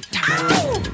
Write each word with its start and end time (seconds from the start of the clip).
Cast. 0.00 0.92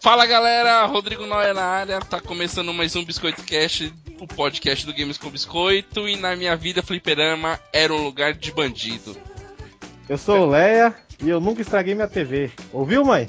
Fala 0.00 0.24
galera, 0.24 0.86
Rodrigo 0.86 1.26
Noia 1.26 1.52
na 1.52 1.64
área, 1.64 2.00
tá 2.00 2.20
começando 2.20 2.72
mais 2.72 2.94
um 2.94 3.04
Biscoito 3.04 3.42
Cast, 3.42 3.92
o 4.20 4.26
podcast 4.26 4.86
do 4.86 4.94
Games 4.94 5.18
com 5.18 5.30
Biscoito, 5.30 6.08
e 6.08 6.16
na 6.16 6.34
minha 6.36 6.56
vida 6.56 6.82
Fliperama 6.82 7.58
era 7.72 7.92
um 7.92 8.02
lugar 8.02 8.34
de 8.34 8.52
bandido. 8.52 9.16
Eu 10.08 10.16
sou 10.16 10.46
o 10.46 10.50
Leia 10.50 10.94
e 11.22 11.28
eu 11.28 11.40
nunca 11.40 11.62
estraguei 11.62 11.94
minha 11.94 12.08
TV. 12.08 12.50
Ouviu, 12.72 13.04
mãe? 13.04 13.28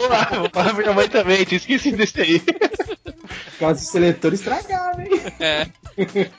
Olá, 0.00 0.28
vou 0.38 0.50
falar 0.50 0.74
pra 0.74 0.82
minha 0.82 0.92
mãe 0.92 1.08
também, 1.08 1.44
tinha 1.44 1.58
esquecido 1.58 1.96
desse 1.96 2.20
aí. 2.20 2.42
Causa 3.58 3.80
de 3.80 3.86
seletor 3.86 4.32
estragava, 4.32 5.02
hein? 5.02 5.10
É, 5.38 5.66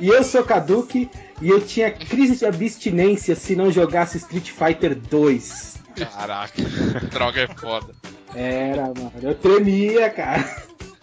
E 0.00 0.08
eu 0.08 0.22
sou 0.24 0.44
Kaduki 0.44 1.08
e 1.40 1.48
eu 1.48 1.60
tinha 1.60 1.90
crise 1.90 2.36
de 2.36 2.44
abstinência 2.44 3.34
se 3.34 3.54
não 3.54 3.70
jogasse 3.70 4.18
Street 4.18 4.50
Fighter 4.50 4.94
2. 4.94 5.76
caraca, 6.12 6.62
droga 7.10 7.42
é 7.42 7.46
foda. 7.46 7.94
Era, 8.34 8.86
mano. 8.86 9.12
Eu 9.22 9.34
tremia, 9.34 10.10
cara. 10.10 10.44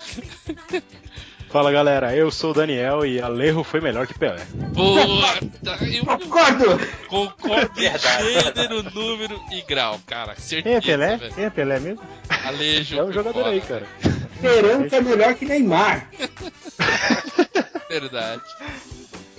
Fala 1.50 1.72
galera, 1.72 2.16
eu 2.16 2.32
sou 2.32 2.50
o 2.50 2.54
Daniel 2.54 3.06
e 3.06 3.22
Alejo 3.22 3.64
foi 3.64 3.80
melhor 3.80 4.08
que 4.08 4.18
Pelé. 4.18 4.44
Puta, 4.74 5.78
eu 5.86 6.04
Concordo! 6.04 6.66
concordo 7.08 7.80
em 7.80 7.92
gênero, 8.00 8.82
número 8.92 9.40
e 9.52 9.62
grau, 9.62 10.00
cara, 10.08 10.36
certeza. 10.36 10.82
Quem 10.82 10.94
é 10.94 10.98
Pelé? 10.98 11.18
velho. 11.18 11.34
Quem 11.36 11.46
é 11.46 11.50
Pelé 11.52 11.80
mesmo? 11.80 12.02
Alejo, 12.44 12.98
É 12.98 13.02
um 13.02 13.06
foi 13.06 13.14
jogador 13.14 13.44
foda, 13.44 13.50
aí, 13.52 13.62
cara. 13.62 13.86
Peranca 14.42 14.96
é 14.96 15.02
melhor 15.02 15.36
que 15.36 15.46
Neymar. 15.46 16.10
Verdade. 17.88 18.42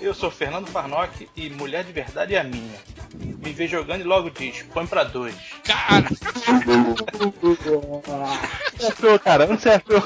Eu 0.05 0.13
sou 0.13 0.31
Fernando 0.31 0.67
Farnock 0.67 1.27
e 1.35 1.49
mulher 1.49 1.83
de 1.83 1.91
verdade 1.93 2.35
é 2.35 2.41
a 2.41 2.45
minha. 2.45 2.79
Me 3.15 3.53
vê 3.53 3.67
jogando 3.67 4.03
e 4.03 4.05
logo 4.05 4.29
diz, 4.29 4.63
põe 4.75 4.87
pra 4.87 5.03
dois. 5.03 5.35
Cara, 5.65 6.05
Acertou, 8.77 9.19
cara, 9.19 9.47
não 9.47 9.55
acertou. 9.55 10.03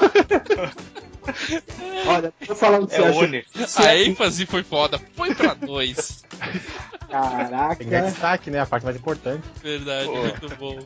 Olha, 2.07 2.33
tô 2.47 2.55
falando 2.55 2.87
que 2.87 2.95
É 2.95 3.01
único. 3.11 3.49
a 3.77 3.95
ênfase 3.97 4.45
foi 4.45 4.63
foda, 4.63 4.99
foi 5.15 5.35
pra 5.35 5.53
dois. 5.53 6.23
Tem 6.29 6.49
que 6.49 7.07
dar 7.09 7.49
Caraca. 7.49 8.01
destaque, 8.09 8.49
né? 8.49 8.61
A 8.61 8.65
parte 8.65 8.83
mais 8.85 8.95
importante. 8.95 9.43
Verdade, 9.61 10.05
Pô. 10.05 10.17
muito 10.17 10.55
bom. 10.55 10.79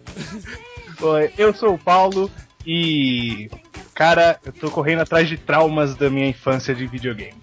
Oi, 1.01 1.31
eu 1.37 1.53
sou 1.53 1.75
o 1.75 1.77
Paulo 1.77 2.31
e. 2.65 3.49
Cara, 3.93 4.39
eu 4.43 4.51
tô 4.51 4.71
correndo 4.71 5.01
atrás 5.01 5.27
de 5.29 5.37
traumas 5.37 5.95
da 5.95 6.09
minha 6.09 6.27
infância 6.27 6.73
de 6.73 6.85
videogame. 6.87 7.35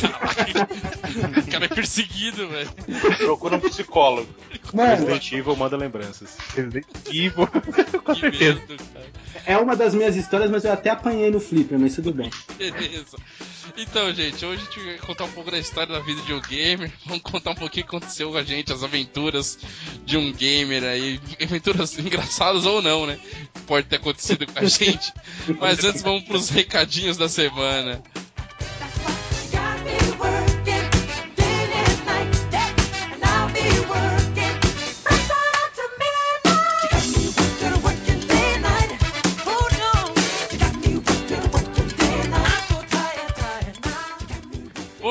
Caraca, 0.00 0.68
o 1.40 1.50
cara 1.50 1.64
é 1.64 1.68
perseguido, 1.68 2.48
velho. 2.48 2.70
Procura 3.18 3.56
um 3.56 3.60
psicólogo. 3.60 4.28
Mano, 4.72 4.90
Resident 4.90 5.32
Evil 5.32 5.56
manda 5.56 5.76
lembranças. 5.76 6.36
Resident 6.54 6.86
Evil, 7.06 7.46
com 8.04 8.14
Que 8.14 8.20
certeza. 8.20 8.60
medo, 8.68 8.76
é 9.44 9.56
uma 9.56 9.76
das 9.76 9.94
minhas 9.94 10.16
histórias, 10.16 10.50
mas 10.50 10.64
eu 10.64 10.72
até 10.72 10.90
apanhei 10.90 11.30
no 11.30 11.40
Flipper, 11.40 11.78
mas 11.78 11.94
tudo 11.94 12.12
bem. 12.12 12.30
Beleza. 12.58 13.16
Então, 13.76 14.12
gente, 14.14 14.44
hoje 14.44 14.62
a 14.62 14.64
gente 14.64 14.84
vai 14.84 14.98
contar 14.98 15.24
um 15.24 15.30
pouco 15.32 15.50
da 15.50 15.58
história 15.58 15.92
da 15.92 16.00
vida 16.00 16.20
de 16.22 16.32
um 16.32 16.40
gamer. 16.40 16.90
Vamos 17.04 17.22
contar 17.22 17.50
um 17.50 17.54
pouquinho 17.54 17.84
o 17.84 17.88
que 17.88 17.96
aconteceu 17.96 18.30
com 18.30 18.36
a 18.38 18.42
gente, 18.42 18.72
as 18.72 18.82
aventuras 18.82 19.58
de 20.04 20.16
um 20.16 20.32
gamer 20.32 20.82
aí. 20.84 21.20
Aventuras 21.42 21.98
engraçadas 21.98 22.64
ou 22.64 22.80
não, 22.80 23.06
né? 23.06 23.18
Pode 23.66 23.86
ter 23.86 23.96
acontecido 23.96 24.46
com 24.46 24.58
a 24.58 24.64
gente. 24.66 25.12
Mas 25.60 25.82
antes 25.84 25.95
vamos 26.02 26.24
pros 26.24 26.48
recadinhos 26.50 27.16
da 27.16 27.28
semana. 27.28 28.02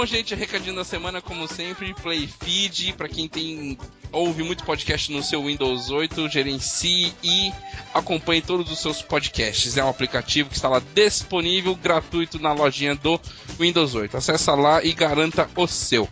Gente, 0.05 0.35
recadinho 0.35 0.75
da 0.75 0.83
semana, 0.83 1.21
como 1.21 1.47
sempre, 1.47 1.93
Play 1.95 2.27
Feed, 2.27 2.93
pra 2.93 3.07
quem 3.09 3.27
tem 3.27 3.77
ouve 4.11 4.43
muito 4.43 4.63
podcast 4.63 5.11
no 5.11 5.21
seu 5.21 5.43
Windows 5.45 5.89
8, 5.89 6.29
gerencie 6.29 7.13
e 7.23 7.51
acompanhe 7.93 8.41
todos 8.41 8.71
os 8.71 8.79
seus 8.79 9.01
podcasts. 9.01 9.75
É 9.77 9.83
um 9.83 9.89
aplicativo 9.89 10.49
que 10.49 10.55
está 10.55 10.69
lá 10.69 10.81
disponível, 10.93 11.75
gratuito 11.75 12.39
na 12.39 12.53
lojinha 12.53 12.95
do 12.95 13.19
Windows 13.59 13.93
8. 13.95 14.15
Acesse 14.15 14.49
lá 14.51 14.83
e 14.83 14.93
garanta 14.93 15.49
o 15.55 15.67
seu. 15.67 16.07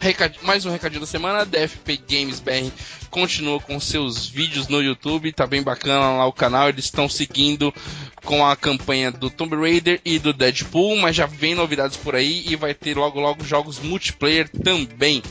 Recad- 0.00 0.36
Mais 0.42 0.64
um 0.66 0.70
recadinho 0.70 1.00
da 1.00 1.06
semana, 1.06 1.44
DFP 1.46 1.96
Games 2.08 2.40
BR 2.40 2.70
continua 3.10 3.60
com 3.60 3.78
seus 3.78 4.26
vídeos 4.26 4.66
no 4.66 4.82
YouTube, 4.82 5.32
tá 5.32 5.46
bem 5.46 5.62
bacana 5.62 6.16
lá 6.18 6.26
o 6.26 6.32
canal, 6.32 6.68
eles 6.68 6.86
estão 6.86 7.08
seguindo 7.08 7.72
com 8.24 8.44
a 8.44 8.56
campanha 8.56 9.10
do 9.12 9.30
Tomb 9.30 9.54
Raider 9.56 10.00
e 10.04 10.18
do 10.18 10.32
Deadpool, 10.32 10.96
mas 10.96 11.14
já 11.14 11.26
vem 11.26 11.54
novidades 11.54 11.96
por 11.96 12.14
aí 12.14 12.44
e 12.48 12.56
vai 12.56 12.74
ter 12.74 12.96
logo 12.96 13.20
logo 13.20 13.44
jogos 13.44 13.78
multiplayer 13.78 14.48
também. 14.48 15.22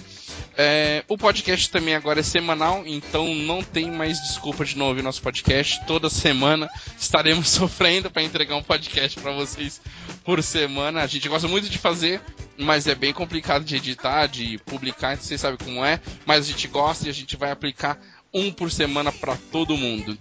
É, 0.56 1.04
o 1.08 1.18
podcast 1.18 1.68
também 1.72 1.96
agora 1.96 2.20
é 2.20 2.24
semanal, 2.24 2.84
então 2.86 3.34
não 3.34 3.64
tem 3.64 3.90
mais 3.90 4.22
desculpa 4.22 4.64
de 4.64 4.78
não 4.78 4.88
ouvir 4.88 5.02
nosso 5.02 5.22
podcast. 5.22 5.84
Toda 5.88 6.10
semana 6.10 6.70
estaremos 6.98 7.50
sofrendo 7.54 8.12
para 8.12 8.22
entregar 8.22 8.56
um 8.56 8.64
podcast 8.64 9.20
para 9.20 9.32
vocês 9.32 9.82
por 10.24 10.44
semana. 10.44 11.02
A 11.02 11.08
gente 11.08 11.28
gosta 11.28 11.48
muito 11.48 11.70
de 11.70 11.80
fazer, 11.80 12.22
mas 12.58 12.86
é 12.86 12.94
bem 12.94 13.12
complicado 13.12 13.66
de 13.66 13.78
editar, 13.78 14.28
de 14.28 14.60
publicar, 14.60 15.18
vocês 15.18 15.42
sabem 15.42 15.58
como 15.58 15.84
é. 15.84 16.00
Mas 16.26 16.46
a 16.46 16.52
gente 16.52 16.68
gosta 16.68 17.08
e 17.08 17.10
a 17.10 17.14
gente 17.14 17.36
vai 17.36 17.50
aplicar 17.50 18.00
um 18.32 18.52
por 18.52 18.72
semana 18.72 19.12
para 19.12 19.36
todo 19.52 19.76
mundo. 19.76 20.16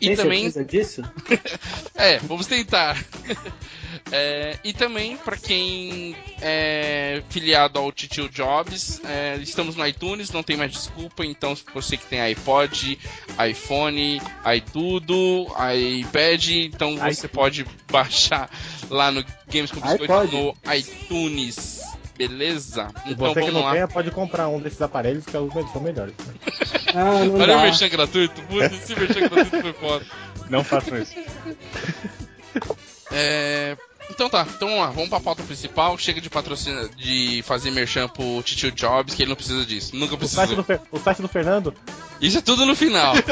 E 0.00 0.08
Tem 0.08 0.16
também 0.16 0.50
disso? 0.66 1.02
é, 1.94 2.18
vamos 2.18 2.46
tentar. 2.46 2.96
É, 4.12 4.56
e 4.62 4.72
também, 4.72 5.16
para 5.16 5.36
quem 5.36 6.14
é 6.40 7.22
filiado 7.28 7.78
ao 7.78 7.90
Titio 7.90 8.28
Jobs, 8.28 9.00
é, 9.04 9.36
estamos 9.38 9.74
no 9.74 9.84
iTunes, 9.84 10.30
não 10.30 10.44
tem 10.44 10.56
mais 10.56 10.70
desculpa. 10.70 11.24
Então, 11.24 11.56
se 11.56 11.64
você 11.74 11.96
que 11.96 12.06
tem 12.06 12.20
iPod, 12.20 12.98
iPhone, 13.50 14.20
iTudo, 14.56 15.46
iPad, 16.00 16.48
então 16.50 16.96
você 16.96 17.26
pode 17.26 17.66
baixar 17.90 18.48
lá 18.88 19.10
no 19.10 19.24
Games 19.48 19.72
com 19.72 19.80
Biscoito 19.80 20.36
no 20.36 20.56
iTunes. 20.72 21.80
Beleza? 22.16 22.88
E 23.04 23.12
Então 23.12 23.28
você 23.34 23.42
que 23.42 23.50
não 23.50 23.62
lá. 23.62 23.72
tenha, 23.72 23.88
pode 23.88 24.10
comprar 24.10 24.48
um 24.48 24.58
desses 24.60 24.80
aparelhos 24.80 25.24
que 25.24 25.36
eles 25.36 25.52
são 25.72 25.80
melhores. 25.82 26.14
Ah, 26.94 27.24
não 27.24 27.34
Olha 27.40 27.56
o 27.58 27.62
merchan 27.62 27.88
gratuito. 27.88 28.40
Puta, 28.42 28.66
esse 28.66 28.94
merchan 28.98 29.28
gratuito 29.28 29.60
foi 29.60 29.72
foda. 29.74 30.06
Não 30.48 30.62
façam 30.64 30.98
isso. 30.98 31.14
É, 33.12 33.76
Então 34.10 34.28
tá, 34.30 34.46
então 34.48 34.68
vamos 34.68 34.82
lá, 34.84 34.90
vamos 34.90 35.08
pra 35.10 35.20
pauta 35.20 35.42
principal. 35.42 35.98
Chega 35.98 36.20
de 36.20 36.30
patrocínio, 36.30 36.88
de 36.96 37.42
fazer 37.44 37.70
merchan 37.70 38.08
pro 38.08 38.42
Titio 38.42 38.70
Jobs, 38.72 39.14
que 39.14 39.22
ele 39.22 39.28
não 39.30 39.36
precisa 39.36 39.64
disso. 39.66 39.94
Nunca 39.96 40.14
O 40.14 40.18
site, 40.28 40.54
precisou. 40.54 40.56
do 40.56 40.62
Fer- 40.64 40.80
o 40.92 40.98
site 41.00 41.22
do 41.22 41.28
Fernando, 41.28 41.74
Isso 42.20 42.38
é 42.38 42.40
tudo 42.40 42.64
no 42.64 42.74
final. 42.76 43.14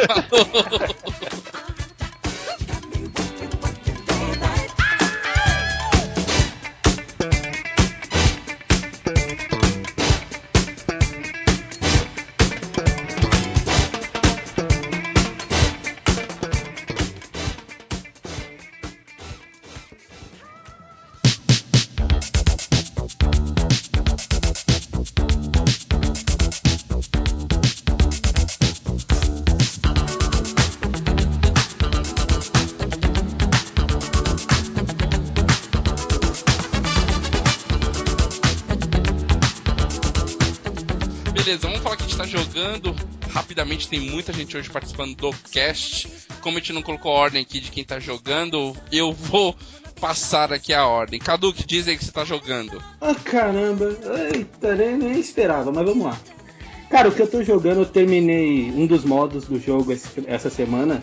Tem 43.76 44.00
muita 44.00 44.32
gente 44.32 44.56
hoje 44.56 44.70
participando 44.70 45.16
do 45.16 45.32
cast. 45.50 46.08
Como 46.40 46.56
a 46.56 46.60
gente 46.60 46.72
não 46.72 46.82
colocou 46.82 47.10
a 47.10 47.14
ordem 47.14 47.42
aqui 47.42 47.60
de 47.60 47.70
quem 47.70 47.84
tá 47.84 47.98
jogando, 47.98 48.76
eu 48.92 49.12
vou 49.12 49.56
passar 50.00 50.52
aqui 50.52 50.72
a 50.72 50.86
ordem. 50.86 51.18
Cadu, 51.18 51.52
que 51.52 51.66
diz 51.66 51.88
aí 51.88 51.96
que 51.96 52.04
você 52.04 52.12
tá 52.12 52.24
jogando? 52.24 52.82
Ah, 53.00 53.14
caramba. 53.14 53.96
Eita, 54.32 54.74
nem, 54.74 54.96
nem 54.96 55.18
esperava, 55.18 55.72
mas 55.72 55.84
vamos 55.84 56.06
lá. 56.06 56.18
Cara, 56.90 57.08
o 57.08 57.12
que 57.12 57.20
eu 57.20 57.26
tô 57.26 57.42
jogando, 57.42 57.80
eu 57.80 57.86
terminei 57.86 58.70
um 58.70 58.86
dos 58.86 59.04
modos 59.04 59.46
do 59.46 59.58
jogo 59.58 59.92
essa 60.26 60.50
semana, 60.50 61.00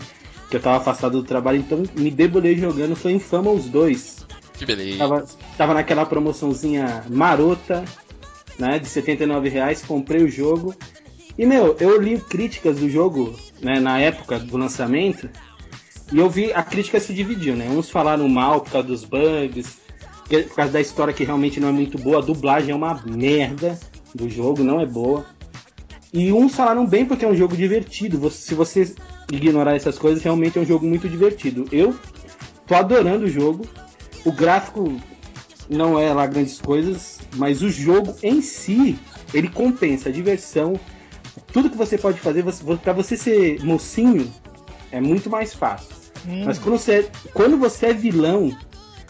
que 0.48 0.56
eu 0.56 0.60
tava 0.60 0.78
afastado 0.78 1.20
do 1.20 1.26
trabalho, 1.26 1.58
então 1.58 1.82
me 1.94 2.10
debulhei 2.10 2.56
jogando, 2.56 2.96
foi 2.96 3.12
Infamous 3.12 3.66
2. 3.66 4.26
Que 4.54 4.64
beleza. 4.64 4.98
Tava, 4.98 5.26
tava 5.58 5.74
naquela 5.74 6.06
promoçãozinha 6.06 7.04
marota, 7.10 7.84
né, 8.58 8.78
de 8.78 8.88
79 8.88 9.48
reais, 9.48 9.82
comprei 9.82 10.22
o 10.22 10.30
jogo. 10.30 10.74
E, 11.38 11.46
meu, 11.46 11.76
eu 11.80 12.00
li 12.00 12.18
críticas 12.18 12.78
do 12.78 12.90
jogo, 12.90 13.34
né, 13.60 13.80
na 13.80 13.98
época 13.98 14.38
do 14.38 14.56
lançamento, 14.56 15.28
e 16.12 16.18
eu 16.18 16.28
vi, 16.28 16.52
a 16.52 16.62
crítica 16.62 17.00
se 17.00 17.14
dividiu, 17.14 17.56
né? 17.56 17.68
Uns 17.70 17.88
falaram 17.88 18.28
mal 18.28 18.60
por 18.60 18.72
causa 18.72 18.88
dos 18.88 19.02
bugs, 19.02 19.78
por 20.28 20.54
causa 20.54 20.72
da 20.72 20.80
história 20.80 21.14
que 21.14 21.24
realmente 21.24 21.58
não 21.58 21.68
é 21.68 21.72
muito 21.72 21.98
boa, 21.98 22.18
a 22.18 22.22
dublagem 22.22 22.70
é 22.70 22.74
uma 22.74 23.02
merda 23.06 23.78
do 24.14 24.28
jogo, 24.28 24.62
não 24.62 24.78
é 24.78 24.86
boa. 24.86 25.24
E 26.12 26.30
uns 26.30 26.54
falaram 26.54 26.86
bem 26.86 27.06
porque 27.06 27.24
é 27.24 27.28
um 27.28 27.34
jogo 27.34 27.56
divertido. 27.56 28.30
Se 28.30 28.54
você 28.54 28.94
ignorar 29.32 29.74
essas 29.74 29.98
coisas, 29.98 30.22
realmente 30.22 30.58
é 30.58 30.60
um 30.60 30.66
jogo 30.66 30.84
muito 30.86 31.08
divertido. 31.08 31.66
Eu 31.72 31.98
tô 32.66 32.74
adorando 32.74 33.24
o 33.24 33.30
jogo. 33.30 33.66
O 34.24 34.30
gráfico 34.30 34.94
não 35.70 35.98
é 35.98 36.12
lá 36.12 36.26
grandes 36.26 36.60
coisas, 36.60 37.20
mas 37.36 37.62
o 37.62 37.70
jogo 37.70 38.14
em 38.22 38.42
si, 38.42 38.98
ele 39.32 39.48
compensa 39.48 40.10
a 40.10 40.12
diversão. 40.12 40.78
Tudo 41.52 41.70
que 41.70 41.76
você 41.76 41.98
pode 41.98 42.18
fazer, 42.20 42.42
você, 42.42 42.62
para 42.76 42.92
você 42.92 43.16
ser 43.16 43.62
mocinho, 43.64 44.32
é 44.90 45.00
muito 45.00 45.28
mais 45.28 45.52
fácil. 45.54 45.88
Mas 46.46 46.58
quando 46.58 46.78
você, 46.78 46.92
é- 46.92 47.10
quando 47.34 47.56
você 47.58 47.86
é 47.86 47.92
vilão, 47.92 48.56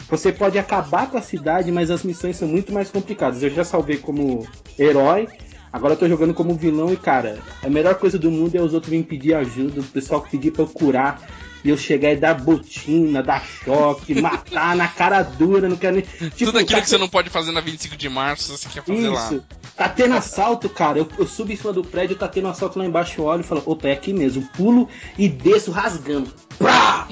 você 0.09 0.33
pode 0.33 0.59
acabar 0.59 1.11
com 1.11 1.19
a 1.19 1.23
cidade, 1.23 1.71
mas 1.71 1.91
as 1.91 2.03
missões 2.03 2.37
são 2.37 2.49
muito 2.49 2.73
mais 2.73 2.91
complicadas. 2.91 3.43
Eu 3.43 3.51
já 3.51 3.65
salvei 3.65 3.97
como 3.99 4.47
herói, 4.79 5.29
agora 5.73 5.95
eu 5.95 5.99
tô 5.99 6.09
jogando 6.09 6.35
como 6.35 6.55
vilão 6.55 6.93
e, 6.93 6.97
cara, 6.97 7.39
a 7.63 7.69
melhor 7.69 7.95
coisa 7.97 8.19
do 8.19 8.31
mundo 8.31 8.57
é 8.57 8.61
os 8.61 8.75
outros 8.75 8.91
virem 8.91 9.05
pedir 9.05 9.35
ajuda, 9.35 9.81
o 9.81 9.85
pessoal 9.85 10.21
pedir 10.23 10.51
pra 10.53 10.63
eu 10.63 10.69
curar. 10.69 11.21
E 11.65 11.69
eu 11.71 11.77
chegar 11.77 12.13
e 12.13 12.17
dar 12.17 12.35
botina, 12.35 13.23
dar 13.23 13.45
choque, 13.45 14.21
matar 14.21 14.75
na 14.75 14.89
cara 14.89 15.23
dura, 15.23 15.69
não 15.69 15.77
quero 15.77 15.97
nem. 15.97 16.03
Tipo, 16.03 16.47
Tudo 16.47 16.59
aquilo 16.59 16.79
tá 16.79 16.81
que 16.81 16.89
você 16.89 16.99
não 16.99 17.09
pode 17.09 17.31
fazer 17.31 17.53
na 17.53 17.61
25 17.61 17.97
de 17.97 18.09
março, 18.09 18.57
você 18.57 18.69
quer 18.69 18.83
fazer 18.85 19.09
lá. 19.09 19.27
isso. 19.27 19.45
Tá 19.77 19.89
tendo 19.89 20.15
assalto, 20.15 20.69
cara. 20.69 20.99
Eu, 20.99 21.09
eu 21.19 21.27
subo 21.27 21.53
em 21.53 21.57
cima 21.57 21.73
do 21.73 21.85
prédio, 21.85 22.17
tá 22.17 22.29
tendo 22.29 22.49
assalto 22.49 22.79
lá 22.79 22.85
embaixo, 22.85 23.21
eu 23.21 23.25
olho 23.25 23.41
e 23.41 23.45
falo, 23.45 23.63
opa, 23.65 23.89
é 23.89 23.93
aqui 23.93 24.13
mesmo. 24.13 24.43
Pulo 24.57 24.89
e 25.17 25.29
desço 25.29 25.71
rasgando. 25.71 26.33
Prá! 26.59 27.07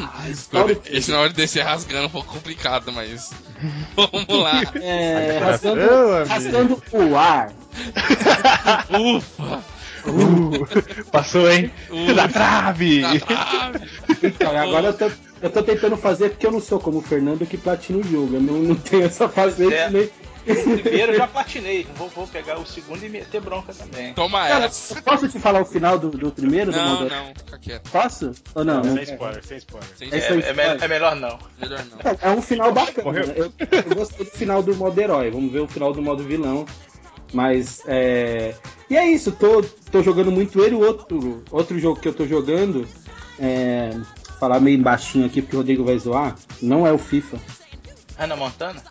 Tudo. 0.51 0.81
Esse 0.87 1.11
na 1.11 1.21
hora 1.21 1.29
de 1.29 1.37
descer 1.37 1.63
rasgando 1.63 2.05
é 2.05 2.07
um 2.07 2.11
pouco 2.11 2.35
complicado, 2.35 2.93
mas. 2.93 3.31
Vamos 3.97 4.27
lá. 4.29 4.63
É, 4.75 5.39
rasgando, 5.39 6.29
rasgando 6.29 6.83
o 6.93 7.17
ar. 7.17 7.53
Ufa! 8.91 9.80
Uh, 10.07 11.05
passou, 11.11 11.51
hein? 11.51 11.71
Uh. 11.91 12.13
Na 12.15 12.29
trave! 12.29 13.01
Na 13.03 13.19
trave. 13.21 13.89
Então, 14.23 14.57
agora 14.59 14.89
eu 14.89 14.93
tô, 14.95 15.11
eu 15.43 15.51
tô 15.51 15.63
tentando 15.63 15.97
fazer 15.97 16.31
porque 16.31 16.47
eu 16.47 16.53
não 16.53 16.61
sou 16.61 16.79
como 16.81 16.99
o 16.99 17.03
Fernando 17.03 17.47
que 17.47 17.57
platina 17.57 17.99
o 17.99 18.03
jogo. 18.03 18.35
Eu 18.37 18.41
não, 18.41 18.55
não 18.55 18.75
tenho 18.75 19.05
essa 19.05 19.29
faceta 19.29 19.75
É. 19.75 19.91
nem. 19.91 20.11
O 20.41 20.79
primeiro 20.79 21.13
eu 21.13 21.19
já 21.19 21.27
platinei. 21.27 21.87
Vou, 21.97 22.09
vou 22.09 22.27
pegar 22.27 22.59
o 22.59 22.65
segundo 22.65 23.05
e 23.05 23.11
meter 23.11 23.43
bronca 23.43 23.75
também. 23.75 24.15
Toma 24.15 24.49
Cara, 24.49 24.65
essa. 24.65 25.01
posso 25.03 25.29
te 25.29 25.39
falar 25.39 25.61
o 25.61 25.67
final 25.67 25.99
do, 25.99 26.09
do 26.11 26.31
primeiro? 26.31 26.73
do 26.73 26.79
Não, 26.79 26.89
modo- 27.01 27.11
não, 27.11 27.27
fica 27.37 27.59
quieto. 27.59 27.91
Posso? 27.91 28.33
Ou 28.55 28.65
não? 28.65 28.83
não 28.83 28.95
Sem 28.95 29.03
spoiler, 29.03 29.45
sem 29.45 29.59
spoiler. 29.59 29.89
Sem 29.97 30.09
É 30.11 30.17
É, 30.17 30.49
é 30.49 30.53
me- 30.55 30.83
é 30.85 30.89
melhor 30.89 31.15
não. 31.15 31.39
melhor 31.61 31.85
não. 31.85 31.99
É 32.23 32.31
um 32.31 32.41
final 32.41 32.73
bacana. 32.73 33.05
Morreu. 33.05 33.27
né? 33.27 33.35
Eu, 33.37 33.53
eu 33.71 33.95
gostei 33.95 34.25
do 34.25 34.31
final 34.33 34.63
do 34.63 34.75
modo 34.75 34.99
herói. 34.99 35.31
Vamos 35.31 35.53
ver 35.53 35.61
o 35.61 35.69
final 35.69 35.93
do 35.93 36.01
modo 36.01 36.25
vilão. 36.25 36.65
Mas 37.33 37.83
é. 37.87 38.55
E 38.89 38.97
é 38.97 39.07
isso, 39.09 39.33
tô, 39.33 39.63
tô 39.91 40.03
jogando 40.03 40.31
muito 40.31 40.61
ele. 40.63 40.75
O 40.75 40.81
outro, 40.81 41.43
outro 41.51 41.79
jogo 41.79 42.01
que 42.01 42.09
eu 42.09 42.15
tô 42.15 42.27
jogando. 42.27 42.87
É. 43.39 43.91
Falar 44.39 44.59
meio 44.59 44.81
baixinho 44.83 45.27
aqui 45.27 45.43
porque 45.43 45.55
o 45.55 45.59
Rodrigo 45.59 45.85
vai 45.85 45.99
zoar. 45.99 46.35
Não 46.63 46.87
é 46.87 46.93
o 46.93 46.99
FIFA. 46.99 47.39
Hannah 48.17 48.37
Montana? 48.37 48.83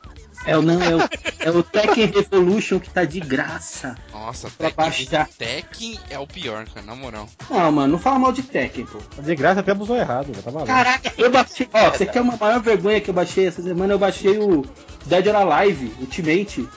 É 0.46 0.58
o 0.58 0.62
não, 0.62 0.82
é 0.82 0.96
o, 0.96 1.00
é 1.40 1.52
o 1.52 1.62
Tekken 1.62 2.06
Revolution 2.08 2.80
que 2.80 2.90
tá 2.90 3.04
de 3.04 3.20
graça. 3.20 3.96
Nossa, 4.12 4.50
Pra 4.50 4.70
Tekken, 4.70 4.86
baixar. 4.86 5.28
Tekken 5.38 6.00
é 6.10 6.18
o 6.18 6.26
pior, 6.26 6.66
cara, 6.66 6.86
na 6.86 6.96
moral. 6.96 7.28
Não, 7.50 7.72
mano, 7.72 7.94
não 7.94 8.00
fala 8.00 8.20
mal 8.20 8.32
de 8.32 8.42
Tekken, 8.44 8.86
pô. 8.86 9.00
De 9.22 9.36
graça 9.36 9.60
até 9.60 9.72
abusou 9.72 9.98
errado, 9.98 10.34
já 10.34 10.42
tá 10.42 10.50
valendo. 10.50 10.68
Caraca, 10.68 11.14
eu 11.18 11.30
baixei. 11.30 11.68
Ó, 11.74 11.90
você 11.90 12.06
quer 12.06 12.22
uma 12.22 12.38
maior 12.38 12.62
vergonha 12.62 13.02
que 13.02 13.10
eu 13.10 13.14
baixei 13.14 13.48
essa 13.48 13.62
semana? 13.62 13.94
Eu 13.94 14.00
baixei 14.00 14.38
o 14.38 14.64
Dead 15.06 15.28
or 15.28 15.36
Alive 15.36 15.94
Ultimate. 16.00 16.68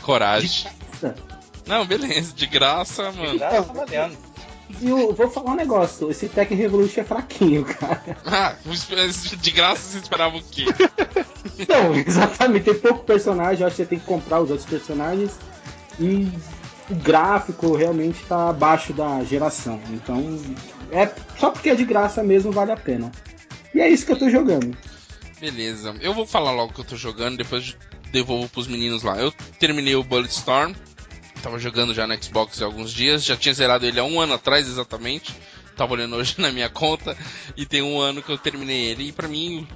Coragem. 0.00 0.70
Nossa. 1.02 1.14
Não, 1.66 1.86
beleza, 1.86 2.32
de 2.34 2.46
graça, 2.46 3.10
mano. 3.12 3.38
Já 3.38 3.50
tá 3.50 3.60
valendo. 3.60 4.16
E 4.80 4.88
eu 4.88 5.12
vou 5.12 5.30
falar 5.30 5.52
um 5.52 5.56
negócio, 5.56 6.10
esse 6.10 6.28
Tekken 6.28 6.56
Revolution 6.56 7.02
é 7.02 7.04
fraquinho, 7.04 7.64
cara. 7.64 8.16
Ah, 8.24 8.56
de 9.36 9.50
graça 9.50 9.82
você 9.82 9.98
esperava 9.98 10.36
o 10.36 10.42
quê? 10.42 10.64
Não, 11.68 11.94
exatamente, 11.94 12.64
tem 12.64 12.74
pouco 12.74 13.04
personagem, 13.04 13.60
eu 13.60 13.66
acho 13.66 13.76
que 13.76 13.82
você 13.82 13.88
tem 13.88 13.98
que 13.98 14.06
comprar 14.06 14.40
os 14.40 14.50
outros 14.50 14.68
personagens. 14.68 15.38
E 16.00 16.26
o 16.90 16.94
gráfico 16.94 17.76
realmente 17.76 18.24
tá 18.24 18.48
abaixo 18.48 18.94
da 18.94 19.22
geração. 19.24 19.78
Então, 19.90 20.40
é 20.90 21.10
só 21.38 21.50
porque 21.50 21.68
é 21.68 21.74
de 21.74 21.84
graça 21.84 22.22
mesmo 22.22 22.50
vale 22.50 22.72
a 22.72 22.76
pena. 22.76 23.12
E 23.74 23.80
é 23.80 23.88
isso 23.88 24.06
que 24.06 24.12
eu 24.12 24.18
tô 24.18 24.30
jogando. 24.30 24.76
Beleza, 25.38 25.94
eu 26.00 26.14
vou 26.14 26.26
falar 26.26 26.52
logo 26.52 26.70
o 26.70 26.74
que 26.74 26.80
eu 26.80 26.84
tô 26.84 26.96
jogando, 26.96 27.36
depois 27.36 27.76
devolvo 28.10 28.48
pros 28.48 28.68
meninos 28.68 29.02
lá. 29.02 29.18
Eu 29.18 29.32
terminei 29.58 29.96
o 29.96 30.04
Bulletstorm, 30.04 30.72
tava 31.42 31.58
jogando 31.58 31.92
já 31.94 32.06
no 32.06 32.22
Xbox 32.22 32.62
há 32.62 32.64
alguns 32.64 32.92
dias, 32.92 33.24
já 33.24 33.36
tinha 33.36 33.52
zerado 33.54 33.84
ele 33.84 33.98
há 34.00 34.04
um 34.04 34.20
ano 34.20 34.34
atrás 34.34 34.66
exatamente. 34.68 35.34
Tava 35.76 35.94
olhando 35.94 36.16
hoje 36.16 36.34
na 36.40 36.52
minha 36.52 36.68
conta 36.68 37.16
e 37.56 37.64
tem 37.66 37.82
um 37.82 38.00
ano 38.00 38.22
que 38.22 38.30
eu 38.30 38.38
terminei 38.38 38.86
ele. 38.86 39.08
E 39.08 39.12
pra 39.12 39.26
mim, 39.28 39.66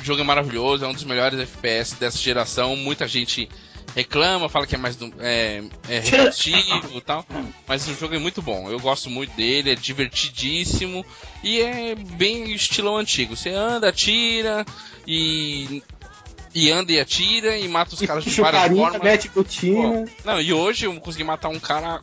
o 0.00 0.04
jogo 0.04 0.20
é 0.20 0.24
maravilhoso, 0.24 0.84
é 0.84 0.88
um 0.88 0.92
dos 0.94 1.04
melhores 1.04 1.38
FPS 1.40 1.94
dessa 1.96 2.18
geração. 2.18 2.76
Muita 2.76 3.08
gente 3.08 3.48
reclama, 3.96 4.48
fala 4.50 4.66
que 4.66 4.74
é 4.74 4.78
mais 4.78 4.94
do- 4.96 5.12
é, 5.18 5.62
é 5.88 5.98
repetitivo 6.04 6.98
e 6.98 7.00
tal, 7.00 7.26
mas 7.66 7.88
o 7.88 7.94
jogo 7.94 8.14
é 8.14 8.18
muito 8.18 8.42
bom. 8.42 8.70
Eu 8.70 8.78
gosto 8.78 9.08
muito 9.10 9.34
dele, 9.34 9.70
é 9.70 9.74
divertidíssimo 9.74 11.04
e 11.42 11.60
é 11.62 11.94
bem 11.94 12.52
estilo 12.52 12.94
antigo. 12.96 13.34
Você 13.34 13.48
anda, 13.48 13.88
atira 13.88 14.64
e 15.06 15.82
e 16.54 16.70
anda 16.70 16.92
e 16.92 17.00
atira 17.00 17.56
e 17.56 17.68
mata 17.68 17.94
os 17.94 18.02
E 18.02 18.06
caras 18.06 18.24
de 18.24 18.30
o 18.40 18.42
várias 18.42 18.62
carinha, 18.62 18.82
formas. 18.82 19.02
mete 19.02 19.28
botina. 19.28 20.04
Não, 20.24 20.40
e 20.40 20.52
hoje 20.52 20.86
eu 20.86 21.00
consegui 21.00 21.24
matar 21.24 21.48
um 21.48 21.58
cara, 21.60 22.00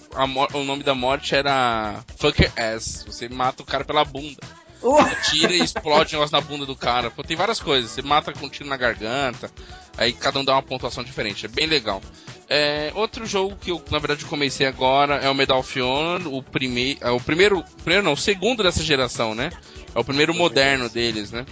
o 0.53 0.63
nome 0.63 0.83
da 0.83 0.93
morte 0.95 1.35
era 1.35 2.03
Fucker 2.17 2.51
Ass. 2.57 3.03
Você 3.07 3.27
mata 3.29 3.63
o 3.63 3.65
cara 3.65 3.83
pela 3.83 4.03
bunda. 4.05 4.37
Oh, 4.81 4.99
Atira 4.99 5.51
e 5.53 5.61
explode 5.63 6.15
um 6.15 6.19
negócio 6.19 6.35
na 6.35 6.41
bunda 6.41 6.65
do 6.65 6.75
cara. 6.75 7.09
Pô, 7.09 7.23
tem 7.23 7.35
várias 7.35 7.59
coisas. 7.59 7.89
Você 7.89 8.03
mata 8.03 8.31
com 8.31 8.45
um 8.45 8.49
tiro 8.49 8.69
na 8.69 8.77
garganta. 8.77 9.49
Aí 9.97 10.13
cada 10.13 10.39
um 10.39 10.45
dá 10.45 10.53
uma 10.53 10.61
pontuação 10.61 11.03
diferente. 11.03 11.45
É 11.45 11.49
bem 11.49 11.65
legal. 11.65 12.01
É, 12.47 12.91
outro 12.93 13.25
jogo 13.25 13.55
que 13.59 13.71
eu, 13.71 13.81
na 13.89 13.97
verdade, 13.97 14.25
comecei 14.25 14.67
agora 14.67 15.15
é 15.15 15.27
o 15.29 15.33
Medal 15.33 15.59
of 15.59 15.81
Honor. 15.81 16.31
O, 16.31 16.43
prime 16.43 16.99
é 17.01 17.09
o 17.09 17.19
primeiro. 17.19 17.63
Primeiro 17.77 18.03
não, 18.05 18.13
o 18.13 18.17
segundo 18.17 18.61
dessa 18.61 18.83
geração, 18.83 19.33
né? 19.33 19.49
É 19.95 19.99
o 19.99 20.03
primeiro 20.03 20.35
moderno 20.35 20.87
deles, 20.87 21.31
né? 21.31 21.47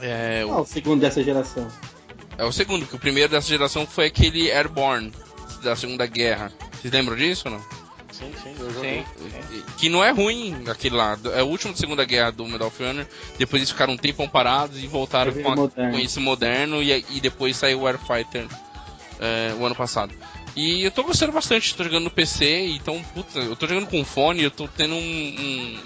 É, 0.00 0.44
o 0.46 0.52
Ah, 0.52 0.60
o 0.60 0.66
segundo 0.66 1.00
dessa 1.00 1.20
geração. 1.24 1.66
É 2.42 2.46
o 2.46 2.52
segundo, 2.52 2.86
que 2.86 2.94
o 2.96 2.98
primeiro 2.98 3.30
dessa 3.30 3.48
geração 3.48 3.86
foi 3.86 4.06
aquele 4.06 4.50
Airborne 4.50 5.12
da 5.62 5.74
Segunda 5.76 6.06
Guerra. 6.06 6.52
Vocês 6.80 6.92
lembram 6.92 7.16
disso 7.16 7.44
ou 7.48 7.54
não? 7.54 7.60
Sim, 8.12 8.30
sim, 8.42 8.54
eu 8.58 8.72
joguei. 8.72 9.04
Sim. 9.50 9.62
Que 9.78 9.88
não 9.88 10.04
é 10.04 10.10
ruim 10.10 10.64
aquele 10.68 10.94
lá. 10.96 11.18
É 11.34 11.42
o 11.42 11.46
último 11.46 11.72
da 11.72 11.78
Segunda 11.78 12.04
Guerra 12.04 12.30
do 12.30 12.46
Medal 12.46 12.68
of 12.68 12.82
Honor. 12.82 13.06
Depois 13.38 13.60
eles 13.60 13.70
ficaram 13.70 13.94
um 13.94 13.96
tempão 13.96 14.28
parados 14.28 14.82
e 14.82 14.86
voltaram 14.86 15.32
com, 15.42 15.50
a- 15.52 15.54
com 15.92 15.98
esse 15.98 16.20
moderno. 16.20 16.82
E, 16.82 17.04
e 17.10 17.20
depois 17.20 17.56
saiu 17.56 17.80
o 17.80 17.86
Airfighter 17.86 18.46
é, 19.18 19.54
o 19.58 19.64
ano 19.64 19.74
passado. 19.74 20.12
E 20.54 20.82
eu 20.84 20.90
tô 20.90 21.02
gostando 21.04 21.32
bastante. 21.32 21.74
Tô 21.74 21.82
jogando 21.84 22.04
no 22.04 22.10
PC. 22.10 22.66
Então, 22.74 23.02
puta, 23.14 23.38
eu 23.38 23.56
tô 23.56 23.66
jogando 23.66 23.86
com 23.86 24.04
fone. 24.04 24.42
Eu 24.42 24.50
tô 24.50 24.68
tendo 24.68 24.94
um- 24.94 24.98
um- 24.98 25.80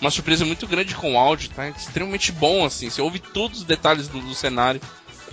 uma 0.00 0.10
surpresa 0.10 0.44
muito 0.46 0.66
grande 0.66 0.94
com 0.94 1.14
o 1.14 1.18
áudio. 1.18 1.50
Tá 1.50 1.68
extremamente 1.68 2.32
bom 2.32 2.64
assim. 2.64 2.88
Você 2.88 3.02
ouve 3.02 3.18
todos 3.18 3.58
os 3.58 3.64
detalhes 3.64 4.08
do, 4.08 4.20
do 4.20 4.34
cenário. 4.34 4.80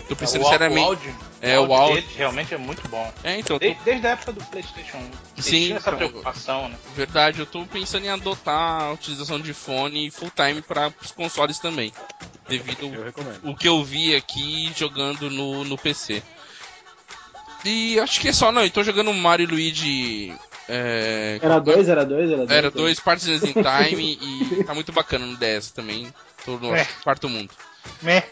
Tô 0.08 0.16
pensando 0.16 0.44
o, 0.44 0.50
seriamente. 0.50 0.82
o 0.82 0.86
áudio, 0.86 1.16
É, 1.42 1.60
o 1.60 1.74
áudio. 1.74 1.96
deles 2.02 2.16
realmente 2.16 2.54
é 2.54 2.58
muito 2.58 2.88
bom. 2.90 3.12
É, 3.24 3.40
então, 3.40 3.56
eu 3.56 3.60
tô 3.60 3.66
Desde, 3.66 3.84
desde 3.84 4.08
a 4.08 4.10
época 4.12 4.32
do 4.34 4.44
PlayStation 4.46 4.98
1. 4.98 5.00
Eles 5.02 5.46
Sim, 5.46 5.74
essa 5.74 5.90
então, 5.90 5.98
preocupação, 5.98 6.70
né? 6.70 6.76
Verdade, 6.96 7.40
eu 7.40 7.46
tô 7.46 7.66
pensando 7.66 8.06
em 8.06 8.10
adotar 8.10 8.82
a 8.84 8.92
utilização 8.94 9.40
de 9.40 9.54
fone 9.54 10.12
full 10.12 10.32
time 10.36 10.62
para 10.62 10.94
os 11.02 11.12
consoles 11.12 11.58
também. 11.60 11.92
Devido 12.48 12.86
Eu 13.44 13.52
o 13.52 13.56
que 13.56 13.68
eu 13.68 13.84
vi 13.84 14.16
aqui 14.16 14.72
jogando 14.78 15.32
no, 15.32 15.64
no 15.64 15.78
PC. 15.78 16.22
E 17.64 18.00
acho 18.00 18.22
que 18.22 18.28
é 18.28 18.34
só, 18.34 18.52
não, 18.52 18.64
eu 18.64 18.70
tô 18.70 18.84
jogando 18.84 19.12
Mario 19.14 19.46
e 19.46 19.48
Luigi. 19.48 20.36
É, 20.70 21.40
Era 21.42 21.60
dois, 21.60 21.90
era 21.90 22.06
dois, 22.06 22.28
era 22.30 22.38
dois. 22.38 22.52
era 22.52 22.72
dois 22.72 23.00
Partners 23.00 23.44
in 23.44 23.54
Time 23.62 24.20
e 24.22 24.64
tá 24.64 24.74
muito 24.76 24.92
bacana 24.92 25.26
no 25.26 25.36
DS 25.36 25.72
também. 25.72 26.14
Tô 26.44 26.58
no 26.58 26.76
É. 26.76 26.86
quarto 27.04 27.28
mundo. 27.28 27.50
Meh. 28.02 28.24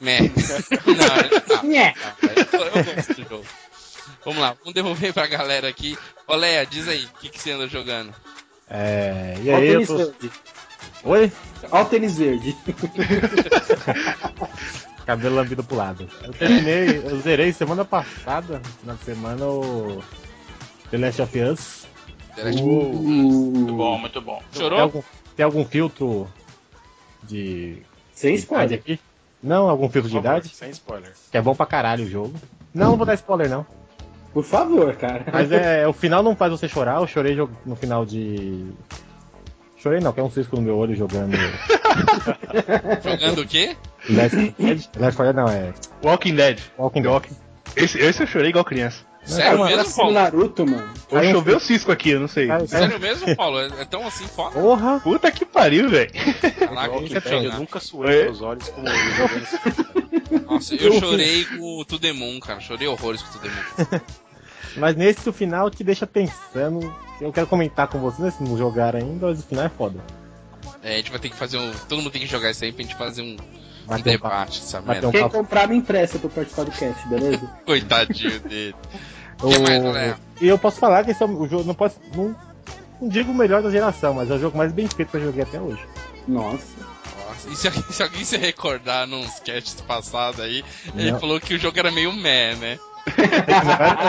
Meh. 0.00 0.20
Não, 0.20 1.56
não. 1.56 1.64
Nhé. 1.64 1.94
Eu, 2.22 2.60
eu 2.60 2.94
gosto 2.94 3.14
do 3.14 3.28
jogo. 3.28 3.44
Vamos 4.24 4.40
lá, 4.40 4.56
vamos 4.58 4.74
devolver 4.74 5.12
pra 5.12 5.26
galera 5.26 5.68
aqui. 5.68 5.96
Leia, 6.28 6.66
diz 6.66 6.88
aí, 6.88 7.04
o 7.04 7.20
que, 7.20 7.28
que 7.28 7.40
você 7.40 7.52
anda 7.52 7.68
jogando? 7.68 8.12
É, 8.68 9.36
e 9.42 9.50
aí, 9.50 9.68
eu 9.68 9.86
tô... 9.86 9.96
verde. 9.96 10.30
Oi? 11.04 11.32
Olha 11.70 11.84
o 11.84 11.88
tênis 11.88 12.18
verde. 12.18 12.56
Cabelo 15.06 15.36
lambido 15.36 15.62
pro 15.62 15.76
lado. 15.76 16.08
Eu 16.24 16.32
terminei, 16.32 16.98
eu 16.98 17.20
zerei 17.20 17.52
semana 17.52 17.84
passada, 17.84 18.60
na 18.82 18.96
semana, 18.96 19.46
o 19.46 20.02
The 20.90 20.98
Last 20.98 21.22
of 21.22 21.40
Us. 21.40 21.86
Muito 22.36 23.74
bom, 23.74 23.98
muito 23.98 24.20
bom. 24.20 24.42
Tem 24.52 24.60
Chorou? 24.60 24.80
algum, 24.80 25.02
tem 25.36 25.44
algum 25.44 25.64
filtro 25.64 26.28
de 27.22 27.82
Sem 28.16 28.34
spoiler. 28.34 28.78
aqui? 28.80 28.98
Não, 29.42 29.68
algum 29.68 29.88
filtro 29.88 30.10
de 30.10 30.16
idade? 30.16 30.48
Sem 30.48 30.70
spoiler. 30.70 31.12
Que 31.30 31.36
é 31.38 31.42
bom 31.42 31.54
pra 31.54 31.66
caralho 31.66 32.04
o 32.04 32.08
jogo. 32.10 32.34
Não, 32.74 32.90
não 32.90 32.96
vou 32.96 33.06
dar 33.06 33.14
spoiler 33.14 33.48
não. 33.48 33.64
Por 34.32 34.42
favor, 34.42 34.94
cara. 34.96 35.24
Mas 35.32 35.52
é, 35.52 35.86
o 35.88 35.92
final 35.92 36.22
não 36.22 36.34
faz 36.34 36.50
você 36.50 36.66
chorar, 36.68 37.00
eu 37.00 37.06
chorei 37.06 37.36
no 37.64 37.76
final 37.76 38.04
de. 38.04 38.66
Chorei 39.76 40.00
não, 40.00 40.12
que 40.12 40.18
é 40.18 40.22
um 40.22 40.30
cisco 40.30 40.56
no 40.56 40.62
meu 40.62 40.76
olho 40.76 40.96
jogando. 40.96 41.36
Jogando 43.04 43.42
o 43.42 43.46
quê? 43.46 43.76
Last 44.10 44.36
Last 44.98 45.20
of 45.22 45.28
Us 45.30 45.34
não, 45.34 45.48
é. 45.48 45.72
Walking 46.02 46.34
Dead. 46.34 46.58
Walking 46.78 47.02
Dead. 47.02 47.12
Walking- 47.12 47.36
Esse, 47.76 47.98
esse 47.98 48.22
eu 48.22 48.26
chorei 48.26 48.50
igual 48.50 48.64
criança. 48.64 49.04
Sério 49.26 49.58
Cara, 49.58 49.76
mesmo, 49.76 49.92
o 49.92 49.96
Paulo? 49.96 50.12
Naruto, 50.12 50.66
mano. 50.66 50.94
Ou 51.10 51.24
choveu 51.24 51.60
cisco 51.60 51.90
aqui, 51.90 52.10
eu 52.10 52.20
não 52.20 52.28
sei. 52.28 52.50
Aí- 52.50 52.66
Sério 52.68 52.98
mesmo, 53.00 53.34
Paulo? 53.36 53.58
É 53.60 53.66
é 53.80 53.84
tão 53.84 54.06
assim 54.06 54.26
foda? 54.26 54.60
Porra! 54.60 55.00
Puta 55.00 55.30
que 55.32 55.44
pariu, 55.44 55.90
velho. 55.90 56.10
Eu 57.44 57.52
nunca 57.58 57.80
suei 57.80 58.20
É. 58.20 58.24
meus 58.24 58.40
olhos 58.40 58.68
como 58.68 58.88
eu 58.88 58.94
jogando 59.14 59.42
esse 59.42 60.44
Nossa, 60.46 60.74
eu 60.76 60.92
chorei 61.00 61.44
com 61.44 61.56
o 61.82 62.14
Moon, 62.14 62.40
cara. 62.40 62.60
Chorei 62.60 62.86
horrores 62.86 63.22
com 63.22 63.38
o 63.38 63.42
Moon. 63.42 64.00
Mas 64.76 64.94
nesse 64.94 65.28
o 65.28 65.32
final 65.32 65.70
te 65.70 65.82
deixa 65.82 66.06
pensando. 66.06 66.94
Eu 67.20 67.32
quero 67.32 67.46
comentar 67.46 67.88
com 67.88 67.98
vocês, 67.98 68.20
né, 68.20 68.30
se 68.30 68.42
não 68.42 68.58
jogaram 68.58 68.98
ainda, 68.98 69.26
mas 69.28 69.40
o 69.40 69.42
final 69.42 69.64
é 69.64 69.70
foda. 69.70 69.98
É, 70.82 70.94
a 70.94 70.96
gente 70.98 71.10
vai 71.10 71.18
ter 71.18 71.30
que 71.30 71.36
fazer 71.36 71.56
um. 71.56 71.72
Todo 71.88 71.98
mundo 71.98 72.10
tem 72.10 72.20
que 72.20 72.26
jogar 72.26 72.50
isso 72.50 72.62
aí 72.62 72.72
pra 72.72 72.82
gente 72.82 72.94
fazer 72.94 73.22
um, 73.22 73.36
um 73.88 73.94
um 73.94 74.00
debate, 74.00 74.60
Bater 74.60 74.82
merda. 74.86 75.08
um 75.08 75.12
Quem 75.12 75.28
comprar 75.28 75.66
me 75.66 75.76
empresta 75.76 76.18
pra 76.18 76.28
participar 76.28 76.64
do 76.64 76.70
cast, 76.72 77.08
beleza? 77.08 77.50
Coitadinho 77.64 78.38
dele. 78.40 78.74
O- 79.42 79.48
que 79.48 79.58
mais, 79.58 79.82
Léo? 79.82 80.16
E 80.40 80.48
eu 80.48 80.58
posso 80.58 80.78
falar 80.78 81.04
que 81.04 81.10
esse 81.12 81.22
é 81.22 81.26
o 81.26 81.48
jogo, 81.48 81.64
não 81.64 81.74
posso. 81.74 81.96
Não, 82.14 82.34
não 83.00 83.08
digo 83.08 83.30
o 83.30 83.34
melhor 83.34 83.62
da 83.62 83.70
geração, 83.70 84.14
mas 84.14 84.30
é 84.30 84.34
o 84.34 84.38
jogo 84.38 84.56
mais 84.56 84.72
bem 84.72 84.86
feito 84.88 85.10
que 85.10 85.16
eu 85.16 85.24
joguei 85.24 85.42
até 85.42 85.60
hoje. 85.60 85.80
Nossa. 86.28 86.64
Nossa, 87.28 87.48
e 87.50 87.56
se, 87.56 87.70
se 87.92 88.02
alguém 88.02 88.24
se 88.24 88.36
recordar 88.36 89.06
nos 89.06 89.40
casts 89.40 89.80
passados 89.82 90.40
aí, 90.40 90.64
ele 90.94 91.12
Não. 91.12 91.20
falou 91.20 91.40
que 91.40 91.54
o 91.54 91.58
jogo 91.58 91.78
era 91.78 91.90
meio 91.90 92.12
meh, 92.12 92.54
né? 92.56 92.78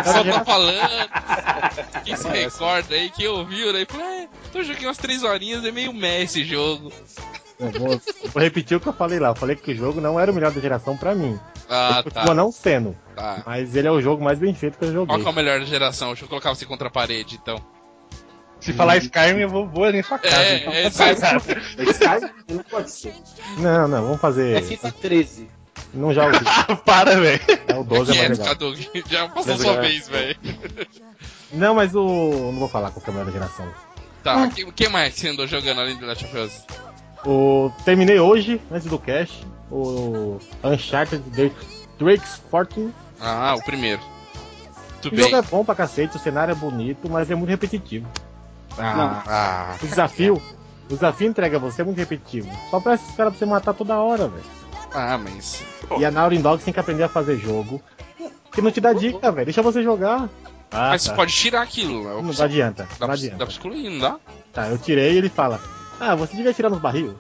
Só 0.06 0.24
tô 0.24 0.46
falando. 0.46 1.10
Quem 2.04 2.16
se 2.16 2.28
recorda 2.28 2.96
aí, 2.96 3.10
quem 3.10 3.28
ouviu, 3.28 3.72
né? 3.74 3.86
Falou, 3.88 4.06
é, 4.06 4.28
eu 4.54 4.64
joguei 4.64 4.88
umas 4.88 4.98
três 4.98 5.24
horinhas, 5.24 5.64
é 5.66 5.72
meio 5.72 5.94
meh 5.94 6.24
esse 6.24 6.44
jogo. 6.44 6.92
Eu 7.60 7.72
vou, 7.72 7.92
eu 7.94 8.30
vou 8.30 8.44
repetir 8.44 8.78
o 8.78 8.80
que 8.80 8.88
eu 8.88 8.94
falei 8.94 9.20
lá. 9.20 9.30
Eu 9.30 9.36
falei 9.36 9.56
que 9.56 9.72
o 9.72 9.76
jogo 9.76 10.00
não 10.00 10.20
era 10.20 10.32
o 10.32 10.36
melhor 10.36 10.52
da 10.52 10.62
geração 10.62 10.96
pra 10.96 11.16
mim. 11.16 11.40
Ah, 11.70 12.02
ele 12.06 12.12
tá. 12.12 12.34
não 12.34 12.52
sendo. 12.52 12.96
tá. 13.16 13.42
Mas 13.46 13.76
ele 13.76 13.88
é 13.88 13.92
o 13.92 14.02
jogo 14.02 14.24
mais 14.24 14.38
bem 14.38 14.54
feito 14.54 14.78
que 14.78 14.86
eu 14.86 14.94
joguei. 14.94 15.08
Qual 15.08 15.20
que 15.20 15.28
é 15.28 15.32
o 15.32 15.34
melhor 15.34 15.60
da 15.60 15.66
geração? 15.66 16.10
Deixa 16.10 16.26
eu 16.26 16.30
colocar 16.30 16.50
você 16.54 16.66
contra 16.66 16.88
a 16.88 16.92
parede, 16.92 17.40
então. 17.42 17.58
Se 18.60 18.74
falar 18.74 18.98
Skyrim, 18.98 19.40
eu 19.40 19.50
vou, 19.50 19.84
ali 19.84 20.00
em 20.00 20.04
sua 20.04 20.18
casa. 20.20 20.36
É, 20.36 20.58
então. 20.58 20.74
é, 20.74 20.88
Skype 20.88 22.34
não 22.50 22.64
pode 22.64 22.92
ser. 22.92 23.14
Não, 23.58 23.88
não, 23.88 24.02
vamos 24.04 24.22
fazer. 24.22 24.58
É 24.58 24.62
FIFA 24.62 24.92
13. 24.92 25.50
Não 25.94 26.14
já 26.14 26.26
ouvi. 26.26 26.40
Para, 26.86 27.20
velho. 27.20 27.42
É 27.68 27.76
o 27.76 27.84
12 27.84 28.12
é 28.12 28.16
é, 28.16 28.28
mais 28.28 28.40
legal. 28.40 28.56
Cadu? 28.56 28.76
Já 29.10 29.30
passou 29.30 29.54
Mas 29.54 29.62
sua 29.62 29.74
é- 29.74 29.82
vez, 29.82 30.08
velho. 30.08 30.38
Não, 31.54 31.74
mas 31.74 31.96
o. 31.96 32.52
Não 32.52 32.60
vou 32.60 32.68
falar 32.68 32.92
qual 32.92 33.02
que 33.02 33.10
é 33.10 33.12
o 33.12 33.16
melhor 33.16 33.28
da 33.28 33.32
geração. 33.32 33.74
Tá, 34.24 34.44
o 34.44 34.52
que, 34.52 34.70
que 34.72 34.90
mais 34.90 35.14
você 35.14 35.30
andou 35.30 35.48
jogando 35.48 35.80
além 35.80 35.96
do 35.96 36.06
Last 36.06 36.26
of 36.26 36.38
Us? 36.38 36.66
O... 37.28 37.72
Terminei 37.84 38.20
hoje, 38.20 38.62
antes 38.72 38.88
do 38.88 38.98
cast, 38.98 39.46
o 39.70 40.40
Uncharted 40.64 41.22
Drake- 41.30 41.68
Drake's 42.00 42.42
Fortune. 42.50 42.94
Ah, 43.20 43.56
o 43.58 43.64
primeiro. 43.64 44.02
Tudo 45.02 45.14
O 45.14 45.16
bem. 45.16 45.26
jogo 45.26 45.36
é 45.36 45.42
bom 45.42 45.66
pra 45.66 45.76
cacete, 45.76 46.16
o 46.16 46.20
cenário 46.20 46.52
é 46.54 46.56
bonito, 46.56 47.10
mas 47.10 47.30
é 47.30 47.36
muito 47.36 47.50
repetitivo. 47.50 48.08
Ah, 48.78 49.24
ah. 49.28 49.76
O 49.82 49.88
desafio, 49.88 50.42
o 50.90 50.94
desafio 50.94 51.28
entrega 51.28 51.60
você 51.60 51.82
é 51.82 51.86
muito 51.86 51.98
repetitivo. 51.98 52.50
Só 52.70 52.80
parece 52.80 53.10
os 53.10 53.16
caras 53.16 53.34
pra 53.34 53.40
você 53.40 53.46
matar 53.46 53.74
toda 53.74 53.98
hora, 54.00 54.28
velho. 54.28 54.44
Ah, 54.94 55.18
mas. 55.18 55.64
E 56.00 56.06
a 56.06 56.12
Naughty 56.12 56.38
Dog 56.38 56.64
tem 56.64 56.74
que 56.74 56.80
aprender 56.80 57.04
a 57.04 57.10
fazer 57.10 57.38
jogo. 57.38 57.82
Que 58.52 58.62
não 58.62 58.72
te 58.72 58.80
dá 58.80 58.94
dica, 58.94 59.32
velho. 59.32 59.46
Deixa 59.46 59.62
você 59.62 59.84
jogar. 59.84 60.30
Ah, 60.72 60.90
mas 60.90 61.04
tá. 61.04 61.10
você 61.12 61.16
pode 61.16 61.34
tirar 61.34 61.62
aquilo. 61.62 62.02
É 62.08 62.14
Não 62.22 62.30
opção. 62.30 62.46
adianta. 62.46 62.84
Dá, 62.84 62.90
Não 62.90 62.98
pra, 62.98 63.08
dá 63.08 63.14
adianta. 63.14 63.38
pra 63.38 63.48
excluir, 63.48 63.90
não 63.90 64.00
dá? 64.00 64.16
Tá, 64.54 64.68
eu 64.70 64.78
tirei 64.78 65.14
e 65.14 65.18
ele 65.18 65.30
fala. 65.30 65.60
Ah, 66.00 66.16
você 66.16 66.36
devia 66.36 66.54
tirar 66.54 66.70
nos 66.70 66.80
barril. 66.80 67.16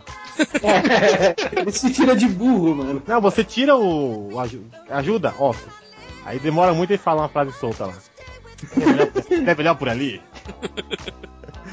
É, 0.64 1.72
se 1.72 1.92
tira 1.92 2.16
de 2.16 2.28
burro, 2.28 2.76
mano. 2.76 3.02
Não, 3.08 3.20
você 3.22 3.44
tira 3.44 3.76
o. 3.76 4.34
o 4.34 4.40
aju- 4.40 4.66
ajuda, 4.90 5.34
ó. 5.40 5.54
Aí 6.26 6.38
demora 6.40 6.74
muito 6.74 6.94
e 6.94 6.98
fala 6.98 7.22
uma 7.24 7.30
frase 7.30 7.52
solta 7.54 7.88
lá. 7.88 7.94
É 8.76 8.86
melhor, 8.86 9.08
é 9.50 9.56
melhor 9.56 9.76
por 9.76 9.90
ali? 9.90 10.22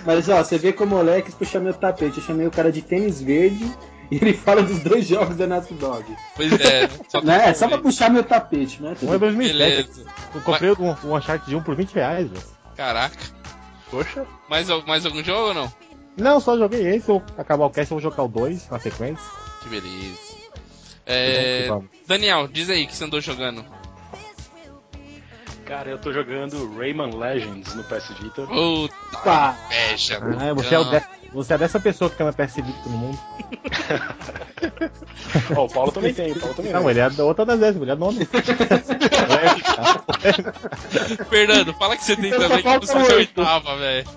Mas 0.06 0.28
ó, 0.28 0.42
você 0.42 0.58
vê 0.58 0.72
como 0.72 0.94
o 0.94 0.98
moleque 0.98 1.32
puxar 1.32 1.60
meu 1.60 1.72
tapete. 1.74 2.18
Eu 2.18 2.24
chamei 2.24 2.46
o 2.46 2.50
cara 2.50 2.70
de 2.70 2.82
tênis 2.82 3.20
verde 3.22 3.70
e 4.10 4.16
ele 4.16 4.34
fala 4.34 4.62
dos 4.62 4.80
dois 4.80 5.06
jogos 5.06 5.36
da 5.36 5.46
Naughty 5.46 5.74
Dog. 5.74 6.04
Pois 6.36 6.52
é. 6.60 6.88
Só 7.08 7.20
Né? 7.22 7.48
É 7.48 7.54
só 7.54 7.68
pra 7.68 7.78
puxar 7.78 8.10
meu 8.10 8.22
tapete, 8.22 8.82
né? 8.82 8.94
Um 9.02 9.14
é 9.14 9.18
2007. 9.18 9.58
Beleza. 9.58 10.04
Eu 10.34 10.40
comprei 10.42 10.70
um, 10.72 10.96
um 11.08 11.16
Uncharted 11.16 11.48
de 11.48 11.56
1 11.56 11.62
por 11.62 11.74
20 11.74 11.92
reais, 11.94 12.28
velho. 12.30 12.44
Caraca. 12.76 13.16
Poxa. 13.90 14.26
Mais, 14.48 14.68
mais 14.86 15.06
algum 15.06 15.22
jogo 15.24 15.48
ou 15.48 15.54
não? 15.54 15.72
Não, 16.16 16.40
só 16.40 16.56
joguei 16.56 16.86
esse. 16.94 17.08
Eu 17.08 17.22
acabar 17.36 17.66
o 17.66 17.70
cast, 17.70 17.90
eu 17.92 17.98
vou 17.98 18.02
jogar 18.10 18.22
o 18.22 18.28
2 18.28 18.68
na 18.70 18.78
sequência. 18.78 19.24
Que 19.62 19.68
beleza. 19.68 20.34
É, 21.06 21.66
Vamos. 21.68 21.86
Daniel, 22.06 22.48
diz 22.48 22.70
aí 22.70 22.86
que 22.86 22.94
você 22.94 23.04
andou 23.04 23.20
jogando. 23.20 23.64
Cara, 25.66 25.90
eu 25.90 25.98
tô 25.98 26.12
jogando 26.12 26.76
Rayman 26.76 27.14
Legends 27.18 27.74
no 27.74 27.82
PS 27.84 28.08
Vita. 28.20 28.46
Puta 28.46 28.94
Pá. 29.24 29.56
inveja. 29.66 30.20
Ah, 30.38 30.52
você, 30.54 30.74
é 30.74 30.78
o 30.78 30.84
de- 30.84 31.02
você 31.32 31.54
é 31.54 31.58
dessa 31.58 31.80
pessoa 31.80 32.10
que 32.10 32.16
tem 32.16 32.26
uma 32.26 32.32
PS 32.34 32.56
Vita 32.56 32.78
no 32.86 32.98
mundo. 32.98 33.18
Ó, 35.56 35.64
o 35.64 35.68
Paulo 35.68 35.90
também 35.90 36.12
tem, 36.12 36.32
o 36.32 36.38
Paulo 36.38 36.54
também 36.54 36.72
Não, 36.72 36.82
tem. 36.82 36.90
ele 36.90 37.00
é 37.00 37.08
da 37.10 37.24
outra 37.24 37.46
das 37.46 37.58
vezes, 37.58 37.80
ele 37.80 37.90
é 37.90 37.94
nome. 37.94 38.28
Fernando, 41.28 41.74
fala 41.74 41.96
que 41.96 42.04
você 42.04 42.16
tem 42.16 42.30
também, 42.30 42.62
que 42.62 42.78
você 42.86 42.96
é 42.98 43.14
oitava, 43.16 43.76
velho. 43.76 44.08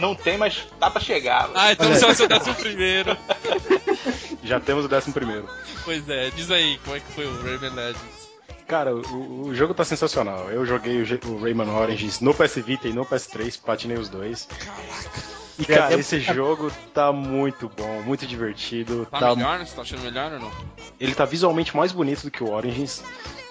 Não 0.00 0.14
tem, 0.14 0.36
mas 0.38 0.66
dá 0.78 0.90
pra 0.90 1.00
chegar. 1.00 1.50
Ah, 1.54 1.72
então 1.72 1.88
você 1.92 2.06
vai 2.06 2.14
ser 2.14 2.24
o 2.24 2.28
décimo 2.28 2.54
primeiro. 2.56 3.16
Já 4.42 4.58
temos 4.58 4.84
o 4.84 4.88
décimo 4.88 5.12
primeiro. 5.14 5.48
Pois 5.84 6.08
é, 6.08 6.30
diz 6.30 6.50
aí, 6.50 6.78
como 6.84 6.96
é 6.96 7.00
que 7.00 7.12
foi 7.12 7.26
o 7.26 7.42
Rayman 7.42 7.70
Legends? 7.74 8.30
Cara, 8.66 8.94
o, 8.94 9.46
o 9.48 9.54
jogo 9.54 9.74
tá 9.74 9.84
sensacional. 9.84 10.48
Eu 10.50 10.64
joguei 10.64 11.02
o, 11.02 11.28
o 11.28 11.42
Rayman 11.42 11.68
Origins 11.70 12.20
no 12.20 12.32
PS 12.32 12.56
Vita 12.56 12.88
e 12.88 12.92
no 12.92 13.04
PS3, 13.04 13.60
platinei 13.60 13.98
os 13.98 14.08
dois. 14.08 14.48
E 15.58 15.64
cara, 15.66 15.94
esse 15.94 16.20
jogo 16.20 16.70
tá 16.94 17.12
muito 17.12 17.68
bom, 17.76 18.00
muito 18.02 18.26
divertido. 18.26 19.06
Tá, 19.10 19.18
Tá, 19.18 19.36
melhor? 19.36 19.58
Você 19.58 19.74
tá 19.74 19.82
achando 19.82 20.02
melhor 20.02 20.32
ou 20.32 20.38
não? 20.40 20.50
ele 20.98 21.14
tá 21.14 21.24
visualmente 21.24 21.76
mais 21.76 21.92
bonito 21.92 22.22
do 22.22 22.30
que 22.30 22.42
o 22.42 22.50
Origins. 22.52 23.02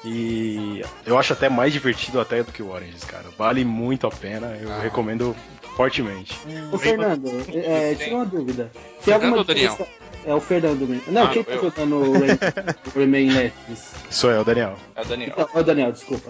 E 0.05 0.81
eu 1.05 1.19
acho 1.19 1.33
até 1.33 1.49
mais 1.49 1.73
divertido 1.73 2.21
até 2.21 2.41
do 2.41 2.51
que 2.53 2.63
o 2.63 2.71
Origins, 2.71 3.03
cara. 3.03 3.25
Vale 3.37 3.65
muito 3.65 4.07
a 4.07 4.11
pena, 4.11 4.57
eu 4.61 4.71
Ah. 4.71 4.79
recomendo 4.79 5.35
fortemente. 5.83 6.37
Ô, 6.73 6.77
Fernando, 6.77 7.29
é, 7.53 7.95
tira 7.95 8.15
uma 8.17 8.25
dúvida. 8.25 8.69
Tem 9.05 9.13
alguma 9.13 9.31
Fernando 9.31 9.37
ou 9.37 9.43
Daniel? 9.45 9.71
diferença- 9.71 9.99
É 10.25 10.33
o 10.35 10.41
Fernando 10.41 10.81
mesmo. 10.85 11.03
Não, 11.07 11.23
Ah, 11.23 11.27
quem 11.29 11.43
tá 11.45 11.53
eu. 11.53 11.61
jogando 11.61 11.95
o 11.95 12.11
Ray- 12.19 12.37
o 12.93 12.99
Rayman 12.99 13.29
Legends? 13.31 13.91
Sou 14.09 14.29
eu, 14.29 14.43
Daniel. 14.43 14.75
É 14.93 15.01
o 15.01 15.05
Daniel. 15.05 15.29
Então, 15.31 15.49
ô 15.53 15.63
Daniel, 15.63 15.91
desculpa. 15.93 16.29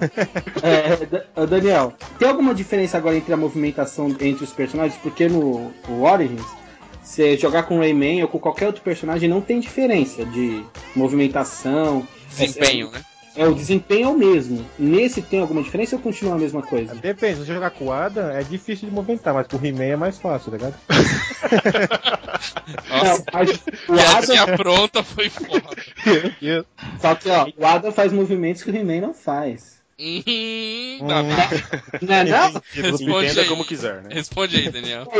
É, 0.62 1.06
Da- 1.08 1.24
ô, 1.36 1.48
Daniel, 1.48 1.94
tem 2.20 2.27
alguma 2.29 2.53
diferença 2.53 2.98
agora 3.00 3.15
entre 3.18 3.34
a 3.34 3.38
movimentação 3.38 4.10
entre 4.20 4.44
os 4.44 4.53
personagens? 4.53 4.96
Porque 5.01 5.27
no 5.27 5.72
o 5.88 6.03
Origins, 6.03 6.46
você 7.01 7.36
jogar 7.36 7.63
com 7.63 7.77
o 7.77 7.79
Rayman 7.79 8.22
ou 8.22 8.27
com 8.27 8.38
qualquer 8.38 8.68
outro 8.68 8.84
personagem 8.84 9.27
não 9.27 9.41
tem 9.41 9.60
diferença 9.60 10.24
de 10.24 10.63
movimentação. 10.96 12.08
Desempenho, 12.29 12.91
né? 12.91 13.01
É, 13.36 13.48
o 13.48 13.53
desempenho 13.53 14.07
é 14.07 14.12
o 14.12 14.17
mesmo. 14.17 14.65
Nesse 14.77 15.21
tem 15.21 15.39
alguma 15.39 15.62
diferença 15.62 15.95
ou 15.95 16.01
continua 16.01 16.36
a 16.36 16.38
mesma 16.38 16.62
coisa? 16.62 16.95
Depende, 16.95 17.36
se 17.36 17.45
você 17.45 17.53
jogar 17.53 17.71
com 17.71 17.86
o 17.86 17.91
Adam, 17.91 18.29
é 18.29 18.43
difícil 18.43 18.89
de 18.89 18.95
movimentar, 18.95 19.33
mas 19.33 19.48
com 19.48 19.57
o 19.57 19.65
He-Man 19.65 19.86
é 19.86 19.95
mais 19.95 20.17
fácil, 20.17 20.51
tá 20.51 20.57
ligado? 20.57 20.75
Nossa, 22.89 23.17
Não, 23.17 23.25
mas 23.33 23.50
o 23.88 23.93
Adam, 23.93 24.57
pronta 24.57 25.03
foi 25.03 25.29
foda. 25.29 25.63
só 27.00 27.15
que 27.15 27.29
ó, 27.29 27.48
o 27.57 27.65
Adam 27.65 27.91
faz 27.91 28.12
movimentos 28.12 28.63
que 28.63 28.71
o 28.71 28.75
He-Man 28.75 29.01
não 29.01 29.13
faz. 29.13 29.78
Hum, 30.00 31.00
tá. 31.08 31.24
Não 32.01 32.15
é 32.15 32.24
não? 32.24 32.62
Responde 32.72 33.25
Entenda 33.25 33.41
aí. 33.41 33.48
como 33.50 33.65
quiser, 33.65 34.01
né? 34.01 34.10
Responde 34.13 34.56
aí, 34.56 34.72
Daniel. 34.72 35.06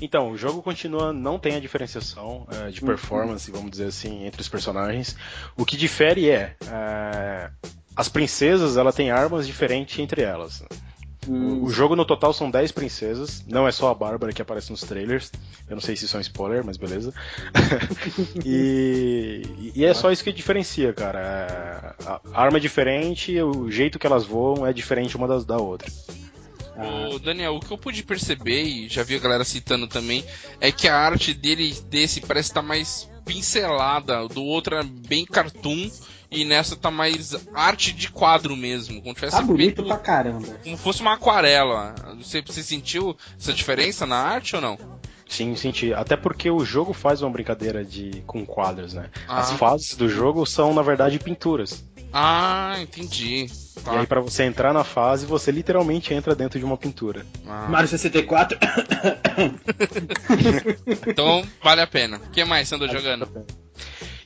Então, 0.00 0.30
o 0.30 0.38
jogo 0.38 0.62
continua, 0.62 1.12
não 1.12 1.38
tem 1.38 1.56
a 1.56 1.60
diferenciação 1.60 2.46
eh, 2.52 2.70
de 2.70 2.80
performance, 2.80 3.50
vamos 3.50 3.70
dizer 3.70 3.86
assim, 3.86 4.24
entre 4.26 4.40
os 4.40 4.48
personagens. 4.48 5.16
O 5.56 5.64
que 5.64 5.76
difere 5.76 6.30
é, 6.30 6.54
eh, 6.66 7.50
as 7.96 8.08
princesas, 8.08 8.76
ela 8.76 8.92
tem 8.92 9.10
armas 9.10 9.46
diferentes 9.46 9.98
entre 9.98 10.22
elas. 10.22 10.62
Hum, 11.26 11.62
O 11.64 11.70
jogo 11.70 11.96
no 11.96 12.04
total 12.04 12.32
são 12.32 12.50
10 12.50 12.70
princesas, 12.72 13.44
não 13.46 13.66
é 13.66 13.72
só 13.72 13.90
a 13.90 13.94
Bárbara 13.94 14.32
que 14.32 14.40
aparece 14.42 14.70
nos 14.70 14.82
trailers. 14.82 15.32
Eu 15.68 15.74
não 15.76 15.80
sei 15.80 15.96
se 15.96 16.04
isso 16.04 16.16
é 16.16 16.18
um 16.18 16.22
spoiler, 16.22 16.64
mas 16.64 16.76
beleza. 16.76 17.12
e, 18.44 19.72
e 19.74 19.84
é 19.84 19.92
só 19.94 20.10
isso 20.12 20.22
que 20.24 20.32
diferencia, 20.32 20.92
cara. 20.92 21.18
É, 21.20 22.04
A 22.06 22.20
a 22.32 22.42
arma 22.42 22.58
é 22.58 22.60
diferente, 22.60 23.40
o 23.40 23.70
jeito 23.70 23.98
que 23.98 24.06
elas 24.06 24.24
voam 24.24 24.66
é 24.66 24.72
diferente 24.72 25.16
uma 25.16 25.26
das, 25.26 25.44
da 25.44 25.56
outra. 25.58 25.90
Ô, 27.12 27.18
Daniel, 27.18 27.56
o 27.56 27.60
que 27.60 27.72
eu 27.72 27.78
pude 27.78 28.04
perceber, 28.04 28.62
e 28.62 28.88
já 28.88 29.02
vi 29.02 29.16
a 29.16 29.18
galera 29.18 29.44
citando 29.44 29.88
também, 29.88 30.24
é 30.60 30.70
que 30.70 30.86
a 30.86 30.96
arte 30.96 31.34
dele, 31.34 31.74
desse, 31.90 32.20
parece 32.20 32.50
estar 32.50 32.62
mais 32.62 33.10
pincelada, 33.28 34.26
do 34.28 34.42
outro 34.42 34.76
é 34.76 34.82
bem 34.82 35.24
cartoon, 35.24 35.90
e 36.30 36.44
nessa 36.44 36.76
tá 36.76 36.90
mais 36.90 37.34
arte 37.54 37.92
de 37.92 38.10
quadro 38.10 38.56
mesmo, 38.56 39.00
como 39.00 39.14
tivesse 39.14 39.36
tá 39.36 39.42
bonito 39.42 39.76
feito- 39.76 39.84
pra 39.86 39.96
caramba. 39.98 40.46
como 40.64 40.76
fosse 40.76 41.00
uma 41.00 41.14
aquarela. 41.14 41.94
Você, 42.18 42.42
você 42.42 42.62
sentiu 42.62 43.16
essa 43.38 43.52
diferença 43.52 44.04
na 44.06 44.16
arte 44.16 44.54
ou 44.56 44.60
não? 44.62 44.78
Sim, 45.28 45.54
senti. 45.56 45.92
Até 45.92 46.16
porque 46.16 46.50
o 46.50 46.64
jogo 46.64 46.94
faz 46.94 47.20
uma 47.20 47.30
brincadeira 47.30 47.84
de 47.84 48.22
com 48.26 48.46
quadros, 48.46 48.94
né? 48.94 49.10
As 49.28 49.50
Ah. 49.52 49.56
fases 49.56 49.94
do 49.94 50.08
jogo 50.08 50.46
são, 50.46 50.72
na 50.72 50.80
verdade, 50.80 51.18
pinturas. 51.18 51.84
Ah, 52.12 52.76
entendi. 52.80 53.50
Tá. 53.84 53.94
E 53.94 53.98
aí, 53.98 54.06
pra 54.06 54.20
você 54.20 54.44
entrar 54.44 54.72
na 54.72 54.84
fase, 54.84 55.26
você 55.26 55.50
literalmente 55.50 56.12
entra 56.12 56.34
dentro 56.34 56.58
de 56.58 56.64
uma 56.64 56.76
pintura. 56.76 57.24
Ah, 57.46 57.68
Mario 57.68 57.88
64. 57.88 58.58
Então 61.06 61.46
vale 61.62 61.80
a 61.80 61.86
pena. 61.86 62.16
O 62.18 62.30
que 62.30 62.44
mais 62.44 62.68
você 62.68 62.74
andou 62.74 62.88
jogando? 62.88 63.28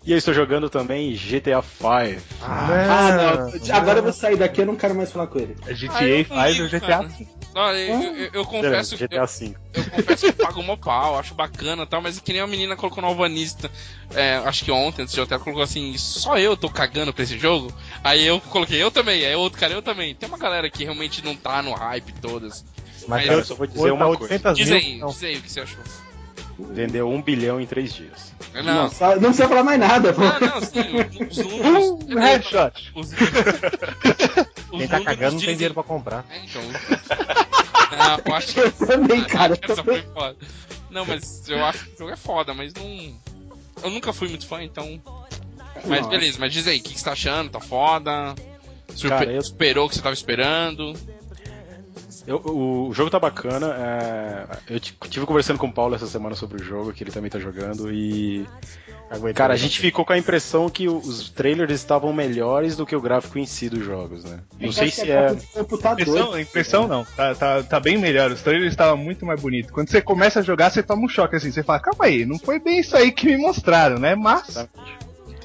E 0.05 0.11
eu 0.13 0.19
estou 0.19 0.35
jogando 0.35 0.69
também 0.69 1.13
GTA 1.15 1.61
V. 1.61 2.19
Ah, 2.43 3.49
não. 3.71 3.77
Agora 3.77 3.99
eu 4.01 4.03
vou 4.03 4.13
sair 4.13 4.37
daqui, 4.37 4.61
eu 4.63 4.67
não 4.67 4.75
quero 4.77 4.95
mais 4.95 5.13
falar 5.13 5.29
com 5.29 5.39
ele. 5.39 5.57
É 5.67 5.75
GTA 5.75 5.93
Ah, 5.97 6.05
eu 6.09 6.19
não 6.19 6.25
faz 6.25 6.55
ligo, 6.57 6.67
o 6.67 6.69
GTA 6.71 6.81
cara. 6.81 7.09
Olha, 7.55 7.77
eu, 7.77 8.03
eu- 8.17 8.31
eu 8.33 8.45
confesso 8.47 8.97
que 8.97 9.05
GTA 9.07 9.27
V. 9.27 9.55
eu 9.75 9.85
confesso 9.85 10.23
que 10.25 10.31
eu 10.31 10.47
pago 10.47 10.59
uma 10.61 10.77
pau, 10.77 11.19
acho 11.19 11.35
bacana 11.35 11.83
e 11.83 11.87
tal, 11.87 12.01
mas 12.01 12.17
é 12.17 12.21
que 12.21 12.33
nem 12.33 12.41
a 12.41 12.47
menina 12.47 12.75
colocou 12.75 13.03
no 13.03 13.09
Alvanista, 13.09 13.71
é, 14.15 14.37
acho 14.37 14.65
que 14.65 14.71
ontem, 14.73 15.03
antes 15.03 15.15
de 15.15 15.21
hotel, 15.21 15.39
colocou 15.39 15.63
assim, 15.63 15.97
só 15.99 16.39
eu 16.39 16.57
tô 16.57 16.71
cagando 16.71 17.13
pra 17.13 17.23
esse 17.23 17.39
jogo? 17.39 17.71
Aí 18.03 18.25
eu 18.27 18.41
coloquei, 18.41 18.83
eu 18.83 18.91
também, 18.91 19.25
aí 19.27 19.35
outro 19.37 19.61
cara, 19.61 19.75
eu 19.75 19.83
também. 19.83 20.15
Tem 20.15 20.27
uma 20.29 20.39
galera 20.39 20.69
que 20.71 20.83
realmente 20.83 21.23
não 21.23 21.37
tá 21.37 21.63
no 21.63 21.75
hype 21.75 22.13
todas. 22.23 22.65
Mas 23.07 23.23
Cara, 23.23 23.35
eu 23.35 23.39
eu 23.41 23.45
só 23.45 23.55
vou 23.55 23.67
dizer 23.67 23.79
foi 23.81 23.91
uma 23.91 24.07
coisa. 24.17 24.33
800 24.35 24.57
Diz 24.57 24.69
mil, 24.71 24.79
aí, 24.79 24.99
não. 24.99 25.09
diz 25.09 25.23
aí 25.23 25.37
o 25.37 25.43
que 25.43 25.53
você 25.53 25.61
achou. 25.61 25.85
Vendeu 26.59 27.09
um 27.11 27.21
bilhão 27.23 27.61
em 27.61 27.67
três 27.67 27.93
dias. 27.95 28.33
Não, 28.55 28.63
Não, 28.63 28.91
só- 28.91 29.15
não 29.15 29.21
precisa 29.31 29.49
falar 29.49 29.63
mais 29.65 29.81
nada, 29.81 30.13
pô. 30.13 30.23
ah, 30.23 30.39
não, 30.41 30.61
sim, 30.61 30.81
os 31.29 31.37
números. 31.45 31.89
Um 32.09 32.19
headshot. 32.19 32.93
Os, 32.95 33.09
os 33.13 33.19
Quem 34.79 34.89
tá 34.89 35.01
cagando 35.01 35.37
não 35.37 35.41
tem 35.43 35.55
dinheiro 35.55 35.75
pra 35.75 35.83
comprar. 35.83 36.25
É, 36.31 36.39
então. 36.45 36.63
Ah, 37.91 38.19
eu 38.25 38.35
acho 38.35 38.55
que. 38.55 38.61
Eu 38.61 38.73
também, 38.73 39.25
cara. 39.25 39.59
Essa 39.61 39.83
foi 39.85 40.03
foda. 40.03 40.37
Não, 40.91 41.05
mas 41.07 41.49
eu 41.49 41.65
acho 41.65 41.85
que 41.87 41.95
o 41.95 41.99
jogo 41.99 42.11
é 42.11 42.17
foda, 42.17 42.53
mas 42.55 42.73
não. 42.75 43.15
Eu 43.83 43.91
nunca 43.91 44.13
fui 44.13 44.29
muito 44.29 44.47
fã, 44.47 44.63
então. 44.63 45.01
Mas 45.87 45.99
Nossa. 46.01 46.11
beleza, 46.11 46.37
mas 46.39 46.53
diz 46.53 46.67
aí, 46.67 46.79
o 46.79 46.83
que, 46.83 46.93
que 46.93 46.99
você 46.99 47.05
tá 47.05 47.13
achando? 47.13 47.51
Tá 47.51 47.61
foda? 47.61 48.35
Surpe- 48.95 49.09
Cara, 49.09 49.33
eu- 49.33 49.43
Superou 49.43 49.87
o 49.87 49.89
que 49.89 49.95
você 49.97 50.03
tava 50.03 50.15
esperando? 50.15 50.95
Eu- 52.27 52.37
o, 52.45 52.89
o 52.89 52.95
jogo 52.95 53.11
tá 53.11 53.19
bacana. 53.19 53.75
é, 53.79 54.75
eu 54.75 54.81
tive 54.81 55.27
conversando 55.27 55.59
com 55.59 55.67
o 55.67 55.73
Paulo 55.73 55.95
essa 55.95 56.07
semana 56.07 56.35
sobre 56.35 56.61
o 56.61 56.65
jogo, 56.65 56.93
que 56.93 57.03
ele 57.03 57.11
também 57.11 57.31
tá 57.31 57.39
jogando, 57.39 57.93
e. 57.93 58.47
Aguentei 59.11 59.35
Cara, 59.35 59.53
a 59.53 59.57
gente 59.57 59.79
ficou 59.79 60.07
com 60.07 60.13
a 60.15 60.19
impressão 60.19 60.71
que 60.71 60.89
os 60.89 61.29
trailers 61.29 61.71
estavam 61.73 62.15
melhores 62.15 62.77
do 62.77 62.87
que 62.87 62.97
o 62.97 63.01
gráfico 63.01 63.39
em 63.39 63.45
si 63.45 63.69
dos 63.69 63.85
jogos, 63.85 64.25
né? 64.25 64.39
Não 64.59 64.73
sei 64.73 64.91
se 64.91 65.11
é. 65.11 65.37
Computador. 65.53 66.01
Impressão, 66.01 66.41
impressão 66.41 66.89
não, 66.89 67.05
tá, 67.05 67.35
tá, 67.35 67.63
tá 67.63 67.79
bem 67.81 67.99
melhor. 67.99 68.31
Os 68.31 68.41
trailers 68.41 68.73
estavam 68.73 68.97
muito 68.97 69.27
mais 69.27 69.39
bonitos. 69.39 69.71
Quando 69.71 69.91
você 69.91 70.01
começa 70.01 70.41
a 70.41 70.43
jogar, 70.43 70.71
você 70.71 70.83
toma 70.83 71.05
um 71.05 71.09
choque 71.09 71.37
assim. 71.37 71.53
Você 71.53 71.63
fala, 71.63 71.81
calma 71.81 72.07
aí, 72.07 72.25
não 72.25 72.39
foi 72.39 72.59
bem 72.59 72.81
isso 72.81 72.97
aí 72.97 73.13
que 73.13 73.27
me 73.27 73.37
mostraram, 73.37 73.99
né? 73.99 74.15
Mas. 74.15 74.67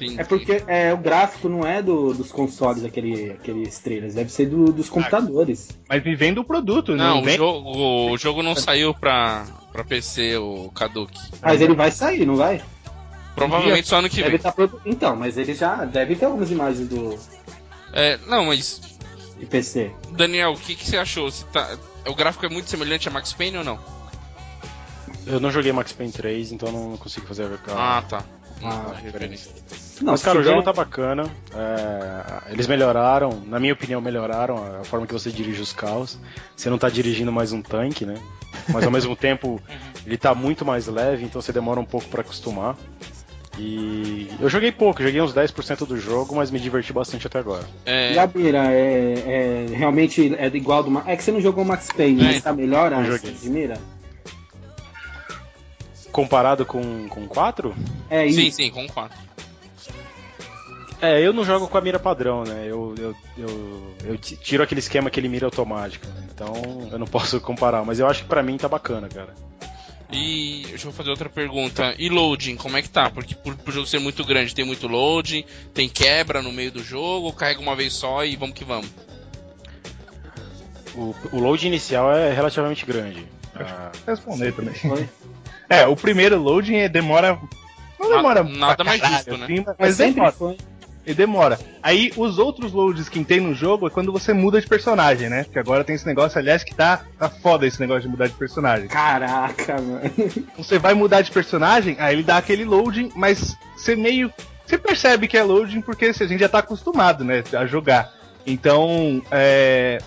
Entendi. 0.04 0.20
É 0.20 0.24
porque 0.24 0.62
é, 0.66 0.92
o 0.94 0.96
gráfico 0.96 1.48
não 1.48 1.66
é 1.66 1.82
do- 1.82 2.14
dos 2.14 2.30
consoles, 2.30 2.84
aquele, 2.84 3.30
aqueles 3.32 3.78
trailers, 3.80 4.14
deve 4.14 4.30
ser 4.30 4.46
do- 4.46 4.72
dos 4.72 4.88
computadores. 4.88 5.68
Mas 5.88 6.02
me 6.04 6.14
vende 6.14 6.38
o 6.38 6.44
produto, 6.44 6.94
Não, 6.94 7.16
não, 7.16 7.20
o 7.20 7.24
vem. 7.24 7.36
jogo, 7.36 8.10
o 8.12 8.16
jogo 8.16 8.42
não 8.42 8.54
saiu 8.54 8.94
pra, 8.94 9.44
pra 9.72 9.82
PC, 9.84 10.36
o 10.36 10.70
Kaduki. 10.74 11.18
Mas 11.42 11.60
ele 11.60 11.74
vai 11.74 11.90
sair, 11.90 12.24
não 12.24 12.36
vai? 12.36 12.62
Provavelmente 13.34 13.86
só 13.88 13.98
ano 13.98 14.08
que 14.08 14.16
Deve 14.16 14.30
vem. 14.30 14.38
tá 14.38 14.50
produ- 14.52 14.80
Então, 14.84 15.14
mas 15.16 15.36
ele 15.38 15.54
já 15.54 15.84
deve 15.84 16.16
ter 16.16 16.24
algumas 16.26 16.50
imagens 16.50 16.88
do 16.88 17.18
É, 17.92 18.18
não, 18.26 18.46
mas. 18.46 18.80
de 19.38 19.46
PC. 19.46 19.90
Daniel, 20.10 20.52
o 20.52 20.56
que, 20.58 20.74
que 20.74 20.84
você 20.84 20.96
achou? 20.96 21.30
Você 21.30 21.44
tá- 21.52 21.76
o 22.06 22.14
gráfico 22.14 22.44
é 22.46 22.48
muito 22.48 22.68
semelhante 22.68 23.08
a 23.08 23.10
Max 23.12 23.32
Payne 23.32 23.58
ou 23.58 23.64
não? 23.64 23.78
Eu 25.26 25.38
não 25.40 25.50
joguei 25.50 25.72
Max 25.72 25.92
Payne 25.92 26.12
3, 26.12 26.52
então 26.52 26.72
não 26.72 26.96
consigo 26.96 27.26
fazer 27.26 27.44
a, 27.44 27.98
Ah, 27.98 28.02
tá. 28.02 28.24
Ah, 28.62 28.92
referência. 29.02 29.50
Não, 30.00 30.12
Mas, 30.12 30.22
cara, 30.22 30.38
o 30.38 30.42
jogo 30.42 30.62
tá 30.62 30.72
bacana. 30.72 31.24
é, 31.54 32.52
eles 32.52 32.66
melhoraram, 32.66 33.40
na 33.46 33.58
minha 33.58 33.72
opinião, 33.72 34.00
melhoraram 34.00 34.80
a 34.80 34.84
forma 34.84 35.06
que 35.06 35.12
você 35.12 35.30
dirige 35.30 35.60
os 35.60 35.72
carros. 35.72 36.18
Você 36.56 36.70
não 36.70 36.78
tá 36.78 36.88
dirigindo 36.88 37.32
mais 37.32 37.52
um 37.52 37.60
tanque, 37.62 38.04
né? 38.06 38.14
Mas 38.72 38.84
ao 38.84 38.90
mesmo 38.92 39.14
tempo 39.16 39.60
ele 40.06 40.16
tá 40.16 40.34
muito 40.34 40.64
mais 40.64 40.86
leve, 40.86 41.24
então 41.24 41.40
você 41.42 41.52
demora 41.52 41.80
um 41.80 41.84
pouco 41.84 42.08
pra 42.08 42.20
acostumar. 42.20 42.76
E 43.58 44.28
eu 44.40 44.48
joguei 44.48 44.70
pouco, 44.70 45.02
joguei 45.02 45.20
uns 45.20 45.34
10% 45.34 45.84
do 45.84 45.96
jogo, 45.96 46.36
mas 46.36 46.48
me 46.50 46.60
diverti 46.60 46.92
bastante 46.92 47.26
até 47.26 47.40
agora. 47.40 47.64
É, 47.84 48.14
E 48.14 48.18
a 48.18 48.26
mira, 48.32 48.72
é, 48.72 49.66
é- 49.72 49.76
realmente 49.76 50.32
é 50.38 50.46
igual 50.46 50.84
do 50.84 50.96
É 51.06 51.16
que 51.16 51.24
você 51.24 51.32
não 51.32 51.40
jogou 51.40 51.64
o 51.64 51.66
Max 51.66 51.88
Payne, 51.90 52.20
É, 52.22 52.24
mas 52.26 52.42
tá 52.42 52.52
melhor 52.52 52.92
a 52.92 53.02
de 53.02 53.50
mira? 53.50 53.78
Comparado 56.18 56.66
com, 56.66 57.06
com 57.08 57.28
4? 57.28 57.72
É 58.10 58.26
isso. 58.26 58.40
sim, 58.40 58.50
sim, 58.50 58.70
com 58.72 58.88
4. 58.88 59.16
É, 61.00 61.20
eu 61.24 61.32
não 61.32 61.44
jogo 61.44 61.68
com 61.68 61.78
a 61.78 61.80
mira 61.80 61.96
padrão, 62.00 62.42
né? 62.42 62.64
Eu, 62.66 62.92
eu, 62.98 63.16
eu, 63.36 63.94
eu 64.04 64.18
ti- 64.18 64.34
tiro 64.36 64.64
aquele 64.64 64.80
esquema 64.80 65.10
que 65.10 65.20
ele 65.20 65.28
mira 65.28 65.46
automático. 65.46 66.04
né? 66.08 66.26
Então 66.34 66.88
eu 66.90 66.98
não 66.98 67.06
posso 67.06 67.38
comparar, 67.40 67.84
mas 67.84 68.00
eu 68.00 68.08
acho 68.08 68.22
que 68.22 68.28
pra 68.28 68.42
mim 68.42 68.56
tá 68.56 68.66
bacana, 68.68 69.08
cara. 69.08 69.32
E 70.10 70.64
deixa 70.70 70.88
eu 70.88 70.92
fazer 70.92 71.10
outra 71.10 71.28
pergunta. 71.28 71.94
E 71.96 72.08
loading, 72.08 72.56
como 72.56 72.76
é 72.76 72.82
que 72.82 72.90
tá? 72.90 73.08
Porque 73.10 73.36
por, 73.36 73.54
por 73.54 73.72
jogo 73.72 73.86
ser 73.86 74.00
muito 74.00 74.24
grande, 74.24 74.52
tem 74.56 74.64
muito 74.64 74.88
loading, 74.88 75.44
tem 75.72 75.88
quebra 75.88 76.42
no 76.42 76.50
meio 76.50 76.72
do 76.72 76.82
jogo, 76.82 77.32
carrega 77.32 77.60
uma 77.60 77.76
vez 77.76 77.92
só 77.92 78.24
e 78.24 78.34
vamos 78.34 78.56
que 78.56 78.64
vamos. 78.64 78.90
O, 80.96 81.14
o 81.30 81.38
load 81.38 81.64
inicial 81.64 82.12
é 82.12 82.32
relativamente 82.32 82.84
grande. 82.84 83.24
Ah, 83.56 83.90
Responder 84.06 84.52
também. 84.52 84.74
Foi. 84.74 85.08
É, 85.70 85.86
o 85.86 85.94
primeiro 85.94 86.38
loading 86.40 86.76
é- 86.76 86.88
demora. 86.88 87.38
Não 88.00 88.08
demora 88.08 88.42
Nada- 88.42 88.56
nada 88.58 88.84
mais 88.84 89.00
caralho, 89.02 89.16
justo, 89.18 89.36
né? 89.36 89.44
assim, 89.44 89.64
Mas 89.66 89.76
mas 89.78 89.96
demora. 89.98 90.32
foi. 90.32 90.56
Ele 91.04 91.14
demora. 91.14 91.58
Aí 91.82 92.10
os 92.16 92.38
outros 92.38 92.72
loads 92.72 93.06
que 93.10 93.22
tem 93.22 93.38
no 93.38 93.54
jogo 93.54 93.86
é 93.86 93.90
quando 93.90 94.10
você 94.10 94.32
muda 94.32 94.60
de 94.62 94.66
personagem, 94.66 95.28
né? 95.28 95.44
Porque 95.44 95.58
agora 95.58 95.84
tem 95.84 95.94
esse 95.94 96.06
negócio, 96.06 96.38
aliás, 96.38 96.64
que 96.64 96.74
tá, 96.74 97.02
tá 97.18 97.28
foda 97.28 97.66
esse 97.66 97.78
negócio 97.80 98.02
de 98.02 98.08
mudar 98.08 98.28
de 98.28 98.32
personagem. 98.34 98.88
Caraca, 98.88 99.74
mano. 99.78 100.00
Você 100.56 100.78
vai 100.78 100.94
mudar 100.94 101.20
de 101.20 101.30
personagem, 101.30 101.96
aí 101.98 102.14
ele 102.14 102.22
dá 102.22 102.38
aquele 102.38 102.64
loading, 102.64 103.10
mas 103.14 103.54
você 103.76 103.94
meio. 103.94 104.32
Você 104.66 104.78
percebe 104.78 105.28
que 105.28 105.36
é 105.36 105.42
loading 105.42 105.82
porque 105.82 106.06
a 106.06 106.12
gente 106.12 106.38
já 106.40 106.48
tá 106.48 106.60
acostumado, 106.60 107.24
né? 107.24 107.44
A 107.58 107.66
jogar. 107.66 108.10
Então, 108.46 109.22
é. 109.30 109.98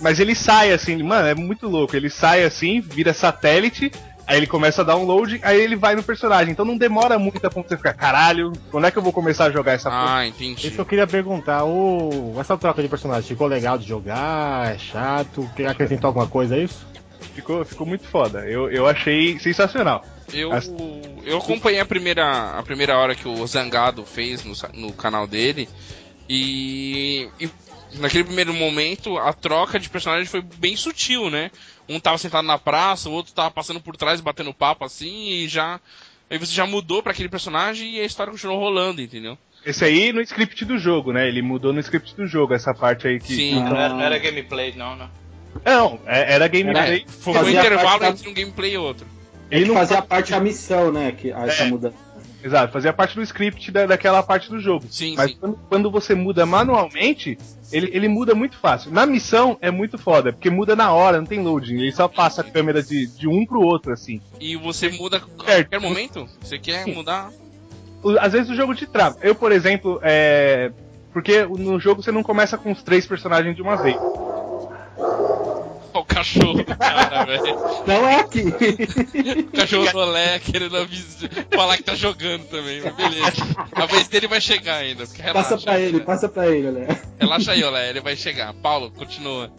Mas 0.00 0.18
ele 0.18 0.34
sai 0.34 0.72
assim, 0.72 1.02
mano, 1.02 1.28
é 1.28 1.34
muito 1.34 1.68
louco. 1.68 1.94
Ele 1.94 2.08
sai 2.08 2.42
assim, 2.42 2.80
vira 2.80 3.12
satélite, 3.12 3.90
aí 4.26 4.36
ele 4.36 4.46
começa 4.46 4.82
a 4.82 4.94
loading, 4.94 5.40
aí 5.42 5.60
ele 5.60 5.76
vai 5.76 5.94
no 5.94 6.02
personagem. 6.02 6.52
Então 6.52 6.64
não 6.64 6.76
demora 6.78 7.18
muito 7.18 7.44
a 7.46 7.50
ponto 7.50 7.64
de 7.64 7.70
você 7.70 7.76
ficar, 7.76 7.92
caralho, 7.94 8.52
quando 8.70 8.86
é 8.86 8.90
que 8.90 8.96
eu 8.96 9.02
vou 9.02 9.12
começar 9.12 9.46
a 9.46 9.50
jogar 9.50 9.72
essa 9.72 9.90
porra? 9.90 10.18
Ah, 10.18 10.26
entendi. 10.26 10.68
Isso 10.68 10.80
eu 10.80 10.86
queria 10.86 11.06
perguntar, 11.06 11.64
o... 11.64 12.34
essa 12.40 12.56
troca 12.56 12.80
de 12.82 12.88
personagem 12.88 13.28
ficou 13.28 13.46
legal 13.46 13.76
de 13.76 13.86
jogar? 13.86 14.74
É 14.74 14.78
chato? 14.78 15.48
Quer 15.56 15.66
acrescentar 15.68 16.06
alguma 16.06 16.26
coisa 16.26 16.54
a 16.54 16.58
isso? 16.58 16.86
Ficou, 17.34 17.64
ficou 17.64 17.86
muito 17.86 18.06
foda. 18.06 18.40
Eu, 18.46 18.70
eu 18.70 18.86
achei 18.86 19.38
sensacional. 19.38 20.04
Eu, 20.32 20.52
As- 20.52 20.72
eu 21.24 21.38
acompanhei 21.38 21.80
a 21.80 21.84
primeira, 21.84 22.52
a 22.56 22.62
primeira 22.62 22.96
hora 22.96 23.14
que 23.14 23.26
o 23.28 23.46
Zangado 23.46 24.04
fez 24.06 24.44
no, 24.44 24.54
no 24.74 24.92
canal 24.92 25.26
dele 25.26 25.68
e, 26.28 27.28
e 27.40 27.48
naquele 27.94 28.24
primeiro 28.24 28.52
momento 28.54 29.18
a 29.18 29.32
troca 29.32 29.78
de 29.78 29.88
personagem 29.88 30.26
foi 30.26 30.42
bem 30.42 30.76
sutil, 30.76 31.30
né? 31.30 31.50
Um 31.88 31.98
tava 31.98 32.18
sentado 32.18 32.46
na 32.46 32.58
praça, 32.58 33.08
o 33.08 33.12
outro 33.12 33.32
tava 33.32 33.50
passando 33.50 33.80
por 33.80 33.96
trás 33.96 34.20
batendo 34.20 34.54
papo 34.54 34.84
assim 34.84 35.28
e 35.30 35.48
já 35.48 35.80
aí 36.30 36.38
você 36.38 36.52
já 36.54 36.66
mudou 36.66 37.02
pra 37.02 37.12
aquele 37.12 37.28
personagem 37.28 37.96
e 37.96 38.00
a 38.00 38.04
história 38.04 38.30
continuou 38.32 38.58
rolando, 38.60 39.02
entendeu? 39.02 39.36
Esse 39.66 39.84
aí 39.84 40.12
no 40.12 40.20
script 40.22 40.64
do 40.64 40.78
jogo, 40.78 41.12
né? 41.12 41.28
Ele 41.28 41.42
mudou 41.42 41.72
no 41.72 41.80
script 41.80 42.14
do 42.16 42.26
jogo, 42.26 42.54
essa 42.54 42.72
parte 42.72 43.06
aí 43.06 43.18
que. 43.18 43.34
Sim. 43.34 43.56
Não, 43.62 43.76
era, 43.76 43.88
não 43.90 44.00
era 44.00 44.18
gameplay, 44.18 44.72
não, 44.74 44.96
né? 44.96 45.08
Não, 45.64 46.00
é- 46.06 46.32
era 46.34 46.48
gameplay. 46.48 47.04
Foi 47.06 47.34
um 47.34 47.48
intervalo 47.50 48.00
da- 48.00 48.08
entre 48.08 48.28
um 48.28 48.32
gameplay 48.32 48.72
e 48.74 48.78
outro. 48.78 49.06
Ele 49.50 49.66
não 49.66 49.74
fazia 49.74 49.96
fa- 49.96 50.02
parte 50.02 50.30
da 50.30 50.40
missão, 50.40 50.90
né? 50.92 51.12
Que, 51.12 51.30
essa 51.32 51.64
É. 51.64 51.66
mudança. 51.68 51.96
Exato, 52.42 52.72
fazia 52.72 52.92
parte 52.92 53.14
do 53.14 53.22
script 53.22 53.70
da, 53.70 53.86
daquela 53.86 54.22
parte 54.22 54.48
do 54.48 54.58
jogo. 54.58 54.86
Sim, 54.90 55.14
Mas 55.16 55.30
sim. 55.32 55.36
quando, 55.38 55.58
quando 55.68 55.90
você 55.90 56.14
muda 56.14 56.46
manualmente, 56.46 57.36
ele, 57.70 57.90
ele 57.92 58.08
muda 58.08 58.34
muito 58.34 58.56
fácil. 58.56 58.90
Na 58.90 59.04
missão 59.04 59.58
é 59.60 59.70
muito 59.70 59.98
foda, 59.98 60.32
porque 60.32 60.48
muda 60.48 60.74
na 60.74 60.92
hora, 60.92 61.18
não 61.18 61.26
tem 61.26 61.40
loading. 61.42 61.74
Ele 61.76 61.92
só 61.92 62.08
passa 62.08 62.40
a 62.40 62.44
câmera 62.44 62.82
de, 62.82 63.06
de 63.06 63.28
um 63.28 63.44
pro 63.44 63.60
outro, 63.60 63.92
assim. 63.92 64.20
E 64.40 64.56
você 64.56 64.88
muda 64.88 65.18
a 65.18 65.20
Certo. 65.44 65.68
qualquer 65.68 65.80
momento? 65.80 66.26
Você 66.40 66.58
quer 66.58 66.86
mudar? 66.86 67.30
O- 68.02 68.18
Às 68.18 68.32
vezes 68.32 68.48
o 68.50 68.54
jogo 68.54 68.74
te 68.74 68.86
trava. 68.86 69.18
Eu, 69.20 69.34
por 69.34 69.52
exemplo, 69.52 70.00
é. 70.02 70.72
Porque 71.12 71.44
no 71.44 71.78
jogo 71.78 72.02
você 72.02 72.10
não 72.12 72.22
começa 72.22 72.56
com 72.56 72.70
os 72.72 72.82
três 72.82 73.04
personagens 73.06 73.54
de 73.54 73.60
uma 73.60 73.76
vez. 73.76 73.96
O 76.00 76.04
cachorro, 76.04 76.64
cara, 76.64 77.24
velho. 77.24 77.56
Não 77.86 78.08
é 78.08 78.20
aqui. 78.20 78.42
O 78.42 79.56
cachorro 79.56 79.90
do 79.90 79.98
Olé 79.98 80.38
querendo 80.38 80.88
falar 81.50 81.76
que 81.76 81.82
tá 81.82 81.94
jogando 81.94 82.44
também, 82.44 82.80
mas 82.80 82.94
beleza. 82.94 83.42
A 83.72 83.86
vez 83.86 84.08
dele 84.08 84.28
vai 84.28 84.40
chegar 84.40 84.76
ainda. 84.76 85.04
Relaxa, 85.16 85.50
passa 85.50 85.58
pra 85.58 85.80
ele, 85.80 85.98
né? 85.98 86.04
passa 86.04 86.28
pra 86.28 86.48
ele, 86.48 86.70
né? 86.70 86.86
Relaxa 87.18 87.52
aí, 87.52 87.64
Olé, 87.64 87.90
ele 87.90 88.00
vai 88.00 88.16
chegar. 88.16 88.52
Paulo, 88.54 88.90
continua. 88.90 89.50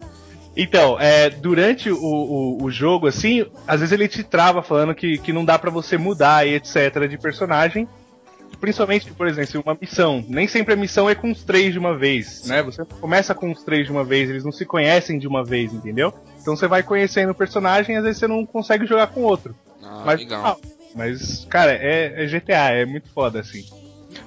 Então, 0.55 0.99
é, 0.99 1.29
durante 1.29 1.89
o, 1.89 1.97
o, 1.97 2.63
o 2.63 2.71
jogo, 2.71 3.07
assim, 3.07 3.45
às 3.67 3.79
vezes 3.79 3.93
ele 3.93 4.07
te 4.07 4.23
trava 4.23 4.61
falando 4.61 4.93
que, 4.93 5.17
que 5.17 5.31
não 5.31 5.45
dá 5.45 5.57
pra 5.57 5.71
você 5.71 5.97
mudar 5.97 6.45
e 6.45 6.55
etc. 6.55 7.07
de 7.09 7.17
personagem. 7.17 7.87
Principalmente, 8.61 9.11
por 9.11 9.27
exemplo, 9.27 9.61
uma 9.65 9.77
missão. 9.79 10.23
Nem 10.29 10.47
sempre 10.47 10.73
a 10.73 10.77
missão 10.77 11.09
é 11.09 11.15
com 11.15 11.31
os 11.31 11.43
três 11.43 11.73
de 11.73 11.79
uma 11.79 11.97
vez, 11.97 12.45
né? 12.45 12.61
Você 12.61 12.85
começa 12.85 13.33
com 13.35 13.51
os 13.51 13.63
três 13.63 13.85
de 13.87 13.91
uma 13.91 14.03
vez, 14.03 14.29
eles 14.29 14.45
não 14.45 14.51
se 14.51 14.65
conhecem 14.65 15.17
de 15.17 15.27
uma 15.27 15.43
vez, 15.43 15.73
entendeu? 15.73 16.13
Então 16.39 16.55
você 16.55 16.67
vai 16.67 16.83
conhecendo 16.83 17.31
o 17.31 17.35
personagem 17.35 17.95
e 17.95 17.97
às 17.97 18.03
vezes 18.03 18.19
você 18.19 18.27
não 18.27 18.45
consegue 18.45 18.85
jogar 18.85 19.07
com 19.07 19.21
outro. 19.23 19.55
Ah, 19.83 20.03
Mas, 20.05 20.19
legal. 20.19 20.45
ah, 20.45 20.67
mas 20.95 21.45
cara, 21.49 21.73
é, 21.73 22.23
é 22.23 22.27
GTA, 22.27 22.69
é 22.71 22.85
muito 22.85 23.09
foda, 23.09 23.39
assim. 23.39 23.65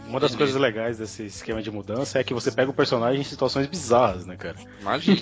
Uma 0.08 0.18
das 0.20 0.34
coisas 0.34 0.56
legais 0.56 0.98
desse 0.98 1.24
esquema 1.26 1.62
de 1.62 1.70
mudança 1.70 2.18
é 2.18 2.24
que 2.24 2.34
você 2.34 2.50
pega 2.50 2.70
o 2.70 2.74
personagem 2.74 3.20
em 3.20 3.24
situações 3.24 3.66
bizarras, 3.66 4.26
né, 4.26 4.36
cara? 4.36 4.56
Imagina. 4.80 5.16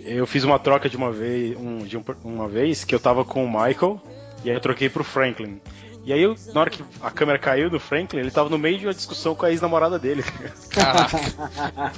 Eu 0.00 0.26
fiz 0.26 0.42
uma 0.44 0.58
troca 0.58 0.88
de 0.88 0.96
uma 0.96 1.10
vez, 1.12 1.56
um- 1.56 1.78
de 1.78 1.96
um- 1.96 2.04
uma 2.24 2.48
vez 2.48 2.84
que 2.84 2.94
eu 2.94 3.00
tava 3.00 3.24
com 3.24 3.44
o 3.44 3.48
Michael 3.48 4.00
e 4.44 4.50
aí 4.50 4.56
eu 4.56 4.60
troquei 4.60 4.88
pro 4.88 5.04
Franklin. 5.04 5.60
E 6.08 6.12
aí, 6.14 6.22
eu- 6.22 6.34
na 6.54 6.60
hora 6.62 6.70
que 6.70 6.82
a 7.02 7.10
câmera 7.10 7.38
caiu 7.38 7.68
do 7.68 7.78
Franklin, 7.78 8.20
ele 8.20 8.30
tava 8.30 8.48
no 8.48 8.56
meio 8.58 8.78
de 8.78 8.86
uma 8.86 8.94
discussão 8.94 9.34
com 9.34 9.44
a 9.44 9.50
ex-namorada 9.50 9.98
dele. 9.98 10.24
Caraca. 10.70 11.18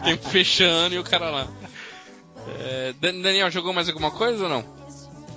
Tempo 0.03 0.29
fechando 0.29 0.97
e 0.97 0.99
o 0.99 1.05
cara 1.05 1.31
lá. 1.31 1.47
É, 2.59 2.93
Dan- 3.01 3.21
Daniel, 3.21 3.49
jogou 3.53 3.73
mais 3.73 3.89
alguma 3.89 4.11
coisa 4.11 4.43
ou 4.45 4.51
não? 4.51 4.65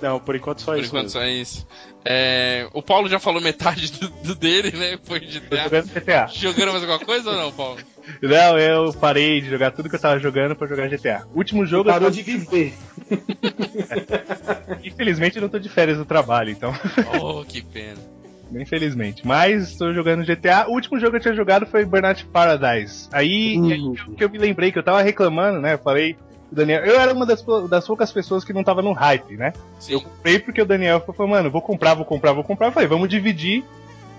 Não, 0.02 0.18
por 0.18 0.34
enquanto 0.34 0.60
só 0.60 0.72
Por 0.72 0.80
isso. 0.80 0.88
enquanto 0.88 1.04
mesmo. 1.04 1.20
só 1.20 1.24
isso. 1.24 1.64
É, 2.04 2.68
o 2.72 2.82
Paulo 2.82 3.08
já 3.08 3.20
falou 3.20 3.40
metade 3.40 3.92
do, 3.92 4.08
do 4.08 4.34
dele, 4.34 4.72
né? 4.76 4.98
Foi 5.04 5.20
de 5.20 5.38
GTA. 5.38 6.26
Jogando 6.34 6.72
mais 6.72 6.82
alguma 6.82 6.98
coisa 6.98 7.30
ou 7.30 7.36
não, 7.36 7.52
Paulo? 7.52 7.78
Não, 8.20 8.58
eu 8.58 8.92
parei 8.92 9.40
de 9.40 9.48
jogar 9.48 9.70
tudo 9.70 9.88
que 9.88 9.94
eu 9.94 10.00
tava 10.00 10.18
jogando 10.18 10.56
pra 10.56 10.66
jogar 10.66 10.88
GTA. 10.88 11.24
Último 11.32 11.64
jogo, 11.64 11.88
Parou 11.90 12.08
tô- 12.10 12.16
de 12.16 12.22
viver. 12.22 12.74
infelizmente 14.82 15.36
eu 15.36 15.42
não 15.42 15.48
tô 15.48 15.58
de 15.60 15.68
férias 15.68 15.96
do 15.96 16.04
trabalho, 16.04 16.50
então. 16.50 16.74
Oh, 17.22 17.44
que 17.44 17.62
pena. 17.62 18.13
Infelizmente. 18.60 19.26
Mas 19.26 19.70
estou 19.70 19.92
jogando 19.92 20.24
GTA. 20.24 20.66
O 20.68 20.72
último 20.72 20.98
jogo 20.98 21.12
que 21.12 21.16
eu 21.18 21.22
tinha 21.22 21.34
jogado 21.34 21.66
foi 21.66 21.84
Burnout 21.84 22.24
Paradise. 22.26 23.08
Aí 23.12 23.56
Uhum. 23.58 23.94
que 24.16 24.24
eu 24.24 24.30
me 24.30 24.38
lembrei 24.38 24.70
que 24.72 24.78
eu 24.78 24.82
tava 24.82 25.02
reclamando, 25.02 25.60
né? 25.60 25.74
Eu 25.74 25.78
falei 25.78 26.16
o 26.50 26.54
Daniel. 26.54 26.84
Eu 26.84 27.00
era 27.00 27.12
uma 27.12 27.26
das, 27.26 27.44
das 27.68 27.86
poucas 27.86 28.12
pessoas 28.12 28.44
que 28.44 28.52
não 28.52 28.64
tava 28.64 28.82
no 28.82 28.92
hype, 28.92 29.36
né? 29.36 29.52
Sim. 29.78 29.94
Eu 29.94 30.00
comprei 30.00 30.38
porque 30.38 30.62
o 30.62 30.66
Daniel 30.66 31.00
falou, 31.00 31.30
mano, 31.30 31.50
vou 31.50 31.62
comprar, 31.62 31.94
vou 31.94 32.04
comprar, 32.04 32.32
vou 32.32 32.44
comprar. 32.44 32.68
Eu 32.68 32.72
falei, 32.72 32.88
vamos 32.88 33.08
dividir 33.08 33.64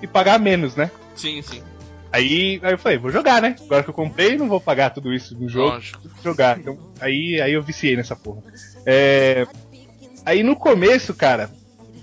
e 0.02 0.08
pagar 0.08 0.39
menos, 0.39 0.76
né? 0.76 0.89
Sim, 1.15 1.41
sim. 1.41 1.62
Aí, 2.12 2.62
aí 2.63 2.74
eu 2.74 2.78
falei, 2.78 2.98
vou 2.98 3.12
jogar, 3.12 3.41
né? 3.41 3.56
Agora 3.65 3.84
que 3.84 3.89
eu 3.89 3.93
comprei, 3.93 4.38
não 4.38 4.48
vou 4.48 4.62
pagar 4.62 4.89
tudo 4.91 5.13
isso 5.13 5.38
no 5.38 5.50
jogo. 5.50 5.74
Lógico. 5.74 6.00
Vou 6.04 6.24
jogar. 6.24 6.58
Então, 6.60 6.78
aí, 7.02 7.41
aí 7.41 7.52
eu 7.54 7.62
viciei 7.62 7.95
nessa 7.95 8.15
porra. 8.15 8.41
É, 8.86 9.45
Aí 10.26 10.41
no 10.41 10.56
começo, 10.56 11.13
cara, 11.13 11.52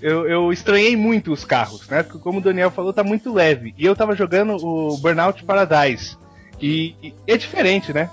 eu, 0.03 0.27
eu 0.27 0.51
estranhei 0.51 0.97
muito 0.97 1.31
os 1.31 1.45
carros, 1.45 1.87
né? 1.87 2.03
Porque 2.03 2.19
como 2.19 2.39
o 2.39 2.41
Daniel 2.41 2.69
falou, 2.69 2.91
tá 2.91 3.05
muito 3.05 3.33
leve. 3.33 3.73
E 3.77 3.85
eu 3.85 3.95
tava 3.95 4.13
jogando 4.17 4.57
o 4.57 4.97
Burnout 4.97 5.41
Paradise. 5.45 6.17
E, 6.61 6.93
e 7.01 7.15
é 7.25 7.37
diferente, 7.37 7.93
né? 7.93 8.09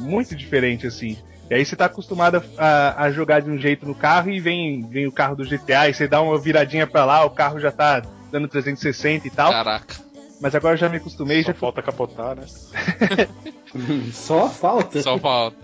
Muito 0.00 0.34
diferente, 0.34 0.84
assim. 0.84 1.16
E 1.48 1.54
aí 1.54 1.64
você 1.64 1.76
tá 1.76 1.84
acostumado 1.84 2.42
a, 2.58 3.04
a 3.04 3.10
jogar 3.12 3.40
de 3.40 3.48
um 3.48 3.56
jeito 3.56 3.86
no 3.86 3.94
carro 3.94 4.30
e 4.30 4.40
vem, 4.40 4.82
vem 4.88 5.06
o 5.06 5.12
carro 5.12 5.36
do 5.36 5.44
GTA 5.44 5.88
e 5.88 5.94
você 5.94 6.08
dá 6.08 6.20
uma 6.20 6.36
viradinha 6.40 6.88
pra 6.88 7.04
lá, 7.04 7.24
o 7.24 7.30
carro 7.30 7.60
já 7.60 7.70
tá 7.70 8.02
dando 8.32 8.48
360 8.48 9.28
e 9.28 9.30
tal. 9.30 9.52
Caraca. 9.52 9.94
Mas 10.40 10.56
agora 10.56 10.74
eu 10.74 10.78
já 10.78 10.88
me 10.88 10.96
acostumei, 10.96 11.42
Só 11.42 11.52
já 11.52 11.54
falta 11.54 11.80
capotar, 11.80 12.34
né? 12.34 12.46
Só 14.12 14.48
falta. 14.48 15.00
Só 15.00 15.16
falta. 15.18 15.56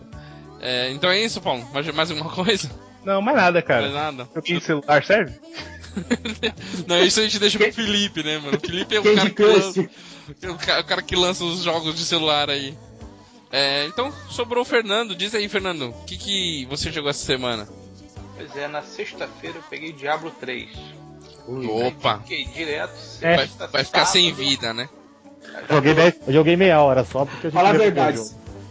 É, 0.61 0.92
então 0.92 1.11
é 1.11 1.18
isso, 1.18 1.40
Paulo. 1.40 1.66
Mais, 1.73 1.92
mais 1.92 2.11
alguma 2.12 2.31
coisa? 2.31 2.71
Não, 3.09 3.23
mais 3.23 3.37
nada, 3.37 3.53
Mais 3.55 3.64
cara. 3.64 3.88
nada. 3.90 4.29
Joguinho 4.35 4.59
de 4.59 4.64
celular 4.66 5.03
serve? 5.05 5.33
Não, 6.87 7.03
isso 7.03 7.21
a 7.21 7.23
gente 7.23 7.38
deixa 7.38 7.59
pro 7.59 7.73
Felipe, 7.73 8.23
né, 8.23 8.38
mano? 8.38 8.57
O 8.57 8.61
Felipe 8.61 8.94
é 8.97 9.01
o 9.01 9.03
cara 9.14 9.31
que 9.31 9.42
lança, 9.42 9.73
Crush. 9.73 9.88
o 10.51 10.55
ca- 10.59 10.81
o 10.81 10.85
cara 10.85 11.03
que 11.03 11.16
lança 11.16 11.42
os 11.44 11.62
jogos 11.62 11.94
de 11.97 12.05
celular 12.05 12.51
aí. 12.51 12.77
É, 13.51 13.87
então, 13.87 14.12
sobrou 14.29 14.62
o 14.62 14.64
Fernando. 14.64 15.14
Diz 15.14 15.35
aí, 15.35 15.49
Fernando, 15.49 15.88
o 15.88 16.05
que, 16.05 16.16
que 16.18 16.66
você 16.66 16.92
jogou 16.92 17.09
essa 17.11 17.25
semana? 17.25 17.66
Pois 18.37 18.55
é, 18.57 18.68
na 18.68 18.83
sexta-feira 18.83 19.57
eu 19.57 19.62
peguei 19.71 19.92
Diablo 19.92 20.31
3. 20.38 20.68
Opa! 21.49 22.18
Fiquei 22.18 22.44
direto. 22.44 22.92
É. 23.23 23.37
Vai, 23.37 23.68
vai 23.73 23.85
ficar 23.85 24.05
sem 24.05 24.33
vida, 24.35 24.75
né? 24.75 24.88
Eu 25.68 25.77
joguei, 25.77 25.94
eu 26.27 26.33
joguei 26.33 26.57
meia 26.57 26.81
hora 26.83 27.05
só 27.05 27.25
porque 27.25 27.47
a 27.47 27.51
gente 27.51 27.55
Fala 27.55 27.71
a 27.71 27.73
verdade. 27.73 28.21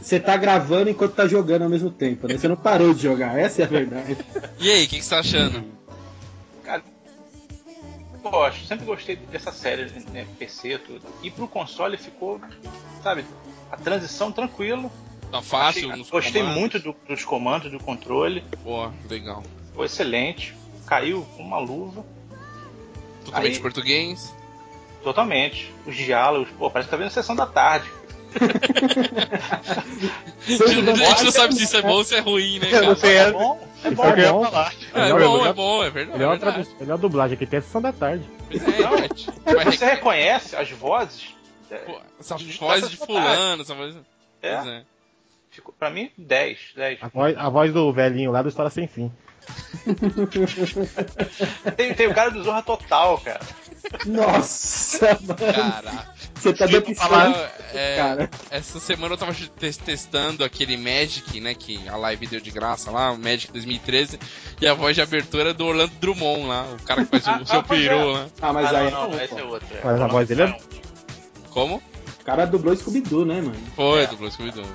Você 0.01 0.19
tá 0.19 0.37
gravando 0.37 0.89
enquanto 0.89 1.13
tá 1.15 1.27
jogando 1.27 1.63
ao 1.63 1.69
mesmo 1.69 1.89
tempo, 1.91 2.27
né? 2.27 2.37
Você 2.37 2.47
não 2.47 2.55
parou 2.55 2.93
de 2.93 3.01
jogar, 3.03 3.37
essa 3.37 3.61
é 3.61 3.65
a 3.65 3.67
verdade. 3.67 4.17
E 4.59 4.71
aí, 4.71 4.85
o 4.85 4.87
que, 4.87 4.97
que 4.97 5.03
você 5.03 5.09
tá 5.09 5.19
achando? 5.19 5.63
Gosto, 8.23 8.65
sempre 8.65 8.85
gostei 8.85 9.15
dessa 9.15 9.51
série, 9.53 9.85
né, 10.11 10.27
PC, 10.37 10.79
tudo. 10.79 11.01
E 11.23 11.31
pro 11.31 11.47
console 11.47 11.97
ficou, 11.97 12.41
sabe, 13.01 13.23
a 13.71 13.77
transição 13.77 14.31
tranquilo. 14.31 14.91
Tá 15.31 15.41
fácil 15.41 15.87
Achei- 15.89 15.99
nos 15.99 16.09
gostei 16.09 16.41
comandos? 16.41 16.59
muito 16.59 16.79
do- 16.79 16.95
dos 17.07 17.23
comandos, 17.23 17.71
do 17.71 17.79
controle. 17.79 18.43
Pô, 18.63 18.89
legal. 19.09 19.43
Foi 19.73 19.85
excelente. 19.85 20.53
Caiu 20.85 21.25
com 21.35 21.43
uma 21.43 21.59
luva, 21.59 22.03
Totalmente 23.25 23.55
Aí- 23.55 23.61
português. 23.61 24.33
totalmente. 25.03 25.73
Os 25.85 25.95
diálogos, 25.95 26.49
pô, 26.57 26.69
parece 26.71 26.87
que 26.89 26.91
tá 26.91 26.97
vendo 26.97 27.11
sessão 27.11 27.35
da 27.35 27.45
tarde. 27.45 27.89
A 30.47 30.49
gente, 30.49 31.23
não 31.23 31.31
sabe 31.31 31.55
se 31.55 31.63
isso 31.63 31.77
é 31.77 31.81
bom 31.81 31.89
ou 31.93 32.03
se 32.03 32.15
é 32.15 32.19
ruim, 32.19 32.59
né, 32.59 32.67
Eu 32.67 32.81
cara? 32.81 32.95
sei, 32.95 33.15
É 33.17 33.21
é, 33.23 33.31
bom, 33.31 33.59
é 33.83 33.91
bom. 33.91 34.03
é 34.05 34.13
que 34.13 34.21
ia 34.21 34.31
bom. 34.33 34.45
É, 34.45 35.09
bom, 35.09 35.15
melhor- 35.15 35.47
é 35.47 35.53
bom, 35.53 35.83
é 35.83 35.89
verdade. 35.89 36.17
Melhor, 36.19 36.35
é 36.35 36.39
verdade. 36.39 36.69
melhor 36.79 36.97
dublagem 36.97 37.35
aqui 37.35 37.45
tem 37.45 37.59
a 37.59 37.61
sessão 37.61 37.81
da 37.81 37.91
tarde. 37.91 38.23
Pois 38.49 38.63
é, 38.67 38.81
vai- 39.55 39.65
Você 39.65 39.85
reconhece 39.85 40.55
as 40.55 40.69
vozes? 40.71 41.35
É, 41.69 41.75
Pô, 41.77 41.99
essa 42.19 42.37
Justo 42.37 42.59
voz 42.65 42.81
essa 42.83 42.89
de 42.89 42.97
fulano, 42.97 43.61
essa 43.61 43.75
voz. 43.75 43.95
É. 44.41 44.55
Pois 44.55 44.67
é. 44.67 44.83
ficou, 45.51 45.73
pra 45.77 45.89
mim, 45.89 46.09
10, 46.17 46.57
10. 46.75 46.99
A 47.01 47.07
voz, 47.09 47.35
a 47.37 47.49
voz 47.49 47.73
do 47.73 47.91
velhinho 47.91 48.31
lá 48.31 48.41
do 48.41 48.49
História 48.49 48.69
Sem 48.71 48.87
Fim. 48.87 49.11
Tem, 51.75 51.93
tem 51.93 52.07
o 52.07 52.13
cara 52.13 52.29
do 52.31 52.43
Zorra 52.43 52.61
Total, 52.61 53.17
cara. 53.19 53.39
Nossa, 54.05 55.17
mano. 55.21 55.53
Caraca. 55.53 56.17
Você 56.35 56.53
tá 56.53 56.65
dando 56.67 56.93
Falar, 56.95 57.51
é, 57.73 57.95
cara. 57.97 58.29
essa 58.51 58.79
semana 58.79 59.13
eu 59.15 59.17
tava 59.17 59.33
te- 59.33 59.49
testando 59.49 60.43
aquele 60.43 60.77
Magic, 60.77 61.39
né? 61.39 61.55
Que 61.55 61.87
a 61.87 61.95
live 61.95 62.27
deu 62.27 62.39
de 62.39 62.51
graça 62.51 62.91
lá, 62.91 63.11
o 63.11 63.17
Magic 63.17 63.51
2013, 63.51 64.19
e 64.61 64.67
a 64.67 64.73
voz 64.73 64.95
de 64.95 65.01
abertura 65.01 65.49
é 65.49 65.53
do 65.53 65.65
Orlando 65.65 65.93
Drummond 65.99 66.45
lá, 66.45 66.63
o 66.79 66.83
cara 66.83 67.05
que 67.05 67.19
faz 67.19 67.41
o 67.41 67.45
seu 67.47 67.59
é. 67.59 67.63
peru 67.63 68.11
lá. 68.11 68.27
Ah, 68.41 68.53
mas 68.53 68.67
ah, 68.73 68.79
aí 68.79 68.91
não, 68.91 69.09
não, 69.09 69.19
é 69.19 69.25
esse 69.25 69.39
é 69.39 69.43
outro. 69.43 69.67
é. 69.75 69.81
Mas 69.83 69.99
a 70.01 70.07
voz 70.07 70.27
dele 70.27 70.43
é- 70.43 70.57
Como? 71.49 71.77
o 71.77 72.23
cara 72.23 72.45
dublou 72.45 72.75
Scooby-Doo, 72.75 73.25
né, 73.25 73.35
mano? 73.41 73.57
Foi, 73.75 74.03
É. 74.03 74.07
Blues 74.07 74.33
Scooby-Doo. 74.33 74.65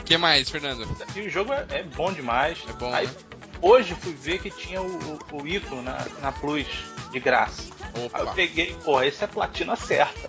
O 0.00 0.02
que 0.04 0.16
mais, 0.16 0.48
Fernando? 0.48 0.88
E 1.14 1.20
o 1.20 1.28
jogo 1.28 1.52
é, 1.52 1.66
é 1.68 1.82
bom 1.82 2.10
demais. 2.12 2.58
É 2.68 2.72
bom, 2.72 2.94
Aí, 2.94 3.06
né? 3.06 3.12
Hoje 3.60 3.94
fui 4.00 4.14
ver 4.14 4.38
que 4.38 4.50
tinha 4.50 4.80
o, 4.80 5.18
o, 5.32 5.42
o 5.42 5.46
Ico 5.46 5.76
na, 5.82 6.06
na 6.22 6.32
Plus, 6.32 6.66
de 7.12 7.20
graça. 7.20 7.64
Aí 8.12 8.20
eu 8.20 8.24
Opa. 8.26 8.34
peguei, 8.34 8.76
pô, 8.84 9.02
esse 9.02 9.22
é 9.22 9.24
a 9.24 9.28
platina 9.28 9.76
certa. 9.76 10.28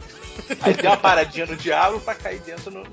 Aí 0.62 0.74
dei 0.74 0.90
uma 0.90 0.98
paradinha 0.98 1.46
no 1.46 1.56
Diablo 1.56 2.00
pra 2.02 2.16
cair 2.16 2.40
dentro 2.40 2.72
no, 2.72 2.84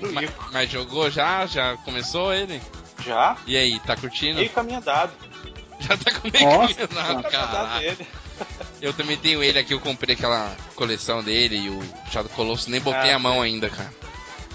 no 0.00 0.12
Ma- 0.12 0.22
Ico. 0.22 0.48
Mas 0.52 0.70
jogou 0.70 1.10
já? 1.10 1.44
Já 1.46 1.76
começou 1.78 2.32
ele? 2.32 2.60
Já, 3.04 3.36
E 3.46 3.56
aí, 3.56 3.78
tá 3.80 3.96
curtindo? 3.96 4.36
meio 4.38 4.50
caminho 4.50 4.78
andado. 4.78 5.12
Já 5.80 5.96
tá 5.96 6.10
com 6.10 6.28
meio 6.32 6.44
Nossa, 6.44 6.88
caminho 7.30 7.78
dele. 7.80 8.06
Eu 8.82 8.92
também 8.92 9.16
tenho 9.16 9.42
ele 9.42 9.58
aqui, 9.58 9.74
eu 9.74 9.80
comprei 9.80 10.14
aquela 10.14 10.54
coleção 10.76 11.22
dele 11.24 11.56
e 11.56 11.68
o 11.70 11.80
Shadow 12.12 12.30
Colossus, 12.30 12.68
nem 12.68 12.80
botei 12.80 13.10
Ah, 13.10 13.16
a 13.16 13.18
mão 13.18 13.42
ainda, 13.42 13.68
cara. 13.68 13.92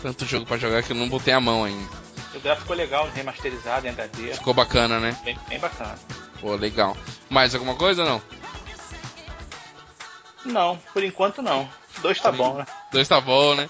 Tanto 0.02 0.26
jogo 0.26 0.46
pra 0.46 0.56
jogar 0.58 0.82
que 0.84 0.92
eu 0.94 0.96
não 0.96 1.10
botei 1.10 1.34
a 1.34 1.42
mão 1.42 1.66
ainda. 1.66 1.92
O 2.34 2.40
gráfico 2.40 2.62
ficou 2.62 2.76
legal, 2.78 3.10
remasterizado 3.14 3.86
em 3.86 3.90
HD. 3.90 4.34
Ficou 4.36 4.54
bacana, 4.54 5.00
né? 5.02 5.18
Bem, 5.26 5.38
bem 5.50 5.60
bacana. 5.60 5.96
Pô, 6.40 6.56
legal. 6.56 6.96
Mais 7.30 7.54
alguma 7.54 7.76
coisa 7.76 8.04
ou 8.04 8.10
não? 8.10 8.22
Não, 10.46 10.78
por 10.94 11.04
enquanto 11.04 11.42
não. 11.42 11.68
Dois 12.00 12.20
tá 12.20 12.32
bom, 12.32 12.56
né? 12.56 12.66
Dois 12.92 13.08
tá 13.08 13.22
bom, 13.22 13.54
né? 13.56 13.70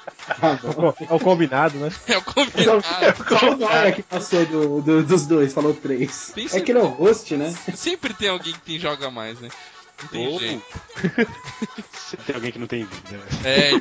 É 1.10 1.14
o 1.14 1.20
combinado, 1.20 1.78
né? 1.78 1.92
É 2.08 2.18
o 2.18 2.22
combinado. 2.22 2.82
Qual 3.28 3.52
o 3.60 3.64
hora 3.64 3.92
que 3.92 4.02
passou 4.02 4.46
do, 4.46 4.82
do- 4.82 5.04
dos 5.04 5.28
dois? 5.28 5.54
Falou 5.54 5.74
três. 5.74 6.32
Tem 6.34 6.48
É 6.52 6.62
que 6.62 6.72
ele 6.72 6.80
é 6.80 6.84
o 6.84 6.88
host, 6.88 7.36
né? 7.36 7.54
Sempre 7.76 8.14
tem 8.14 8.30
alguém 8.30 8.54
que 8.54 8.62
tem 8.62 8.80
joga 8.80 9.12
mais, 9.12 9.40
né? 9.40 9.50
Não 10.02 10.08
tem 10.10 10.28
Oh. 10.28 10.40
jeito. 10.40 10.64
Tem 12.26 12.36
alguém 12.36 12.52
que 12.52 12.60
não 12.60 12.68
tem 12.68 12.86
vida. 12.86 13.20
É, 13.44 13.72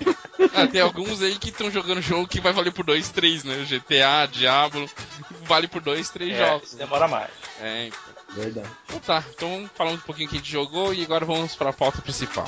ah, 0.54 0.66
tem 0.66 0.80
alguns 0.80 1.22
aí 1.22 1.36
que 1.36 1.48
estão 1.50 1.70
jogando 1.70 2.00
jogo 2.02 2.26
que 2.28 2.40
vai 2.40 2.52
valer 2.52 2.72
por 2.72 2.84
dois, 2.84 3.08
três, 3.10 3.44
né? 3.44 3.64
GTA, 3.64 4.26
Diablo, 4.30 4.88
vale 5.42 5.68
por 5.68 5.80
dois, 5.80 6.10
três 6.10 6.32
É, 6.32 6.46
jogos. 6.46 6.74
demora 6.74 7.06
mais. 7.08 7.30
É, 7.60 7.86
então. 7.86 7.98
Verdade. 8.34 8.68
Então 8.86 9.00
tá, 9.00 9.24
então 9.34 9.70
falamos 9.74 10.00
um 10.00 10.04
pouquinho 10.04 10.28
que 10.28 10.36
a 10.36 10.38
gente 10.38 10.50
jogou 10.50 10.94
e 10.94 11.04
agora 11.04 11.24
vamos 11.24 11.54
pra 11.54 11.72
pauta 11.72 12.00
principal. 12.00 12.46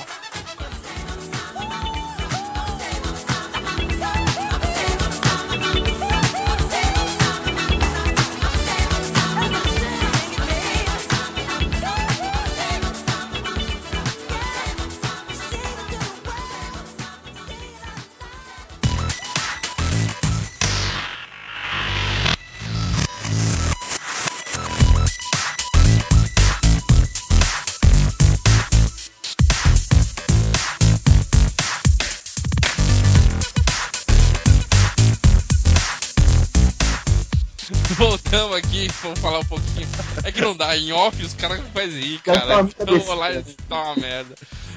vamos 39.03 39.19
falar 39.19 39.39
um 39.39 39.45
pouquinho. 39.45 39.87
É 40.23 40.31
que 40.31 40.41
não 40.41 40.55
dá, 40.55 40.75
em 40.77 40.91
off 40.91 41.21
os 41.23 41.33
caras 41.33 41.61
fazem 41.73 41.99
rir, 41.99 42.19
cara. 42.21 42.63
muita 42.63 42.83
Então 42.83 42.99
vou 42.99 43.15
lá 43.15 43.31
e 43.33 43.41
tá 43.43 43.81
uma 43.83 43.95
merda. 43.95 44.35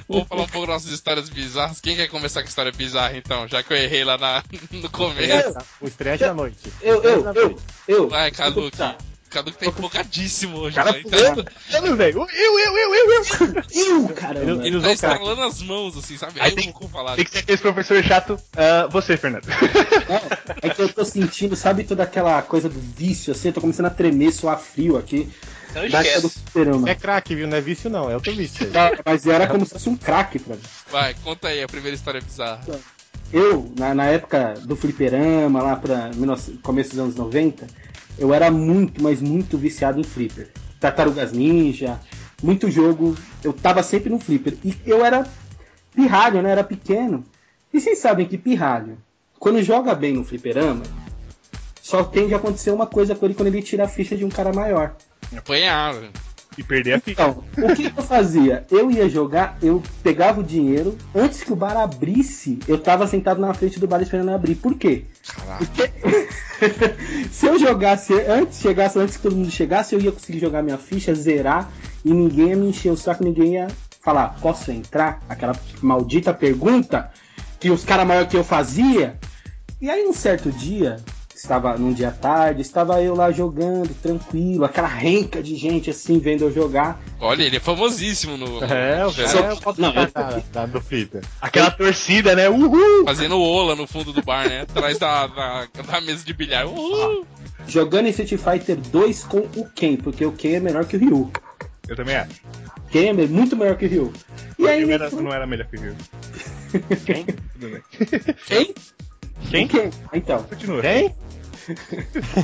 Vamos 0.09 0.27
falar 0.29 0.43
um 0.43 0.47
pouco 0.49 0.67
das 0.67 0.77
nossas 0.77 0.91
histórias 0.93 1.29
bizarras. 1.29 1.81
Quem 1.81 1.95
quer 1.97 2.09
começar 2.09 2.43
com 2.43 2.49
história 2.49 2.73
bizarra 2.73 3.17
então? 3.17 3.47
Já 3.47 3.63
que 3.63 3.73
eu 3.73 3.77
errei 3.77 4.05
lá 4.05 4.17
na- 4.17 4.43
no 4.73 4.91
começo. 4.91 5.55
O 5.81 5.87
estreia 5.87 6.17
da 6.19 6.33
noite. 6.35 6.73
Eu, 6.81 7.03
eu, 7.03 7.33
eu, 7.35 7.59
eu. 7.87 8.09
Vai, 8.09 8.31
Tá. 8.77 8.97
Cadu 9.31 9.53
que 9.53 9.59
tá 9.59 9.67
empolgadíssimo 9.67 10.57
hoje. 10.59 10.77
Cara, 10.77 10.93
né? 10.93 10.99
Ele 11.05 11.11
tá, 11.11 11.45
eu, 11.87 11.97
velho. 11.97 12.27
Eu, 12.33 12.59
eu, 12.59 12.77
eu, 12.77 12.95
eu, 12.95 13.13
eu. 13.13 14.03
Eu, 14.05 14.09
caramba. 14.15 14.51
Ele- 14.67 14.69
ele 14.69 14.81
tá 14.81 14.93
estralando 14.93 15.43
as 15.43 15.61
mãos, 15.63 15.97
assim, 15.97 16.17
sabe? 16.17 16.41
Aí 16.41 16.51
Aí 16.51 16.55
tem- 16.55 16.69
eu 16.69 16.73
vou 16.81 16.89
falar. 16.89 17.15
Tem 17.17 17.25
que 17.25 17.31
ser 17.31 17.39
aquele 17.41 17.59
professor 17.59 18.03
chato. 18.03 18.39
Ah, 18.57 18.89
você, 18.91 19.17
Fernando. 19.17 19.45
É, 19.49 20.69
é 20.69 20.71
que 20.71 20.81
eu 20.83 20.93
tô 20.93 21.05
sentindo, 21.05 21.55
sabe 21.57 21.85
toda 21.85 22.03
aquela 22.03 22.41
coisa 22.43 22.69
do 22.69 22.81
vício, 22.81 23.33
assim, 23.33 23.49
eu 23.49 23.55
tô 23.55 23.61
começando 23.61 23.87
a 23.87 23.91
tremer, 23.91 24.33
suar 24.33 24.59
frio 24.59 24.97
aqui. 24.97 25.29
Então 25.71 25.83
do 25.83 25.89
esquece. 25.89 26.41
É 26.89 26.95
craque, 26.95 27.35
viu? 27.35 27.47
Não 27.47 27.57
é 27.59 27.61
vício, 27.61 27.91
não. 27.91 28.11
É 28.11 28.17
o 28.17 28.21
teu 28.21 28.35
vício 28.35 28.65
aí. 28.67 28.71
Tá, 28.73 28.93
Mas 29.05 29.27
era 29.27 29.47
como 29.47 29.67
se 29.67 29.73
fosse 29.73 29.89
um 29.89 29.97
craque 29.97 30.39
pra 30.39 30.57
mim. 30.57 30.63
Vai, 30.91 31.15
conta 31.23 31.49
aí 31.49 31.63
a 31.63 31.69
primeira 31.69 31.95
história 31.95 32.21
bizarra. 32.21 32.61
Eu, 33.31 33.71
na, 33.79 33.95
na 33.95 34.07
época 34.07 34.55
do 34.65 34.75
fliperama, 34.75 35.63
lá 35.63 35.77
pra 35.77 36.09
19 36.09 36.53
começo 36.63 36.91
dos 36.91 36.99
anos 36.99 37.15
90, 37.17 37.67
eu 38.19 38.35
era 38.35 38.51
muito, 38.51 39.03
mas 39.03 39.21
muito 39.21 39.57
viciado 39.57 40.01
em 40.01 40.05
flipper. 40.05 40.51
Tartarugas 40.81 41.33
Ninja, 41.33 42.01
muito 42.43 42.71
jogo, 42.71 43.17
eu 43.43 43.53
tava 43.53 43.83
sempre 43.83 44.11
no 44.11 44.19
flipper. 44.19 44.57
E 44.65 44.77
eu 44.87 45.05
era 45.05 45.27
pirralho, 45.95 46.43
né? 46.43 46.51
Era 46.51 46.65
pequeno. 46.65 47.25
E 47.73 47.81
vocês 47.81 47.99
sabem 47.99 48.27
que 48.27 48.39
pirralho, 48.39 48.99
quando 49.39 49.63
joga 49.63 49.95
bem 49.95 50.15
no 50.15 50.25
fliperama, 50.25 50.83
só 51.83 52.05
tende 52.05 52.35
a 52.35 52.37
acontecer 52.37 52.71
uma 52.71 52.87
coisa 52.87 53.15
com 53.15 53.25
ele 53.25 53.35
quando 53.35 53.49
ele 53.49 53.63
tira 53.63 53.85
a 53.85 53.89
ficha 53.89 54.17
de 54.17 54.25
um 54.25 54.29
cara 54.29 54.53
maior. 54.53 54.95
Apanhar. 55.37 55.95
E 56.59 56.63
perder 56.65 56.95
a 56.95 57.01
ficha. 57.01 57.23
Então, 57.23 57.45
o 57.57 57.75
que 57.75 57.87
eu 57.97 58.03
fazia? 58.03 58.67
Eu 58.69 58.91
ia 58.91 59.09
jogar, 59.09 59.57
eu 59.63 59.81
pegava 60.03 60.41
o 60.41 60.45
dinheiro, 60.45 60.99
antes 61.15 61.45
que 61.45 61.53
o 61.53 61.57
bar 61.57 61.77
abrisse, 61.77 62.59
eu 62.67 62.77
tava 62.77 63.07
sentado 63.07 63.41
na 63.41 63.55
frente 63.55 63.79
do 63.79 63.87
bar 63.87 64.03
esperando 64.03 64.33
abrir. 64.33 64.57
Por 64.57 64.75
quê? 64.75 65.05
Caraca. 65.25 65.65
Porque 65.65 65.91
se 67.31 67.47
eu 67.47 67.61
jogasse 67.61 68.13
antes, 68.13 68.61
chegasse 68.61 68.99
antes 68.99 69.17
que 69.17 69.23
todo 69.23 69.37
mundo 69.37 69.51
chegasse, 69.53 69.95
eu 69.95 70.01
ia 70.01 70.11
conseguir 70.11 70.41
jogar 70.41 70.61
minha 70.63 70.79
ficha, 70.79 71.15
zerar, 71.15 71.71
e 72.05 72.13
ninguém 72.13 72.49
ia 72.49 72.57
me 72.57 72.67
encher 72.67 72.91
o 72.91 72.97
saco, 72.97 73.23
ninguém 73.23 73.55
ia 73.55 73.69
falar, 74.01 74.37
posso 74.41 74.73
entrar? 74.73 75.23
Aquela 75.29 75.55
maldita 75.81 76.35
pergunta 76.35 77.11
que 77.61 77.71
os 77.71 77.85
caras 77.85 78.07
maiores 78.07 78.31
que 78.31 78.37
eu 78.37 78.43
fazia. 78.43 79.17
E 79.81 79.89
aí 79.89 80.05
um 80.09 80.13
certo 80.13 80.51
dia, 80.51 80.97
estava 81.41 81.77
num 81.79 81.93
dia 81.93 82.11
tarde, 82.11 82.63
estava 82.63 83.01
eu 83.03 83.15
lá 83.15 83.31
jogando, 83.31 83.95
tranquilo, 84.03 84.65
aquela 84.65 84.89
renca 84.89 85.43
de 85.43 85.57
gente 85.57 85.89
assim, 85.91 86.19
vendo 86.19 86.45
eu 86.45 86.53
jogar. 86.53 87.01
Olha, 87.21 87.43
ele 87.45 87.57
é 87.57 87.61
famosíssimo 87.61 88.37
no. 88.37 88.63
É, 88.65 89.05
o 89.05 89.09
no- 89.09 89.15
cara 89.15 89.39
é 89.47 89.53
o 89.53 89.57
foto 89.57 89.81
Não, 89.81 89.89
eu- 89.95 90.11
da, 90.13 90.43
da- 90.53 90.67
do 90.67 90.81
Flipper. 90.81 91.23
Aquela 91.41 91.71
torcida, 91.71 92.35
né? 92.35 92.49
Uhul! 92.49 93.05
Fazendo 93.05 93.39
ola 93.41 93.75
no 93.77 93.87
fundo 93.87 94.13
do 94.13 94.23
bar, 94.23 94.49
né? 94.49 94.63
Atrás 94.63 94.99
da, 94.99 95.27
da, 95.27 95.67
da 95.87 96.01
mesa 96.01 96.25
de 96.25 96.33
bilhar. 96.33 96.67
Uhul. 96.67 97.25
Jogando 97.67 98.09
Street 98.09 98.37
Fighter 98.41 98.77
2 98.77 99.25
com 99.25 99.39
o 99.57 99.69
Ken, 99.75 99.97
porque 99.97 100.25
o 100.25 100.33
Ken 100.33 100.55
é 100.57 100.61
melhor 100.61 100.85
que 100.87 100.97
o 100.97 101.01
Ryu. 101.01 101.31
Eu 101.87 101.97
também 101.97 102.17
acho. 102.17 102.41
Ken 102.91 103.09
é 103.09 103.13
muito 103.13 103.57
melhor 103.57 103.77
que 103.77 103.87
o 103.87 103.89
Ryu. 103.89 104.13
E 104.59 104.67
aí, 104.67 104.83
Eu 104.83 104.91
era- 104.91 105.11
não 105.11 105.33
era 105.33 105.47
melhor 105.47 105.67
que 105.67 105.77
o 105.77 105.81
Rio. 105.81 105.97
Quem? 107.07 107.25
Tudo 107.25 107.71
bem. 107.71 107.83
Quem? 108.47 108.75
Quem? 109.51 109.69
Ken. 109.69 109.91
Então, 110.13 110.43
Continua. 110.43 110.83
Tem? 110.83 111.15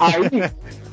Aí 0.01 0.51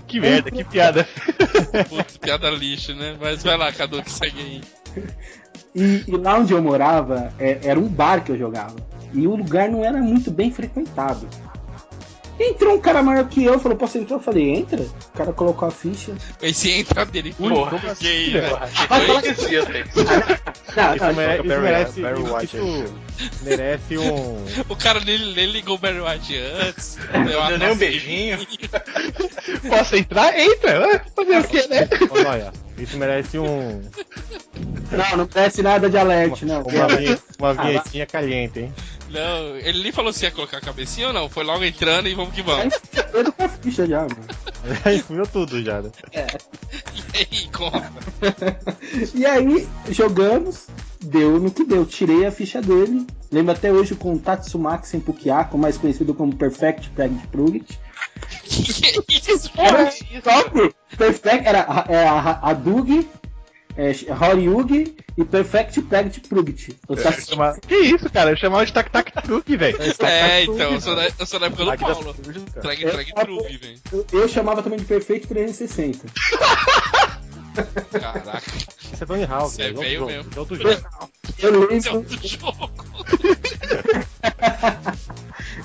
Que 0.07 0.19
merda, 0.19 0.51
que 0.51 0.63
piada. 0.63 1.07
Putz, 1.89 2.17
piada 2.17 2.49
lixo, 2.49 2.93
né? 2.93 3.15
Mas 3.19 3.43
vai 3.43 3.57
lá, 3.57 3.71
Cadu, 3.71 4.01
que 4.03 4.11
segue 4.11 4.39
aí. 4.39 4.61
E, 5.73 6.03
e 6.07 6.17
lá 6.17 6.37
onde 6.37 6.53
eu 6.53 6.61
morava, 6.61 7.31
é- 7.39 7.59
era 7.63 7.79
um 7.79 7.87
bar 7.87 8.23
que 8.23 8.31
eu 8.31 8.37
jogava. 8.37 8.75
E 9.13 9.25
o 9.27 9.35
lugar 9.35 9.69
não 9.69 9.83
era 9.83 9.97
muito 9.99 10.29
bem 10.31 10.51
frequentado. 10.51 11.27
Entrou 12.43 12.75
um 12.75 12.81
cara 12.81 13.03
maior 13.03 13.27
que 13.27 13.43
eu, 13.43 13.59
falou, 13.59 13.77
posso 13.77 13.97
entrar? 13.97 14.15
Eu 14.17 14.21
falei, 14.21 14.49
entra. 14.49 14.81
O 14.81 15.17
cara 15.17 15.31
colocou 15.33 15.67
a 15.67 15.71
ficha. 15.71 16.13
Esse 16.41 16.71
entra 16.71 17.05
dele. 17.05 17.35
Porra, 17.37 17.71
Porra, 17.71 17.95
que 17.95 18.31
né? 18.31 18.49
Hein? 18.49 19.85
Não, 20.75 20.95
Isso, 20.95 21.03
não, 21.05 21.13
mere- 21.13 21.43
Barry- 21.43 21.47
isso 21.47 21.61
merece, 21.61 22.01
Barry 22.01 22.21
isso- 22.23 22.35
White 22.35 22.57
isso 22.57 23.43
merece 23.43 23.97
um. 23.97 24.45
O 24.69 24.75
cara 24.75 24.99
dele, 25.01 25.23
ele 25.39 25.51
ligou 25.51 25.75
o 25.75 25.77
Barry 25.77 25.99
White 25.99 26.37
antes. 26.37 26.97
Deu 27.27 27.39
uma 27.39 27.57
nem 27.57 27.71
um 27.71 27.75
beijinho. 27.75 28.39
Posso 29.69 29.95
entrar? 29.95 30.37
Entra! 30.39 30.95
Ah, 30.95 31.01
Fazer 31.15 31.39
o 31.39 31.43
quê, 31.43 31.67
né? 31.67 31.87
Ô, 32.09 32.21
Noia, 32.23 32.51
isso 32.77 32.97
merece 32.97 33.37
um. 33.37 33.81
não, 34.91 35.17
não 35.17 35.29
merece 35.35 35.61
nada 35.61 35.89
de 35.89 35.97
alerte, 35.97 36.45
não. 36.45 36.61
Uma, 36.63 36.87
uma 37.39 37.53
vinhetinha 37.63 38.05
caliente, 38.05 38.59
hein? 38.59 38.73
Não, 39.11 39.57
ele 39.57 39.83
nem 39.83 39.91
falou 39.91 40.13
se 40.13 40.23
ia 40.23 40.31
colocar 40.31 40.57
a 40.57 40.61
cabecinha 40.61 41.07
ou 41.07 41.13
não. 41.13 41.29
Foi 41.29 41.43
logo 41.43 41.63
entrando 41.63 42.07
e 42.07 42.13
vamos 42.13 42.33
que 42.33 42.41
vamos. 42.41 42.73
Eu 43.13 43.25
tô 43.25 43.31
com 43.31 43.43
a 43.43 43.49
ficha 43.49 43.85
já, 43.85 44.01
mano. 44.01 44.15
Aí 44.85 45.03
viu 45.09 45.27
tudo 45.27 45.61
já, 45.63 45.81
né? 45.81 45.91
E 46.93 47.17
aí. 47.17 47.49
E 49.13 49.25
aí, 49.25 49.67
jogamos, 49.89 50.67
deu 51.01 51.39
no 51.39 51.51
que 51.51 51.63
deu. 51.63 51.85
Tirei 51.85 52.25
a 52.25 52.31
ficha 52.31 52.61
dele. 52.61 53.05
Lembro 53.31 53.53
até 53.53 53.71
hoje 53.71 53.95
com 53.95 54.13
o 54.13 54.19
Tatsumaki 54.19 54.87
Senpukiako, 54.87 55.57
mais 55.57 55.77
conhecido 55.77 56.13
como 56.13 56.35
Perfect 56.35 56.89
Pragd 56.91 57.27
Prugit. 57.27 57.79
Que 58.43 58.85
é 58.85 59.33
isso? 59.33 59.51
Era 59.57 59.91
top! 60.21 60.75
Perfect, 60.97 61.47
era 61.47 61.65
a, 61.67 61.85
é 61.91 62.07
a, 62.07 62.39
a 62.41 62.53
Dug, 62.53 63.07
é, 63.75 63.91
Horyugi 64.13 64.95
e 65.17 65.23
Perfect 65.25 65.81
Pragd 65.83 66.19
Prugit. 66.21 66.73
Tatsumaki 66.87 67.25
chamava- 67.29 67.59
Que 67.67 67.75
isso, 67.75 68.09
cara? 68.09 68.31
Eu 68.31 68.37
chamava 68.37 68.65
de 68.65 68.73
Tac 68.73 68.89
Tac 68.91 69.11
Truque, 69.23 69.55
velho. 69.57 69.77
É, 70.01 70.43
então, 70.43 70.73
eu 70.73 70.81
sou 70.81 70.95
da, 70.95 71.07
eu 71.17 71.25
sou 71.25 71.39
da 71.39 71.45
época 71.47 71.65
do 71.65 71.77
Paulo. 71.77 72.15
Eu- 72.25 72.91
trague 72.91 73.13
truque, 73.13 73.57
velho. 73.57 73.79
eu, 73.91 74.05
eu 74.11 74.27
chamava 74.29 74.61
também 74.63 74.79
de 74.79 74.85
Perfeito 74.85 75.27
360. 75.27 76.07
Caraca, 77.99 78.41
Isso 78.93 79.03
é 79.03 79.05
Tony 79.05 79.25
Hawk. 79.25 79.51
Isso 79.51 79.61
é 79.61 79.67
é 79.69 79.73
veio 79.73 80.05
mesmo. 80.05 80.31
é 80.35 80.39
outro 80.39 80.55
jogo. 80.55 80.69
Eu 81.39 81.71
esse 81.71 81.87
é 81.89 81.91
lembro, 81.91 82.09
outro 82.11 82.27
jogo. 82.27 82.71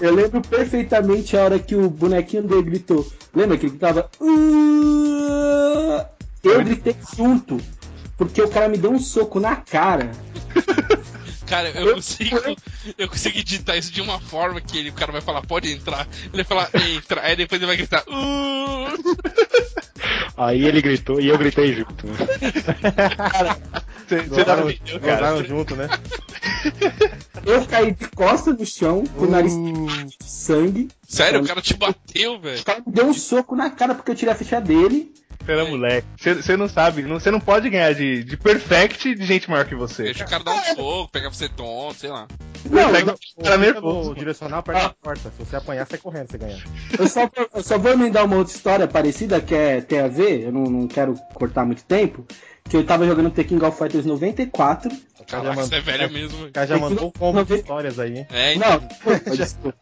eu 0.01 0.15
lembro 0.15 0.41
perfeitamente 0.43 1.37
a 1.37 1.45
hora 1.45 1.59
que 1.59 1.75
o 1.77 1.89
bonequinho 1.89 2.43
dele 2.43 2.63
gritou. 2.63 3.07
Lembra 3.35 3.57
que 3.57 3.67
ele 3.67 3.71
gritava? 3.77 4.11
"Uh", 4.21 6.05
Eu 6.43 6.65
gritei 6.65 6.97
junto. 7.17 7.61
Porque 8.17 8.41
o 8.43 8.49
cara 8.49 8.69
me 8.69 8.79
deu 8.79 8.91
um 8.91 8.99
soco 8.99 9.39
na 9.41 9.57
cara. 9.57 10.11
Cara, 11.47 11.71
eu 11.71 11.95
consigo, 11.95 12.37
eu 12.99 13.09
consigo 13.09 13.39
editar 13.39 13.77
isso 13.77 13.93
de 13.93 14.01
uma 14.01 14.19
forma 14.21 14.61
que 14.61 14.79
ele, 14.79 14.91
o 14.91 14.93
cara 14.93 15.13
vai 15.13 15.21
falar, 15.21 15.43
pode 15.43 15.71
entrar. 15.71 16.09
Ele 16.33 16.43
vai 16.43 16.45
falar, 16.45 16.71
entra. 16.97 17.21
Aí 17.23 17.37
depois 17.37 17.61
ele 17.61 17.67
vai 17.69 17.77
gritar, 17.77 18.03
uh! 18.09 19.17
Aí 20.37 20.65
ele 20.65 20.83
gritou 20.83 21.21
e 21.21 21.29
eu 21.29 21.39
gritei 21.39 21.73
junto. 21.75 22.07
né? 22.07 22.15
Você 24.09 24.23
dá 24.23 24.25
Gozaram, 24.37 24.67
vídeo, 24.67 25.01
cara. 25.01 25.17
gozaram 25.17 25.45
junto, 25.45 25.77
né? 25.77 25.89
Eu 27.45 27.65
caí 27.67 27.93
de 27.93 28.09
costas 28.09 28.59
no 28.59 28.67
chão, 28.67 29.05
com 29.17 29.25
o 29.25 29.31
nariz 29.31 29.53
Uh, 29.55 29.87
de 30.07 30.17
sangue. 30.25 30.89
Sério, 31.09 31.43
o 31.43 31.47
cara 31.47 31.63
te 31.63 31.75
bateu, 31.75 32.41
velho. 32.41 32.61
O 32.61 32.65
cara 32.65 32.83
me 32.85 32.93
deu 32.93 33.07
um 33.07 33.15
soco 33.15 33.55
na 33.55 33.71
cara 33.71 33.95
porque 33.95 34.11
eu 34.11 34.15
tirei 34.17 34.35
a 34.35 34.37
ficha 34.37 34.61
dele. 34.61 35.13
Você 35.45 35.53
era 35.53 35.65
moleque. 35.65 36.07
Você- 36.17 36.35
Você 36.35 36.57
não 36.57 36.69
sabe, 36.69 37.03
não- 37.03 37.19
você 37.21 37.31
não 37.31 37.41
pode 37.41 37.69
ganhar 37.71 37.93
de, 37.95 38.25
de 38.25 38.37
perfect 38.37 39.15
de 39.15 39.25
gente 39.25 39.49
maior 39.51 39.65
que 39.67 39.75
você. 39.75 40.05
Deixa 40.05 40.25
o 40.25 40.29
cara 40.29 40.43
dar 40.45 40.53
um 40.55 40.75
soco, 40.75 41.11
pegar 41.13 41.29
você 41.31 41.49
tonto, 41.49 41.95
sei 41.95 42.11
lá. 42.11 42.27
Não, 42.69 42.91
Perfect 42.91 43.11
o 43.37 43.47
era 43.47 43.59
fica 43.59 43.73
nervoso. 43.73 44.15
direcional 44.15 44.63
perto 44.63 44.83
da 44.83 44.89
porta. 44.91 45.33
Se 45.37 45.45
você 45.45 45.57
apanhar, 45.57 45.87
sai 45.87 45.99
correndo, 45.99 46.31
você 46.31 46.39
ganha. 46.39 46.59
Eu 46.99 47.07
só, 47.09 47.31
eu 47.55 47.63
só 47.63 47.79
vou 47.79 47.93
emendar 47.93 48.25
uma 48.25 48.37
outra 48.37 48.53
história 48.55 48.89
parecida 48.89 49.41
que 49.41 49.55
é, 49.55 49.81
tem 49.81 50.01
a 50.01 50.09
ver, 50.09 50.43
eu 50.43 50.53
não, 50.53 50.65
não 50.65 50.89
quero 50.89 51.15
cortar 51.35 51.65
muito 51.65 51.85
tempo. 51.85 52.27
Que 52.69 52.77
eu 52.77 52.85
tava 52.85 53.07
jogando 53.07 53.31
The 53.31 53.45
King 53.45 53.65
of 53.65 53.79
Fighters 53.79 54.05
94. 54.05 54.91
O 54.91 55.25
cara 55.25 55.45
já 55.45 55.55
Caraca, 55.55 55.55
você 55.55 55.75
é 55.77 55.79
mandou, 55.79 55.83
velho 55.93 56.13
mesmo, 56.13 56.37
velho. 56.39 56.49
o 56.49 56.53
cara 56.53 56.67
já 56.67 56.79
mandou 56.79 57.07
um 57.09 57.11
combo 57.13 57.45
de 57.45 57.55
histórias 57.55 57.99
aí, 58.01 58.19
hein? 58.19 58.27
É, 58.33 58.55
então. 58.55 58.83
Não, 59.05 59.37
desculpa. 59.37 59.79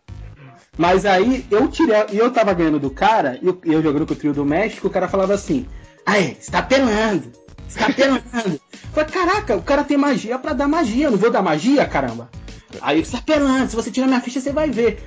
Mas 0.76 1.06
aí 1.06 1.46
eu 1.50 1.68
tirei. 1.68 1.96
E 2.12 2.18
eu 2.18 2.30
tava 2.30 2.52
ganhando 2.52 2.80
do 2.80 2.90
cara, 2.90 3.38
e 3.40 3.46
eu, 3.46 3.60
eu 3.64 3.82
jogando 3.82 4.06
com 4.06 4.12
o 4.12 4.16
trio 4.16 4.32
do 4.32 4.44
México, 4.44 4.88
o 4.88 4.90
cara 4.90 5.08
falava 5.08 5.34
assim: 5.34 5.66
Aí, 6.04 6.36
você 6.40 6.50
tá 6.50 6.62
pelando! 6.62 7.30
Você 7.68 7.78
tá 7.78 7.92
pelando! 7.92 8.22
Eu 8.34 8.60
Falei, 8.92 9.10
caraca, 9.10 9.56
o 9.56 9.62
cara 9.62 9.84
tem 9.84 9.96
magia 9.96 10.38
pra 10.38 10.52
dar 10.52 10.68
magia, 10.68 11.06
eu 11.06 11.10
não 11.12 11.18
vou 11.18 11.30
dar 11.30 11.42
magia, 11.42 11.84
caramba! 11.86 12.30
Aí 12.82 13.04
você 13.04 13.12
tá 13.16 13.22
pelando, 13.22 13.70
se 13.70 13.76
você 13.76 13.90
tirar 13.90 14.06
minha 14.06 14.20
ficha, 14.20 14.40
você 14.40 14.52
vai 14.52 14.68
ver. 14.70 15.02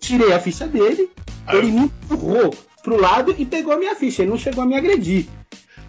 Tirei 0.00 0.32
a 0.32 0.38
ficha 0.38 0.66
dele, 0.66 1.10
ele 1.52 1.72
me 1.72 1.80
empurrou 1.82 2.54
pro 2.82 3.00
lado 3.00 3.34
e 3.36 3.44
pegou 3.44 3.72
a 3.72 3.76
minha 3.76 3.96
ficha, 3.96 4.22
ele 4.22 4.30
não 4.30 4.38
chegou 4.38 4.62
a 4.62 4.66
me 4.66 4.76
agredir. 4.76 5.26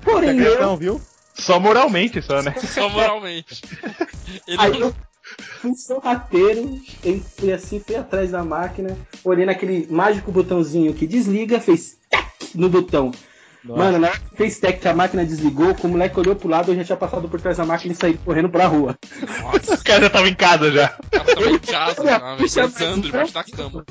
Porém, 0.02 0.40
eu, 0.40 0.60
Não, 0.60 0.76
viu? 0.76 1.00
Só 1.36 1.60
moralmente, 1.60 2.22
só, 2.22 2.42
né? 2.42 2.54
Só 2.58 2.90
moralmente. 2.90 3.62
Ele 4.48 4.58
Aí 4.60 4.72
não- 4.72 4.80
eu 4.80 4.96
fui 5.62 5.76
sorrateiro, 5.76 6.80
fui 7.38 7.52
assim, 7.52 7.80
fui 7.80 7.96
atrás 7.96 8.32
da 8.32 8.44
máquina, 8.44 8.98
olhei 9.24 9.46
naquele 9.46 9.88
mágico 9.90 10.32
botãozinho 10.32 10.94
que 10.94 11.06
desliga, 11.08 11.60
fez 11.60 11.98
tac 12.10 12.28
no 12.56 12.70
botão. 12.70 13.12
Mano, 13.64 14.00
na 14.00 14.08
hora 14.08 14.20
que 14.20 14.38
fez 14.38 14.58
tac 14.58 14.80
que 14.80 14.88
a 14.88 14.94
máquina 14.96 15.26
desligou, 15.26 15.76
o 15.84 15.88
moleque 15.88 16.18
olhou 16.20 16.36
pro 16.36 16.48
lado, 16.48 16.72
eu 16.72 16.76
já 16.78 16.84
tinha 16.86 16.98
passado 16.98 17.28
por 17.28 17.42
trás 17.42 17.58
da 17.58 17.66
máquina 17.66 17.94
e 17.94 17.96
saí 17.96 18.18
correndo 18.18 18.50
pra 18.50 18.68
rua. 18.68 18.98
Nossa, 19.42 19.76
O 19.76 19.84
cara 19.84 20.02
já 20.04 20.10
tava 20.10 20.30
em 20.30 20.34
casa 20.36 20.72
já. 20.72 20.96
o 20.98 21.10
cara 21.10 21.26
tava 21.36 21.50
em 21.52 21.60
casa, 21.60 22.38
pensando 22.38 23.02
debaixo 23.02 23.34
da 23.34 23.44
cama. 23.44 23.86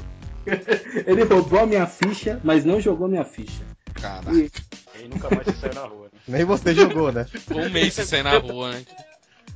Ele 1.07 1.25
roubou 1.25 1.61
a 1.61 1.67
minha 1.67 1.87
ficha, 1.87 2.41
mas 2.43 2.65
não 2.65 2.81
jogou 2.81 3.07
minha 3.09 3.25
ficha. 3.25 3.63
Caraca, 3.93 4.33
E 4.35 4.51
E 5.05 5.09
nunca 5.09 5.29
mais 5.35 5.59
saiu 5.59 5.75
na 5.75 5.83
rua. 5.83 6.05
Né? 6.05 6.19
Nem 6.29 6.45
você 6.45 6.75
jogou, 6.75 7.13
né? 7.13 7.27
um 7.51 7.69
mês 7.69 7.93
sem 7.93 8.05
sair 8.07 8.23
na 8.23 8.39
rua, 8.39 8.71
né? 8.71 8.83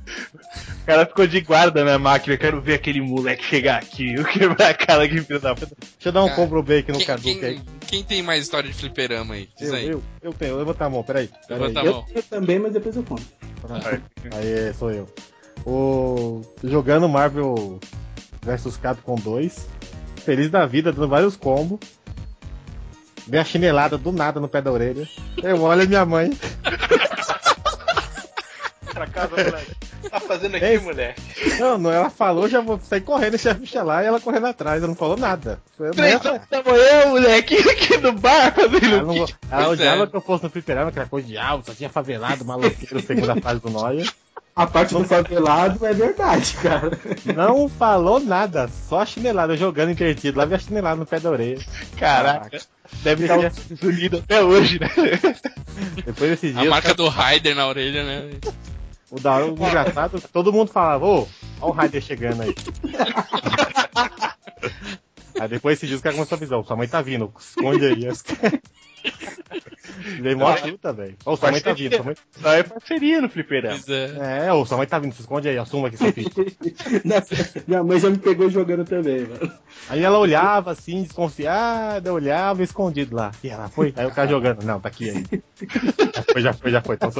O 0.05 0.85
cara 0.85 1.05
ficou 1.05 1.25
de 1.25 1.39
guarda 1.41 1.83
na 1.85 1.97
máquina. 1.97 2.35
Quero 2.37 2.59
ver 2.61 2.73
aquele 2.75 3.01
moleque 3.01 3.43
chegar 3.43 3.77
aqui. 3.81 4.13
Eu 4.15 4.25
quebrar 4.25 4.69
a 4.69 4.73
cara 4.73 5.03
aqui, 5.03 5.21
filho 5.21 5.39
da 5.39 5.55
puta. 5.55 5.75
Deixa 5.79 6.09
eu 6.09 6.11
dar 6.11 6.23
um 6.23 6.27
Cara, 6.27 6.35
combo 6.35 6.61
break 6.61 6.91
no 6.91 6.97
Quem, 6.97 7.07
Caduca 7.07 7.47
aí. 7.47 7.55
quem, 7.55 7.63
quem 7.87 8.03
tem 8.03 8.21
mais 8.21 8.43
história 8.43 8.69
de 8.69 8.75
fliperama 8.75 9.35
aí? 9.35 9.47
Diz 9.57 9.69
Eu, 9.69 9.75
aí. 9.75 9.87
eu, 9.87 10.03
eu 10.21 10.33
tenho, 10.33 10.51
eu 10.51 10.57
levantar 10.57 10.85
a 10.85 10.89
mão, 10.89 11.03
peraí. 11.03 11.29
peraí. 11.47 11.61
Levanta 11.61 11.79
a 11.79 11.85
eu 11.85 11.93
mão. 11.93 12.05
tenho 12.05 12.23
também, 12.23 12.59
mas 12.59 12.73
depois 12.73 12.95
eu 12.95 13.03
conto. 13.03 13.23
Aí, 14.35 14.73
sou 14.73 14.91
eu. 14.91 15.07
O... 15.65 16.41
Jogando 16.63 17.07
Marvel 17.07 17.79
vs 18.41 18.75
Capcom 18.77 19.15
2. 19.15 19.67
Feliz 20.17 20.49
da 20.49 20.65
vida, 20.65 20.91
dando 20.91 21.07
vários 21.07 21.35
combos. 21.37 21.79
Dei 23.25 23.39
a 23.39 23.45
chinelada 23.45 23.97
do 23.97 24.11
nada 24.11 24.39
no 24.41 24.49
pé 24.49 24.61
da 24.61 24.69
orelha. 24.71 25.07
Eu 25.41 25.61
olho 25.61 25.87
minha 25.87 26.05
mãe. 26.05 26.31
Pra 28.93 29.07
casa, 29.07 29.29
moleque. 29.29 29.71
Tá 30.09 30.19
fazendo 30.19 30.55
aqui, 30.55 30.65
É. 30.65 30.79
moleque? 30.79 31.21
Não, 31.59 31.77
não, 31.77 31.91
ela 31.91 32.09
falou, 32.09 32.47
já 32.47 32.61
vou 32.61 32.79
sair 32.79 33.01
correndo, 33.01 33.31
deixar 33.31 33.51
a 33.51 33.55
ficha 33.55 33.81
lá 33.81 34.03
e 34.03 34.07
ela 34.07 34.19
correndo 34.19 34.45
atrás. 34.47 34.77
Ela 34.79 34.87
não 34.87 34.95
falou 34.95 35.17
nada. 35.17 35.59
Foi 35.77 35.89
a 35.89 35.91
Três 35.91 36.23
horas 36.25 36.41
da 36.49 36.61
manhã, 36.63 37.07
moleque, 37.07 37.55
aqui 37.69 37.97
no 37.97 38.11
bar 38.13 38.53
Ela, 38.57 38.69
fazendo 38.69 39.05
não, 39.05 39.25
ela 39.49 39.69
odiava 39.69 40.03
é. 40.03 40.07
que 40.07 40.15
eu 40.15 40.21
fosse 40.21 40.43
no 40.43 40.49
fliperama, 40.49 40.89
aquela 40.89 41.07
coisa 41.07 41.27
de 41.27 41.37
alto, 41.37 41.67
só 41.67 41.73
tinha 41.73 41.89
favelado, 41.89 42.45
maloqueiro, 42.45 42.99
segunda 43.05 43.35
fase 43.41 43.59
do 43.61 43.69
Noia. 43.69 44.05
A 44.55 44.67
parte 44.67 44.93
do 44.93 45.03
favelado 45.03 45.83
é 45.83 45.93
verdade, 45.93 46.53
cara. 46.61 46.91
Não 47.35 47.67
falou 47.67 48.19
nada, 48.19 48.69
só 48.87 48.99
a 48.99 49.05
chinelada, 49.05 49.57
jogando 49.57 49.89
entretido. 49.89 50.37
Lá 50.37 50.45
vi 50.45 50.53
a 50.53 50.59
chinelada 50.59 50.95
no 50.97 51.07
pé 51.07 51.19
da 51.19 51.31
orelha. 51.31 51.59
Caraca. 51.97 52.59
Deve 53.01 53.23
estar 53.23 53.51
unido 53.81 54.17
até 54.17 54.43
hoje, 54.43 54.79
né? 54.79 54.91
Depois 56.05 56.29
desses 56.29 56.55
A 56.55 56.59
dias, 56.59 56.69
marca 56.69 56.93
do 56.93 57.07
Raider 57.07 57.55
na 57.55 57.67
orelha, 57.67 58.03
né? 58.03 58.29
O, 59.13 59.19
da, 59.19 59.45
o 59.45 59.53
engraçado, 59.53 60.19
todo 60.33 60.51
mundo 60.51 60.71
falava, 60.71 61.05
ô, 61.05 61.27
ó 61.61 61.69
o 61.69 61.71
Raider 61.71 62.01
chegando 62.01 62.41
aí. 62.41 62.55
aí 65.39 65.47
depois 65.47 65.79
dias 65.79 65.99
o 65.99 66.03
cara 66.03 66.15
começou 66.15 66.35
a 66.35 66.39
avisar, 66.39 66.63
sua 66.63 66.75
mãe 66.75 66.87
tá 66.87 66.99
vindo, 66.99 67.31
esconde 67.39 67.85
aí. 67.85 68.07
Dei 70.21 70.35
mó 70.35 70.55
luta, 70.65 70.91
velho. 70.93 71.15
Ô, 71.25 71.35
sua 71.35 71.51
mãe 71.51 71.61
tá 71.61 71.73
vindo, 71.73 71.95
sua 71.95 72.03
mãe... 72.05 72.15
Só 72.41 72.53
é 72.53 72.63
parceria 72.63 73.21
no 73.21 73.29
fliperama. 73.29 73.79
Pois 73.85 73.89
é. 73.89 74.47
É, 74.47 74.53
ô, 74.53 74.65
sua 74.65 74.77
mãe 74.77 74.87
tá 74.87 74.99
vindo, 74.99 75.13
se 75.13 75.21
esconde 75.21 75.47
aí, 75.49 75.57
assuma 75.57 75.87
aqui 75.87 75.97
sua 75.97 76.11
ficha. 76.11 76.29
Minha 77.67 77.83
mãe 77.83 77.99
já 77.99 78.09
me 78.09 78.17
pegou 78.17 78.49
jogando 78.49 78.85
também, 78.85 79.21
mano. 79.27 79.51
Aí 79.89 80.01
ela 80.01 80.17
olhava 80.17 80.71
assim, 80.71 81.03
desconfiada, 81.03 82.13
olhava 82.13 82.63
escondido 82.63 83.15
lá. 83.15 83.31
E 83.43 83.49
ela 83.49 83.69
foi, 83.69 83.93
aí 83.95 84.05
o 84.05 84.11
cara 84.11 84.27
jogando, 84.29 84.63
não, 84.63 84.79
tá 84.79 84.89
aqui 84.89 85.09
aí. 85.09 85.23
Já 86.11 86.23
foi, 86.23 86.41
já 86.41 86.53
foi, 86.53 86.71
já 86.71 86.81
foi. 86.81 86.95
Então, 86.95 87.11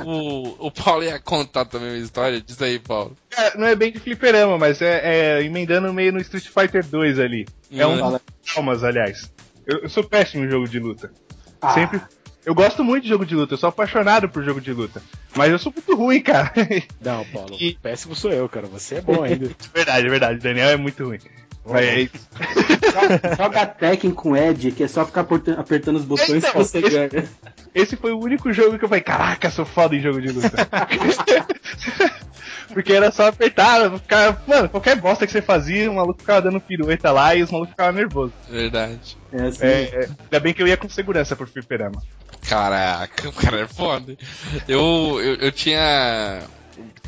O, 0.04 0.66
o 0.66 0.70
Paulo 0.70 1.02
ia 1.04 1.18
contar 1.20 1.64
também 1.64 1.90
uma 1.90 1.98
história. 1.98 2.40
Diz 2.40 2.60
aí, 2.60 2.78
Paulo. 2.78 3.16
Cara, 3.30 3.54
não 3.56 3.66
é 3.66 3.74
bem 3.74 3.92
de 3.92 3.98
fliperama, 3.98 4.58
mas 4.58 4.80
é, 4.82 5.00
é 5.38 5.42
emendando 5.42 5.92
meio 5.92 6.12
no 6.12 6.20
Street 6.20 6.46
Fighter 6.48 6.84
2 6.84 7.18
ali. 7.18 7.46
É 7.72 7.86
um 7.86 7.94
Hum. 7.94 8.10
dos 8.10 8.20
traumas, 8.52 8.84
aliás. 8.84 9.32
Eu, 9.66 9.78
eu 9.80 9.88
sou 9.88 10.04
péssimo 10.04 10.44
em 10.44 10.50
jogo 10.50 10.68
de 10.68 10.78
luta. 10.78 11.10
Ah. 11.60 11.70
Sempre. 11.74 12.00
Eu 12.44 12.54
gosto 12.54 12.84
muito 12.84 13.04
de 13.04 13.08
jogo 13.08 13.24
de 13.24 13.34
luta, 13.34 13.54
eu 13.54 13.58
sou 13.58 13.70
apaixonado 13.70 14.28
por 14.28 14.42
jogo 14.44 14.60
de 14.60 14.70
luta. 14.72 15.02
Mas 15.34 15.50
eu 15.50 15.58
sou 15.58 15.72
muito 15.72 15.96
ruim, 15.96 16.20
cara. 16.20 16.52
Não, 17.00 17.24
Paulo. 17.26 17.56
E- 17.58 17.78
Péssimo 17.80 18.14
sou 18.14 18.30
eu, 18.30 18.46
cara. 18.50 18.66
Você 18.66 18.96
é 18.96 19.00
bom 19.00 19.22
ainda. 19.24 19.50
verdade, 19.74 20.08
verdade. 20.08 20.40
Daniel 20.40 20.68
é 20.68 20.76
muito 20.76 21.04
ruim. 21.06 21.18
Mas 21.66 21.86
é 21.86 22.00
isso. 22.00 22.28
Joga- 22.92 23.36
Joga 23.36 23.66
Tekken 23.66 24.10
com 24.10 24.36
Ed, 24.36 24.70
que 24.72 24.82
é 24.84 24.88
só 24.88 25.04
ficar 25.06 25.22
apertando, 25.56 25.96
os 25.96 26.04
botões 26.04 26.30
Então, 26.30 26.50
que 26.52 26.58
você 26.58 26.78
esse- 26.78 26.90
ganha. 26.90 27.28
Esse 27.74 27.96
foi 27.96 28.12
o 28.12 28.20
único 28.20 28.52
jogo 28.52 28.78
que 28.78 28.84
eu 28.84 28.88
falei, 28.88 29.02
caraca, 29.02 29.50
sou 29.50 29.64
foda 29.64 29.96
em 29.96 30.00
jogo 30.00 30.20
de 30.20 30.28
luta. 30.30 30.50
Porque 32.72 32.92
era 32.92 33.10
só 33.12 33.28
apertar, 33.28 33.90
ficava, 33.98 34.42
mano, 34.46 34.68
qualquer 34.68 34.96
bosta 34.96 35.26
que 35.26 35.32
você 35.32 35.40
fazia, 35.42 35.90
o 35.90 35.94
maluco 35.94 36.20
ficava 36.20 36.42
dando 36.42 36.60
pirueta 36.60 37.10
lá 37.12 37.34
e 37.34 37.42
os 37.42 37.50
malucos 37.50 37.70
ficavam 37.70 37.92
nervosos. 37.92 38.32
Verdade. 38.50 39.16
É 39.32 39.42
assim. 39.42 39.64
É, 39.66 39.82
é, 39.82 40.08
ainda 40.24 40.40
bem 40.40 40.52
que 40.54 40.62
eu 40.62 40.66
ia 40.66 40.76
com 40.76 40.88
segurança 40.88 41.36
pro 41.36 41.46
fliperama. 41.46 42.02
Caraca, 42.48 43.28
o 43.28 43.32
cara 43.32 43.60
é 43.60 43.68
foda. 43.68 44.16
Eu, 44.66 45.20
eu, 45.20 45.34
eu 45.36 45.52
tinha. 45.52 46.40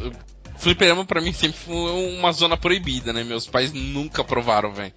eu- 0.01 0.13
Fliperama 0.59 1.05
pra 1.05 1.21
mim 1.21 1.33
sempre 1.33 1.59
foi 1.59 1.75
uma 2.17 2.33
zona 2.33 2.57
proibida, 2.57 3.13
né? 3.13 3.23
Meus 3.23 3.47
pais 3.47 3.73
nunca 3.73 4.25
provaram, 4.25 4.73
velho. 4.73 4.93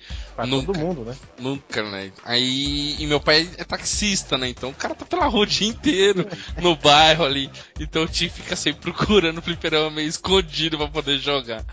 Nunca. 0.46 0.68
todo 0.68 0.80
mundo, 0.80 1.04
né? 1.04 1.16
Nunca, 1.38 1.84
né? 1.84 2.12
Aí. 2.24 2.96
E 2.98 3.06
meu 3.06 3.20
pai 3.20 3.50
é 3.58 3.64
taxista, 3.64 4.38
né? 4.38 4.50
Então 4.50 4.70
o 4.70 4.74
cara 4.74 4.96
tá 4.96 5.06
pela 5.06 5.28
rua 5.28 5.44
o 5.44 5.48
dia 5.48 5.68
inteiro 5.68 6.28
no 6.62 6.76
bairro 6.76 7.26
ali. 7.26 7.50
Então 7.80 8.04
eu 8.04 8.08
tinha 8.08 8.30
que 8.30 8.42
ficar 8.42 8.56
sempre 8.56 8.92
procurando 8.92 9.42
fliperama 9.42 9.90
meio 9.90 10.08
escondido 10.08 10.78
pra 10.78 10.88
poder 10.88 11.18
jogar. 11.20 11.66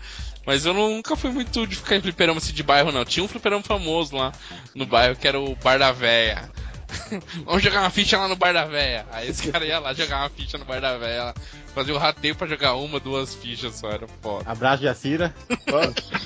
Mas 0.45 0.65
eu 0.65 0.73
nunca 0.73 1.15
fui 1.15 1.29
muito 1.29 1.67
de 1.67 1.75
ficar 1.75 1.97
em 1.97 2.01
fliperama 2.01 2.37
assim 2.37 2.53
de 2.53 2.63
bairro, 2.63 2.91
não. 2.91 3.03
Tinha 3.03 3.23
um 3.23 3.27
fliperama 3.27 3.63
famoso 3.63 4.15
lá 4.15 4.31
no 4.73 4.85
bairro 4.85 5.15
que 5.15 5.27
era 5.27 5.39
o 5.39 5.55
Bar 5.55 5.79
da 5.79 5.91
Véia. 5.91 6.49
Vamos 7.45 7.63
jogar 7.63 7.81
uma 7.81 7.89
ficha 7.89 8.17
lá 8.17 8.27
no 8.27 8.35
Bar 8.35 8.53
da 8.53 8.65
Véia. 8.65 9.05
Aí 9.11 9.29
esse 9.29 9.51
cara 9.51 9.65
ia 9.65 9.79
lá 9.79 9.93
jogar 9.93 10.19
uma 10.19 10.29
ficha 10.29 10.57
no 10.57 10.65
Bar 10.65 10.79
da 10.79 10.97
Véia. 10.97 11.33
Fazer 11.73 11.91
o 11.91 11.97
rateio 11.97 12.35
pra 12.35 12.47
jogar 12.47 12.75
uma, 12.75 12.99
duas 12.99 13.35
fichas 13.35 13.75
só, 13.75 13.89
era 13.91 14.07
foda. 14.21 14.49
Abraço 14.49 14.81
de 14.81 14.87
Acira. 14.87 15.33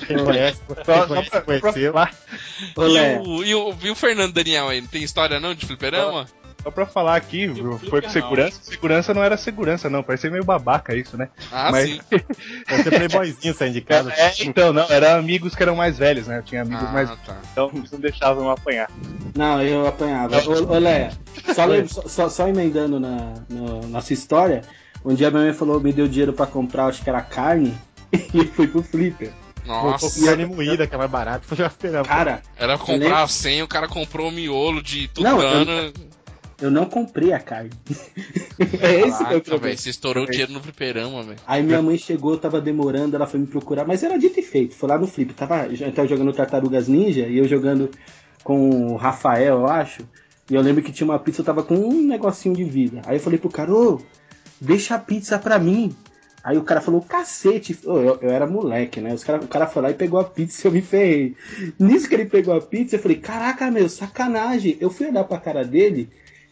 Quem 0.07 0.24
conhece, 0.24 0.62
Só, 0.86 1.07
quem 1.07 1.07
conhece, 1.07 1.41
conheceu. 1.41 1.93
E 2.78 3.20
o, 3.20 3.43
e, 3.43 3.55
o, 3.55 3.76
e 3.84 3.89
o 3.89 3.95
Fernando 3.95 4.34
Daniel 4.34 4.70
aí, 4.70 4.80
não 4.80 4.88
tem 4.88 5.03
história 5.03 5.39
não 5.39 5.53
de 5.53 5.66
fliperama? 5.66 6.26
Só 6.64 6.70
pra 6.72 6.86
falar 6.86 7.16
aqui, 7.16 7.47
o 7.47 7.78
foi 7.80 8.01
com 8.01 8.09
segurança. 8.09 8.59
Segurança 8.64 9.14
não 9.14 9.24
era 9.24 9.36
segurança, 9.38 9.89
não. 9.89 10.03
Parecia 10.03 10.30
meio 10.30 10.43
babaca 10.43 10.95
isso, 10.95 11.18
né? 11.18 11.30
Ah, 11.51 11.72
Mas- 11.72 11.89
sim. 11.89 11.99
Ser 12.84 12.89
playboyzinho 12.91 13.53
saindo 13.53 13.74
de 13.74 13.82
casa. 13.82 14.12
É, 14.14 14.34
então, 14.41 14.72
não, 14.72 14.86
eram 14.89 15.20
amigos 15.20 15.55
que 15.55 15.64
eram 15.64 15.76
mais 15.76 15.97
velhos, 15.97 16.28
né? 16.28 16.38
Eu 16.39 16.43
tinha 16.43 16.62
amigos 16.62 16.84
Ah, 16.88 16.91
mais 16.91 17.09
tá. 17.26 17.38
então 17.51 17.72
eles 17.74 17.91
não 17.91 17.99
deixavam 17.99 18.45
eu 18.45 18.51
apanhar. 18.51 18.89
Não, 19.36 19.62
eu 19.62 19.88
apanhava. 19.88 20.38
Ô, 20.47 20.76
ô 20.76 20.80
Léa, 20.80 21.12
só, 21.88 22.01
só, 22.07 22.30
só- 22.30 22.47
emendando 22.47 22.99
na, 22.99 23.34
na 23.49 23.88
nossa 23.88 24.14
história, 24.14 24.62
um 25.05 25.14
dia 25.16 25.32
minha 25.32 25.43
mãe 25.43 25.53
falou, 25.53 25.80
me 25.80 25.91
deu 25.93 26.07
dinheiro 26.07 26.34
pra 26.34 26.45
comprar, 26.45 26.86
acho 26.88 27.01
que 27.03 27.09
era 27.09 27.22
carne, 27.22 27.76
e 28.34 28.38
eu 28.39 28.45
fui 28.47 28.68
pro 28.68 28.84
Flipper. 28.84 29.32
Nossa, 29.64 30.09
com 30.20 30.26
carne 30.26 30.45
moída, 30.45 30.88
que 30.88 30.95
é 30.95 30.97
mais 30.97 31.09
barato. 31.09 31.45
Fliperama. 31.47 32.03
Cara, 32.03 32.41
era 32.57 32.78
comprar 32.80 33.22
a 33.22 33.28
senha, 33.28 33.64
o 33.64 33.68
cara 33.68 33.88
comprou 33.88 34.28
o 34.30 34.32
miolo 34.32 34.82
de 34.82 35.07
Não, 35.20 35.38
tucano. 35.38 35.93
Eu 36.62 36.70
não 36.70 36.86
comprei 36.86 37.34
a 37.34 37.39
carne. 37.39 37.72
é 38.80 39.07
esse 39.07 39.26
que 39.26 39.34
é 39.34 39.39
problema. 39.39 39.76
você 39.76 39.89
estourou 39.89 40.26
o 40.26 40.30
dinheiro 40.30 40.53
no 40.53 40.62
fliperama, 40.62 41.24
velho. 41.24 41.39
Aí 41.47 41.64
minha 41.64 41.82
mãe 41.82 41.97
chegou, 41.97 42.38
tava 42.38 42.62
demorando, 42.62 43.16
ela 43.16 43.28
foi 43.28 43.39
me 43.39 43.47
procurar, 43.47 43.86
mas 43.86 44.03
era 44.03 44.18
dito 44.18 44.39
e 44.39 44.43
feito. 44.43 44.76
Foi 44.76 44.88
lá 44.88 44.97
no 44.97 45.07
Flip. 45.07 45.34
Tava, 45.34 45.74
já 45.74 45.91
tava 45.91 46.07
jogando 46.07 46.34
Tartarugas 46.34 46.88
Ninja 46.88 47.28
e 47.28 47.38
eu 47.38 47.47
jogando 47.47 47.89
com 48.43 48.93
o 48.93 48.95
Rafael, 48.95 49.59
eu 49.59 49.68
acho. 49.68 50.07
E 50.49 50.55
eu 50.55 50.62
lembro 50.62 50.84
que 50.84 50.91
tinha 50.91 51.07
uma 51.07 51.18
pizza, 51.20 51.41
eu 51.41 51.45
tava 51.45 51.64
com 51.64 51.76
um 51.76 52.05
negocinho 52.05 52.55
de 52.55 52.64
vida. 52.64 53.01
Aí 53.05 53.18
eu 53.18 53.22
falei 53.22 53.39
pro 53.39 53.49
cara, 53.49 53.74
ô, 53.74 54.01
deixa 54.59 54.95
a 54.95 54.99
pizza 54.99 55.39
pra 55.39 55.57
mim. 55.57 55.95
Aí 56.43 56.57
o 56.57 56.64
cara 56.64 56.82
falou, 56.82 57.01
cacete. 57.01 57.78
Eu, 57.84 58.20
eu 58.22 58.30
era 58.30 58.47
moleque, 58.47 58.99
né? 58.99 59.14
Os 59.14 59.24
cara, 59.24 59.43
o 59.43 59.47
cara 59.47 59.68
foi 59.68 59.82
lá 59.82 59.91
e 59.91 59.95
pegou 59.95 60.20
a 60.20 60.24
pizza 60.24 60.68
e 60.68 60.70
eu 60.70 60.72
me 60.72 60.82
ferrei. 60.82 61.36
Nisso 61.80 62.09
que 62.09 62.16
ele 62.16 62.26
pegou 62.26 62.55
a 62.55 62.62
pizza, 62.62 62.95
eu 62.95 62.99
falei, 62.99 63.18
caraca, 63.18 63.70
meu, 63.70 63.88
sacanagem. 63.88 64.78
Eu 64.80 64.89
fui 64.89 65.07
olhar 65.07 65.24
pra 65.24 65.39
cara 65.39 65.64
dele, 65.64 66.09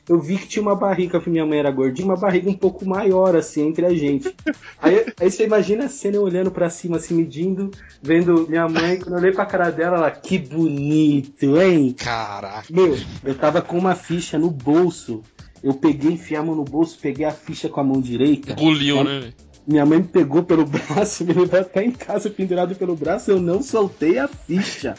eu 0.10 0.20
vi 0.20 0.38
que 0.40 0.48
tinha 0.48 0.64
uma 0.64 0.76
barriga, 0.76 1.22
que 1.22 1.30
minha 1.30 1.46
mãe 1.46 1.60
era 1.60 1.70
gordinha, 1.70 2.08
uma 2.08 2.18
barriga 2.18 2.50
um 2.50 2.58
pouco 2.58 2.84
maior, 2.84 3.36
assim, 3.36 3.68
entre 3.68 3.86
a 3.86 3.94
gente. 3.94 4.36
Aí, 4.82 5.06
aí 5.20 5.30
você 5.30 5.46
imagina 5.46 5.86
a 5.86 5.90
cena 5.90 6.16
eu 6.16 6.24
olhando 6.24 6.50
pra 6.50 6.68
cima, 6.68 6.98
assim, 6.98 7.14
medindo, 7.14 7.70
vendo 8.02 8.48
minha 8.50 8.68
mãe, 8.68 8.98
quando 8.98 9.14
eu 9.14 9.20
olhei 9.20 9.32
pra 9.32 9.46
cara 9.46 9.70
dela, 9.70 9.98
ela, 9.98 10.12
que 10.12 10.40
bonito, 10.40 11.62
hein? 11.62 11.94
Caraca. 11.96 12.66
Meu, 12.72 12.98
eu 13.24 13.36
tava 13.36 13.62
com 13.62 13.78
uma 13.78 13.94
ficha 13.94 14.40
no 14.40 14.50
bolso. 14.50 15.22
Eu 15.62 15.74
peguei, 15.74 16.14
enfiei 16.14 16.40
a 16.40 16.44
mão 16.44 16.56
no 16.56 16.64
bolso, 16.64 16.98
peguei 17.00 17.26
a 17.26 17.32
ficha 17.32 17.70
com 17.70 17.80
a 17.80 17.84
mão 17.84 18.02
direita. 18.02 18.54
Engoliu, 18.54 19.04
né? 19.04 19.32
Minha 19.68 19.86
mãe 19.86 20.00
me 20.00 20.08
pegou 20.08 20.44
pelo 20.44 20.66
braço, 20.68 21.24
me 21.24 21.34
levou 21.34 21.60
até 21.60 21.84
em 21.84 21.92
casa 21.92 22.30
pendurado 22.30 22.76
pelo 22.76 22.96
braço, 22.96 23.32
eu 23.32 23.40
não 23.40 23.62
soltei 23.62 24.18
a 24.18 24.28
ficha. 24.28 24.96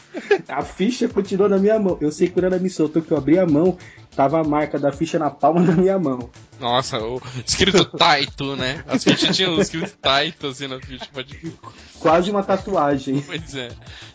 A 0.49 0.63
ficha 0.63 1.09
continuou 1.09 1.49
na 1.49 1.59
minha 1.59 1.79
mão. 1.79 1.99
Eu 2.01 2.13
sei 2.13 2.29
que 2.29 2.35
quando 2.35 2.45
ela 2.45 2.59
me 2.59 2.71
soltou, 2.71 3.03
que 3.03 3.11
eu 3.11 3.17
abri 3.17 3.39
a 3.39 3.47
mão, 3.47 3.77
tava 4.15 4.41
a 4.41 4.45
marca 4.45 4.79
da 4.79 4.93
ficha 4.93 5.19
na 5.19 5.31
palma 5.31 5.63
da 5.63 5.73
minha 5.73 5.99
mão. 5.99 6.31
Nossa, 6.61 6.99
o 6.99 7.21
escrito 7.45 7.85
Taito, 7.85 8.55
né? 8.55 8.85
As 8.87 9.03
fichas 9.03 9.35
tinham 9.35 9.59
escrito 9.59 9.97
Taito 9.97 10.49
assim 10.49 10.67
na 10.67 10.79
ficha. 10.79 11.07
Pode... 11.13 11.55
Quase 11.99 12.31
uma 12.31 12.43
tatuagem. 12.43 13.23
Pois 13.23 13.55
é. 13.55 13.71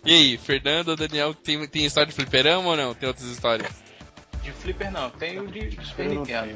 E 0.05 0.13
aí, 0.13 0.37
Fernando 0.37 0.89
ou 0.89 0.95
Daniel, 0.95 1.33
tem, 1.33 1.67
tem 1.67 1.85
história 1.85 2.07
de 2.07 2.15
fliperama 2.15 2.69
ou 2.69 2.77
não? 2.77 2.93
Tem 2.93 3.07
outras 3.07 3.27
histórias? 3.27 3.84
De 4.45 4.51
Flipper 4.51 4.91
não, 4.91 5.09
tem 5.09 5.39
o 5.39 5.47
de 5.47 5.75
Super 5.83 6.07
Nintendo. 6.07 6.53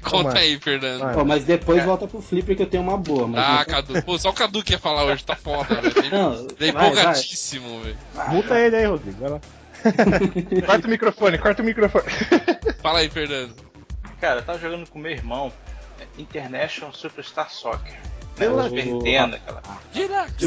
Conta 0.00 0.38
aí, 0.38 0.58
Fernando. 0.60 1.12
Pô, 1.12 1.24
mas 1.24 1.44
depois 1.44 1.82
É. 1.82 1.84
volta 1.84 2.06
pro 2.06 2.22
Flipper 2.22 2.56
que 2.56 2.62
eu 2.62 2.68
tenho 2.68 2.84
uma 2.84 2.96
boa. 2.96 3.26
Mas 3.26 3.44
Ah, 3.44 3.56
não- 3.58 3.64
Cadu. 3.64 4.02
Pô, 4.04 4.16
só 4.16 4.30
o 4.30 4.32
Cadu 4.32 4.62
que 4.62 4.72
ia 4.74 4.78
falar 4.78 5.02
hoje, 5.04 5.24
tá 5.24 5.34
foda, 5.34 5.74
velho. 5.82 6.10
Não, 6.12 6.46
Tá 6.46 6.66
empolgadíssimo, 6.66 7.80
velho. 7.80 7.96
Multa 8.28 8.58
ele 8.60 8.76
aí, 8.76 8.86
Rodrigo. 8.86 9.18
Vai 9.20 9.30
lá. 9.30 9.40
Corta 10.66 10.86
o 10.86 10.90
microfone, 10.90 11.38
corta 11.38 11.62
o 11.62 11.64
microfone. 11.64 12.04
Fala 12.80 13.00
aí, 13.00 13.10
Fernando. 13.10 13.54
Cara, 14.20 14.38
eu 14.38 14.44
tava 14.44 14.58
jogando 14.60 14.88
com 14.88 15.00
meu 15.00 15.10
irmão 15.10 15.52
é, 16.00 16.04
International 16.18 16.92
Superstar 16.94 17.50
Soccer. 17.50 17.92
Né, 17.94 17.98
Pela- 18.36 18.68
Super 18.68 18.86
Nintendo, 18.86 19.34
aquela. 19.36 19.62
Direto. 19.92 20.44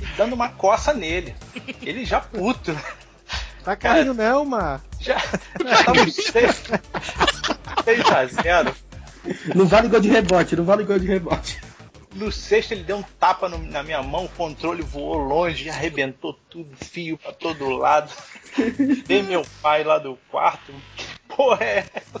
E 0.00 0.06
dando 0.16 0.32
uma 0.34 0.48
coça 0.48 0.94
nele. 0.94 1.34
Ele 1.82 2.06
já 2.06 2.20
puto, 2.20 2.72
né? 2.72 2.82
Tá 3.66 3.74
caindo 3.74 4.14
não, 4.14 4.44
mano. 4.44 4.80
Já, 5.00 5.18
já 5.60 5.84
tava 5.84 6.08
6 6.08 6.70
a 8.12 8.26
0. 8.26 8.74
Não 9.56 9.66
vale 9.66 9.88
gol 9.88 9.98
de 10.00 10.08
rebote, 10.08 10.54
não 10.54 10.64
vale 10.64 10.84
gol 10.84 11.00
de 11.00 11.06
rebote. 11.08 11.60
No 12.14 12.30
sexto 12.30 12.70
ele 12.72 12.84
deu 12.84 12.98
um 12.98 13.02
tapa 13.02 13.48
no- 13.48 13.58
na 13.58 13.82
minha 13.82 14.00
mão, 14.04 14.26
o 14.26 14.28
controle 14.28 14.82
voou 14.82 15.16
longe, 15.16 15.68
arrebentou 15.68 16.32
tudo, 16.48 16.70
fio 16.76 17.18
pra 17.18 17.32
todo 17.32 17.68
lado. 17.70 18.10
Dei 19.06 19.20
meu 19.22 19.44
pai 19.60 19.82
lá 19.82 19.98
do 19.98 20.16
quarto. 20.30 20.72
Porra 21.28 21.64
é 21.64 21.86
essa? 21.94 22.20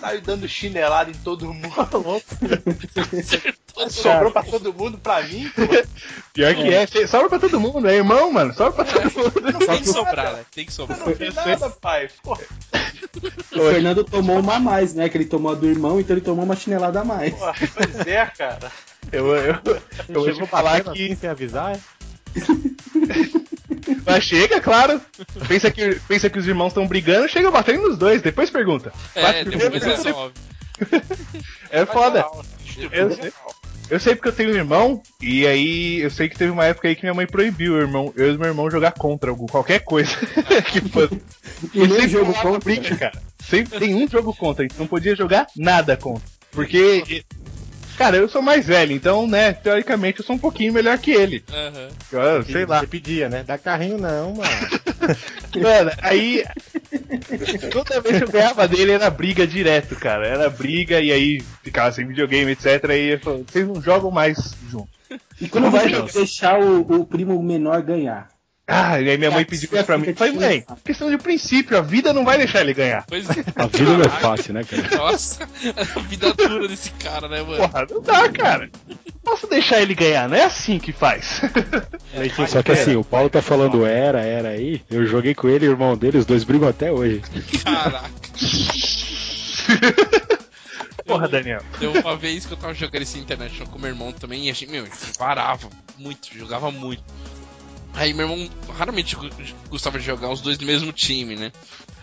Saiu 0.00 0.20
dando 0.20 0.48
chinelada 0.48 1.10
em 1.10 1.14
todo 1.14 1.52
mundo. 1.52 1.68
Sobrou 3.90 4.30
pra 4.30 4.42
todo 4.42 4.72
mundo, 4.72 4.98
pra 4.98 5.22
mim. 5.22 5.50
pô. 5.54 5.62
Pior 6.32 6.54
que 6.54 6.72
é, 6.72 6.86
cê- 6.86 7.06
sobra 7.06 7.28
pra 7.28 7.38
todo 7.40 7.60
mundo, 7.60 7.86
é 7.88 7.96
irmão, 7.96 8.30
mano, 8.32 8.54
sobra 8.54 8.84
pra 8.84 8.86
todo 9.00 9.12
mundo. 9.12 9.66
Tem 9.66 9.82
que 9.82 9.88
sobrar, 9.88 10.32
né? 10.32 10.44
Tem 10.54 10.64
que 10.64 10.70
Eu 10.70 10.74
sobrar. 10.74 10.98
não 11.00 11.06
vi 11.14 11.32
nada, 11.34 11.70
pai. 11.70 12.08
Porra, 12.22 12.42
O 13.52 13.58
Fernando 13.70 14.04
tomou 14.04 14.38
uma 14.38 14.56
a 14.56 14.60
mais, 14.60 14.94
né? 14.94 15.08
Que 15.08 15.16
ele 15.18 15.24
tomou 15.26 15.52
a 15.52 15.54
do 15.54 15.66
irmão, 15.68 16.00
então 16.00 16.14
ele 16.16 16.24
tomou 16.24 16.44
uma 16.44 16.56
chinelada 16.56 17.00
a 17.00 17.04
mais. 17.04 17.34
porra, 17.34 17.54
pois 17.74 18.06
é, 18.06 18.26
cara. 18.26 18.70
Eu, 19.12 19.26
eu, 19.34 19.44
eu 19.44 19.54
vou 20.14 20.24
te 20.24 20.32
Chegou 20.32 20.46
falar 20.46 20.82
que. 20.82 20.90
assim, 20.90 21.16
sem 21.16 21.28
avisar, 21.28 21.76
é? 21.76 21.80
Mas 24.06 24.24
chega, 24.24 24.60
claro. 24.60 25.00
Pensa 25.48 25.70
que, 25.70 25.98
pensa 26.06 26.28
que 26.30 26.38
os 26.38 26.46
irmãos 26.46 26.68
estão 26.68 26.86
brigando, 26.86 27.28
chega 27.28 27.50
batendo 27.50 27.88
nos 27.88 27.98
dois, 27.98 28.22
depois 28.22 28.50
pergunta. 28.50 28.92
É, 29.14 29.22
Bate 29.22 29.44
depois 29.44 29.70
primeiro, 29.70 29.96
resolve. 30.04 30.34
É 31.70 31.86
foda. 31.86 32.22
Moral, 32.22 32.44
Eu 32.90 33.10
sei. 33.10 33.32
Eu 33.90 34.00
sei 34.00 34.14
porque 34.14 34.28
eu 34.28 34.32
tenho 34.32 34.50
um 34.50 34.54
irmão, 34.54 35.02
e 35.20 35.46
aí 35.46 36.00
eu 36.00 36.10
sei 36.10 36.26
que 36.26 36.38
teve 36.38 36.50
uma 36.50 36.64
época 36.64 36.88
aí 36.88 36.96
que 36.96 37.02
minha 37.02 37.12
mãe 37.12 37.26
proibiu 37.26 37.74
o 37.74 37.78
irmão, 37.78 38.12
eu 38.16 38.32
e 38.32 38.38
meu 38.38 38.48
irmão 38.48 38.70
jogar 38.70 38.92
contra 38.92 39.28
algum, 39.28 39.46
qualquer 39.46 39.80
coisa 39.80 40.16
que 40.72 40.80
fosse. 40.88 41.20
E 41.74 41.80
nem 41.80 41.88
sempre 41.90 42.08
jogo 42.08 42.32
contra. 42.32 42.60
briga, 42.60 42.96
cara. 42.96 43.22
Sempre 43.42 43.78
tem 43.78 43.94
um 43.94 44.08
jogo 44.08 44.34
contra, 44.34 44.64
a 44.64 44.68
gente 44.68 44.78
não 44.78 44.86
podia 44.86 45.14
jogar 45.14 45.46
nada 45.54 45.98
contra. 45.98 46.24
Porque, 46.50 47.24
cara, 47.96 48.16
eu 48.16 48.28
sou 48.28 48.42
mais 48.42 48.66
velho, 48.66 48.92
então, 48.92 49.26
né, 49.26 49.52
teoricamente 49.52 50.20
eu 50.20 50.24
sou 50.24 50.36
um 50.36 50.38
pouquinho 50.38 50.72
melhor 50.72 50.98
que 50.98 51.10
ele. 51.10 51.44
Aham. 51.52 51.88
Eu, 52.12 52.42
sei 52.44 52.66
lá. 52.66 52.80
Você 52.80 52.86
pedia, 52.86 53.28
né? 53.28 53.44
Dá 53.46 53.58
carrinho 53.58 53.98
não, 53.98 54.34
mano. 54.34 54.50
Mano, 55.60 55.90
aí. 56.02 56.44
Toda 57.70 58.00
vez 58.00 58.18
que 58.18 58.24
eu 58.24 58.30
ganhava 58.30 58.66
dele 58.68 58.92
era 58.92 59.10
briga 59.10 59.46
direto, 59.46 59.96
cara. 59.96 60.26
Era 60.26 60.50
briga 60.50 61.00
e 61.00 61.12
aí 61.12 61.42
ficava 61.62 61.92
sem 61.92 62.06
videogame, 62.06 62.52
etc. 62.52 62.84
E 62.90 62.92
ele 62.92 63.18
falou, 63.18 63.44
vocês 63.46 63.66
não 63.66 63.80
jogam 63.80 64.10
mais 64.10 64.54
juntos. 64.68 64.94
E 65.40 65.48
como 65.48 65.66
Não 65.66 65.72
vai 65.72 65.90
deixar 65.90 66.58
o, 66.58 66.80
o 66.80 67.06
primo 67.06 67.40
menor 67.42 67.82
ganhar? 67.82 68.28
Ah, 68.66 68.98
e 68.98 69.10
aí 69.10 69.18
minha 69.18 69.30
mãe 69.30 69.42
É, 69.42 69.44
pediu 69.44 69.68
isso 69.70 69.84
pra 69.84 69.98
mim. 69.98 70.08
Eu 70.08 70.16
falei, 70.16 70.32
mãe, 70.32 70.64
questão 70.82 71.10
de 71.10 71.18
princípio, 71.18 71.76
a 71.76 71.82
vida 71.82 72.14
não 72.14 72.24
vai 72.24 72.38
deixar 72.38 72.62
ele 72.62 72.72
ganhar. 72.72 73.04
Pois 73.06 73.28
é. 73.28 73.44
A 73.56 73.66
vida 73.66 73.98
não 73.98 74.04
é 74.04 74.08
fácil, 74.08 74.54
né, 74.54 74.64
cara? 74.64 74.96
Nossa, 74.96 75.46
a 75.76 76.00
vida 76.00 76.32
dura 76.32 76.66
desse 76.66 76.90
cara, 76.92 77.28
né, 77.28 77.42
mano? 77.42 77.58
Porra, 77.58 77.86
não 77.90 78.00
dá, 78.00 78.28
cara. 78.30 78.70
Posso 79.22 79.46
deixar 79.48 79.82
ele 79.82 79.94
ganhar, 79.94 80.28
não 80.28 80.36
é 80.36 80.44
assim 80.44 80.78
que 80.78 80.92
faz. 80.92 81.42
Só 82.48 82.62
que 82.62 82.72
assim, 82.72 82.96
o 82.96 83.04
Paulo 83.04 83.28
tá 83.28 83.42
falando 83.42 83.84
era, 83.84 84.22
era 84.22 84.48
aí. 84.48 84.82
Eu 84.90 85.06
joguei 85.06 85.34
com 85.34 85.48
ele 85.48 85.66
e 85.66 85.68
o 85.68 85.72
irmão 85.72 85.96
dele, 85.96 86.18
os 86.18 86.26
dois 86.26 86.42
brigam 86.42 86.68
até 86.68 86.90
hoje. 86.90 87.20
Caraca. 87.62 88.10
Porra, 91.04 91.28
Daniel. 91.28 91.60
Deu 91.78 91.92
uma 91.92 92.16
vez 92.16 92.46
que 92.46 92.52
eu 92.52 92.56
tava 92.56 92.72
jogando 92.72 93.02
esse 93.02 93.18
International 93.18 93.70
com 93.70 93.78
meu 93.78 93.90
irmão 93.90 94.10
também 94.10 94.46
e 94.46 94.50
a 94.50 94.54
gente, 94.54 94.70
meu, 94.70 94.84
a 94.84 94.86
gente 94.86 95.18
parava 95.18 95.68
muito, 95.98 96.28
jogava 96.36 96.70
muito. 96.70 97.02
Aí 97.94 98.12
meu 98.12 98.28
irmão 98.28 98.50
raramente 98.76 99.16
gostava 99.68 99.98
de 99.98 100.04
jogar 100.04 100.30
os 100.30 100.40
dois 100.40 100.58
do 100.58 100.66
mesmo 100.66 100.92
time, 100.92 101.36
né? 101.36 101.52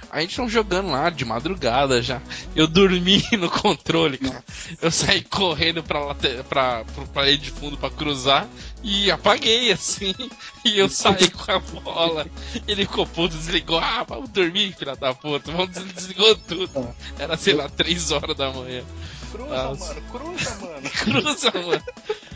A 0.10 0.20
gente 0.20 0.36
tava 0.36 0.50
jogando 0.50 0.92
lá 0.92 1.10
de 1.10 1.24
madrugada 1.24 2.02
já. 2.02 2.22
Eu 2.54 2.68
dormi 2.68 3.24
no 3.39 3.50
controle, 3.50 4.18
cara. 4.18 4.44
Eu 4.82 4.92
saí 4.92 5.22
correndo 5.22 5.82
pra, 5.82 6.00
late- 6.04 6.44
pra, 6.50 6.84
pra 6.84 7.06
parede 7.14 7.44
de 7.44 7.52
fundo 7.52 7.78
pra 7.78 7.89
cruzar 7.89 8.46
e 8.84 9.10
apaguei 9.10 9.72
assim. 9.72 10.14
E 10.64 10.78
eu 10.78 10.88
saí 10.89 11.28
com 11.32 11.52
a 11.52 11.60
bola. 11.60 12.28
Ele 12.68 12.86
ficou 12.86 13.08
puto, 13.08 13.36
desligou. 13.36 13.80
Ah, 13.80 14.04
vamos 14.08 14.30
dormir, 14.30 14.76
filha 14.78 14.96
da 14.96 15.12
puta. 15.14 15.52
Vamos 15.52 15.70
desligou 15.94 16.36
tudo. 16.36 16.96
Era, 17.18 17.36
sei 17.38 17.54
lá, 17.54 17.68
3 17.70 18.12
horas 18.12 18.36
da 18.38 18.52
manhã. 18.52 18.84
Cruza, 19.32 19.63
Nossa. 19.63 19.86
mano, 19.93 20.01
cruza, 20.11 20.55
mano. 20.61 20.89
Cruza, 20.91 21.51
mano. 21.53 21.84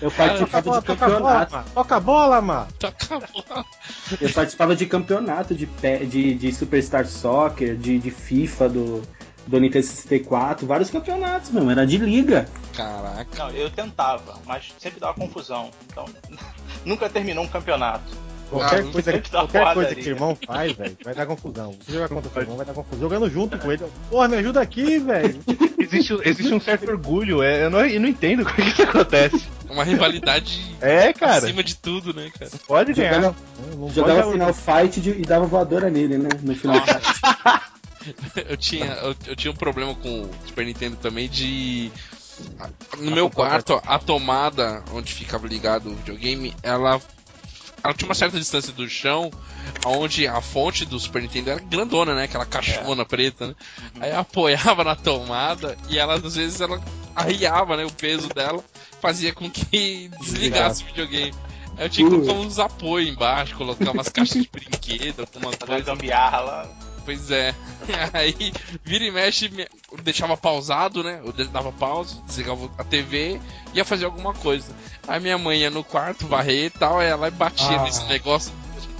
Eu 0.01 0.11
participava 0.11 0.61
de 0.61 0.69
bola, 0.69 0.81
campeonato. 0.81 1.71
Toca 1.73 1.95
a 1.95 1.99
bola, 1.99 2.41
mano. 2.41 2.67
Toca 2.79 3.15
a 3.15 3.19
bola. 3.19 3.65
Eu 4.21 4.29
participava 4.31 4.75
de 4.75 4.85
campeonato 4.85 5.53
de, 5.55 5.65
pé- 5.65 6.05
de, 6.05 6.33
de 6.35 6.53
Superstar 6.53 7.05
Soccer, 7.07 7.75
de, 7.77 7.97
de 7.99 8.11
FIFA 8.11 8.69
do, 8.69 9.01
do 9.47 9.59
Nintendo 9.59 9.85
64, 9.85 10.65
vários 10.67 10.89
campeonatos, 10.89 11.49
meu, 11.51 11.69
era 11.69 11.85
de 11.85 11.97
liga. 11.97 12.47
Caraca. 12.75 13.25
Não, 13.37 13.49
eu 13.51 13.69
tentava, 13.69 14.39
mas 14.45 14.73
sempre 14.79 14.99
dava 14.99 15.13
confusão. 15.13 15.71
Então, 15.91 16.05
nunca 16.85 17.09
terminou 17.09 17.43
um 17.43 17.47
campeonato. 17.47 18.25
Qualquer 18.49 18.81
Ah, 18.81 18.91
coisa, 18.91 19.21
qualquer 19.31 19.73
coisa 19.73 19.95
que 19.95 20.01
o 20.07 20.09
irmão 20.09 20.37
faz, 20.45 20.71
velho, 20.73 20.95
vai 21.03 21.15
dar 21.15 21.25
confusão. 21.25 21.75
Você 21.83 21.93
jogar 21.93 22.09
contra 22.09 22.31
o 22.39 22.41
irmão, 22.43 22.57
vai 22.57 22.65
dar 22.65 22.73
confusão. 22.73 22.99
Jogando 22.99 23.29
junto 23.29 23.57
com 23.57 23.71
ele. 23.71 23.83
Porra, 24.09 24.27
me 24.27 24.37
ajuda 24.37 24.61
aqui, 24.61 24.99
velho. 24.99 25.39
Existe, 25.85 26.19
existe 26.23 26.53
um 26.53 26.59
certo 26.59 26.89
orgulho, 26.89 27.41
é, 27.43 27.65
eu, 27.65 27.69
não, 27.69 27.85
eu 27.85 27.99
não 27.99 28.07
entendo 28.09 28.43
como 28.45 28.55
que 28.55 28.61
isso 28.69 28.83
acontece. 28.83 29.45
Uma 29.69 29.83
rivalidade 29.83 30.75
É, 30.81 31.11
cara, 31.13 31.45
acima 31.45 31.63
de 31.63 31.75
tudo, 31.75 32.13
né, 32.13 32.29
cara? 32.37 32.51
pode 32.67 32.93
ganhar. 32.93 33.13
Jogava, 33.15 33.35
Não 33.77 33.89
jogava 33.89 34.21
pode- 34.21 34.31
final 34.33 34.53
fight 34.53 35.01
de- 35.01 35.09
e 35.11 35.21
dava 35.21 35.45
voadora 35.45 35.89
nele, 35.89 36.17
né? 36.17 36.29
No 36.41 36.55
final 36.55 36.75
fight. 36.85 37.65
Eu 38.47 38.55
tinha, 38.55 38.85
eu, 39.01 39.15
eu 39.25 39.35
tinha 39.35 39.51
um 39.51 39.55
problema 39.55 39.95
com 39.95 40.21
o 40.21 40.29
Super 40.45 40.63
Nintendo 40.63 40.95
também 40.95 41.27
de 41.27 41.91
No 42.99 43.09
meu 43.09 43.31
quarto, 43.31 43.81
a 43.83 43.97
tomada 43.97 44.83
onde 44.93 45.11
ficava 45.11 45.47
ligado 45.47 45.89
o 45.89 45.95
videogame, 45.95 46.53
ela, 46.61 47.01
ela 47.85 47.93
tinha 47.93 48.09
uma 48.09 48.15
certa 48.15 48.39
distância 48.39 48.73
do 48.73 48.89
chão, 48.89 49.29
onde 49.85 50.27
a 50.27 50.41
fonte 50.41 50.85
do 50.85 50.99
Super 50.99 51.21
Nintendo 51.21 51.51
era 51.51 51.59
grandona, 51.59 52.15
né? 52.15 52.23
Aquela 52.23 52.45
caixona 52.45 53.05
preta, 53.05 53.47
né? 53.47 53.55
Aí 53.99 54.09
eu 54.09 54.19
apoiava 54.19 54.83
na 54.83 54.95
tomada 54.95 55.77
e 55.87 55.99
ela, 55.99 56.15
às 56.15 56.35
vezes, 56.35 56.61
ela 56.61 56.81
arriava, 57.15 57.77
né? 57.77 57.85
O 57.85 57.91
peso 57.91 58.27
dela 58.29 58.63
fazia 58.99 59.31
com 59.33 59.49
que 59.51 60.09
desligasse 60.19 60.83
o 60.83 60.87
videogame. 60.87 61.35
Aí 61.77 61.85
eu 61.85 61.89
tinha 61.89 62.09
que 62.09 62.15
colocar 62.15 62.33
uns 62.33 62.57
apoios 62.57 63.07
embaixo, 63.07 63.55
colocar 63.55 63.91
umas 63.91 64.09
caixas 64.09 64.41
de 64.41 64.49
brinquedo, 64.51 65.19
alguma 65.19 65.55
coisa. 65.55 65.83
gambiarra 65.83 66.39
lá. 66.39 66.94
Pois 67.05 67.29
é. 67.29 67.53
Aí, 68.13 68.51
vira 68.83 69.05
e 69.05 69.11
mexe, 69.11 69.49
eu 69.91 69.97
deixava 69.99 70.35
pausado, 70.35 71.03
né? 71.03 71.21
Eu 71.23 71.31
dava 71.49 71.71
pausa, 71.71 72.19
desligava 72.25 72.69
a 72.77 72.83
TV, 72.83 73.39
ia 73.73 73.85
fazer 73.85 74.05
alguma 74.05 74.33
coisa. 74.33 74.73
Aí 75.07 75.19
minha 75.19 75.37
mãe 75.37 75.59
ia 75.59 75.69
no 75.69 75.83
quarto, 75.83 76.27
varrer 76.27 76.65
e 76.65 76.69
tal, 76.71 76.99
aí 76.99 77.07
ela 77.07 77.29
batia 77.29 77.79
Ah. 77.79 77.83
nesse 77.83 78.03
negócio, 78.05 78.51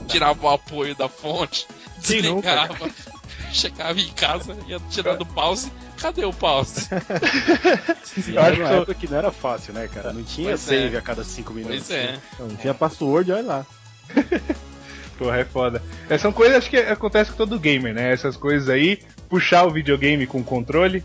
tirava 0.08 0.45
o 0.45 0.49
apoio 0.49 0.95
da 0.95 1.10
fonte, 1.10 1.68
desligava, 1.97 2.78
chegava 3.51 3.99
em 3.99 4.12
casa, 4.14 4.56
ia 4.68 4.80
tirando 4.89 5.22
o 5.22 5.26
pause. 5.26 5.72
Cadê 5.97 6.26
o 6.26 6.34
pause? 6.34 6.88
Eu 8.28 8.41
acho 8.41 8.56
que 8.56 8.62
época 8.62 8.93
que 8.93 9.08
não 9.10 9.18
era 9.18 9.32
fácil, 9.32 9.74
né, 9.74 9.88
cara? 9.88 10.12
Não 10.12 10.24
tinha 10.24 10.49
Pois 10.49 10.72
é. 10.72 10.82
save 10.82 10.97
a 10.97 11.01
cada 11.01 11.24
5 11.24 11.53
minutos. 11.53 11.88
Pois 11.88 11.89
é. 11.89 12.20
Não 12.38 12.56
tinha 12.56 12.74
password, 12.74 13.32
olha 13.32 13.41
lá. 13.41 13.66
Porra, 15.18 15.38
é 15.38 15.45
foda. 15.45 15.82
É, 16.09 16.18
são 16.18 16.32
coisas 16.32 16.57
acho 16.57 16.70
que 16.70 16.78
acontece 16.78 17.32
com 17.32 17.38
todo 17.38 17.59
gamer, 17.59 17.93
né? 17.93 18.11
Essas 18.11 18.36
coisas 18.36 18.70
aí, 18.70 18.99
puxar 19.30 19.66
o 19.66 19.72
videogame 19.72 20.28
com 20.28 20.43
controle. 20.43 21.03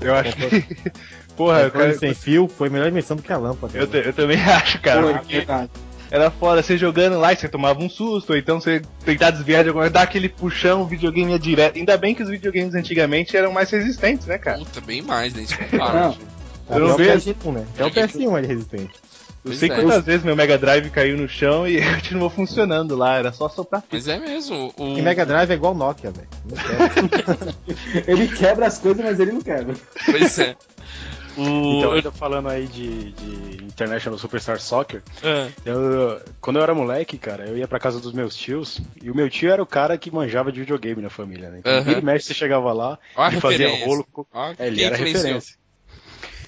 Eu 0.00 0.14
acho 0.14 0.36
que. 0.36 0.92
Porra, 1.36 1.64
Controle 1.64 1.86
cara, 1.88 1.98
sem 1.98 2.14
fio 2.14 2.46
foi 2.46 2.68
melhor 2.68 2.88
invenção 2.88 3.16
do 3.16 3.22
que 3.22 3.32
a 3.32 3.38
lâmpada. 3.38 3.78
eu, 3.78 3.88
eu 3.90 4.12
também 4.12 4.36
acho, 4.44 4.78
cara. 4.80 5.02
Foi, 5.02 5.14
porque 5.14 5.36
verdade. 5.36 5.70
era 6.10 6.30
foda 6.30 6.62
você 6.62 6.76
jogando 6.76 7.18
lá 7.18 7.32
e 7.32 7.36
você 7.36 7.48
tomava 7.48 7.80
um 7.82 7.88
susto, 7.88 8.30
ou 8.30 8.36
então 8.36 8.60
você 8.60 8.82
tentar 9.02 9.30
desviar 9.30 9.62
de 9.62 9.70
alguma 9.70 9.84
coisa, 9.84 9.94
dar 9.94 10.02
aquele 10.02 10.28
puxão, 10.28 10.82
o 10.82 10.86
videogame 10.86 11.32
ia 11.32 11.38
direto. 11.38 11.78
Ainda 11.78 11.96
bem 11.96 12.14
que 12.14 12.22
os 12.22 12.28
videogames 12.28 12.74
antigamente 12.74 13.34
eram 13.34 13.50
mais 13.50 13.70
resistentes, 13.70 14.26
né, 14.26 14.36
cara? 14.36 14.58
Puta, 14.58 14.80
bem 14.82 15.00
mais. 15.00 15.32
Não. 15.72 16.16
Até 16.68 16.80
eu 16.80 16.86
não 16.86 16.94
o 16.94 16.96
vejo. 16.96 17.32
PS1, 17.32 17.52
né? 17.52 17.66
Até 17.74 17.84
o 17.86 17.90
PS1 17.90 18.44
é 18.44 18.46
resistente. 18.46 18.92
Eu 19.44 19.52
sei 19.54 19.70
é. 19.70 19.74
quantas 19.74 20.04
vezes 20.04 20.24
meu 20.24 20.36
Mega 20.36 20.56
Drive 20.56 20.88
caiu 20.90 21.16
no 21.16 21.28
chão 21.28 21.66
e 21.66 21.80
continuou 21.94 22.30
funcionando 22.30 22.96
lá, 22.96 23.16
era 23.16 23.32
só 23.32 23.48
soprar. 23.48 23.82
Mas 23.90 24.06
é 24.06 24.18
mesmo. 24.18 24.72
O... 24.76 24.98
E 24.98 25.02
Mega 25.02 25.26
Drive 25.26 25.50
é 25.50 25.54
igual 25.54 25.74
Nokia, 25.74 26.12
velho. 26.12 26.28
Ele 28.06 28.28
quebra 28.28 28.66
as 28.66 28.78
coisas, 28.78 29.04
mas 29.04 29.18
ele 29.18 29.32
não 29.32 29.40
quebra. 29.40 29.74
Pois 30.06 30.38
é. 30.38 30.56
O... 31.36 31.78
Então, 31.78 31.92
ainda 31.92 32.12
falando 32.12 32.48
aí 32.48 32.66
de, 32.66 33.12
de 33.12 33.64
International 33.64 34.18
Superstar 34.18 34.60
Soccer, 34.60 35.02
Ah, 35.22 35.48
eu, 35.64 36.20
quando 36.40 36.56
eu 36.58 36.62
era 36.62 36.74
moleque, 36.74 37.16
cara, 37.16 37.46
eu 37.46 37.56
ia 37.56 37.66
pra 37.66 37.78
casa 37.78 37.98
dos 38.00 38.12
meus 38.12 38.36
tios, 38.36 38.80
e 39.02 39.10
o 39.10 39.14
meu 39.14 39.30
tio 39.30 39.50
era 39.50 39.62
o 39.62 39.66
cara 39.66 39.96
que 39.96 40.10
manjava 40.10 40.52
de 40.52 40.60
videogame 40.60 41.00
na 41.00 41.08
família, 41.08 41.48
né? 41.48 41.60
Então, 41.60 41.72
Aham. 41.72 41.82
vira 41.82 42.00
e 42.00 42.04
mexe, 42.04 42.26
você 42.26 42.34
chegava 42.34 42.72
lá, 42.72 42.98
ele 43.30 43.40
fazia 43.40 43.84
rolo 43.84 44.06
com... 44.12 44.26
É, 44.58 44.66
ele 44.66 44.82
era 44.82 44.96
referência. 44.96 45.56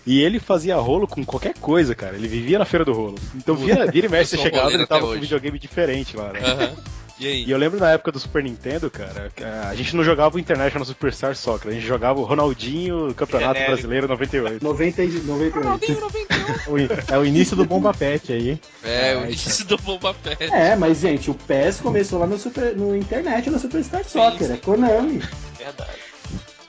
E 0.06 0.20
ele 0.20 0.38
fazia 0.38 0.76
rolo 0.76 1.06
com 1.06 1.24
qualquer 1.24 1.54
coisa, 1.54 1.94
cara. 1.94 2.16
Ele 2.16 2.28
vivia 2.28 2.58
na 2.58 2.64
feira 2.64 2.84
do 2.84 2.92
rolo. 2.92 3.14
Então 3.34 3.54
vira, 3.54 3.86
vira 3.90 4.06
e 4.06 4.10
mexe, 4.10 4.30
você 4.36 4.42
chegava 4.42 4.64
roleiro 4.64 4.82
ele 4.82 4.86
tava 4.88 5.06
com 5.06 5.12
um 5.12 5.20
videogame 5.20 5.58
diferente 5.58 6.16
lá, 6.16 6.32
né? 6.32 6.40
Aham. 6.44 6.72
E 7.18 7.28
aí? 7.28 7.44
E 7.44 7.50
eu 7.52 7.56
lembro 7.56 7.78
na 7.78 7.92
época 7.92 8.10
do 8.10 8.18
Super 8.18 8.42
Nintendo, 8.42 8.90
cara, 8.90 9.30
ah, 9.40 9.68
a 9.68 9.74
gente 9.76 9.94
não 9.94 10.02
jogava 10.02 10.36
o 10.36 10.38
International 10.40 10.84
Superstar 10.84 11.36
Soccer, 11.36 11.70
a 11.70 11.74
gente 11.74 11.86
jogava 11.86 12.18
o 12.18 12.24
Ronaldinho 12.24 13.14
Campeonato 13.14 13.52
Genérico. 13.54 13.72
Brasileiro 13.72 14.08
98. 14.08 14.64
90 14.64 15.02
e 15.04 15.08
98. 15.22 16.04
O 16.68 16.76
in- 16.78 16.88
É 17.10 17.16
o 17.16 17.24
início 17.24 17.56
do 17.56 17.64
Bomba 17.64 17.94
Pet 17.94 18.32
aí. 18.32 18.58
É, 18.82 19.14
o 19.16 19.20
Ai, 19.20 19.26
início 19.28 19.64
do 19.64 19.78
Boba 19.78 20.12
Fett. 20.12 20.42
É, 20.52 20.74
mas 20.76 21.00
gente, 21.00 21.30
o 21.30 21.34
PES 21.34 21.80
começou 21.80 22.18
lá 22.18 22.26
no, 22.26 22.36
super, 22.36 22.76
no 22.76 22.94
internet, 22.96 23.48
no 23.48 23.58
Superstar 23.60 24.04
Soccer, 24.04 24.50
é 24.50 24.56
Konami. 24.56 25.22
Verdade. 25.56 25.90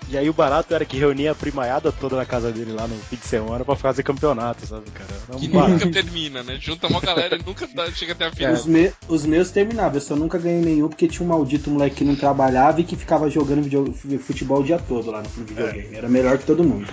E 0.08 0.16
aí 0.18 0.30
o 0.30 0.34
barato 0.34 0.74
era 0.76 0.86
que 0.86 0.97
reunia 0.97 1.32
a 1.32 1.36
primaiada 1.36 1.91
toda 1.91 2.16
na 2.16 2.26
casa 2.26 2.51
dele 2.51 2.72
lá 2.72 2.88
no 2.88 2.95
fim 2.95 3.16
de 3.16 3.26
semana 3.26 3.66
pra 3.66 3.76
fazer 3.76 4.03
campeonato, 4.03 4.66
sabe, 4.68 4.91
cara? 4.91 5.10
Era 5.28 5.36
um 5.38 5.39
Que 5.39 5.47
barato. 5.47 5.72
nunca 5.72 5.91
termina, 5.91 6.43
né? 6.43 6.58
Junta 6.62 6.86
uma 6.88 6.99
galera 7.01 7.36
e 7.38 7.43
nunca 7.43 7.68
dá- 7.74 7.89
chega 7.91 8.14
até 8.14 8.26
a 8.28 8.32
final. 8.32 8.53
Os, 8.53 8.66
me- 8.68 8.91
os 9.08 9.26
meus 9.26 9.49
terminavam, 9.49 9.95
eu 9.95 10.01
só 10.01 10.16
nunca 10.16 10.38
ganhei 10.38 10.62
nenhum 10.62 10.88
porque 10.89 11.08
tinha 11.08 11.26
um 11.26 11.30
maldito 11.30 11.72
moleque 11.72 11.95
que 11.97 12.03
não 12.03 12.16
trabalhava 12.16 12.80
e 12.82 12.84
que 12.84 12.95
ficava 12.95 13.30
jogando 13.32 13.64
video- 13.64 13.91
futebol 14.20 14.60
o 14.62 14.64
dia 14.64 14.78
todo 14.78 15.10
lá 15.10 15.24
no 15.24 15.30
videogame. 15.30 15.95
Era 15.95 16.08
melhor 16.08 16.38
que 16.38 16.45
todo 16.45 16.64
mundo. 16.64 16.88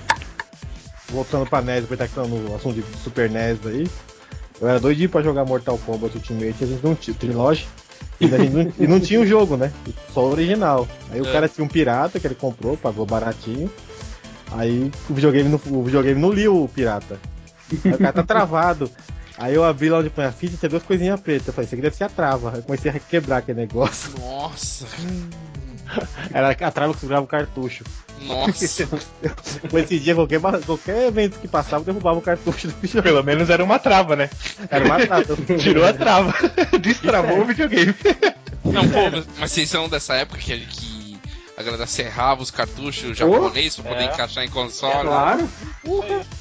Voltando 1.11 1.45
pra 1.47 1.61
NES, 1.61 1.83
depois 1.83 1.99
tá 1.99 2.05
aqui 2.07 2.17
no 2.19 2.57
assunto 2.57 2.75
de 2.81 2.85
Super 3.05 3.29
NES 3.31 3.59
aí. 3.67 3.87
Eu 4.61 4.69
era 4.69 4.81
doidinho 4.81 5.11
pra 5.11 5.21
jogar 5.23 5.45
Mortal 5.45 5.77
Kombat 5.79 6.17
Ultimate, 6.17 6.65
a 6.65 6.67
gente 6.67 6.83
não 6.83 6.95
tinha 6.95 7.15
Trilogy. 7.15 7.67
E, 8.21 8.27
não, 8.27 8.73
e 8.79 8.87
não 8.87 9.01
tinha 9.01 9.21
o 9.21 9.27
jogo, 9.27 9.57
né? 9.57 9.73
Só 10.13 10.25
o 10.25 10.31
original. 10.31 10.87
Aí 11.11 11.21
o 11.21 11.27
É. 11.27 11.33
cara 11.33 11.49
tinha 11.49 11.65
um 11.65 11.69
pirata 11.69 12.21
que 12.21 12.27
ele 12.27 12.35
comprou, 12.35 12.77
pagou 12.77 13.05
baratinho. 13.05 13.71
Aí 14.53 14.91
o 15.09 15.15
videogame 15.15 15.49
não, 15.49 15.61
o 15.79 15.83
videogame 15.83 16.21
não 16.21 16.31
lia 16.31 16.53
o 16.53 16.69
pirata. 16.69 17.19
Aí 17.85 17.93
o 17.93 17.99
cara 17.99 18.13
tá 18.13 18.23
travado. 18.23 18.91
Aí 19.39 19.55
eu 19.55 19.65
abri 19.65 19.89
lá 19.89 19.99
onde 19.99 20.11
põe 20.11 20.25
a 20.25 20.31
ficha 20.31 20.55
e 20.55 20.57
tinha 20.59 20.69
duas 20.69 20.83
coisinhas 20.83 21.19
pretas. 21.21 21.49
Eu 21.49 21.53
falei, 21.55 21.67
isso 21.67 21.75
aqui 21.75 21.83
deve 21.83 21.97
ser 21.97 22.05
a 22.05 22.09
trava. 22.09 22.53
Eu 22.57 22.63
comecei 22.63 22.91
a 22.91 22.99
quebrar 22.99 23.39
aquele 23.39 23.61
negócio. 23.61 24.13
Nossa, 24.21 24.87
Era 26.33 26.51
a 26.51 26.71
trava 26.71 26.95
que 26.95 27.01
segurava 27.01 27.25
o 27.25 27.29
cartucho. 27.29 27.83
Nossa. 28.27 28.89
Com 29.71 29.79
esse 29.79 29.99
dia, 29.99 30.15
qualquer, 30.15 30.41
qualquer 30.65 31.09
evento 31.09 31.39
que 31.39 31.49
passava, 31.49 31.85
derrubava 31.85 32.19
o 32.19 32.23
cartucho 32.23 32.69
do 32.69 32.75
videogame. 32.75 33.03
Pelo 33.03 33.23
menos 33.25 33.51
era 33.51 33.63
uma 33.63 33.79
trava, 33.79 34.17
né? 34.17 34.31
Era 34.71 34.85
uma 34.85 34.99
trava. 35.07 35.25
Tirou 35.59 35.85
a 35.85 35.93
trava. 35.93 36.35
Destravou 36.81 37.41
o 37.41 37.45
videogame. 37.45 37.95
Não, 38.65 38.89
pô, 38.89 39.11
mas- 39.11 39.27
mas 39.39 39.51
vocês 39.53 39.69
são 39.69 39.89
dessa 39.89 40.15
época 40.15 40.39
que, 40.39 40.59
que 40.67 41.19
a 41.57 41.63
galera 41.63 41.87
serrava 41.87 42.43
os 42.43 42.51
cartuchos 42.51 43.17
japoneses 43.17 43.77
pra 43.77 43.91
poder 43.93 44.05
É. 44.05 44.13
encaixar 44.15 44.45
em 44.45 44.49
console. 44.51 45.09
Claro. 45.09 45.49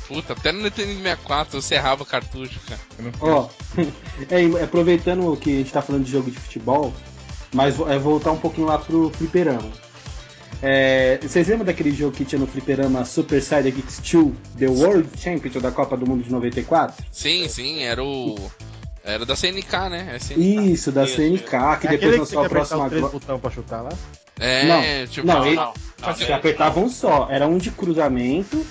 Puta, 0.07 0.33
até 0.33 0.51
no 0.51 0.61
Nintendo 0.61 0.93
64 0.93 1.57
eu 1.57 1.61
serrava 1.61 2.05
cartucho, 2.05 2.59
cara. 2.67 2.79
Ó, 3.19 3.47
é, 4.29 4.43
e 4.43 4.59
aproveitando 4.63 5.35
que 5.37 5.49
a 5.51 5.57
gente 5.57 5.71
tá 5.71 5.81
falando 5.81 6.03
de 6.05 6.11
jogo 6.11 6.29
de 6.31 6.37
futebol, 6.39 6.93
mas 7.53 7.79
é 7.79 7.97
voltar 7.99 8.31
um 8.31 8.37
pouquinho 8.37 8.67
lá 8.67 8.77
pro 8.77 9.09
fliperama. 9.11 9.69
É, 10.61 11.17
vocês 11.21 11.47
lembram 11.47 11.65
daquele 11.65 11.91
jogo 11.91 12.15
que 12.15 12.23
tinha 12.23 12.39
no 12.39 12.45
fliperama 12.45 13.03
Super 13.03 13.41
Sidekicks 13.41 13.99
2, 13.99 14.31
The 14.59 14.67
World 14.67 15.09
Championship 15.17 15.59
da 15.59 15.71
Copa 15.71 15.97
do 15.97 16.07
Mundo 16.07 16.23
de 16.23 16.31
94? 16.31 17.03
Sim, 17.11 17.47
sim, 17.47 17.81
era 17.83 18.03
o. 18.03 18.35
Era 19.03 19.25
da 19.25 19.35
CNK, 19.35 19.89
né? 19.89 20.11
É, 20.15 20.19
CNK. 20.19 20.71
Isso, 20.71 20.91
da 20.91 21.03
Isso, 21.05 21.15
CNK, 21.15 21.77
que 21.79 21.87
É 21.87 21.89
depois 21.91 22.13
que 22.13 22.19
lançou 22.19 22.25
você 22.41 22.45
a 22.45 22.49
próxima 22.49 22.89
três 22.89 23.09
botões 23.09 23.41
pra 23.41 23.49
chutar 23.49 23.81
lá? 23.81 23.89
é 24.39 24.65
Não, 25.01 25.07
tipo. 25.07 25.25
não, 25.27 25.45
ele- 25.47 25.55
Não, 25.55 25.73
não, 25.99 26.35
apertava 26.35 26.79
um 26.79 26.87
só, 26.89 27.27
era 27.31 27.47
um 27.47 27.57
de 27.57 27.71
cruzamento, 27.71 28.63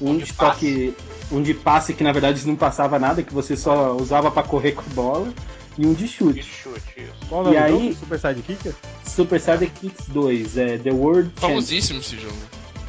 um, 0.00 0.10
Um 0.10 0.18
de 0.18 0.24
de 0.24 0.32
toque, 0.32 0.94
um 1.30 1.40
de 1.40 1.54
passe 1.54 1.94
que 1.94 2.02
na 2.02 2.10
verdade 2.10 2.44
não 2.44 2.56
passava 2.56 2.98
nada, 2.98 3.22
que 3.22 3.32
você 3.32 3.56
só 3.56 3.94
usava 3.96 4.30
pra 4.32 4.42
correr 4.42 4.72
com 4.72 4.82
a 4.82 4.94
bola, 4.94 5.32
e 5.78 5.86
um 5.86 5.92
de 5.94 6.04
de 6.04 6.08
chute. 6.08 6.42
chute, 6.42 6.80
isso. 6.96 7.12
Qual 7.28 7.40
o 7.42 7.44
nome 7.44 7.56
E 7.56 7.58
aí-? 7.58 7.96
Super 7.98 8.18
Sidekick? 8.18 8.74
Super 9.04 9.40
Sidekicks 9.40 10.06
2, 10.08 10.56
é 10.58 10.78
The 10.78 10.90
World 10.90 11.30
Championship. 11.30 11.40
Famosíssimo 11.40 12.00
esse 12.00 12.16
jogo. 12.16 12.36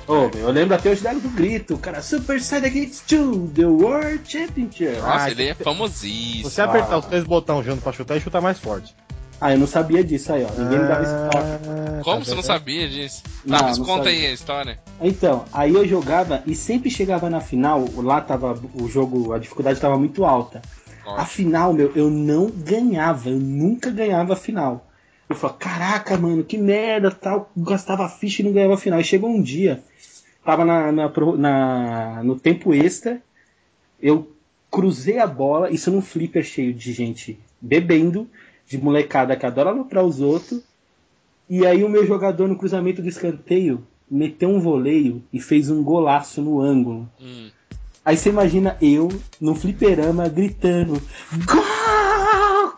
Meu, 0.07 0.31
eu 0.39 0.51
lembro 0.51 0.73
até 0.73 0.89
hoje 0.89 1.01
do 1.03 1.29
grito, 1.29 1.77
cara, 1.77 2.01
Super 2.01 2.39
Sidekicks 2.41 3.03
2, 3.09 3.51
The 3.51 3.65
World 3.65 4.21
Championship. 4.25 4.97
Nossa, 4.99 5.25
Ah, 5.25 5.31
ele 5.31 5.47
é 5.47 5.53
famosíssimo. 5.53 6.49
Você 6.49 6.61
apertar 6.61 6.97
os 6.99 7.05
três 7.05 7.23
botões 7.25 7.65
junto 7.65 7.81
pra 7.81 7.91
chutar 7.91 8.15
e 8.15 8.21
chutar 8.21 8.39
mais 8.41 8.57
forte. 8.57 8.95
Ah, 9.39 9.51
eu 9.53 9.59
não 9.59 9.67
sabia 9.67 10.03
disso 10.03 10.33
aí, 10.33 10.43
ó. 10.43 10.49
Ninguém 10.61 10.79
me 10.79 10.87
dava. 10.87 11.03
Ah, 11.05 12.01
Como 12.03 12.19
tá 12.19 12.25
você 12.25 12.33
não 12.35 12.41
sabia 12.41 12.89
disso? 12.89 13.21
Não, 13.45 13.57
Tá, 13.59 13.63
mas 13.65 13.77
não 13.77 13.85
conta 13.85 14.05
sabia. 14.05 14.19
aí 14.21 14.25
a 14.27 14.31
história. 14.33 14.79
Então, 14.99 15.45
aí 15.53 15.73
eu 15.75 15.87
jogava 15.87 16.41
e 16.47 16.55
sempre 16.55 16.89
chegava 16.89 17.29
na 17.29 17.39
final, 17.39 17.85
lá 17.97 18.19
tava 18.19 18.59
o 18.73 18.87
jogo, 18.89 19.33
a 19.33 19.37
dificuldade 19.37 19.79
tava 19.79 19.95
muito 19.97 20.25
alta. 20.25 20.59
A 21.15 21.25
final, 21.25 21.73
meu, 21.73 21.91
eu 21.95 22.09
não 22.09 22.49
ganhava, 22.49 23.29
eu 23.29 23.37
nunca 23.37 23.89
ganhava 23.89 24.33
a 24.33 24.37
final. 24.37 24.85
Eu 25.29 25.35
falava, 25.35 25.59
caraca, 25.59 26.17
mano, 26.17 26.43
que 26.43 26.57
merda, 26.57 27.11
tal, 27.11 27.51
gastava 27.55 28.07
ficha 28.09 28.41
e 28.41 28.45
não 28.45 28.51
ganhava 28.53 28.73
a 28.73 28.77
final. 28.77 28.99
E 28.99 29.03
chegou 29.03 29.29
um 29.29 29.41
dia, 29.41 29.83
tava 30.43 30.63
na, 30.65 30.91
na, 30.91 31.09
na- 31.37 32.23
no 32.23 32.39
tempo 32.39 32.73
extra, 32.73 33.21
eu 34.01 34.31
cruzei 34.71 35.19
a 35.19 35.27
bola, 35.27 35.69
isso 35.71 35.91
num 35.91 36.01
flipper 36.01 36.43
cheio 36.43 36.73
de 36.73 36.93
gente 36.93 37.39
bebendo, 37.59 38.27
de 38.67 38.77
molecada 38.77 39.35
que 39.35 39.45
adora 39.45 39.69
aloprar 39.69 40.03
os 40.03 40.19
outros, 40.21 40.61
e 41.49 41.65
aí 41.65 41.83
o 41.83 41.89
meu 41.89 42.05
jogador 42.05 42.47
no 42.47 42.57
cruzamento 42.57 43.01
do 43.01 43.07
escanteio 43.07 43.85
meteu 44.09 44.49
um 44.49 44.59
voleio 44.59 45.21
e 45.31 45.39
fez 45.39 45.69
um 45.69 45.81
golaço 45.83 46.41
no 46.41 46.59
ângulo. 46.61 47.09
Hum. 47.19 47.49
Aí 48.07 48.15
você 48.15 48.29
imagina 48.29 48.77
eu 48.81 49.09
no 49.41 49.53
fliperama 49.53 50.29
gritando: 50.29 50.93
Gol! 51.45 51.61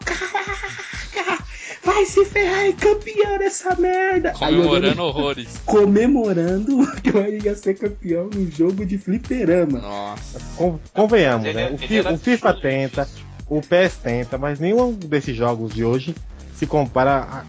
Caraca! 0.04 1.44
vai 1.86 2.04
se 2.06 2.26
ferrar, 2.26 2.66
é 2.66 2.72
campeão 2.74 3.38
dessa 3.38 3.76
merda. 3.76 4.30
Eu 4.30 4.34
Comemorando 4.40 5.04
horrores. 5.04 5.62
comemorando 5.68 6.92
que 7.04 7.10
eu 7.16 7.28
ia 7.44 7.56
ser 7.56 7.76
campeão 7.76 8.28
num 8.34 8.50
jogo 8.50 8.84
de 8.84 8.98
fliperama. 8.98 9.78
Nossa. 9.80 10.40
Con- 10.58 10.80
Convenhamos, 10.96 11.46
Ele- 11.46 11.54
né? 11.58 11.72
O, 11.74 11.78
Fi- 11.78 12.00
o 12.02 12.18
FIFA 12.18 12.54
tenta, 12.56 13.08
o 13.48 13.62
PES 13.62 13.98
tenta, 13.98 14.36
mas 14.40 14.60
nenhum 14.60 14.94
desses 14.94 15.36
jogos 15.36 15.72
de 15.76 15.84
hoje 15.86 16.16
se 16.56 16.66
compara 16.66 17.20
a. 17.20 17.44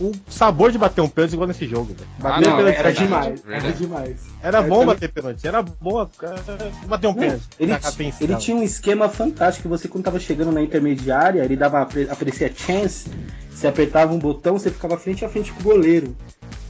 O 0.00 0.10
sabor 0.28 0.72
de 0.72 0.78
bater 0.78 1.00
um 1.00 1.08
pênalti 1.08 1.32
igual 1.34 1.46
nesse 1.46 1.66
jogo, 1.66 1.94
velho. 1.94 2.08
Ah, 2.18 2.22
Bater 2.22 2.48
não, 2.48 2.56
pênalti 2.56 2.74
era 2.76 2.82
verdade, 2.88 2.98
demais, 3.06 3.26
era 3.26 3.50
verdade. 3.60 3.78
demais. 3.78 4.16
Era 4.42 4.62
bom 4.62 4.68
também- 4.70 4.86
bater 4.86 5.12
pênalti, 5.12 5.46
era 5.46 5.62
bom 5.62 6.02
é, 6.02 6.86
bater 6.86 7.06
um 7.06 7.10
Não, 7.12 7.18
pênalti. 7.20 7.42
ele, 7.60 7.72
ele 8.20 8.36
tinha 8.36 8.56
um 8.56 8.62
esquema 8.62 9.08
fantástico. 9.08 9.68
Você, 9.68 9.88
quando 9.88 10.04
tava 10.04 10.18
chegando 10.18 10.50
na 10.50 10.62
intermediária, 10.62 11.44
ele 11.44 11.56
dava 11.56 11.82
aparecia 11.82 12.50
chance. 12.54 13.08
Você 13.50 13.66
apertava 13.68 14.12
um 14.12 14.18
botão, 14.18 14.58
você 14.58 14.70
ficava 14.70 14.96
frente 14.96 15.24
a 15.24 15.28
frente 15.28 15.52
com 15.52 15.60
o 15.60 15.62
goleiro. 15.62 16.16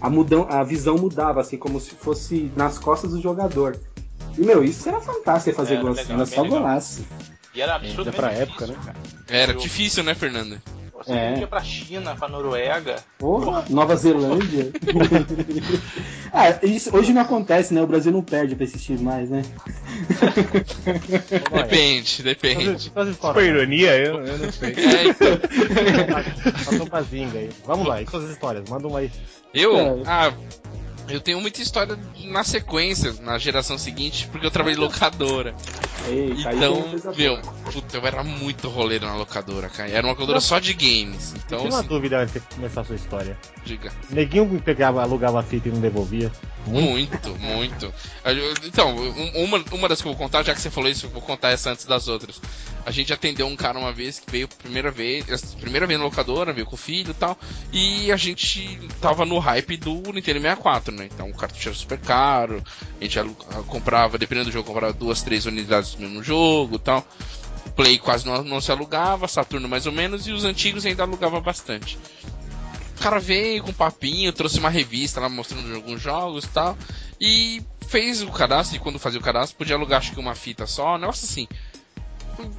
A, 0.01 0.11
mudão, 0.11 0.47
a 0.51 0.63
visão 0.65 0.97
mudava, 0.97 1.41
assim, 1.41 1.57
como 1.57 1.79
se 1.81 1.91
fosse 1.95 2.51
nas 2.57 2.77
costas 2.77 3.13
do 3.13 3.23
jogador. 3.23 3.79
E, 4.37 4.41
meu, 4.45 4.65
isso 4.65 4.89
era 4.89 5.01
fantástico 5.01 5.57
fazer 5.57 5.75
Era 5.75 5.83
gol 5.83 5.93
assim, 5.93 6.13
era 6.13 6.27
só 6.27 6.43
legal. 6.43 6.59
golaço. 6.59 7.03
E 7.55 7.61
era 7.63 7.77
absurdamente 7.77 8.17
pra 8.17 8.29
difícil, 8.31 8.43
época, 8.51 8.67
né? 8.67 8.75
cara. 8.85 8.97
Era 9.29 9.55
difícil, 9.55 10.03
né, 10.03 10.15
Fernanda? 10.15 10.61
Você 11.05 11.13
É. 11.13 11.31
vendia 11.31 11.47
pra 11.47 11.63
China, 11.63 12.15
pra 12.15 12.29
Noruega. 12.29 12.97
Porra, 13.19 13.65
Nova 13.69 13.97
Zelândia. 13.97 14.71
ah, 16.33 16.59
isso 16.63 16.95
hoje 16.97 17.13
não 17.13 17.23
acontece, 17.23 17.75
né? 17.75 17.83
O 17.83 17.87
Brasil 17.87 18.13
não 18.13 18.23
perde 18.23 18.55
pra 18.55 18.65
esses 18.65 18.83
times 18.83 19.01
mais, 19.03 19.29
né? 19.31 19.43
Depende, 21.53 22.23
depende. 22.23 22.93
for 23.33 23.43
ironia, 23.43 23.97
eu, 23.99 24.25
eu 24.25 24.39
não 24.39 24.53
sei. 24.53 24.75
É, 24.77 25.09
então, 25.09 25.39
Passou 26.65 26.87
pra 26.87 27.03
zinga 27.03 27.39
aí. 27.39 27.51
Vamos 27.67 27.87
lá, 27.87 28.01
e 28.03 28.07
suas 28.09 28.31
histórias? 28.31 28.69
Manda 28.69 28.87
uma 28.89 29.01
aí. 29.01 29.11
eu, 29.55 29.77
É. 29.77 30.03
ah, 30.07 30.33
eu 31.13 31.21
tenho 31.21 31.41
muita 31.41 31.61
história 31.63 31.99
na 32.25 32.43
sequência, 32.45 33.13
na 33.21 33.39
geração 33.39 33.77
seguinte, 33.79 34.29
porque 34.31 34.47
eu 34.47 34.51
trabalhei 34.51 34.77
em 34.77 34.81
locadora. 34.81 35.55
Eita, 36.09 36.49
uma 36.49 36.53
Então, 36.55 37.15
meu, 37.17 37.39
puta, 37.73 37.97
eu 37.97 38.07
era 38.07 38.25
muito 38.25 38.69
roleiro 38.69 39.07
na 39.07 39.15
locadora, 39.15 39.69
cara. 39.69 39.89
Era 39.91 40.07
uma 40.07 40.13
locadora 40.13 40.41
só 40.41 40.59
de 40.59 40.73
games. 40.75 41.35
Então, 41.47 41.61
Tem 41.61 41.69
uma 41.69 41.79
assim, 41.81 41.89
dúvida 41.89 42.19
antes 42.21 42.35
de 42.35 42.41
começar 42.41 42.81
a 42.81 42.85
sua 42.85 42.97
história. 42.97 43.39
diga. 43.65 43.93
Neguinho 44.11 44.61
pegava, 44.65 45.03
alugava 45.03 45.41
a 45.41 45.43
fita 45.43 45.69
e 45.69 45.73
não 45.73 45.81
devolvia. 45.81 46.31
Muito, 46.67 47.37
muito. 47.41 47.93
Eu- 48.25 48.55
Então, 48.65 48.95
um- 48.97 49.45
uma, 49.45 49.65
uma 49.73 49.89
das 49.89 50.01
que 50.01 50.07
eu 50.09 50.13
vou 50.13 50.19
contar, 50.19 50.43
já 50.45 50.55
que 50.55 50.61
você 50.61 50.71
falou 50.71 50.89
isso, 50.91 51.07
eu 51.07 51.11
vou 51.11 51.21
contar 51.23 51.51
essa 51.51 51.71
antes 51.71 51.85
das 51.85 52.09
outras. 52.09 52.41
A 52.85 52.91
gente 52.91 53.13
atendeu 53.13 53.47
um 53.47 53.55
cara 53.57 53.79
uma 53.79 53.93
vez 53.93 54.19
que 54.19 54.31
veio 54.31 54.49
primeira 54.49 54.91
vez, 54.91 55.25
primeira 55.61 55.87
vez 55.87 55.99
na 55.99 56.05
locadora, 56.05 56.53
veio 56.53 56.67
com 56.67 56.75
o 56.75 56.79
filho 56.79 57.11
e 57.11 57.15
tal, 57.15 57.39
e 57.73 58.11
a 58.11 58.17
gente 58.17 58.79
tava 59.01 59.25
no 59.25 59.39
hype 59.39 59.77
do 59.77 59.95
Nintendo 60.13 60.41
64, 60.41 60.93
né? 60.95 61.02
Então 61.05 61.29
o 61.29 61.35
cartucho 61.35 61.69
era 61.69 61.77
super 61.77 61.99
caro, 61.99 62.63
a 63.01 63.05
gente 63.05 63.19
comprava, 63.67 64.19
dependendo 64.19 64.51
do 64.51 64.53
jogo, 64.53 64.67
comprava 64.67 64.93
duas, 64.93 65.23
três 65.23 65.47
unidades 65.47 65.95
do 65.95 66.03
mesmo 66.03 66.23
jogo 66.23 66.79
tal. 66.79 67.07
Play 67.77 67.99
quase 67.99 68.27
não, 68.27 68.43
não 68.45 68.61
se 68.61 68.71
alugava, 68.71 69.27
Saturno 69.29 69.69
mais 69.69 69.87
ou 69.87 69.93
menos, 69.93 70.27
e 70.27 70.33
os 70.33 70.45
antigos 70.45 70.85
ainda 70.85 71.05
alugava 71.05 71.41
bastante. 71.41 71.99
O 72.99 73.03
cara 73.03 73.19
veio 73.19 73.63
com 73.63 73.71
um 73.71 73.75
papinho, 73.75 74.33
trouxe 74.33 74.59
uma 74.59 74.69
revista 74.69 75.21
lá 75.21 75.29
mostrando 75.29 75.75
alguns 75.75 76.01
jogos 76.01 76.45
e 76.45 76.49
tal. 76.49 76.77
E 77.21 77.63
fez 77.89 78.23
o 78.23 78.31
cadastro, 78.31 78.77
e 78.77 78.79
quando 78.79 78.99
fazia 78.99 79.19
o 79.19 79.23
cadastro, 79.23 79.57
podia 79.57 79.75
alugar 79.77 79.99
acho 80.01 80.13
que 80.13 80.21
uma 80.21 80.35
fita 80.35 80.67
só, 80.67 80.95
um 80.95 80.99
negócio 80.99 81.25
assim. 81.25 81.49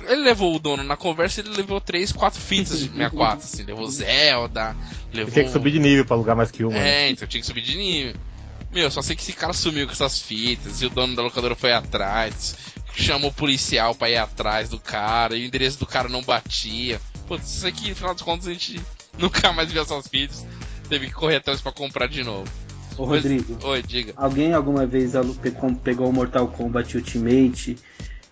Ele 0.07 0.21
levou 0.21 0.55
o 0.55 0.59
dono 0.59 0.83
na 0.83 0.95
conversa, 0.95 1.41
ele 1.41 1.49
levou 1.49 1.81
três, 1.81 2.11
quatro 2.11 2.39
fitas 2.39 2.79
de 2.79 2.85
64, 2.89 3.37
assim, 3.39 3.63
levou 3.63 3.87
Zelda, 3.89 4.75
E 5.11 5.17
levou. 5.17 5.33
tinha 5.33 5.45
que 5.45 5.51
subir 5.51 5.71
de 5.71 5.79
nível 5.79 6.05
pra 6.05 6.15
alugar 6.15 6.35
mais 6.35 6.51
que 6.51 6.63
uma. 6.63 6.73
né? 6.73 7.07
É, 7.07 7.09
então 7.09 7.27
tinha 7.27 7.41
que 7.41 7.47
subir 7.47 7.61
de 7.61 7.75
nível. 7.77 8.15
Meu, 8.73 8.89
só 8.89 9.01
sei 9.01 9.15
que 9.15 9.21
esse 9.21 9.33
cara 9.33 9.53
sumiu 9.53 9.85
com 9.85 9.91
essas 9.93 10.19
fitas 10.19 10.81
e 10.81 10.85
o 10.85 10.89
dono 10.89 11.15
da 11.15 11.21
locadora 11.21 11.55
foi 11.55 11.71
atrás, 11.73 12.55
chamou 12.95 13.29
o 13.29 13.33
policial 13.33 13.93
pra 13.93 14.09
ir 14.09 14.17
atrás 14.17 14.69
do 14.69 14.79
cara, 14.79 15.35
e 15.37 15.43
o 15.43 15.45
endereço 15.45 15.77
do 15.79 15.85
cara 15.85 16.09
não 16.09 16.23
batia. 16.23 16.99
Putz, 17.27 17.55
isso 17.57 17.67
aqui, 17.67 17.89
no 17.89 17.95
final 17.95 18.13
das 18.13 18.21
contas, 18.23 18.47
a 18.47 18.51
gente 18.53 18.81
nunca 19.17 19.51
mais 19.53 19.71
viu 19.71 19.81
essas 19.81 20.07
fitas. 20.07 20.45
Teve 20.89 21.07
que 21.07 21.13
correr 21.13 21.37
atrás 21.37 21.61
pra 21.61 21.71
comprar 21.71 22.07
de 22.07 22.23
novo. 22.23 22.49
Ô, 22.97 23.05
Mas- 23.05 23.23
Rodrigo, 23.23 23.57
Oi, 23.63 23.81
diga. 23.83 24.13
alguém 24.15 24.53
alguma 24.53 24.85
vez 24.85 25.13
pegou 25.83 26.09
o 26.09 26.13
Mortal 26.13 26.47
Kombat 26.47 26.95
Ultimate 26.97 27.77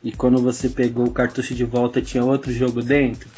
e 0.04 0.12
quando 0.12 0.42
você 0.42 0.70
pegou 0.70 1.06
o 1.08 1.12
cartucho 1.12 1.54
de 1.56 1.64
volta 1.64 2.02
tinha 2.02 2.24
outro 2.24 2.52
jogo 2.54 2.82
dentro? 2.82 3.30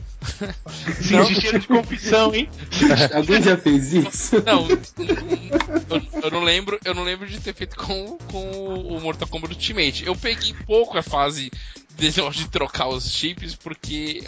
Senti 1.01 1.41
cheiro 1.41 1.59
de 1.59 1.67
confissão, 1.67 2.33
hein? 2.33 2.49
alguém 3.13 3.41
já 3.41 3.57
fez 3.57 3.93
isso? 3.93 4.43
Não, 4.45 4.67
eu, 4.69 6.21
eu 6.23 6.31
não 6.31 6.43
lembro, 6.43 6.79
eu 6.83 6.93
não 6.93 7.03
lembro 7.03 7.27
de 7.27 7.39
ter 7.39 7.53
feito 7.53 7.75
com, 7.75 8.17
com 8.31 8.73
o 8.73 8.99
Mortal 9.01 9.27
Kombat 9.27 9.53
Ultimate. 9.53 10.05
Eu 10.05 10.15
peguei 10.15 10.53
pouco 10.65 10.97
a 10.97 11.03
fase 11.03 11.51
de, 11.97 12.11
de 12.11 12.47
trocar 12.49 12.87
os 12.87 13.09
chips, 13.09 13.55
porque 13.55 14.23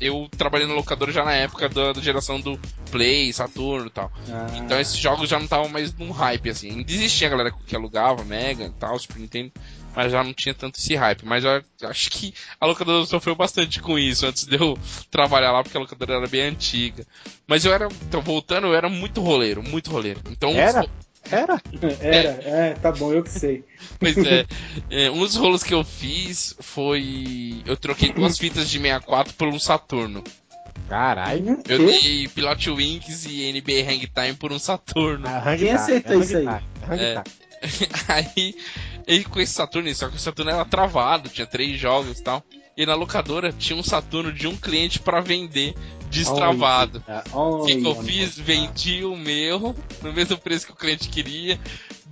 eu 0.00 0.28
trabalhei 0.36 0.66
na 0.66 0.74
locadora 0.74 1.12
já 1.12 1.24
na 1.24 1.32
época 1.32 1.68
da, 1.68 1.92
da 1.92 2.00
geração 2.00 2.40
do 2.40 2.58
Play, 2.90 3.32
Saturno 3.32 3.86
e 3.86 3.90
tal. 3.90 4.10
Ah, 4.28 4.46
Então 4.56 4.78
esses 4.80 4.96
jogos 4.96 5.28
já 5.28 5.36
não 5.38 5.44
estavam 5.44 5.68
mais 5.68 5.94
num 5.94 6.10
hype, 6.10 6.50
assim. 6.50 6.70
Ainda 6.70 6.92
existia 6.92 7.28
a 7.28 7.30
galera 7.30 7.54
que 7.66 7.74
alugava, 7.76 8.24
Mega 8.24 8.64
e 8.64 8.70
tal, 8.70 8.98
Super 8.98 9.18
Nintendo, 9.20 9.52
mas 9.94 10.12
já 10.12 10.22
não 10.24 10.32
tinha 10.34 10.54
tanto 10.54 10.78
esse 10.78 10.94
hype. 10.94 11.24
Mas 11.24 11.44
eu 11.44 11.62
acho 11.82 12.10
que 12.10 12.34
a 12.60 12.66
locadora 12.66 13.04
sofreu 13.06 13.34
bastante 13.34 13.80
com 13.80 13.98
isso 13.98 14.26
antes 14.26 14.44
de 14.44 14.56
eu 14.56 14.78
trabalhar 15.10 15.52
lá, 15.52 15.62
porque 15.62 15.76
a 15.76 15.80
locadora 15.80 16.14
era 16.14 16.26
bem 16.26 16.42
antiga. 16.42 17.06
Mas 17.46 17.64
eu 17.64 17.72
era, 17.72 17.88
então 18.08 18.20
voltando, 18.20 18.66
eu 18.68 18.74
era 18.74 18.88
muito 18.88 19.20
roleiro, 19.20 19.62
muito 19.62 19.90
roleiro. 19.90 20.20
Então, 20.30 20.50
dos 20.50 20.58
Era? 20.58 20.80
ro- 20.80 20.88
Era? 21.30 21.62
Era, 22.00 22.28
é, 22.44 22.74
tá 22.74 22.92
bom, 22.92 23.12
eu 23.12 23.22
que 23.22 23.30
sei. 23.30 23.64
Pois 24.00 24.16
é, 24.18 24.46
é, 24.90 25.10
um 25.10 25.20
dos 25.20 25.36
rolos 25.36 25.62
que 25.62 25.72
eu 25.74 25.84
fiz 25.84 26.54
foi. 26.60 27.62
Eu 27.66 27.76
troquei 27.76 28.12
duas 28.12 28.38
fitas 28.38 28.68
de 28.70 28.78
64 28.78 29.34
por 29.34 29.48
um 29.48 29.58
Saturno. 29.58 30.22
Caralho. 30.88 31.58
Eu 31.68 31.78
dei 31.86 32.28
Pilot 32.28 32.70
Wings 32.70 33.24
e 33.26 33.50
NBA 33.52 33.90
Hang 33.90 34.06
Time 34.06 34.34
por 34.34 34.52
um 34.52 34.58
Saturno. 34.58 35.26
Ah, 35.26 35.56
Quem 35.56 35.72
aceitou 35.72 36.20
isso 36.20 36.36
aí? 36.36 36.46
É. 36.98 37.22
Aí, 38.08 38.54
ele 39.06 39.24
com 39.24 39.40
esse 39.40 39.52
Saturno, 39.52 39.92
só 39.94 40.08
que 40.08 40.16
o 40.16 40.20
Saturno 40.20 40.50
era 40.50 40.64
travado, 40.64 41.28
tinha 41.28 41.46
três 41.46 41.78
jogos 41.78 42.18
e 42.18 42.22
tal. 42.22 42.42
E 42.76 42.84
na 42.84 42.94
locadora 42.94 43.52
tinha 43.52 43.78
um 43.78 43.82
Saturno 43.82 44.32
de 44.32 44.48
um 44.48 44.56
cliente 44.56 44.98
pra 44.98 45.20
vender 45.20 45.74
destravado. 46.10 47.02
O 47.32 47.64
que, 47.64 47.76
que 47.76 47.86
eu 47.86 47.94
fiz? 48.02 48.38
Vendi 48.38 49.04
o 49.04 49.16
meu 49.16 49.74
no 50.02 50.12
mesmo 50.12 50.36
preço 50.38 50.66
que 50.66 50.72
o 50.72 50.76
cliente 50.76 51.08
queria, 51.08 51.58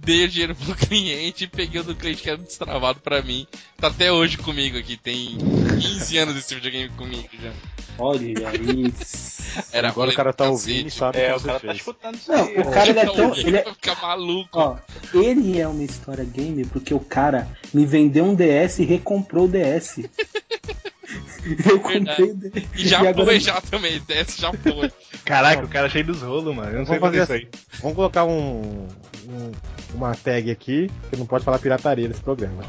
dei 0.04 0.24
o 0.24 0.28
dinheiro 0.28 0.54
pro 0.54 0.74
cliente 0.86 1.44
e 1.44 1.46
peguei 1.48 1.80
o 1.80 1.84
do 1.84 1.94
cliente 1.94 2.22
que 2.22 2.28
era 2.28 2.38
destravado 2.38 3.00
pra 3.00 3.22
mim. 3.22 3.46
Tá 3.78 3.88
até 3.88 4.10
hoje 4.12 4.36
comigo 4.38 4.76
aqui, 4.78 4.96
tem 4.96 5.38
15 5.80 6.18
anos 6.18 6.36
esse 6.36 6.54
videogame 6.54 6.88
comigo 6.90 7.28
já. 7.40 7.52
Olha 7.98 8.24
isso. 8.26 9.42
Era 9.70 9.88
Agora 9.90 10.10
o 10.10 10.14
cara 10.14 10.32
tá 10.32 10.48
ouvindo 10.48 10.86
e 10.88 10.90
sabe 10.90 11.18
É, 11.18 11.34
o 11.34 11.36
o 11.36 11.40
que 11.40 11.46
cara 11.46 11.58
você 11.58 11.66
tá 11.66 11.72
fez. 11.72 11.76
escutando 11.76 12.14
isso 12.14 12.32
Não, 12.32 12.38
aí. 12.42 12.58
o 12.58 12.70
cara 12.70 12.88
ele 12.88 12.98
é 13.00 13.04
Tá 13.04 13.12
tão. 13.12 13.34
Ele 13.36 13.56
é, 13.58 13.64
ficar 13.64 14.00
maluco. 14.00 14.58
ó, 14.58 14.76
ele 15.12 15.60
é 15.60 15.68
uma 15.68 15.82
história 15.84 16.24
game 16.24 16.64
porque 16.64 16.94
o 16.94 17.00
cara 17.00 17.46
me 17.74 17.84
vendeu 17.84 18.24
um 18.24 18.34
DS 18.34 18.78
e 18.78 18.84
recomprou 18.86 19.44
o 19.44 19.48
DS. 19.48 19.98
Eu 21.68 21.80
comprei 21.80 22.30
o 22.30 22.34
DS. 22.34 22.64
E 22.76 22.88
já 22.88 23.02
e 23.02 23.08
agora- 23.08 23.26
foi 23.26 23.40
já 23.40 23.60
também, 23.60 24.00
desce 24.06 24.40
já 24.40 24.50
foi. 24.54 24.90
Caraca, 25.24 25.64
o 25.64 25.68
cara 25.68 25.86
é 25.86 25.90
cheio 25.90 26.06
dos 26.06 26.22
rolos, 26.22 26.54
mano. 26.54 26.70
Eu 26.70 26.78
não 26.78 26.86
sei 26.86 26.98
Vamos 26.98 27.14
fazer 27.18 27.26
fazer 27.26 27.42
isso 27.44 27.54
aí. 27.54 27.78
Vamos 27.82 27.96
colocar 27.96 28.24
um, 28.24 28.88
um- 29.28 29.52
uma 29.94 30.14
tag 30.14 30.50
aqui, 30.50 30.90
que 31.10 31.16
não 31.16 31.26
pode 31.26 31.44
falar 31.44 31.58
pirataria 31.58 32.08
nesse 32.08 32.22
programa. 32.22 32.62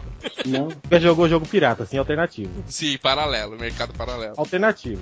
Não. 0.46 0.70
Já 0.92 1.00
jogou 1.00 1.30
jogo 1.30 1.48
pirata, 1.48 1.84
assim, 1.84 1.98
alternativo. 1.98 2.52
Sim, 2.68 2.98
paralelo, 2.98 3.58
mercado 3.58 3.94
paralelo. 3.94 4.34
Alternativo. 4.38 5.02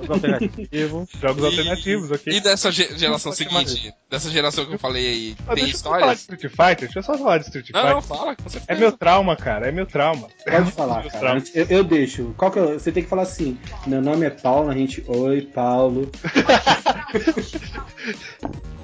Jogo 0.00 0.12
alternativo. 0.14 1.08
Jogos 1.20 1.42
E- 1.42 1.46
alternativos, 1.46 2.10
ok? 2.10 2.32
E 2.32 2.40
dessa 2.40 2.70
ge- 2.70 2.96
geração 2.96 3.32
seguinte, 3.32 3.92
dessa 4.08 4.30
geração 4.30 4.64
que 4.66 4.74
eu 4.74 4.78
falei 4.78 5.06
aí, 5.06 5.36
Ah, 5.46 5.54
tem 5.54 5.64
deixa 5.64 5.76
eu 5.76 5.80
só 5.80 5.90
falar 5.90 6.14
de 6.14 6.20
histórias? 6.20 6.20
Street 6.20 6.50
Fighter, 6.52 6.76
deixa 6.88 6.98
eu 6.98 7.02
só 7.02 7.18
falar 7.18 7.38
de 7.38 7.44
Street 7.46 7.70
Não, 7.70 7.80
Fighter. 7.80 7.94
não, 7.94 8.02
fala, 8.02 8.36
com 8.36 8.48
certeza. 8.48 8.72
É 8.72 8.76
meu 8.80 8.92
trauma, 8.92 9.36
cara, 9.36 9.68
é 9.68 9.72
meu 9.72 9.86
trauma. 9.86 10.28
Pode 10.44 10.70
falar, 10.72 11.08
cara. 11.10 11.42
Eu, 11.54 11.66
eu 11.68 11.84
deixo. 11.84 12.34
Qual 12.36 12.50
que 12.50 12.58
é, 12.58 12.62
você 12.74 12.92
tem 12.92 13.02
que 13.02 13.08
falar 13.08 13.22
assim. 13.22 13.58
Meu 13.86 14.00
nome 14.00 14.26
é 14.26 14.30
Paulo, 14.30 14.70
a 14.70 14.74
gente. 14.74 15.02
Oi, 15.08 15.42
Paulo. 15.42 16.10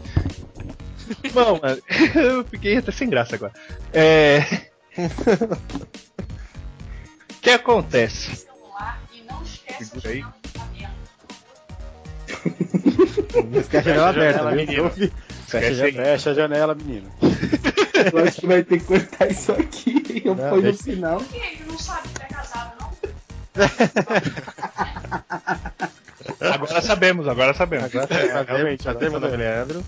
Bom, 1.32 1.58
mano, 1.62 1.80
eu 2.14 2.44
fiquei 2.44 2.76
até 2.78 2.92
sem 2.92 3.08
graça 3.08 3.36
agora. 3.36 3.52
É. 3.92 4.40
O 4.98 5.56
que 7.40 7.50
acontece? 7.50 8.46
Segura 9.78 10.08
aí. 10.10 10.24
Não 13.50 13.60
esquece 13.60 13.90
a 13.90 13.94
janela 13.94 14.08
aberta, 14.10 14.50
menino. 14.50 14.90
Fecha 14.90 15.68
a 15.68 15.74
Fecha. 15.86 16.02
Fecha 16.02 16.30
a 16.30 16.34
janela, 16.34 16.74
menino. 16.74 17.10
Eu 18.12 18.24
acho 18.24 18.40
que 18.40 18.46
vai 18.46 18.62
ter 18.64 18.78
que 18.80 18.84
cortar 18.84 19.30
isso 19.30 19.52
aqui. 19.52 20.22
Eu 20.24 20.34
Não, 20.34 20.50
fui 20.50 20.62
no 20.62 20.74
final. 20.76 21.22
Quem 21.30 21.60
não 21.66 21.78
sabe 21.78 22.08
que 22.08 22.22
é 22.22 22.26
casado, 22.26 22.72
não? 22.80 22.88
Agora 26.40 26.80
sabemos, 26.82 27.28
agora 27.28 27.54
sabemos. 27.54 27.86
Agora 27.86 28.04
É, 28.14 28.26
sabemos, 28.28 28.48
realmente, 28.48 28.84
já 28.84 28.94
temos 28.94 29.18
o 29.18 29.20
sabemos. 29.20 29.38
Leandro. 29.38 29.84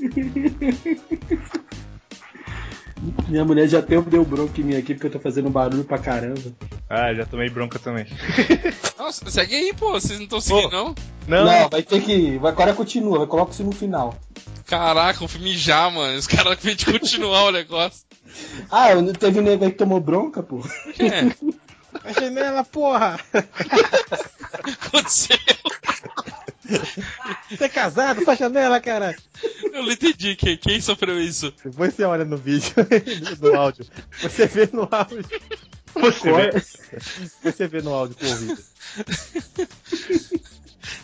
Minha 3.28 3.44
mulher 3.44 3.66
já 3.66 3.78
até 3.78 4.00
deu 4.02 4.24
bronca 4.24 4.60
em 4.60 4.64
mim 4.64 4.76
aqui 4.76 4.92
porque 4.94 5.06
eu 5.06 5.12
tô 5.12 5.18
fazendo 5.18 5.48
barulho 5.48 5.84
pra 5.84 5.98
caramba. 5.98 6.52
Ah, 6.88 7.14
já 7.14 7.24
tomei 7.24 7.48
bronca 7.48 7.78
também. 7.78 8.06
Nossa, 8.98 9.30
segue 9.30 9.54
aí, 9.54 9.72
pô. 9.72 9.92
Vocês 9.92 10.18
não 10.18 10.24
estão 10.24 10.40
seguindo, 10.40 10.70
não? 10.70 10.94
Não, 11.26 11.68
vai 11.70 11.82
ter 11.82 12.02
que. 12.02 12.38
Agora 12.44 12.74
continua, 12.74 13.18
vai 13.18 13.26
coloca 13.26 13.52
isso 13.52 13.64
no 13.64 13.72
final. 13.72 14.14
Caraca, 14.66 15.24
o 15.24 15.28
filme 15.28 15.56
já, 15.56 15.88
mano. 15.88 16.18
Os 16.18 16.26
caras 16.26 16.58
vêm 16.60 16.76
de 16.76 16.84
continuar 16.84 17.44
o 17.44 17.50
negócio. 17.50 18.04
Ah, 18.70 18.94
não 18.94 19.12
teve 19.12 19.40
um 19.40 19.42
nego 19.42 19.64
aí 19.64 19.70
que 19.70 19.78
tomou 19.78 20.00
bronca, 20.00 20.42
pô. 20.42 20.60
É, 20.98 21.34
A 22.04 22.12
janela, 22.12 22.64
porra! 22.64 23.20
aconteceu. 24.52 25.36
Você 27.50 27.64
é 27.64 27.68
casado? 27.68 28.24
Sua 28.24 28.36
janela, 28.36 28.80
cara! 28.80 29.16
Eu 29.72 29.82
não 29.82 29.92
entendi. 29.92 30.36
Quem, 30.36 30.56
quem 30.56 30.80
sofreu 30.80 31.20
isso? 31.20 31.52
Depois 31.64 31.94
você 31.94 32.04
olha 32.04 32.24
no 32.24 32.36
vídeo, 32.36 32.72
no 33.40 33.56
áudio. 33.56 33.86
Você 34.20 34.46
vê 34.46 34.68
no 34.72 34.88
áudio. 34.90 35.24
você 35.94 36.32
vê. 36.32 36.62
Você 37.42 37.66
vê 37.66 37.82
no 37.82 37.92
áudio 37.92 38.16
por 38.16 38.28
ouvido. 38.28 38.58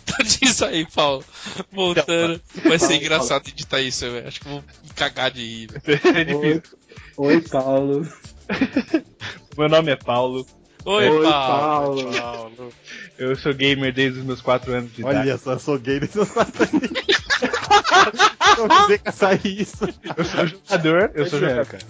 Então 0.02 0.24
diz 0.24 0.62
aí, 0.62 0.86
Paulo. 0.86 1.24
Voltando. 1.70 2.40
Vai 2.64 2.78
ser 2.78 2.94
engraçado 2.94 3.48
editar 3.48 3.80
isso, 3.80 4.10
velho. 4.10 4.26
Acho 4.26 4.40
que 4.40 4.46
eu 4.46 4.52
vou 4.52 4.64
cagar 4.94 5.30
de 5.30 5.44
rir, 5.44 5.66
difícil. 5.66 6.62
Oi, 7.18 7.40
Paulo. 7.42 8.08
Meu 9.58 9.68
nome 9.68 9.92
é 9.92 9.96
Paulo. 9.96 10.46
Oi, 10.86 11.08
Oi, 11.08 11.22
Paulo. 11.24 12.12
Paulo. 12.12 12.72
Eu 13.18 13.34
sou 13.34 13.52
gamer 13.52 13.92
desde 13.92 14.20
os 14.20 14.24
meus 14.26 14.40
4 14.40 14.72
anos 14.72 14.92
de 14.94 15.00
idade. 15.00 15.18
Olha 15.20 15.38
só, 15.38 15.52
eu 15.54 15.58
sou 15.58 15.78
gay 15.78 15.98
nesse 16.00 16.18
Não 16.18 16.26
dizer 18.82 18.98
que 18.98 19.08
ia 19.08 19.12
sair 19.12 19.60
isso. 19.62 19.88
Eu 20.14 20.24
sou 20.24 20.46
jogador, 20.46 21.10
eu 21.14 21.26
sou 21.26 21.40
jogador. 21.40 21.66
cara. 21.66 21.82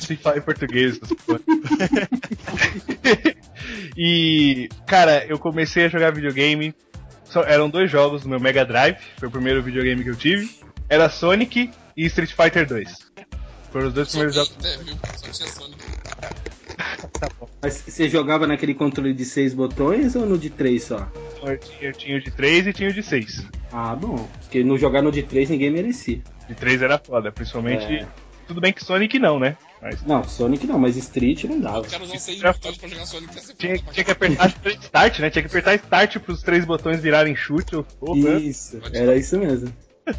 Se 0.00 0.16
fala 0.16 0.38
em 0.38 0.40
português. 0.40 0.98
e, 3.96 4.68
cara, 4.86 5.24
eu 5.26 5.38
comecei 5.38 5.84
a 5.84 5.88
jogar 5.88 6.12
videogame. 6.12 6.74
Só- 7.24 7.44
eram 7.44 7.68
dois 7.68 7.90
jogos 7.90 8.24
no 8.24 8.30
meu 8.30 8.40
Mega 8.40 8.64
Drive. 8.64 8.96
Foi 9.18 9.28
o 9.28 9.32
primeiro 9.32 9.62
videogame 9.62 10.02
que 10.02 10.10
eu 10.10 10.16
tive. 10.16 10.48
Era 10.88 11.10
Sonic 11.10 11.70
e 11.94 12.06
Street 12.06 12.32
Fighter 12.32 12.66
2. 12.66 13.07
Foram 13.72 13.88
os 13.88 13.94
dois 13.94 14.08
primeiros 14.08 14.34
jogos. 14.34 14.56
É, 14.64 14.76
viu? 14.78 14.94
Só 15.16 15.28
tinha 15.30 15.48
Sonic. 15.48 15.78
Mas 17.60 17.74
você 17.86 18.08
jogava 18.08 18.46
naquele 18.46 18.74
controle 18.74 19.12
de 19.12 19.24
seis 19.24 19.52
botões 19.52 20.14
ou 20.14 20.24
no 20.24 20.38
de 20.38 20.48
três 20.50 20.84
só? 20.84 21.10
Eu 21.42 21.58
tinha, 21.58 21.78
eu 21.82 21.92
tinha 21.92 22.16
o 22.16 22.20
de 22.20 22.30
3 22.32 22.66
e 22.66 22.72
tinha 22.72 22.88
o 22.90 22.92
de 22.92 23.02
6. 23.02 23.44
Ah, 23.72 23.94
bom. 23.94 24.28
Porque 24.40 24.64
no 24.64 24.76
jogar 24.76 25.02
no 25.02 25.12
de 25.12 25.22
três 25.22 25.48
ninguém 25.48 25.70
merecia. 25.70 26.20
De 26.48 26.54
3 26.54 26.82
era 26.82 26.98
foda, 26.98 27.30
principalmente. 27.30 27.84
É. 27.84 28.06
Tudo 28.48 28.60
bem 28.60 28.72
que 28.72 28.82
Sonic 28.84 29.18
não, 29.20 29.38
né? 29.38 29.56
Mas 29.80 30.02
Não, 30.04 30.24
Sonic 30.24 30.66
não, 30.66 30.78
mas 30.78 30.96
Street 30.96 31.44
não 31.44 31.60
dava. 31.60 31.80
O 31.80 31.84
cara 31.90 32.02
usou 32.02 32.18
seis 32.18 32.40
botões 32.42 32.76
pra 32.78 32.88
jogar 32.88 33.06
Sonic. 33.06 33.34
ia 33.36 33.40
ser 33.42 33.54
tinha, 33.54 33.78
foda, 33.78 33.92
tinha 33.92 34.04
que 34.04 34.10
apertar 34.10 34.48
start, 34.82 35.18
né? 35.20 35.30
Tinha 35.30 35.42
que 35.42 35.48
apertar 35.48 35.74
start 35.76 36.18
pros 36.18 36.42
três 36.42 36.64
botões 36.64 37.00
virarem 37.00 37.36
chute. 37.36 37.76
ou- 37.76 37.84
Porra, 37.84 38.34
Isso, 38.40 38.80
era 38.92 39.16
isso 39.16 39.38
mesmo. 39.38 39.72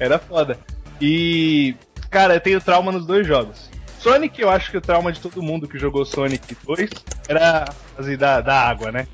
Era 0.00 0.18
foda. 0.18 0.58
E, 1.00 1.74
cara, 2.16 2.32
eu 2.34 2.40
tenho 2.40 2.60
trauma 2.62 2.90
nos 2.90 3.04
dois 3.04 3.26
jogos. 3.26 3.68
Sonic, 3.98 4.40
eu 4.40 4.48
acho 4.48 4.70
que 4.70 4.78
o 4.78 4.80
trauma 4.80 5.12
de 5.12 5.20
todo 5.20 5.42
mundo 5.42 5.68
que 5.68 5.78
jogou 5.78 6.02
Sonic 6.06 6.56
2 6.64 6.88
era 7.28 7.64
a 7.64 7.72
fase 7.72 8.16
da, 8.16 8.40
da 8.40 8.58
água, 8.58 8.90
né? 8.90 9.06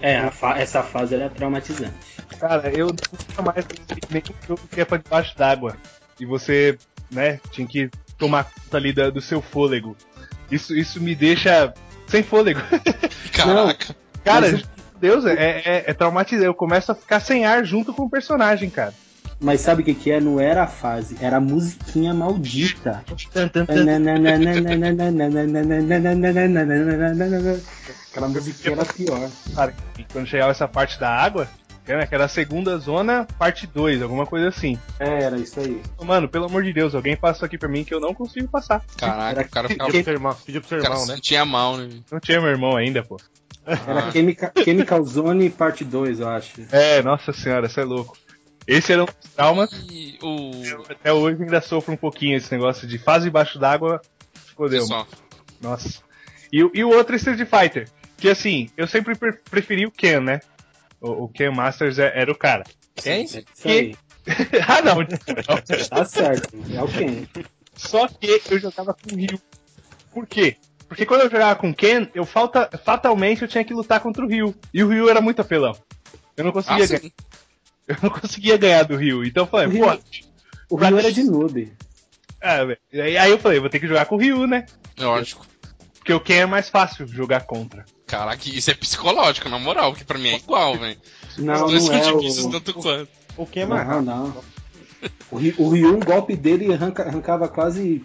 É, 0.00 0.16
a 0.16 0.30
fa- 0.30 0.58
essa 0.58 0.82
fase 0.82 1.14
era 1.14 1.28
traumatizante. 1.28 1.92
Cara, 2.40 2.70
eu 2.70 2.86
nunca 2.86 3.42
mais 3.42 3.66
gostei 3.66 3.96
de 3.96 4.10
nenhum 4.10 4.34
jogo 4.48 4.62
que 4.70 4.80
é 4.80 4.84
pra 4.86 4.96
debaixo 4.96 5.36
d'água. 5.36 5.76
E 6.18 6.24
você, 6.24 6.78
né, 7.10 7.38
tinha 7.50 7.66
que 7.66 7.90
tomar 8.16 8.44
conta 8.44 8.78
ali 8.78 8.94
da- 8.94 9.10
do 9.10 9.20
seu 9.20 9.42
fôlego. 9.42 9.94
Isso, 10.50 10.74
isso 10.74 11.02
me 11.02 11.14
deixa 11.14 11.74
sem 12.06 12.22
fôlego. 12.22 12.60
Caraca. 13.34 13.94
Cara, 14.24 14.52
Mas- 14.52 14.64
Deus, 14.98 15.26
é, 15.26 15.34
é, 15.34 15.84
é 15.88 15.92
traumatizante. 15.92 16.46
Eu 16.46 16.54
começo 16.54 16.90
a 16.92 16.94
ficar 16.94 17.20
sem 17.20 17.44
ar 17.44 17.62
junto 17.62 17.92
com 17.92 18.04
o 18.04 18.10
personagem, 18.10 18.70
cara. 18.70 18.94
Mas 19.38 19.60
sabe 19.60 19.82
o 19.82 19.84
que 19.84 19.94
que 19.94 20.10
é? 20.10 20.20
Não 20.20 20.40
era 20.40 20.64
a 20.64 20.66
fase, 20.66 21.16
era 21.20 21.36
a 21.36 21.40
musiquinha 21.40 22.14
maldita. 22.14 23.04
Aquela 28.10 28.28
musiquinha 28.28 28.72
era 28.72 28.84
pior. 28.84 29.30
Cara, 29.54 29.74
quando 30.12 30.26
chegava 30.26 30.50
essa 30.50 30.66
parte 30.66 30.98
da 30.98 31.10
água, 31.10 31.46
que 31.84 31.92
era 31.92 32.06
que 32.06 32.14
era 32.14 32.24
a 32.24 32.28
segunda 32.28 32.78
zona, 32.78 33.26
parte 33.38 33.66
2, 33.66 34.02
alguma 34.02 34.26
coisa 34.26 34.48
assim. 34.48 34.78
É, 34.98 35.22
era 35.22 35.38
isso 35.38 35.60
aí. 35.60 35.80
Mano, 36.02 36.28
pelo 36.28 36.46
amor 36.46 36.64
de 36.64 36.72
Deus, 36.72 36.94
alguém 36.94 37.16
passa 37.16 37.46
aqui 37.46 37.58
pra 37.58 37.68
mim 37.68 37.84
que 37.84 37.94
eu 37.94 38.00
não 38.00 38.14
consigo 38.14 38.48
passar. 38.48 38.82
Caraca, 38.96 39.42
o 39.42 39.48
cara 39.48 39.68
ficava. 39.68 39.90
Pediu 39.90 40.02
pro 40.02 40.04
seu 40.04 40.12
irmão, 40.14 40.36
pediu 40.44 40.60
pro 40.60 40.68
seu 40.68 40.78
cara 40.80 40.94
irmão, 40.94 41.06
né? 41.06 41.14
sentia 41.14 41.44
mal, 41.44 41.76
né? 41.76 41.88
Não 42.10 42.18
tinha 42.18 42.40
meu 42.40 42.50
irmão 42.50 42.76
ainda, 42.76 43.04
pô. 43.04 43.18
Era 43.64 44.10
Chemical, 44.12 44.50
Chemical 44.64 45.04
Zone 45.04 45.50
parte 45.50 45.84
2, 45.84 46.20
eu 46.20 46.28
acho. 46.28 46.62
É, 46.72 47.02
nossa 47.02 47.32
senhora, 47.32 47.68
você 47.68 47.80
é 47.80 47.84
louco. 47.84 48.16
Esse 48.66 48.92
era 48.92 49.02
um 49.02 49.06
dos 49.06 49.14
traumas. 49.34 49.70
E 49.90 50.18
o. 50.22 50.50
Até 50.90 51.12
hoje 51.12 51.42
ainda 51.42 51.60
sofro 51.60 51.92
um 51.94 51.96
pouquinho 51.96 52.36
esse 52.36 52.52
negócio 52.52 52.86
de 52.86 52.98
fase 52.98 53.28
embaixo 53.28 53.58
d'água. 53.58 54.00
Fodeu. 54.56 54.86
Nossa. 55.60 56.00
E, 56.52 56.62
o- 56.64 56.70
e 56.74 56.82
o 56.84 56.88
outro 56.90 57.14
é 57.14 57.16
Street 57.16 57.38
Fighter. 57.48 57.88
Que 58.16 58.28
assim, 58.30 58.70
eu 58.76 58.86
sempre 58.86 59.14
pre- 59.14 59.32
preferi 59.50 59.86
o 59.86 59.90
Ken, 59.90 60.20
né? 60.20 60.40
O, 61.00 61.24
o 61.24 61.28
Ken 61.28 61.50
Masters 61.50 61.98
é- 61.98 62.12
era 62.14 62.32
o 62.32 62.34
cara. 62.36 62.64
Quem? 62.94 63.24
Isso 63.24 63.42
aí. 63.68 63.96
ah, 64.66 64.82
não. 64.82 64.96
não. 64.96 65.88
Tá 65.90 66.04
certo. 66.04 66.48
É 66.74 66.82
o 66.82 66.88
Ken. 66.88 67.26
Só 67.76 68.08
que 68.08 68.40
eu 68.50 68.58
jogava 68.58 68.94
com 68.94 69.14
o 69.14 69.16
Ryu. 69.16 69.38
Por 70.12 70.26
quê? 70.26 70.56
Porque 70.88 71.04
quando 71.04 71.22
eu 71.22 71.30
jogava 71.30 71.56
com 71.56 71.70
o 71.70 71.74
Ken, 71.74 72.08
eu 72.14 72.24
falta, 72.24 72.70
fatalmente 72.84 73.42
eu 73.42 73.48
tinha 73.48 73.64
que 73.64 73.74
lutar 73.74 74.00
contra 74.00 74.24
o 74.24 74.28
Ryu. 74.28 74.54
E 74.72 74.82
o 74.82 74.88
Ryu 74.88 75.08
era 75.10 75.20
muito 75.20 75.40
apelão. 75.42 75.76
Eu 76.36 76.44
não 76.44 76.52
conseguia, 76.52 76.84
Ah, 76.84 76.88
ganhar. 76.88 77.12
Eu 77.88 77.96
não 78.02 78.10
conseguia 78.10 78.56
ganhar 78.56 78.82
do 78.84 78.96
Ryu. 78.96 79.24
Então 79.24 79.44
eu 79.44 79.48
falei, 79.48 79.66
O 79.80 79.84
pô. 79.84 79.98
O 80.70 80.76
Ryu 80.76 80.98
era 80.98 81.12
de 81.12 81.22
noob. 81.22 81.72
ah, 82.40 82.64
velho. 82.64 82.78
aí 82.92 83.16
aí 83.16 83.30
eu 83.30 83.38
falei, 83.38 83.60
vou 83.60 83.70
ter 83.70 83.78
que 83.80 83.86
jogar 83.88 84.06
com 84.06 84.16
o 84.16 84.18
Ryu, 84.18 84.46
né? 84.46 84.66
lógico. 84.98 85.46
Porque 85.98 86.12
o 86.12 86.20
Ken 86.20 86.34
é 86.42 86.46
mais 86.46 86.68
fácil 86.68 87.06
jogar 87.06 87.40
contra. 87.46 87.84
Caraca, 88.06 88.48
isso 88.48 88.70
é 88.70 88.74
psicológico, 88.74 89.48
na 89.48 89.58
moral, 89.58 89.92
que 89.92 90.04
pra 90.04 90.16
mim 90.18 90.28
é 90.28 90.36
igual, 90.36 90.78
velho. 90.78 90.96
Não, 91.38 91.54
Os 91.66 91.70
dois 91.72 91.88
não 91.88 92.02
são 92.02 92.10
é 92.10 92.20
difíceis 92.20 92.46
o... 92.46 92.50
tanto 92.50 92.74
quanto. 92.74 93.08
O 93.36 93.44
que 93.44 93.60
é 93.60 93.66
mais 93.66 93.86
Não, 93.88 94.00
não. 94.02 94.44
O 95.30 95.36
Ryu, 95.36 95.54
o 95.58 95.68
Ryu, 95.68 95.96
um 95.96 96.00
golpe 96.00 96.36
dele 96.36 96.72
arranca- 96.72 97.02
arrancava 97.02 97.48
quase 97.48 98.04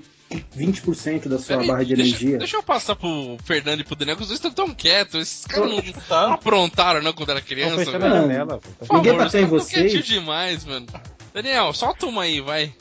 20% 0.58 1.28
da 1.28 1.38
sua 1.38 1.56
Peraí, 1.58 1.68
barra 1.68 1.84
de 1.86 1.96
deixa, 1.96 2.16
energia. 2.16 2.38
deixa 2.38 2.58
eu 2.58 2.64
passar 2.64 2.96
pro 2.96 3.38
Fernando 3.44 3.82
e 3.82 3.84
pro 3.84 3.96
Daniel, 3.96 4.16
que 4.18 4.22
os 4.24 4.28
dois 4.30 4.38
estão 4.40 4.52
tão 4.52 4.74
quietos. 4.74 5.22
Esses 5.22 5.46
caras 5.46 5.70
não, 5.70 5.78
não 5.78 5.94
Tá. 6.08 6.34
aprontaram, 6.34 7.02
não, 7.02 7.14
quando 7.14 7.30
era 7.32 7.42
criança, 7.42 7.86
janela. 7.92 8.60
pô. 8.60 8.86
Por 8.86 8.96
Ninguém 8.98 9.12
favor, 9.14 9.26
bateu 9.26 9.42
em 9.42 9.48
caras 9.50 9.68
tão 9.72 9.82
vocês? 9.84 10.06
demais, 10.06 10.66
mano. 10.66 10.88
Daniel, 11.34 11.74
solta 11.74 12.06
uma 12.06 12.24
aí, 12.24 12.42
vai. 12.42 12.74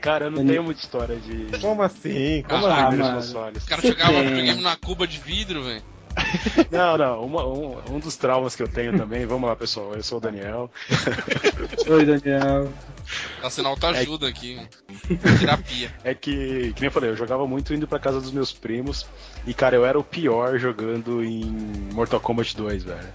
Cara, 0.00 0.26
eu 0.26 0.30
não 0.30 0.40
Ele- 0.40 0.48
tenho 0.50 0.62
muita 0.62 0.80
história 0.82 1.16
de 1.16 1.58
Como 1.60 1.82
assim? 1.82 2.42
Como 2.48 2.66
Ah, 2.66 2.88
assim? 2.88 2.98
consoles. 2.98 3.62
Os 3.62 3.68
caras 3.68 3.84
jogavam 3.84 4.20
videogame 4.22 4.54
numa 4.60 4.76
cuba 4.76 5.06
de 5.06 5.18
vidro, 5.18 5.62
velho. 5.64 5.82
Não, 6.70 6.96
não. 6.96 7.24
uma- 7.24 7.44
um, 7.44 7.76
um 7.90 7.98
dos 7.98 8.14
traumas 8.16 8.54
que 8.54 8.62
eu 8.62 8.68
tenho 8.68 8.96
também, 8.96 9.26
vamos 9.26 9.48
lá, 9.48 9.56
pessoal. 9.56 9.94
Eu 9.94 10.02
sou 10.02 10.18
o 10.18 10.20
Daniel. 10.20 10.70
Oi, 11.88 12.04
Daniel. 12.06 12.72
Tá 13.40 13.50
sendo 13.50 13.68
autoajuda 13.68 14.28
aqui. 14.28 14.60
Terapia. 15.38 15.92
É 16.04 16.14
que, 16.14 16.72
que 16.74 16.80
nem 16.80 16.88
eu 16.88 16.92
falei, 16.92 17.10
eu 17.10 17.16
jogava 17.16 17.46
muito 17.46 17.72
indo 17.74 17.86
pra 17.88 17.98
casa 17.98 18.20
dos 18.20 18.30
meus 18.30 18.52
primos. 18.52 19.06
E, 19.46 19.54
cara, 19.54 19.76
eu 19.76 19.84
era 19.84 19.98
o 19.98 20.04
pior 20.04 20.58
jogando 20.58 21.22
em 21.24 21.44
Mortal 21.92 22.20
Kombat 22.20 22.56
2, 22.56 22.84
velho. 22.84 23.08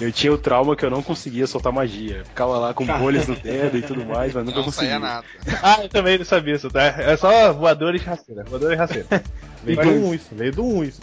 Eu 0.00 0.12
tinha 0.12 0.32
o 0.32 0.38
trauma 0.38 0.76
que 0.76 0.84
eu 0.84 0.90
não 0.90 1.02
conseguia 1.02 1.46
soltar 1.46 1.72
magia. 1.72 2.22
Ficava 2.24 2.56
lá 2.58 2.72
com 2.72 2.86
bolhas 2.86 3.26
no 3.26 3.34
dedo 3.34 3.76
e 3.78 3.82
tudo 3.82 4.04
mais, 4.06 4.32
mas 4.32 4.44
nunca 4.44 4.58
Não 4.58 4.64
conseguia. 4.64 4.90
saía 4.90 4.98
nada. 5.00 5.26
Ah, 5.62 5.82
eu 5.82 5.88
também 5.88 6.16
não 6.18 6.24
sabia 6.24 6.54
isso, 6.54 6.70
tá? 6.70 6.82
É 6.84 7.16
só 7.16 7.52
voador 7.52 7.94
e 7.96 7.98
rasteira. 7.98 8.44
Voador 8.44 8.72
e 8.72 8.76
rasteira. 8.76 9.06
Veio 9.64 9.82
do 9.82 9.90
1 9.90 10.14
isso, 10.14 10.28
veio 10.30 10.52
do 10.52 10.64
1 10.64 10.84
isso. 10.84 11.00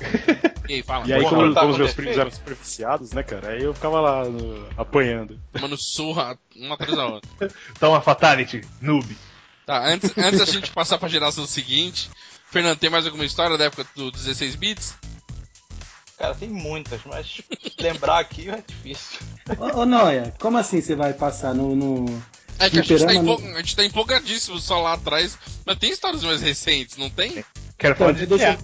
E 0.68 0.74
aí, 0.74 0.82
fala. 0.82 1.06
E 1.06 1.12
aí, 1.12 1.22
como, 1.24 1.52
tá 1.54 1.60
como 1.60 1.72
os 1.72 1.78
meus 1.78 1.94
primos 1.94 2.16
eram 2.18 2.30
super 2.30 2.54
viciados, 2.54 3.12
né, 3.12 3.22
cara? 3.22 3.50
Aí 3.50 3.62
eu 3.62 3.72
ficava 3.74 4.00
lá 4.00 4.24
no- 4.24 4.68
apanhando. 4.76 5.40
Tomando 5.52 5.76
surra 5.78 6.38
uma 6.54 6.74
atrás 6.74 6.94
da 6.96 7.06
outra. 7.06 7.30
Toma 7.80 8.00
Fatality, 8.00 8.62
noob. 8.80 9.16
Tá, 9.64 9.84
antes, 9.86 10.16
antes 10.16 10.38
da 10.38 10.44
gente 10.46 10.70
passar 10.70 10.96
pra 10.98 11.08
geração 11.08 11.46
seguinte, 11.46 12.08
Fernando, 12.50 12.78
tem 12.78 12.88
mais 12.90 13.04
alguma 13.06 13.24
história 13.24 13.58
da 13.58 13.64
época 13.64 13.84
do 13.96 14.10
16 14.10 14.54
bits? 14.56 14.94
Cara, 16.18 16.34
tem 16.34 16.48
muitas, 16.48 17.00
mas 17.04 17.42
lembrar 17.78 18.20
aqui 18.20 18.48
é 18.48 18.62
difícil. 18.66 19.18
Ô, 19.58 19.80
ô 19.80 19.86
Noia, 19.86 20.32
como 20.40 20.56
assim 20.56 20.80
você 20.80 20.94
vai 20.94 21.12
passar 21.12 21.54
no. 21.54 21.76
no... 21.76 22.22
É 22.58 22.70
que 22.70 22.78
a 22.78 22.82
gente, 22.82 23.04
tá 23.04 23.10
a 23.12 23.56
gente 23.58 23.76
tá 23.76 23.84
empolgadíssimo 23.84 24.58
só 24.58 24.80
lá 24.80 24.94
atrás, 24.94 25.36
mas 25.66 25.76
tem 25.78 25.90
histórias 25.90 26.24
mais 26.24 26.40
recentes, 26.40 26.96
não 26.96 27.10
tem? 27.10 27.44
Quero 27.76 27.94
Então, 27.94 28.06
falar 28.06 28.12
de 28.12 28.24
deixa. 28.26 28.44
É, 28.46 28.58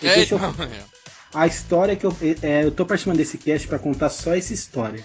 Deixa 0.00 0.34
eu- 0.34 0.38
então, 0.38 0.64
é. 0.64 0.99
A 1.34 1.46
história 1.46 1.94
que 1.96 2.04
eu. 2.04 2.16
É, 2.42 2.64
eu 2.64 2.70
tô 2.72 2.84
participando 2.84 3.16
desse 3.18 3.38
cast 3.38 3.68
pra 3.68 3.78
contar 3.78 4.08
só 4.10 4.34
essa 4.34 4.52
história. 4.52 5.04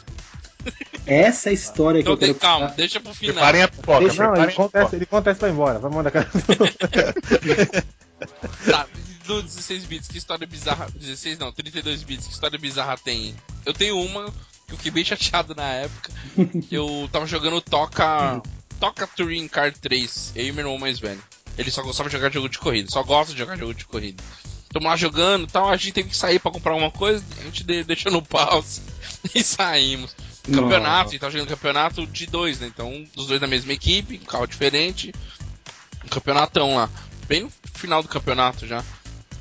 Essa 1.06 1.52
história 1.52 2.00
que 2.02 2.10
Então 2.10 2.14
eu 2.14 2.18
quero 2.18 2.36
calma, 2.36 2.66
contar. 2.68 2.76
deixa 2.78 3.00
pro 3.00 3.14
final. 3.14 3.36
Preparem 3.36 3.62
a 3.62 3.68
pipoca, 3.68 4.00
Deixa- 4.00 4.24
Não, 4.24 4.34
ele 4.34 4.52
a 4.52 4.56
contesta, 4.56 4.80
pipoca. 4.80 4.96
ele 4.96 5.06
contesta 5.06 5.40
pra 5.40 5.50
ir 5.50 5.52
embora. 5.52 5.80
Vai 5.80 5.92
mandar 5.92 6.12
cara. 6.12 6.30
Tá, 8.66 8.88
no 9.28 9.42
16 9.42 9.86
bits, 9.86 10.08
que 10.08 10.18
história 10.18 10.48
bizarra. 10.48 10.88
16 10.96 11.38
não, 11.38 11.52
32 11.52 12.04
bits, 12.04 12.28
que 12.28 12.34
história 12.34 12.58
bizarra 12.58 12.98
tem? 12.98 13.36
Eu 13.66 13.74
tenho 13.74 14.00
uma 14.00 14.26
que 14.68 14.74
eu 14.74 14.78
fiquei 14.78 14.92
bem 14.92 15.04
chateado 15.06 15.54
na 15.54 15.68
época. 15.74 16.12
Eu 16.72 17.08
tava 17.12 17.28
jogando 17.28 17.62
Toca. 17.62 18.42
Toca 18.80 19.08
Touring 19.08 19.48
Car 19.48 19.72
3, 19.74 20.34
eu 20.36 20.48
e 20.48 20.52
meu 20.52 20.64
irmão 20.66 20.78
mais 20.78 21.00
velho. 21.00 21.22
Ele 21.58 21.72
só 21.72 21.82
gostava 21.82 22.10
de 22.10 22.16
jogar 22.16 22.30
jogo 22.32 22.50
de 22.50 22.58
corrida, 22.60 22.90
só 22.92 23.02
gosta 23.04 23.32
de 23.32 23.40
jogar 23.40 23.56
jogo 23.58 23.74
de 23.74 23.86
corrida. 23.86 24.22
Tamo 24.76 24.88
lá 24.90 24.98
jogando 24.98 25.46
e 25.46 25.48
tal, 25.48 25.70
a 25.70 25.78
gente 25.78 25.94
teve 25.94 26.10
que 26.10 26.18
sair 26.18 26.38
pra 26.38 26.52
comprar 26.52 26.74
alguma 26.74 26.92
coisa, 26.92 27.24
a 27.40 27.44
gente 27.44 27.64
de- 27.64 27.86
deixou 27.86 28.12
no 28.12 28.22
pause 28.22 28.82
e 29.34 29.42
saímos. 29.42 30.14
Campeonato, 30.54 31.16
e 31.16 31.18
tava 31.20 31.32
jogando 31.32 31.48
campeonato 31.48 32.06
de 32.06 32.26
dois, 32.26 32.60
né? 32.60 32.68
Então, 32.68 33.08
os 33.16 33.26
dois 33.26 33.40
da 33.40 33.48
mesma 33.48 33.72
equipe, 33.72 34.20
um 34.22 34.26
carro 34.26 34.46
diferente, 34.46 35.14
um 36.04 36.10
campeonatão 36.10 36.76
lá. 36.76 36.90
Bem 37.26 37.44
no 37.44 37.52
final 37.74 38.04
do 38.04 38.10
campeonato 38.10 38.68
já. 38.68 38.84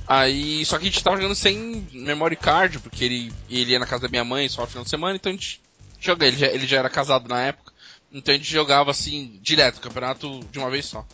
Aí, 0.06 0.64
só 0.64 0.78
que 0.78 0.84
a 0.84 0.86
gente 0.88 1.02
tava 1.02 1.16
jogando 1.16 1.34
sem 1.34 1.84
memory 1.92 2.36
card, 2.36 2.78
porque 2.78 3.04
ele, 3.04 3.32
ele 3.50 3.72
ia 3.72 3.78
na 3.80 3.86
casa 3.86 4.02
da 4.02 4.08
minha 4.08 4.24
mãe 4.24 4.48
só 4.48 4.60
no 4.62 4.68
final 4.68 4.84
de 4.84 4.90
semana, 4.90 5.16
então 5.16 5.30
a 5.30 5.34
gente 5.34 5.60
joga. 5.98 6.26
Ele 6.28 6.36
já, 6.36 6.46
ele 6.46 6.66
já 6.66 6.78
era 6.78 6.88
casado 6.88 7.28
na 7.28 7.40
época, 7.40 7.72
então 8.12 8.32
a 8.32 8.36
gente 8.38 8.48
jogava 8.50 8.92
assim, 8.92 9.36
direto, 9.42 9.80
campeonato 9.80 10.38
de 10.52 10.60
uma 10.60 10.70
vez 10.70 10.84
só. 10.86 11.04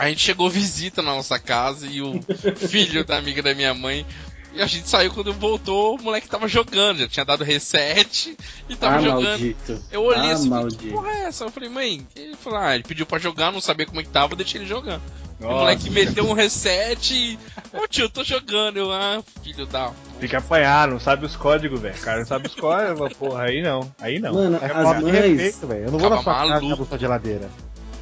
A 0.00 0.08
gente 0.08 0.20
chegou 0.20 0.48
visita 0.50 1.02
na 1.02 1.14
nossa 1.14 1.38
casa 1.38 1.86
e 1.86 2.00
o 2.00 2.20
filho 2.56 3.04
da 3.04 3.16
amiga 3.18 3.42
da 3.42 3.54
minha 3.54 3.74
mãe. 3.74 4.04
E 4.52 4.60
a 4.60 4.66
gente 4.66 4.88
saiu 4.88 5.12
quando 5.12 5.32
voltou, 5.32 5.94
o 5.96 6.02
moleque 6.02 6.28
tava 6.28 6.48
jogando, 6.48 6.98
já 6.98 7.06
tinha 7.08 7.24
dado 7.24 7.44
reset 7.44 8.36
e 8.68 8.74
tava 8.74 8.96
Ah, 8.96 9.00
jogando. 9.00 9.22
maldito. 9.28 9.80
Eu 9.92 10.02
olhei 10.02 10.30
ah, 10.30 10.32
assim, 10.34 10.48
maldito. 10.48 10.82
que 10.82 10.90
porra 10.90 11.08
é 11.10 11.22
essa? 11.24 11.44
Eu 11.44 11.50
falei, 11.52 11.68
mãe, 11.68 12.04
ele 12.16 12.34
falou, 12.34 12.58
ah, 12.58 12.74
ele 12.74 12.82
pediu 12.82 13.06
pra 13.06 13.20
jogar, 13.20 13.52
não 13.52 13.60
sabia 13.60 13.86
como 13.86 14.00
é 14.00 14.02
que 14.02 14.08
tava, 14.08 14.34
deixei 14.34 14.60
ele 14.60 14.68
jogando. 14.68 15.02
O 15.40 15.44
moleque 15.46 15.88
meteu 15.88 16.28
um 16.28 16.34
reset 16.34 17.14
e. 17.14 17.38
Ô 17.72 17.86
tio, 17.88 18.04
eu 18.04 18.10
tô 18.10 18.22
jogando. 18.22 18.76
Eu, 18.76 18.92
ah, 18.92 19.22
filho 19.42 19.64
da. 19.64 19.90
Tem 20.18 20.28
que 20.28 20.36
apanhar, 20.36 20.86
não 20.88 21.00
sabe 21.00 21.24
os 21.24 21.34
códigos, 21.34 21.80
velho. 21.80 21.94
O 21.94 22.00
cara 22.00 22.18
não 22.18 22.26
sabe 22.26 22.46
os 22.48 22.54
códigos, 22.54 23.12
porra, 23.14 23.44
aí 23.44 23.62
não. 23.62 23.90
Aí 23.98 24.18
não. 24.18 24.34
Mano, 24.34 24.58
É 24.60 24.66
as 24.66 25.00
mães, 25.02 25.14
respeito, 25.14 25.66
velho. 25.66 25.84
Eu 25.86 25.92
não 25.92 25.98
vou 25.98 26.10
na 26.10 26.22
sua 26.22 26.34
casa 26.34 26.46
maluco. 26.48 26.66
e 26.66 26.72
abro 26.72 26.84
sua 26.86 26.98
geladeira. 26.98 27.48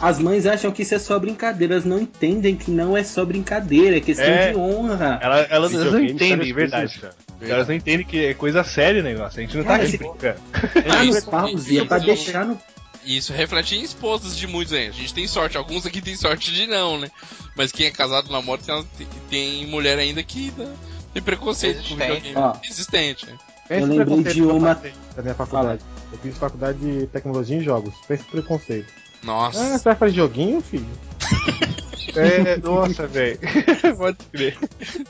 As 0.00 0.18
mães 0.18 0.46
acham 0.46 0.70
que 0.70 0.82
isso 0.82 0.94
é 0.94 0.98
só 0.98 1.18
brincadeira, 1.18 1.74
elas 1.74 1.84
não 1.84 1.98
entendem 2.00 2.54
que 2.56 2.70
não 2.70 2.96
é 2.96 3.02
só 3.04 3.24
brincadeira, 3.24 3.96
é 3.96 4.00
questão 4.00 4.24
É. 4.26 4.50
de 4.52 4.56
honra. 4.58 5.18
Ela- 5.22 5.40
elas, 5.50 5.74
elas 5.74 5.92
não 5.92 6.00
entendem, 6.04 6.28
sério 6.28 6.54
verdade. 6.54 6.84
exclusivo, 6.92 7.14
Elas 7.40 7.68
não 7.68 7.74
entendem 7.74 8.04
que 8.06 8.26
é 8.26 8.34
coisa 8.34 8.64
séria 8.64 9.00
o 9.00 9.04
negócio. 9.04 9.38
A 9.38 9.42
gente 9.42 9.56
não 9.56 9.62
tá 9.64 9.70
Cara, 9.70 9.82
aqui 9.84 9.94
esse- 9.94 9.98
brincando. 9.98 10.40
Tá 10.52 11.04
no 11.04 11.04
isso- 11.04 11.30
pause, 11.30 11.78
é 11.78 11.84
pra 11.84 11.96
isso- 11.98 12.06
deixar 12.06 12.44
no. 12.46 12.60
Isso 13.04 13.32
reflete 13.32 13.74
em 13.76 13.82
esposas 13.82 14.36
de 14.36 14.46
muitos 14.46 14.74
aí. 14.74 14.88
A 14.88 14.90
gente 14.90 15.14
tem 15.14 15.26
sorte, 15.26 15.56
alguns 15.56 15.86
aqui 15.86 16.02
tem 16.02 16.14
sorte 16.16 16.52
de 16.52 16.66
não, 16.66 16.98
né? 16.98 17.08
Mas 17.56 17.72
quem 17.72 17.86
é 17.86 17.90
casado 17.90 18.30
namora 18.30 18.60
tem, 18.60 18.84
tem, 18.98 19.06
tem 19.30 19.66
mulher 19.66 19.98
ainda 19.98 20.22
que 20.22 20.50
dá- 20.56 20.66
tem 21.14 21.22
preconceito 21.22 21.76
com 21.88 21.94
Resistente. 21.94 22.28
videogame. 22.28 22.58
Existente. 22.68 23.26
né? 23.26 23.32
Eu 23.70 23.86
lembrei 23.86 24.34
de 24.34 24.42
uma- 24.42 24.74
passei 24.74 24.92
Da 25.16 25.22
minha 25.22 25.34
faculdade. 25.34 25.80
Eu 26.12 26.18
fiz 26.18 26.36
faculdade 26.36 26.78
de 26.78 27.06
tecnologia 27.06 27.56
em 27.56 27.62
jogos. 27.62 27.94
Pensa 28.06 28.24
no 28.24 28.30
preconceito. 28.30 28.92
Nossa. 29.22 29.60
Ah, 29.74 29.78
você 29.78 29.84
vai 29.84 29.94
fazer 29.96 30.14
joguinho, 30.14 30.60
filho? 30.60 30.86
É, 32.16 32.56
nossa, 32.56 33.06
velho. 33.06 33.38
Pode 33.96 34.16
crer. 34.32 34.56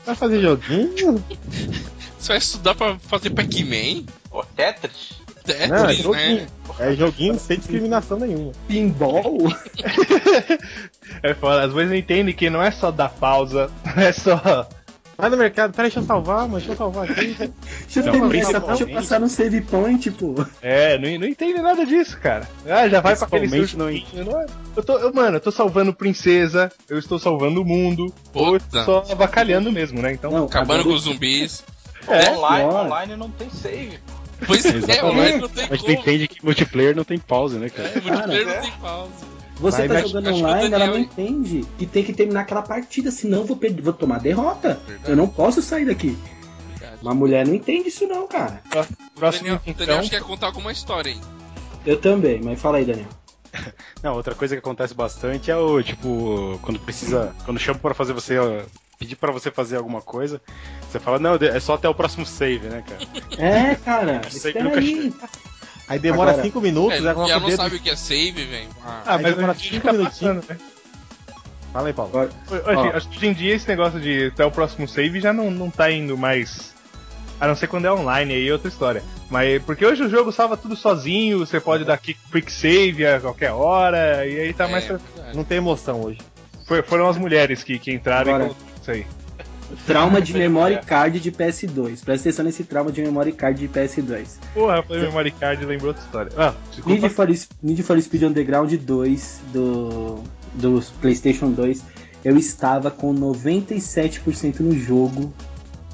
Vai 0.05 0.13
fazer 0.13 0.41
joguinho? 0.41 1.23
Você 2.19 2.27
vai 2.27 2.37
estudar 2.37 2.75
pra 2.75 2.99
fazer 2.99 3.29
Pac-Man? 3.31 4.03
Pô, 4.29 4.43
Tetris? 4.55 5.13
Tetris, 5.43 5.69
Não, 5.69 5.77
é 5.77 5.87
né? 5.87 5.93
joguinho. 5.93 6.47
É 6.77 6.93
joguinho 6.95 7.39
sem 7.39 7.57
discriminação 7.57 8.19
nenhuma. 8.19 8.51
Pinball? 8.67 9.37
É 11.23 11.33
foda. 11.33 11.63
As 11.63 11.73
vezes 11.73 11.97
entendem 11.97 12.33
que 12.35 12.49
não 12.49 12.61
é 12.61 12.69
só 12.69 12.91
dar 12.91 13.09
pausa, 13.09 13.71
não 13.83 14.03
é 14.03 14.11
só. 14.11 14.69
Vai 15.19 15.29
no 15.29 15.35
mercado, 15.37 15.71
peraí, 15.73 15.89
deixa 15.89 15.99
eu 15.99 16.05
salvar, 16.05 16.39
mano, 16.47 16.53
deixa 16.59 16.71
eu 16.71 16.77
salvar 16.77 17.09
aqui. 17.11 17.35
Deixa 17.35 17.99
eu, 17.99 18.05
Não, 18.05 18.29
principalmente- 18.29 18.65
deixa 18.67 18.83
eu 18.83 18.89
passar 18.93 19.19
no 19.19 19.27
save 19.27 19.61
point, 19.61 20.09
pô. 20.11 20.33
É, 20.61 20.97
não, 20.97 21.19
não 21.19 21.27
entende 21.27 21.61
nada 21.61 21.85
disso, 21.85 22.17
cara. 22.19 22.47
Ah, 22.65 22.87
já 22.87 23.01
vai 23.01 23.15
pra 23.17 23.27
aquele 23.27 23.49
seu 23.67 23.77
não 23.77 23.87
não 23.87 24.41
é? 24.41 24.45
Eu 24.77 24.83
tô, 24.83 24.97
eu, 24.97 25.13
mano, 25.13 25.35
eu 25.37 25.41
tô 25.41 25.51
salvando 25.51 25.93
princesa, 25.93 26.71
eu 26.87 26.97
estou 26.97 27.19
salvando 27.19 27.61
o 27.61 27.65
mundo, 27.65 28.13
ou 28.33 28.53
eu 28.55 28.59
Puta. 28.61 28.85
tô 28.85 29.03
só 29.05 29.11
avacalhando 29.11 29.71
mesmo, 29.71 30.01
né? 30.01 30.13
Então, 30.13 30.31
Não, 30.31 30.45
Acabando 30.45 30.83
com 30.85 30.93
os 30.93 31.01
zumbis. 31.03 31.63
É, 32.07 32.29
online, 32.31 32.69
pior. 32.69 32.85
online 32.85 33.15
não 33.17 33.29
tem 33.29 33.49
save. 33.49 33.99
Pois 34.47 34.63
é, 34.65 35.03
online 35.03 35.41
não 35.41 35.49
tem 35.49 35.65
A 35.65 35.75
gente 35.75 35.79
como. 35.81 35.91
entende 35.99 36.27
que 36.29 36.45
multiplayer 36.45 36.95
não 36.95 37.03
tem 37.03 37.17
pause, 37.19 37.57
né, 37.57 37.69
cara? 37.69 37.89
É, 37.89 37.93
multiplayer 37.95 38.45
Cara, 38.45 38.55
não 38.55 38.61
tem 38.61 38.71
pausa. 38.79 39.11
Você 39.59 39.87
Vai, 39.87 40.01
tá 40.01 40.07
jogando 40.07 40.29
acho 40.29 40.39
online, 40.39 40.73
ela 40.73 40.87
não 40.87 40.97
entende 40.97 41.65
que 41.77 41.85
tem 41.85 42.03
que 42.03 42.13
terminar 42.13 42.41
aquela 42.41 42.61
partida, 42.61 43.11
senão 43.11 43.39
eu 43.39 43.45
vou, 43.45 43.57
perder, 43.57 43.81
vou 43.81 43.93
tomar 43.93 44.19
derrota. 44.19 44.79
Verdade. 44.87 45.11
Eu 45.11 45.17
não 45.17 45.27
posso 45.27 45.61
sair 45.61 45.85
daqui. 45.85 46.17
Verdade. 46.69 47.01
Uma 47.01 47.13
mulher 47.13 47.45
não 47.45 47.53
entende 47.53 47.89
isso 47.89 48.07
não, 48.07 48.25
cara. 48.25 48.61
O 48.67 49.19
próximo 49.19 49.43
Daniel, 49.43 49.61
então. 49.65 49.85
Daniel 49.85 49.99
acho 49.99 50.09
que 50.09 50.15
quer 50.15 50.23
contar 50.23 50.47
alguma 50.47 50.71
história 50.71 51.11
aí. 51.11 51.19
Eu 51.85 51.99
também, 51.99 52.41
mas 52.41 52.61
fala 52.61 52.77
aí, 52.77 52.85
Daniel. 52.85 53.07
Não, 54.03 54.13
outra 54.13 54.35
coisa 54.35 54.55
que 54.55 54.59
acontece 54.59 54.93
bastante 54.93 55.49
é 55.49 55.57
o 55.57 55.81
tipo, 55.81 56.59
quando 56.61 56.79
precisa, 56.79 57.33
quando 57.43 57.59
chama 57.59 57.79
pra 57.79 57.95
fazer 57.95 58.13
você, 58.13 58.37
ó, 58.37 58.61
pedir 58.99 59.15
pra 59.15 59.31
você 59.31 59.49
fazer 59.49 59.77
alguma 59.77 60.01
coisa, 60.01 60.39
você 60.89 60.99
fala, 60.99 61.17
não, 61.17 61.35
é 61.35 61.59
só 61.59 61.73
até 61.73 61.89
o 61.89 61.95
próximo 61.95 62.25
save, 62.25 62.67
né, 62.67 62.83
cara? 62.87 63.43
É, 63.43 63.75
cara, 63.75 64.21
espera 64.29 64.63
nunca 64.63 64.79
aí. 64.79 65.13
Aí 65.89 65.97
demora 65.99 66.29
Agora- 66.31 66.43
5 66.45 66.61
minutos, 66.61 66.99
É, 66.99 67.01
já 67.01 67.13
não 67.39 67.51
sabe 67.51 67.75
o 67.77 67.79
que 67.79 67.89
é 67.89 67.95
save, 67.95 68.45
velho. 68.45 68.69
Ah, 68.85 69.01
Ah, 69.05 69.15
Aí 69.15 69.23
mas 69.23 69.35
demora 69.35 69.51
a 69.51 69.55
gente 69.55 69.63
cinco 69.69 69.75
fica 69.81 69.91
minutinhos. 69.93 70.45
passando, 70.45 70.49
né? 70.49 70.65
Fala 71.73 71.87
aí, 71.87 71.93
Paulo. 71.93 72.11
Agora- 72.11 72.31
Hoje, 72.81 72.95
acho 72.97 73.09
que 73.09 73.17
hoje 73.17 73.27
em 73.27 73.33
dia 73.33 73.55
esse 73.55 73.67
negócio 73.67 73.99
de 73.99 74.27
até 74.27 74.45
o 74.45 74.51
próximo 74.51 74.87
save 74.87 75.19
já 75.19 75.33
não, 75.33 75.49
não 75.51 75.69
tá 75.69 75.91
indo 75.91 76.15
mais. 76.17 76.73
A 77.41 77.47
não 77.47 77.55
ser 77.55 77.67
quando 77.67 77.85
é 77.85 77.91
online, 77.91 78.33
aí 78.33 78.47
é 78.47 78.51
outra 78.53 78.67
história. 78.67 79.03
Mas 79.29 79.61
porque 79.63 79.85
hoje 79.85 80.03
o 80.03 80.09
jogo 80.09 80.31
salva 80.31 80.57
tudo 80.57 80.75
sozinho, 80.75 81.39
você 81.39 81.59
pode 81.59 81.85
dar 81.85 81.97
quick, 81.97 82.19
quick 82.31 82.51
save 82.51 83.05
a 83.05 83.19
qualquer 83.19 83.51
hora, 83.51 84.25
e 84.27 84.39
aí 84.39 84.53
tá 84.53 84.67
mais. 84.67 84.83
é, 84.85 84.87
verdade. 84.97 85.35
Não 85.37 85.43
tem 85.43 85.57
emoção 85.57 86.01
hoje. 86.01 86.19
Foi- 86.67 86.81
foram 86.83 87.07
as 87.07 87.17
mulheres 87.17 87.63
que, 87.63 87.79
que 87.79 87.91
entraram 87.91 88.35
Agora- 88.35 88.51
e 88.51 88.81
isso 88.81 88.91
aí. 88.91 89.07
Trauma 89.85 90.21
de 90.21 90.33
memory 90.37 90.79
card 90.85 91.19
de 91.19 91.31
PS2. 91.31 92.03
Presta 92.03 92.29
atenção 92.29 92.45
nesse 92.45 92.63
trauma 92.63 92.91
de 92.91 93.01
memory 93.01 93.31
card 93.31 93.59
de 93.59 93.67
PS2. 93.67 94.37
Porra, 94.53 94.77
eu 94.77 94.83
falei 94.83 95.01
memory 95.03 95.31
card 95.31 95.63
e 95.63 95.65
lembrou 95.65 95.89
outra 95.89 96.03
história. 96.03 96.31
Ah, 96.37 96.53
desculpa. 96.71 96.89
Need 96.89 97.09
for, 97.09 97.27
Need 97.61 97.83
for 97.83 98.01
Speed 98.01 98.23
Underground 98.23 98.73
2 98.73 99.41
do, 99.53 100.23
do 100.55 100.83
PlayStation 101.01 101.51
2. 101.51 101.83
Eu 102.23 102.37
estava 102.37 102.91
com 102.91 103.13
97% 103.13 104.59
no 104.59 104.77
jogo. 104.77 105.33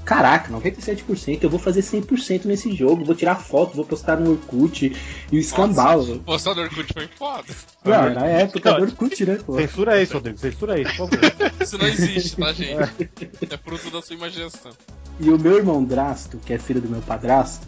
Caraca, 0.06 0.54
97%. 0.54 1.44
Eu 1.44 1.50
vou 1.50 1.60
fazer 1.60 1.82
100% 1.82 2.46
nesse 2.46 2.72
jogo. 2.76 3.04
Vou 3.04 3.16
tirar 3.16 3.36
foto, 3.36 3.76
vou 3.76 3.84
postar 3.84 4.18
no 4.18 4.32
Orkut 4.32 4.96
e 5.32 5.36
o 5.36 5.40
escambau. 5.40 6.06
Nossa, 6.06 6.20
Postar 6.20 6.56
no 6.56 6.62
Orkut 6.62 6.94
foi 6.94 7.08
foda. 7.08 7.54
Não, 7.84 7.94
era 7.94 8.22
a 8.22 8.28
época 8.28 8.74
do 8.74 8.84
Orkut, 8.84 9.26
né, 9.26 9.40
pô? 9.44 9.56
Censura 9.56 10.02
isso, 10.02 10.14
Rodrigo, 10.14 10.38
censura 10.38 10.80
isso, 10.80 10.96
por 10.96 11.10
favor. 11.10 11.36
Isso 11.60 11.78
não 11.80 11.88
existe, 11.88 12.38
tá, 12.38 12.54
gente? 12.54 13.10
É 13.50 13.58
fruto 13.58 13.90
da 13.90 14.02
sua 14.02 14.16
imaginação. 14.16 14.72
E 15.20 15.30
o 15.30 15.40
meu 15.40 15.58
irmão 15.58 15.84
Drasto, 15.84 16.38
que 16.38 16.54
é 16.54 16.60
filho 16.60 16.82
do 16.82 16.90
meu 16.90 17.02
padrasto, 17.02 17.68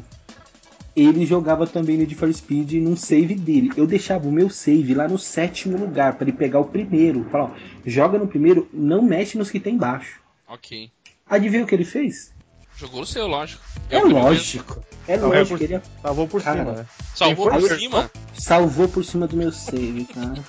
ele 0.95 1.25
jogava 1.25 1.65
também 1.65 1.97
Need 1.97 2.13
for 2.15 2.31
Speed 2.31 2.73
num 2.73 2.95
save 2.95 3.33
dele. 3.33 3.71
Eu 3.75 3.87
deixava 3.87 4.27
o 4.27 4.31
meu 4.31 4.49
save 4.49 4.93
lá 4.93 5.07
no 5.07 5.17
sétimo 5.17 5.77
lugar 5.77 6.15
para 6.15 6.27
ele 6.27 6.37
pegar 6.37 6.59
o 6.59 6.65
primeiro. 6.65 7.23
Falar, 7.31 7.45
ó, 7.45 7.51
joga 7.85 8.19
no 8.19 8.27
primeiro, 8.27 8.67
não 8.71 9.01
mexe 9.01 9.37
nos 9.37 9.49
que 9.49 9.59
tem 9.59 9.75
embaixo. 9.75 10.19
Ok. 10.47 10.91
Adivinha 11.29 11.63
o 11.63 11.67
que 11.67 11.75
ele 11.75 11.85
fez? 11.85 12.31
Jogou 12.77 13.01
o 13.01 13.05
seu, 13.05 13.27
lógico. 13.27 13.61
É, 13.89 13.99
primeiro. 13.99 14.25
lógico. 14.27 14.83
É 15.07 15.17
lógico, 15.17 15.35
é 15.35 15.45
por- 15.45 15.61
ele 15.61 15.81
Salvou 16.01 16.27
por 16.27 16.41
Cara, 16.43 16.59
cima, 16.59 16.71
né? 16.73 16.85
Salvou 17.15 17.49
por 17.49 17.77
cima. 17.79 18.11
salvou 18.37 18.87
por 18.89 19.03
cima 19.05 19.27
do 19.27 19.35
meu 19.37 19.51
save, 19.51 20.05
cara. 20.05 20.43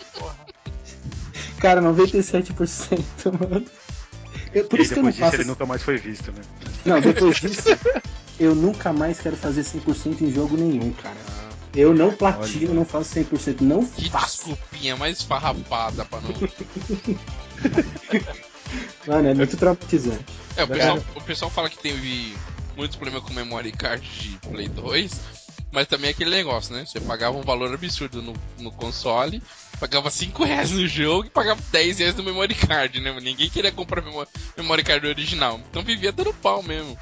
Cara, 1.58 1.80
97%, 1.82 3.00
mano. 3.40 3.64
Eu- 4.54 4.64
por 4.66 4.78
e 4.78 4.82
isso 4.82 4.92
que 4.94 4.98
eu 5.00 5.02
não 5.02 5.10
depois 5.10 5.14
disso 5.14 5.20
faço. 5.30 5.36
ele 5.36 5.44
nunca 5.44 5.66
mais 5.66 5.82
foi 5.82 5.96
visto, 5.98 6.30
né? 6.32 6.42
Não, 6.84 7.00
depois 7.00 7.36
disso, 7.40 7.68
eu 8.38 8.54
nunca 8.54 8.92
mais 8.92 9.20
quero 9.20 9.36
fazer 9.36 9.62
100% 9.62 10.20
em 10.22 10.32
jogo 10.32 10.56
nenhum, 10.56 10.92
cara. 10.92 11.16
Eu 11.74 11.92
não 11.94 12.12
platino, 12.12 12.72
não 12.74 12.84
faço 12.84 13.14
100%, 13.14 13.60
não 13.60 13.84
Que 13.84 14.08
faço. 14.10 14.36
desculpinha 14.46 14.96
mais 14.96 15.22
farrapada 15.22 16.04
pra 16.04 16.20
não. 16.20 16.30
Mano, 19.06 19.28
é 19.28 19.34
muito 19.34 19.56
traumatizante. 19.56 20.24
É, 20.58 20.64
o 20.64 20.68
pessoal, 20.68 21.04
o 21.16 21.20
pessoal 21.22 21.50
fala 21.50 21.70
que 21.70 21.78
teve 21.78 22.36
muitos 22.76 22.96
problemas 22.96 23.24
com 23.24 23.32
memory 23.32 23.72
card 23.72 24.06
de 24.06 24.38
Play 24.48 24.68
2, 24.68 25.20
mas 25.72 25.86
também 25.86 26.08
é 26.08 26.10
aquele 26.10 26.30
negócio, 26.30 26.74
né? 26.74 26.84
Você 26.84 27.00
pagava 27.00 27.36
um 27.36 27.42
valor 27.42 27.72
absurdo 27.72 28.20
no, 28.22 28.34
no 28.58 28.70
console 28.72 29.42
Pagava 29.78 30.10
5 30.10 30.42
reais 30.44 30.72
no 30.72 30.86
jogo 30.88 31.26
e 31.26 31.30
pagava 31.30 31.60
10 31.70 31.98
reais 32.00 32.14
no 32.16 32.24
memory 32.24 32.54
card, 32.54 33.00
né? 33.00 33.16
Ninguém 33.20 33.48
queria 33.48 33.70
comprar 33.70 34.02
memo- 34.02 34.26
memory 34.56 34.82
card 34.82 35.06
original. 35.06 35.60
Então 35.70 35.84
vivia 35.84 36.10
dando 36.10 36.34
pau 36.34 36.64
mesmo. 36.64 36.98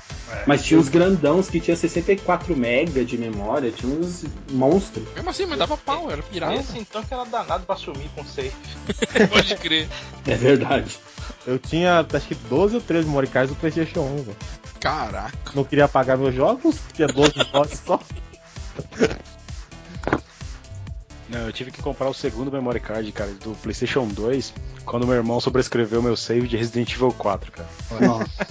Mas 0.46 0.62
tinha 0.62 0.78
os 0.78 0.88
grandãos 0.88 1.48
que 1.48 1.58
tinha 1.58 1.74
64 1.74 2.54
MB 2.54 3.04
de 3.06 3.16
memória, 3.16 3.70
tinha 3.70 3.90
uns 3.90 4.24
monstros. 4.50 5.08
Mesmo 5.14 5.30
assim, 5.30 5.46
mas 5.46 5.58
dava 5.58 5.76
pau, 5.78 6.10
era 6.10 6.22
pirata. 6.22 6.54
Esse 6.60 6.78
então 6.78 7.02
que 7.02 7.14
era 7.14 7.24
danado 7.24 7.64
pra 7.64 7.76
sumir 7.76 8.10
com 8.14 8.22
safe. 8.26 8.52
Pode 9.30 9.56
crer. 9.56 9.88
É 10.26 10.34
verdade. 10.34 10.98
Eu 11.46 11.58
tinha 11.58 12.04
acho 12.12 12.28
que 12.28 12.34
12 12.34 12.76
ou 12.76 12.80
13 12.80 13.06
memory 13.08 13.26
cards 13.28 13.50
do 13.54 13.58
PlayStation 13.58 14.00
1, 14.00 14.16
velho. 14.16 14.36
Caraca. 14.80 15.36
Não 15.54 15.64
queria 15.64 15.88
pagar 15.88 16.16
meus 16.16 16.34
jogos, 16.34 16.76
tinha 16.92 17.08
12 17.08 17.32
jogos 17.52 17.80
só. 17.84 18.00
Não, 21.28 21.40
eu 21.46 21.52
tive 21.52 21.70
que 21.70 21.82
comprar 21.82 22.08
o 22.08 22.14
segundo 22.14 22.52
memory 22.52 22.80
card, 22.80 23.10
cara, 23.12 23.32
do 23.42 23.54
PlayStation 23.56 24.06
2, 24.06 24.54
quando 24.84 25.06
meu 25.06 25.16
irmão 25.16 25.40
sobrescreveu 25.40 26.00
meu 26.00 26.16
save 26.16 26.46
de 26.46 26.56
Resident 26.56 26.92
Evil 26.92 27.12
4, 27.12 27.52
cara. 27.52 27.68
Nossa. 28.00 28.46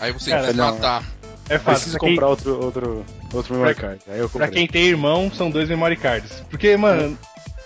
Aí 0.00 0.12
você 0.12 0.30
Cara, 0.30 0.52
matar. 0.54 1.04
É 1.48 1.58
fácil. 1.58 1.92
Preciso 1.92 1.98
Pra 1.98 2.06
quem, 2.06 2.16
comprar 2.16 2.28
outro, 2.28 2.64
outro, 2.64 3.04
outro 3.32 3.54
memory 3.54 3.74
card. 3.74 4.00
Aí 4.08 4.18
eu 4.18 4.28
pra 4.28 4.48
quem 4.48 4.66
tem 4.66 4.86
irmão, 4.86 5.30
são 5.30 5.50
dois 5.50 5.68
memory 5.68 5.96
cards. 5.96 6.42
Porque, 6.48 6.76
mano, 6.76 7.16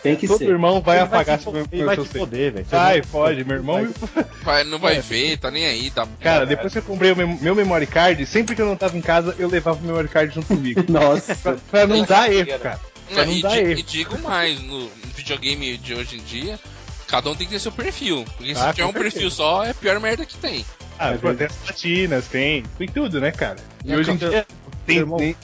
Tem 0.02 0.16
que 0.16 0.26
todo 0.26 0.38
ser. 0.38 0.48
irmão 0.48 0.80
vai 0.80 0.96
Ele 0.96 1.04
apagar 1.04 1.38
seu, 1.40 1.52
fo- 1.52 1.58
Ele 1.58 1.68
seu 1.76 1.86
vai 1.86 1.94
seu 1.94 2.04
foder, 2.06 2.52
velho. 2.54 2.66
Ai, 2.72 3.02
pode, 3.02 3.44
meu 3.44 3.56
irmão. 3.56 3.88
Vai, 4.42 4.64
não 4.64 4.78
vai 4.78 5.00
ver, 5.02 5.36
tá 5.36 5.50
nem 5.50 5.66
aí, 5.66 5.90
tá. 5.90 6.08
Cara, 6.18 6.46
depois 6.46 6.72
que 6.72 6.78
eu 6.78 6.82
comprei 6.82 7.12
o 7.12 7.16
meu, 7.16 7.28
meu 7.28 7.54
memory 7.54 7.86
card, 7.86 8.24
sempre 8.24 8.56
que 8.56 8.62
eu 8.62 8.66
não 8.66 8.74
tava 8.76 8.96
em 8.96 9.02
casa, 9.02 9.36
eu 9.38 9.46
levava 9.48 9.78
o 9.78 9.82
memory 9.86 10.08
card 10.08 10.34
junto 10.34 10.46
comigo. 10.46 10.82
Nossa. 10.88 11.34
pra, 11.34 11.56
pra 11.70 11.86
não 11.86 12.02
dar 12.04 12.32
erro, 12.32 12.58
cara. 12.58 12.80
Pra 13.12 13.26
não 13.26 13.32
e, 13.34 13.42
dar 13.42 13.50
di- 13.50 13.58
erro. 13.58 13.78
e 13.78 13.82
digo 13.82 14.18
mais, 14.20 14.58
no, 14.62 14.88
videogame 15.14 15.76
de 15.76 15.94
hoje 15.94 16.16
em 16.16 16.22
dia, 16.22 16.58
cada 17.06 17.28
um 17.28 17.34
tem 17.34 17.46
que 17.46 17.52
ter 17.52 17.58
seu 17.60 17.70
perfil. 17.72 18.24
Porque 18.38 18.54
se 18.54 18.60
Ah, 18.62 18.72
tiver 18.72 18.84
com 18.84 18.88
um 18.90 18.92
perfil 18.94 19.30
só, 19.30 19.62
é 19.64 19.70
a 19.70 19.74
pior 19.74 20.00
merda 20.00 20.24
que 20.24 20.36
tem. 20.38 20.64
Ah, 20.98 21.12
pô, 21.20 21.34
tem 21.34 21.46
as 21.46 21.56
platinas, 21.56 22.26
tem, 22.26 22.62
tem 22.78 22.88
tudo, 22.88 23.20
né, 23.20 23.30
cara? 23.30 23.58
E 23.84 23.92
É, 23.92 23.96
hoje 23.96 24.10
em 24.12 24.16
dia, 24.16 24.46
tem, 24.86 25.04
nem, 25.04 25.36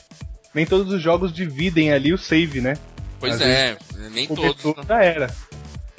nem 0.54 0.64
todos 0.64 0.90
os 0.92 1.02
jogos 1.02 1.32
dividem 1.32 1.92
ali 1.92 2.14
o 2.14 2.18
save, 2.18 2.62
né? 2.62 2.76
Pois 3.20 3.34
Às 3.34 3.40
é, 3.42 3.76
nem 4.10 4.26
Porque 4.26 4.42
todos. 4.46 4.62
tudo 4.62 4.80
né? 4.80 4.86
já 4.88 5.02
era. 5.02 5.34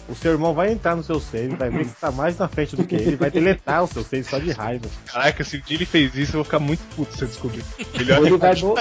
O 0.10 0.16
seu 0.16 0.32
irmão 0.32 0.54
vai 0.54 0.72
entrar 0.72 0.96
no 0.96 1.04
seu 1.04 1.20
save, 1.20 1.56
vai 1.56 1.70
ver 1.70 1.80
que 1.80 1.90
você 1.90 1.96
tá 2.00 2.12
mais 2.12 2.38
na 2.38 2.48
frente 2.48 2.78
do 2.78 2.86
que 2.86 2.96
ele, 2.96 3.18
vai 3.18 3.30
deletar 3.30 3.84
o 3.84 3.88
seu 3.88 4.04
save 4.06 4.24
só 4.24 4.40
de 4.40 4.52
raiva. 4.52 4.88
Caraca, 5.06 5.44
se 5.44 5.58
o 5.58 5.62
Dilly 5.62 5.86
fez 5.86 6.16
isso, 6.16 6.32
eu 6.32 6.36
vou 6.36 6.44
ficar 6.46 6.60
muito 6.60 6.82
puto 6.96 7.14
se 7.14 7.24
eu 7.24 7.28
descobrir. 7.28 7.64
Ele 7.94 8.14
Ou 8.14 8.26
ele 8.26 8.38
vai, 8.38 8.56
bo... 8.56 8.76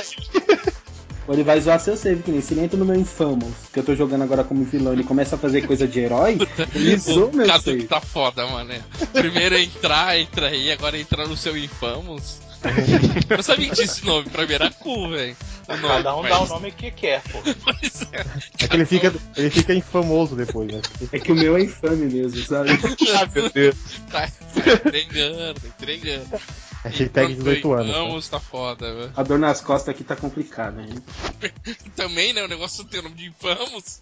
Ou 1.26 1.34
ele 1.34 1.42
vai 1.42 1.60
zoar 1.60 1.80
seu 1.80 1.96
save, 1.96 2.22
que 2.22 2.30
nem 2.30 2.40
se 2.40 2.54
ele 2.54 2.60
entra 2.60 2.78
no 2.78 2.84
meu 2.84 2.94
Infamous, 2.94 3.52
que 3.72 3.80
eu 3.80 3.82
tô 3.82 3.96
jogando 3.96 4.22
agora 4.22 4.44
como 4.44 4.62
vilão, 4.64 4.92
ele 4.92 5.02
começa 5.02 5.34
a 5.34 5.38
fazer 5.38 5.66
coisa 5.66 5.88
de 5.88 5.98
herói, 5.98 6.38
ele 6.72 6.94
zoa 6.98 7.32
meu 7.32 7.46
Cadu 7.46 7.64
save. 7.64 7.78
que 7.80 7.88
tá 7.88 8.00
foda, 8.00 8.46
mano. 8.46 8.72
Primeiro 9.12 9.56
entrar, 9.58 10.16
entra 10.16 10.46
aí, 10.46 10.70
agora 10.70 10.96
entrar 10.96 11.26
no 11.26 11.36
seu 11.36 11.56
Infamous. 11.56 12.40
Eu 13.28 13.42
sabia 13.42 13.68
que 13.68 13.74
tinha 13.74 13.84
esse 13.84 14.04
nome, 14.06 14.30
pra 14.30 14.46
mim 14.46 14.54
era 14.54 14.70
cool, 14.70 15.10
velho. 15.10 15.36
O 15.68 15.76
nome, 15.76 15.88
Cada 15.88 16.16
um 16.16 16.22
mas- 16.22 16.30
dá 16.30 16.40
o 16.42 16.46
nome 16.48 16.70
que 16.70 16.90
quer, 16.92 17.22
pô. 17.24 17.38
Pois 17.42 18.02
é. 18.12 18.64
É 18.64 18.68
que 18.68 18.76
ele 18.76 18.86
fica, 18.86 19.12
ele 19.36 19.50
fica 19.50 19.74
infamoso 19.74 20.36
depois, 20.36 20.72
né? 20.72 20.80
É 21.12 21.18
que 21.18 21.32
o 21.32 21.34
meu 21.34 21.56
é 21.56 21.62
infame 21.62 22.06
mesmo, 22.06 22.40
sabe? 22.44 22.70
Ah, 22.70 23.26
meu 23.34 23.50
Deus. 23.50 23.76
Tá, 24.10 24.28
tá 24.28 24.70
entregando, 24.86 25.60
tá 25.60 25.66
entregando. 25.68 26.40
Hashtag 26.84 27.34
18 27.34 27.72
anos. 27.72 27.86
né? 27.88 27.92
Vamos, 27.94 28.28
tá 28.28 28.38
foda, 28.38 28.94
velho. 28.94 29.12
A 29.16 29.22
dor 29.24 29.40
nas 29.40 29.60
costas 29.60 29.88
aqui 29.92 30.04
tá 30.04 30.14
complicada, 30.14 30.80
hein? 30.82 31.02
Também, 31.96 32.32
né? 32.32 32.44
O 32.44 32.48
negócio 32.48 32.84
tem 32.84 33.00
o 33.00 33.02
nome 33.02 33.16
de 33.16 33.26
Infamous. 33.26 34.00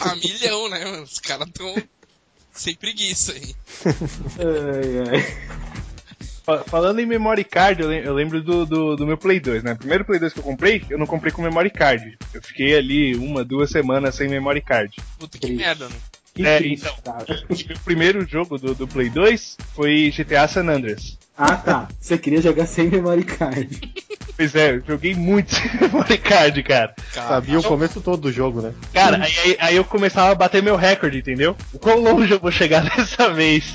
A 0.00 0.16
milhão, 0.16 0.68
né, 0.68 0.84
mano? 0.84 1.04
Os 1.04 1.20
caras 1.20 1.48
tão 1.54 1.76
sem 2.52 2.74
preguiça 2.74 3.32
aí. 3.32 3.54
Ai, 3.86 5.16
ai. 5.20 5.38
Fa- 6.44 6.64
Falando 6.64 6.98
em 7.00 7.06
memory 7.06 7.44
card, 7.44 7.82
eu 7.82 7.88
lem- 7.88 8.02
eu 8.02 8.14
lembro 8.14 8.42
do, 8.42 8.66
do, 8.66 8.96
do 8.96 9.06
meu 9.06 9.16
Play 9.16 9.38
2, 9.40 9.62
né? 9.62 9.72
O 9.72 9.76
primeiro 9.76 10.04
Play 10.04 10.18
2 10.18 10.32
que 10.32 10.38
eu 10.40 10.44
comprei, 10.44 10.82
eu 10.90 10.98
não 10.98 11.06
comprei 11.06 11.32
com 11.32 11.42
memory 11.42 11.70
card. 11.70 12.16
Eu 12.34 12.42
fiquei 12.42 12.76
ali 12.76 13.14
uma, 13.14 13.44
duas 13.44 13.70
semanas 13.70 14.14
sem 14.14 14.28
memory 14.28 14.60
card. 14.60 14.96
Puta 15.18 15.38
que 15.38 15.46
Triste. 15.46 15.62
merda, 15.62 15.88
né? 15.88 15.94
Que 16.34 16.46
É, 16.46 16.58
triste, 16.58 16.86
então. 16.86 16.96
cara. 17.04 17.26
O 17.76 17.80
primeiro 17.84 18.26
jogo 18.26 18.56
do, 18.58 18.74
do 18.74 18.88
Play 18.88 19.10
2 19.10 19.56
foi 19.74 20.10
GTA 20.16 20.48
San 20.48 20.66
Andreas. 20.68 21.18
Ah, 21.36 21.56
tá. 21.56 21.88
Você 22.00 22.16
queria 22.18 22.40
jogar 22.42 22.66
sem 22.66 22.88
memory 22.88 23.24
card. 23.24 23.80
Pois 24.36 24.54
é, 24.54 24.70
eu 24.72 24.82
joguei 24.86 25.14
muito 25.14 25.52
sem 25.54 25.70
memory 25.80 26.16
card, 26.18 26.62
cara. 26.62 26.94
Sabia 27.12 27.58
o 27.58 27.62
começo 27.62 28.00
todo 28.00 28.22
do 28.22 28.32
jogo, 28.32 28.62
né? 28.62 28.72
Cara, 28.94 29.22
aí, 29.22 29.32
aí- 29.44 29.56
aí 29.60 29.76
eu 29.76 29.84
começava 29.84 30.32
a 30.32 30.34
bater 30.34 30.62
meu 30.62 30.74
recorde, 30.76 31.18
entendeu? 31.18 31.54
O 31.72 31.78
quão 31.78 32.00
longe 32.00 32.32
eu 32.32 32.40
vou 32.40 32.50
chegar 32.50 32.82
dessa 32.96 33.30
vez? 33.32 33.74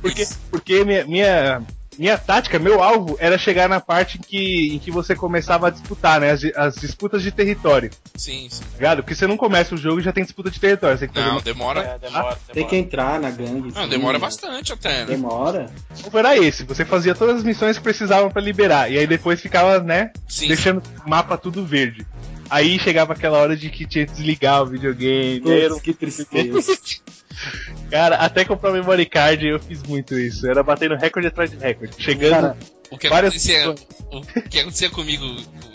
Porque, 0.00 0.26
porque 0.50 0.84
minha, 0.84 1.04
minha, 1.06 1.62
minha 1.98 2.18
tática, 2.18 2.58
meu 2.58 2.82
alvo, 2.82 3.16
era 3.18 3.38
chegar 3.38 3.68
na 3.68 3.80
parte 3.80 4.18
em 4.18 4.20
que, 4.20 4.74
em 4.74 4.78
que 4.78 4.90
você 4.90 5.14
começava 5.14 5.68
a 5.68 5.70
disputar, 5.70 6.20
né? 6.20 6.30
As, 6.30 6.44
as 6.56 6.74
disputas 6.76 7.22
de 7.22 7.30
território, 7.30 7.90
Sim, 8.14 8.48
sim. 8.50 8.62
tá 8.62 8.76
ligado? 8.76 9.02
Porque 9.02 9.14
você 9.14 9.26
não 9.26 9.36
começa 9.36 9.74
o 9.74 9.78
jogo 9.78 10.00
e 10.00 10.02
já 10.02 10.12
tem 10.12 10.24
disputa 10.24 10.50
de 10.50 10.60
território. 10.60 10.98
Você 10.98 11.06
tem 11.06 11.14
que 11.14 11.20
Não, 11.20 11.36
uma... 11.36 11.40
demora. 11.42 11.80
É, 11.80 11.98
demora, 11.98 12.36
Tem 12.46 12.54
demora. 12.54 12.70
que 12.70 12.76
entrar 12.76 13.20
na 13.20 13.30
gangue. 13.30 13.72
Não, 13.72 13.84
sim. 13.84 13.88
demora 13.88 14.18
bastante 14.18 14.72
até, 14.72 15.00
né? 15.00 15.06
Demora. 15.06 15.70
O 16.12 16.18
era 16.18 16.36
esse, 16.36 16.64
você 16.64 16.84
fazia 16.84 17.14
todas 17.14 17.36
as 17.36 17.42
missões 17.42 17.76
que 17.76 17.84
precisavam 17.84 18.30
pra 18.30 18.40
liberar, 18.42 18.90
e 18.90 18.98
aí 18.98 19.06
depois 19.06 19.40
ficava, 19.40 19.80
né, 19.80 20.10
Sim. 20.28 20.48
deixando 20.48 20.82
o 21.04 21.08
mapa 21.08 21.36
tudo 21.36 21.64
verde. 21.64 22.06
Aí 22.54 22.78
chegava 22.78 23.14
aquela 23.14 23.38
hora 23.38 23.56
de 23.56 23.68
que 23.68 23.84
tinha 23.84 24.06
que 24.06 24.12
desligar 24.12 24.62
o 24.62 24.66
videogame, 24.66 25.42
era 25.50 25.74
um 25.74 25.80
que 25.80 25.92
tristeza. 25.92 26.78
Cara, 27.90 28.14
até 28.14 28.44
comprar 28.44 28.70
o 28.70 28.74
memory 28.74 29.06
card 29.06 29.44
eu 29.44 29.58
fiz 29.58 29.82
muito 29.82 30.16
isso. 30.16 30.46
Era 30.46 30.62
batendo 30.62 30.94
recorde 30.94 31.26
atrás 31.26 31.50
de 31.50 31.56
recorde. 31.56 32.00
Chegando. 32.00 32.30
Cara, 32.30 32.56
O 32.92 32.96
que, 32.96 33.08
Várias 33.08 33.32
acontecia, 33.32 33.74
o 34.08 34.48
que 34.48 34.60
acontecia 34.60 34.88
comigo, 34.88 35.26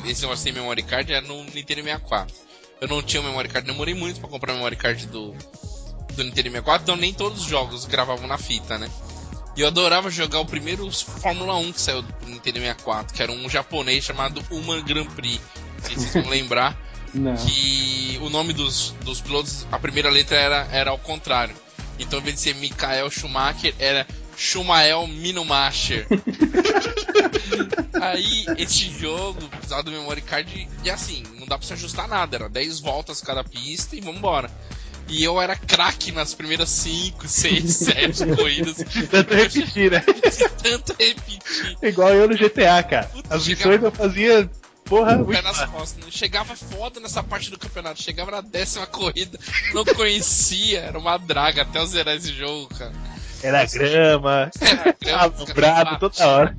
esse 0.06 0.22
negócio 0.22 0.42
sem 0.42 0.54
memory 0.54 0.84
card, 0.84 1.12
era 1.12 1.28
no 1.28 1.44
Nintendo 1.44 1.84
64. 1.84 2.34
Eu 2.80 2.88
não 2.88 3.02
tinha 3.02 3.22
memory 3.22 3.50
card, 3.50 3.68
demorei 3.68 3.94
muito 3.94 4.22
pra 4.22 4.30
comprar 4.30 4.54
o 4.54 4.56
memory 4.56 4.78
card 4.78 5.06
do, 5.08 5.36
do 6.16 6.24
Nintendo 6.24 6.50
64, 6.50 6.84
então 6.84 6.96
nem 6.96 7.14
todos 7.14 7.42
os 7.42 7.46
jogos 7.46 7.84
gravavam 7.84 8.26
na 8.26 8.38
fita, 8.38 8.78
né? 8.78 8.90
E 9.58 9.60
eu 9.60 9.68
adorava 9.68 10.10
jogar 10.10 10.40
o 10.40 10.46
primeiro 10.46 10.90
Fórmula 10.90 11.58
1 11.58 11.74
que 11.74 11.82
saiu 11.82 12.04
do 12.04 12.26
Nintendo 12.26 12.60
64, 12.60 13.14
que 13.14 13.22
era 13.22 13.34
um 13.34 13.50
japonês 13.50 14.06
chamado 14.06 14.42
Human 14.50 14.82
Grand 14.82 15.08
Prix. 15.08 15.42
Não 15.80 15.86
sei 15.88 15.98
se 15.98 16.08
vocês 16.12 16.24
vão 16.24 16.32
lembrar. 16.32 16.78
não. 17.14 17.36
que 17.36 18.20
o 18.22 18.30
nome 18.30 18.54
dos, 18.54 18.94
dos 19.04 19.20
pilotos, 19.22 19.66
a 19.72 19.80
primeira 19.80 20.10
letra 20.10 20.38
era, 20.38 20.68
era 20.72 20.92
ao 20.92 20.98
contrário. 21.00 21.56
Então, 21.98 22.20
em 22.20 22.24
vez 22.24 22.36
de 22.36 22.42
ser 22.42 22.56
Michael 22.56 23.10
Schumacher, 23.10 23.74
era 23.80 24.08
Schumael 24.38 25.06
Minumacher. 25.08 26.08
Aí, 28.02 28.46
esse 28.58 28.90
jogo 28.98 29.48
precisava 29.50 29.84
do 29.84 29.92
memory 29.92 30.22
card 30.22 30.68
e 30.84 30.90
assim, 30.90 31.24
não 31.38 31.46
dá 31.46 31.58
pra 31.58 31.68
se 31.68 31.74
ajustar 31.74 32.08
nada, 32.08 32.36
era 32.38 32.50
10 32.50 32.80
voltas 32.80 33.22
cada 33.22 33.44
pista 33.44 33.96
e 33.96 34.02
vambora. 34.02 34.50
E 35.10 35.24
eu 35.24 35.42
era 35.42 35.56
craque 35.56 36.12
nas 36.12 36.36
primeiras 36.36 36.70
5, 36.70 37.28
6, 37.28 37.64
7 37.76 38.26
corridas. 38.36 38.78
Tanto 39.10 39.34
repetir, 39.34 39.90
né? 39.92 40.04
De 40.06 40.50
tanto 40.62 40.96
repetir. 41.00 41.78
Igual 41.82 42.14
eu 42.14 42.30
no 42.30 42.38
GTA, 42.38 42.84
cara. 42.84 43.08
Puta, 43.08 43.36
As 43.36 43.44
chegava- 43.44 43.72
missões 43.72 43.84
eu 43.84 43.92
fazia. 43.92 44.50
Porra, 44.90 45.18
o 45.22 45.26
pé 45.28 45.42
nas 45.42 45.64
costas. 45.66 46.04
né? 46.04 46.12
Chegava 46.12 46.56
foda 46.56 47.00
nessa 47.00 47.22
parte 47.24 47.52
do 47.52 47.58
campeonato. 47.60 48.02
Chegava 48.02 48.32
na 48.32 48.42
décima 48.42 48.88
corrida, 48.88 49.40
não 49.74 49.86
conhecia, 49.86 50.80
era 50.82 50.98
uma 50.98 51.18
draga 51.18 51.62
até 51.62 51.78
eu 51.80 51.86
zerar 51.86 52.16
esse 52.16 52.34
jogo, 52.34 52.68
cara. 52.76 52.92
Era 53.44 53.66
grama. 53.66 54.52
Era 54.60 54.96
grama, 55.00 55.22
Alumbrado 55.24 55.56
cara, 55.86 56.00
toda 56.00 56.28
hora. 56.28 56.58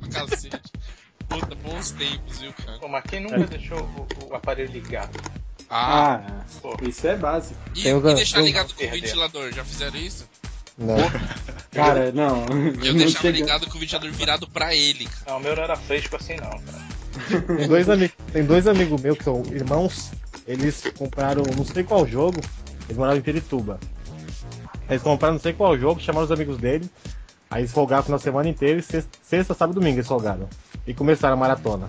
Puta, 1.29 1.55
bons 1.55 1.91
tempos, 1.91 2.39
viu, 2.39 2.53
cara? 2.53 2.77
Pô, 2.79 2.87
mas 2.87 3.03
quem 3.07 3.19
nunca 3.21 3.39
deixou 3.45 3.79
o, 3.79 4.29
o 4.31 4.35
aparelho 4.35 4.71
ligado? 4.71 5.17
Ah, 5.69 6.21
Ah, 6.27 6.43
Pô. 6.61 6.75
isso 6.81 7.07
é 7.07 7.15
básico. 7.15 7.59
e, 7.75 7.83
tem 7.83 7.97
e 7.97 8.01
deixar 8.15 8.41
ligado 8.41 8.73
com 8.73 8.83
o 8.83 8.89
ventilador, 8.89 9.53
já 9.53 9.63
fizeram 9.63 9.97
isso? 9.97 10.27
Não. 10.77 10.95
Cara, 11.71 12.11
não. 12.11 12.41
Eu 12.49 12.93
não 12.93 12.97
deixava 12.97 13.09
chega- 13.23 13.29
ligado 13.31 13.67
com 13.69 13.77
o 13.77 13.79
ventilador 13.79 14.11
virado 14.11 14.47
pra 14.49 14.75
ele, 14.75 15.05
cara. 15.05 15.21
Não, 15.27 15.37
o 15.37 15.39
meu 15.39 15.55
não 15.55 15.63
era 15.63 15.75
fresco 15.77 16.15
assim 16.17 16.35
não, 16.35 16.49
cara. 16.49 16.90
Tem 17.57 17.67
dois, 17.67 17.89
ami 17.89 18.09
tem 18.31 18.43
dois 18.45 18.67
amigos 18.67 19.01
meus 19.01 19.17
que 19.17 19.23
são 19.23 19.43
irmãos. 19.51 20.11
Eles 20.47 20.83
compraram 20.97 21.43
não 21.55 21.65
sei 21.65 21.83
qual 21.83 22.05
jogo. 22.07 22.39
Eles 22.85 22.97
moravam 22.97 23.19
em 23.19 23.21
Pirituba. 23.21 23.79
Eles 24.89 25.01
compraram 25.01 25.35
não 25.35 25.41
sei 25.41 25.53
qual 25.53 25.77
jogo, 25.77 26.01
chamaram 26.01 26.25
os 26.25 26.31
amigos 26.31 26.57
dele. 26.57 26.89
Aí 27.49 27.61
eles 27.61 27.71
folgaram 27.71 28.05
na 28.09 28.17
semana 28.17 28.49
inteira 28.49 28.79
e 28.79 28.81
sexta, 28.81 29.09
sexta, 29.21 29.53
sábado 29.53 29.77
e 29.77 29.79
domingo 29.79 29.97
eles 29.97 30.07
folgaram. 30.07 30.47
E 30.87 30.93
começaram 30.93 31.35
a 31.35 31.37
maratona. 31.37 31.87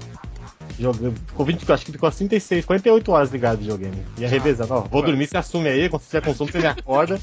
Jogando, 0.79 1.17
ficou 1.27 1.47
20, 1.47 1.73
acho 1.73 1.87
que 1.87 1.93
ficou 1.93 2.11
36, 2.11 2.65
48 2.65 3.13
horas 3.13 3.31
ligado 3.31 3.59
de 3.59 3.63
videogame. 3.63 4.05
E 4.19 4.27
revezando, 4.27 4.75
ó, 4.75 4.81
vou 4.81 5.03
dormir, 5.03 5.27
você 5.27 5.37
assume 5.37 5.69
aí, 5.69 5.89
quando 5.89 6.03
você 6.03 6.09
tiver 6.09 6.27
consumo, 6.27 6.51
você 6.51 6.59
me 6.59 6.67
acorda. 6.67 7.21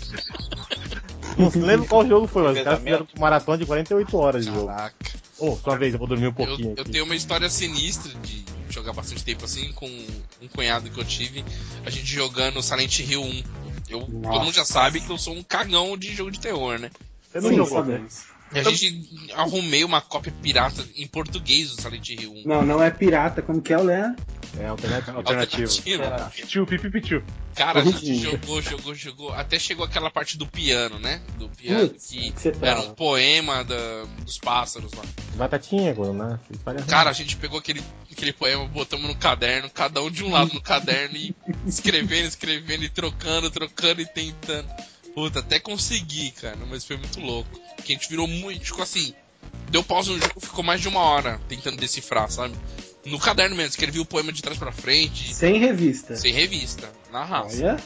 Não 1.37 1.65
lembro 1.65 1.87
qual 1.87 2.05
jogo 2.05 2.27
foi, 2.27 2.43
mas 2.43 2.57
os 2.57 2.63
caras 2.63 2.79
fizeram 2.79 3.07
maratona 3.17 3.57
de 3.57 3.65
48 3.65 4.17
horas 4.17 4.45
de 4.45 4.53
jogo. 4.53 4.67
Caraca. 4.67 4.95
Ô, 5.39 5.55
sua 5.55 5.77
vez, 5.77 5.93
eu 5.93 5.99
vou 5.99 6.07
dormir 6.07 6.25
um 6.25 6.29
Eu, 6.29 6.33
pouquinho 6.33 6.73
eu 6.75 6.81
aqui. 6.81 6.91
tenho 6.91 7.05
uma 7.05 7.15
história 7.15 7.49
sinistra 7.49 8.11
de 8.21 8.43
jogar 8.69 8.93
bastante 8.93 9.23
tempo 9.23 9.45
assim 9.45 9.71
com 9.73 9.87
um 9.87 10.47
cunhado 10.53 10.89
que 10.89 10.99
eu 10.99 11.05
tive. 11.05 11.43
A 11.85 11.89
gente 11.89 12.05
jogando 12.05 12.61
Silent 12.61 12.99
Hill 12.99 13.21
1. 13.21 13.43
Eu, 13.89 14.01
todo 14.01 14.39
mundo 14.41 14.53
já 14.53 14.65
sabe 14.65 15.01
que 15.01 15.09
eu 15.09 15.17
sou 15.17 15.33
um 15.35 15.41
cagão 15.43 15.97
de 15.97 16.13
jogo 16.13 16.29
de 16.31 16.39
terror, 16.39 16.77
né? 16.77 16.91
Você 17.31 17.41
não 17.41 17.65
Sim, 17.65 17.73
sabemos. 17.73 18.23
E 18.51 18.59
a 18.59 18.63
gente 18.63 19.31
arrumei 19.35 19.83
uma 19.83 20.01
cópia 20.01 20.33
pirata 20.41 20.83
em 20.95 21.05
português 21.07 21.69
do 21.69 21.81
Silent 21.81 22.09
Hill 22.09 22.31
1. 22.31 22.43
Não, 22.47 22.65
não 22.65 22.83
é 22.83 22.89
pirata, 22.89 23.41
como 23.41 23.61
que 23.61 23.71
é 23.73 23.77
o 23.77 23.83
Léo? 23.83 24.15
É 24.57 24.65
alternativo. 24.67 25.17
Alternativo. 25.17 25.63
Alternativa. 26.03 26.31
Pichu, 26.35 26.65
pipi, 26.65 26.89
pichu. 26.89 27.23
Cara, 27.55 27.81
a 27.81 27.83
gente 27.83 27.93
Corridinho. 27.99 28.31
jogou, 28.31 28.61
jogou, 28.61 28.95
jogou. 28.95 29.33
Até 29.33 29.59
chegou 29.59 29.85
aquela 29.85 30.09
parte 30.09 30.37
do 30.37 30.47
piano, 30.47 30.97
né? 30.97 31.21
Do 31.37 31.49
piano 31.49 31.89
Putz, 31.89 32.07
que 32.07 32.31
que 32.31 32.47
era 32.61 32.81
um 32.81 32.93
poema 32.93 33.63
da- 33.63 34.05
dos 34.23 34.37
pássaros 34.37 34.91
lá. 34.93 35.03
Batatinha, 35.35 35.91
agora, 35.91 36.13
né? 36.13 36.39
Cara, 36.87 37.09
a 37.09 37.13
gente 37.13 37.35
pegou 37.35 37.59
aquele, 37.59 37.81
aquele 38.11 38.33
poema, 38.33 38.65
botamos 38.65 39.07
no 39.07 39.15
caderno, 39.15 39.69
cada 39.69 40.01
um 40.01 40.09
de 40.09 40.23
um 40.23 40.31
lado 40.31 40.53
no 40.53 40.61
caderno 40.61 41.15
e 41.17 41.35
escrevendo, 41.67 42.27
escrevendo 42.27 42.83
e 42.83 42.89
trocando, 42.89 43.49
trocando 43.51 44.01
e 44.01 44.05
tentando. 44.05 44.67
Puta, 45.13 45.39
até 45.39 45.59
consegui, 45.59 46.31
cara, 46.31 46.57
mas 46.69 46.85
foi 46.85 46.95
muito 46.97 47.19
louco. 47.19 47.59
Porque 47.75 47.91
a 47.93 47.95
gente 47.95 48.09
virou 48.09 48.27
muito, 48.27 48.65
ficou 48.65 48.83
assim. 48.83 49.13
Deu 49.69 49.83
pausa 49.83 50.11
no 50.11 50.19
jogo, 50.19 50.39
ficou 50.39 50.63
mais 50.63 50.81
de 50.81 50.87
uma 50.87 50.99
hora 51.01 51.39
tentando 51.47 51.77
decifrar, 51.77 52.29
sabe? 52.29 52.55
No 53.05 53.17
caderno 53.19 53.55
mesmo, 53.55 53.69
escrevi 53.69 53.99
o 53.99 54.05
poema 54.05 54.31
de 54.31 54.41
trás 54.41 54.57
pra 54.57 54.71
frente, 54.71 55.33
Sem 55.33 55.57
revista. 55.59 56.15
sem 56.15 56.33
revista, 56.33 56.89
na 57.11 57.23
raça. 57.23 57.57
Olha, 57.57 57.77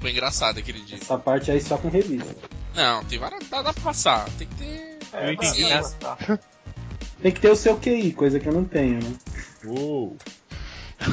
Foi 0.00 0.10
engraçado 0.10 0.58
aquele 0.58 0.80
dia. 0.80 0.96
essa 1.00 1.18
parte 1.18 1.50
aí 1.50 1.60
só 1.60 1.76
com 1.76 1.88
revista. 1.88 2.34
Não, 2.74 3.04
tem 3.04 3.18
várias. 3.18 3.46
Dá, 3.48 3.62
dá 3.62 3.72
pra 3.72 3.82
passar. 3.82 4.24
Tem 4.38 4.46
que 4.46 4.54
ter. 4.54 4.98
É, 5.12 5.28
Eu 5.28 5.32
entendi, 5.34 5.62
né? 5.64 5.82
Tem 7.22 7.30
que 7.30 7.40
ter 7.40 7.50
o 7.50 7.56
seu 7.56 7.76
QI, 7.78 8.12
coisa 8.12 8.40
que 8.40 8.48
eu 8.48 8.52
não 8.52 8.64
tenho, 8.64 9.00
né? 9.00 9.12
Uou. 9.64 10.16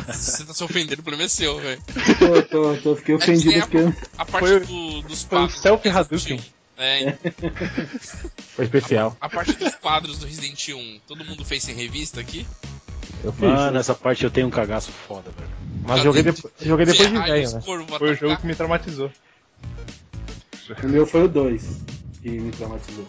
Você 0.07 0.43
tá 0.45 0.53
se 0.53 0.64
ofendendo, 0.64 1.01
o 1.01 1.03
problema 1.03 1.26
é 1.26 1.28
seu, 1.28 1.60
velho. 1.60 1.82
Tô, 2.20 2.41
tô, 2.43 2.78
tô, 2.78 2.95
fiquei 2.95 3.14
ofendido 3.16 3.51
nem 3.51 3.60
a- 3.62 3.68
porque. 3.68 3.78
A 4.18 4.26
parte 4.26 4.47
Foi- 4.47 4.60
do- 4.62 5.01
dos 5.03 5.24
foi 5.24 5.38
o 5.38 5.41
quadros. 5.41 5.62
selfie 5.62 5.89
do 5.89 5.95
Resident 5.95 6.22
Hadouken. 6.39 6.53
É, 6.82 7.18
Foi 8.55 8.66
especial. 8.66 9.16
a 9.20 9.28
parte 9.30 9.53
dos 9.53 9.76
quadros 9.76 10.18
do 10.18 10.26
Resident 10.26 10.68
Evil 10.70 10.78
1, 10.80 10.99
todo 11.07 11.26
mundo 11.26 11.43
fez 11.43 11.64
sem 11.64 11.76
revista 11.76 12.22
aqui? 12.22 12.47
Eu 13.24 13.32
fiz. 13.34 13.41
Mano, 13.41 13.78
essa 13.78 13.93
parte 13.93 14.24
eu 14.24 14.32
tenho 14.32 14.47
um 14.47 14.51
cagaço 14.51 14.91
foda, 14.91 15.30
velho. 15.38 15.49
Mas 15.86 16.01
joguei, 16.01 16.24
depois 16.24 16.53
joguei 16.61 16.86
depois 16.86 17.09
de 17.09 17.17
velho, 17.17 17.51
né? 17.53 17.61
Foi 17.97 18.11
o 18.11 18.15
jogo 18.15 18.38
que 18.38 18.45
me 18.47 18.55
traumatizou. 18.55 19.11
O 20.84 20.88
meu 20.88 21.05
foi 21.05 21.24
o 21.24 21.28
2 21.28 21.82
que 22.22 22.30
me 22.30 22.51
traumatizou. 22.51 23.07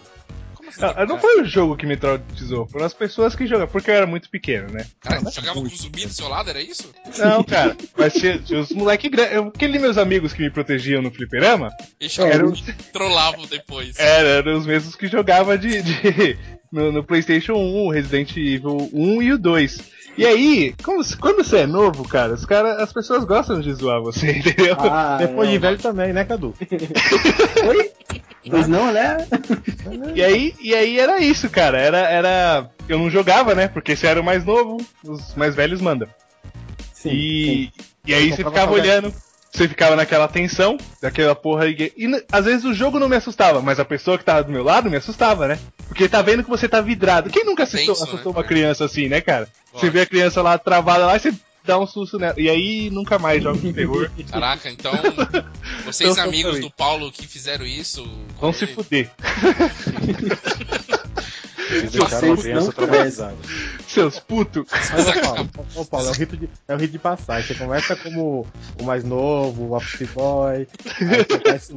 Como 0.55 0.71
assim, 0.71 0.81
Não, 0.81 1.07
não 1.07 1.19
foi 1.19 1.43
o 1.43 1.45
jogo 1.45 1.77
que 1.77 1.85
me 1.87 1.97
traumatizou, 1.97 2.67
foram 2.67 2.87
as 2.87 2.95
pessoas 2.95 3.35
que 3.37 3.47
jogaram, 3.47 3.71
porque 3.71 3.91
eu 3.91 3.95
era 3.95 4.07
muito 4.07 4.31
pequeno, 4.31 4.73
né? 4.73 4.87
Cara, 5.01 5.21
você 5.21 5.41
jogava 5.41 5.61
com 5.61 5.69
zumbi 5.69 6.07
do 6.07 6.13
seu 6.13 6.29
lado, 6.29 6.49
era 6.49 6.61
isso? 6.63 6.91
Não, 7.19 7.45
cara, 7.45 7.77
mas 7.99 8.15
tinha, 8.15 8.39
tinha 8.39 8.61
os 8.61 8.71
moleque 8.71 9.09
grandes. 9.11 9.37
Aqueles 9.55 9.81
meus 9.81 9.99
amigos 9.99 10.33
que 10.33 10.43
me 10.43 10.51
protegiam 10.51 11.03
no 11.03 11.11
fliperama 11.11 11.71
E 12.01 12.07
É, 12.07 12.09
chegaram, 12.09 12.35
eram, 12.49 12.55
trollavam 12.93 13.47
depois. 13.47 13.99
eram, 13.99 14.29
eram 14.29 14.59
os 14.59 14.67
mesmos 14.67 14.97
que 14.97 15.07
jogavam 15.07 15.57
de, 15.59 15.83
de- 15.83 16.39
no, 16.73 16.91
no 16.93 17.05
PlayStation 17.05 17.55
1, 17.55 17.87
o 17.87 17.91
Resident 17.91 18.31
Evil 18.37 18.89
1 18.93 19.23
e 19.23 19.33
o 19.35 19.39
2. 19.39 20.00
E 20.17 20.27
aí, 20.27 20.75
como 20.83 21.03
se- 21.03 21.17
quando 21.17 21.43
você 21.43 21.59
é 21.59 21.67
novo, 21.67 22.07
cara, 22.07 22.35
os 22.35 22.45
cara, 22.45 22.83
as 22.83 22.93
pessoas 22.93 23.25
gostam 23.25 23.61
de 23.61 23.73
zoar 23.73 24.01
você, 24.03 24.31
entendeu? 24.39 24.77
Ah, 24.79 25.17
Depois 25.19 25.49
de 25.49 25.55
não. 25.55 25.63
velho 25.63 25.79
também, 25.79 26.13
né, 26.13 26.25
Cadu? 26.25 26.55
Oi? 27.69 27.91
Pois 28.51 28.67
não, 28.69 28.91
né? 28.93 29.27
E 30.15 30.23
aí, 30.23 30.55
e 30.61 30.75
aí 30.75 30.99
era 30.99 31.21
isso, 31.21 31.49
cara. 31.51 31.79
Era, 31.79 31.99
era. 31.99 32.71
Eu 32.89 32.99
não 32.99 33.11
jogava, 33.11 33.55
né? 33.55 33.69
Porque 33.69 33.95
você 33.95 34.07
era 34.07 34.21
o 34.21 34.25
mais 34.25 34.45
novo, 34.45 34.79
os 35.05 35.35
mais 35.35 35.55
velhos 35.55 35.81
mandam. 35.81 36.09
Sim, 36.93 37.11
E, 37.11 37.71
e 38.07 38.15
aí 38.15 38.31
você 38.31 38.43
ficava 38.43 38.73
olhando, 38.73 39.15
você 39.53 39.69
ficava 39.69 39.95
naquela 39.95 40.27
tensão, 40.27 40.77
daquela 41.01 41.35
porra. 41.35 41.67
E, 41.69 41.93
e 41.97 42.25
às 42.33 42.47
vezes 42.47 42.65
o 42.65 42.75
jogo 42.75 42.99
não 42.99 43.09
me 43.09 43.17
assustava, 43.17 43.61
mas 43.63 43.79
a 43.79 43.85
pessoa 43.85 44.19
que 44.19 44.25
tava 44.25 44.43
do 44.43 44.51
meu 44.53 44.65
lado 44.65 44.91
me 44.91 44.97
assustava, 44.97 45.47
né? 45.47 45.59
Porque 45.91 46.09
tá 46.09 46.23
vendo 46.23 46.45
que 46.45 46.49
você 46.49 46.69
tá 46.69 46.81
vidrado. 46.81 47.29
Quem 47.31 47.45
nunca 47.45 47.65
assustou, 47.65 47.95
Tenso, 47.97 48.05
assustou 48.05 48.33
né? 48.33 48.39
uma 48.39 48.45
criança 48.45 48.85
assim, 48.85 49.09
né, 49.09 49.21
cara? 49.21 49.49
Você 49.73 49.91
vê 49.91 50.03
a 50.03 50.07
criança 50.07 50.41
lá 50.41 50.57
travada 50.57 51.05
lá 51.05 51.17
e 51.17 51.21
você 51.21 51.35
dá 51.65 51.79
um 51.79 51.87
susto 51.87 52.17
nela. 52.17 52.35
E 52.39 52.49
aí 52.49 52.89
nunca 52.91 53.19
mais 53.19 53.43
joga 53.43 53.59
de 53.59 53.73
terror. 53.73 54.09
Caraca, 54.31 54.71
então. 54.71 54.93
Vocês 55.85 56.17
Eu 56.17 56.23
amigos 56.23 56.61
do 56.61 56.71
Paulo 56.71 57.11
que 57.11 57.27
fizeram 57.27 57.67
isso. 57.67 58.09
Vão 58.41 58.53
se 58.53 58.69
fuder. 58.69 59.11
Deixaram 61.71 62.09
Vocês 62.29 62.43
criança 62.43 62.73
traumatizada. 62.73 63.37
Seus 63.87 64.19
putos. 64.19 64.65
Mas, 64.71 65.07
ô 65.09 65.21
Paulo, 65.21 65.51
ô, 65.77 65.85
Paulo, 65.85 66.07
é 66.09 66.11
o 66.11 66.15
rito 66.15 66.37
de, 66.37 66.49
é 66.69 66.75
o 66.75 66.79
rito 66.79 66.93
de 66.93 66.99
passagem. 66.99 67.47
Você 67.47 67.55
começa 67.55 67.95
como 67.97 68.47
o 68.81 68.85
mais 68.85 69.05
novo, 69.05 69.65
o 69.65 69.75
office 69.77 70.09
boy, 70.11 70.55
aí 70.57 70.67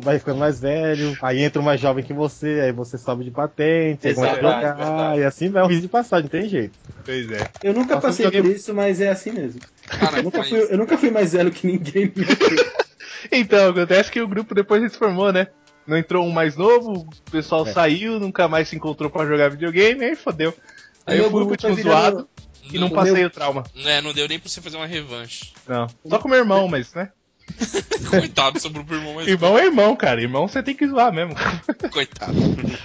vai- 0.02 0.20
ficando 0.20 0.40
mais 0.40 0.60
velho, 0.60 1.18
aí 1.22 1.44
entra 1.44 1.62
o 1.62 1.66
mais 1.66 1.80
jovem 1.80 2.04
que 2.04 2.14
você, 2.14 2.62
aí 2.64 2.72
você 2.72 2.98
sobe 2.98 3.24
de 3.24 3.32
patente, 3.32 4.08
aí 4.08 4.14
começa 4.16 4.34
a 4.34 4.36
jogar, 4.38 4.76
verdade. 4.76 5.20
e 5.20 5.24
assim 5.24 5.50
vai, 5.50 5.62
é 5.62 5.66
um 5.66 5.70
rito 5.70 5.82
de 5.84 5.88
passagem, 5.88 6.24
não 6.24 6.30
tem 6.30 6.50
jeito. 6.50 6.78
Pois 7.06 7.32
é. 7.32 7.48
Eu 7.62 7.74
nunca 7.74 7.96
Nossa, 7.96 8.08
passei 8.08 8.32
por 8.32 8.46
isso, 8.46 8.74
mas 8.74 9.00
é 9.02 9.10
assim 9.10 9.32
mesmo. 9.32 9.62
Cara, 9.88 10.18
Eu 10.20 10.24
nunca 10.24 10.40
mas- 10.40 10.50
fui, 10.50 10.60
eu 10.70 10.78
nunca 10.78 10.98
fui 10.98 11.12
mais 11.12 11.34
velho 11.34 11.52
que 11.52 11.68
ninguém. 11.68 12.12
Então, 13.32 13.70
acontece 13.70 14.12
que 14.12 14.22
o 14.22 14.28
grupo 14.28 14.54
depois 14.54 14.92
se 14.92 14.98
formou, 14.98 15.32
né? 15.32 15.48
Não 15.86 15.98
entrou 15.98 16.26
um 16.26 16.32
mais 16.32 16.56
novo, 16.56 16.92
o 17.28 17.32
pessoal 17.32 17.66
É. 17.68 17.72
saiu, 17.74 18.20
nunca 18.20 18.48
mais 18.48 18.70
se 18.70 18.76
encontrou 18.76 19.10
pra 19.10 19.26
jogar 19.26 19.50
videogame, 19.50 20.04
aí 20.06 20.16
fodeu. 20.16 20.54
Aí 21.06 21.16
Meu 21.18 21.26
eu 21.26 21.32
fui 21.32 21.42
o 21.42 21.46
grupo 21.46 21.62
tá 21.62 21.68
último 21.68 21.76
virando- 21.84 22.02
zoado 22.18 22.30
e 22.72 22.80
não 22.80 22.88
o 22.88 22.92
passei 22.92 23.14
meu- 23.14 23.28
o 23.28 23.30
trauma. 23.30 23.64
É, 23.86 24.02
não 24.02 24.14
deu 24.14 24.28
nem 24.28 24.40
pra 24.40 24.50
você 24.50 24.62
fazer 24.62 24.78
uma 24.78 24.88
revanche. 24.88 25.52
Não. 25.68 25.88
Só 26.08 26.18
com 26.20 26.30
meu 26.30 26.38
irmão, 26.40 26.68
mas, 26.68 26.94
né? 26.94 27.10
Coitado, 28.10 28.58
sobrou 28.58 28.86
pro 28.86 28.96
irmão 28.96 29.16
mais 29.16 29.28
Irmão 29.28 29.60
é 29.60 29.66
irmão, 29.66 29.94
cara. 29.98 30.22
Irmão 30.22 30.48
você 30.48 30.64
tem 30.64 30.74
que 30.74 30.88
zoar 30.88 31.12
mesmo. 31.12 31.36
Coitado. 31.92 32.32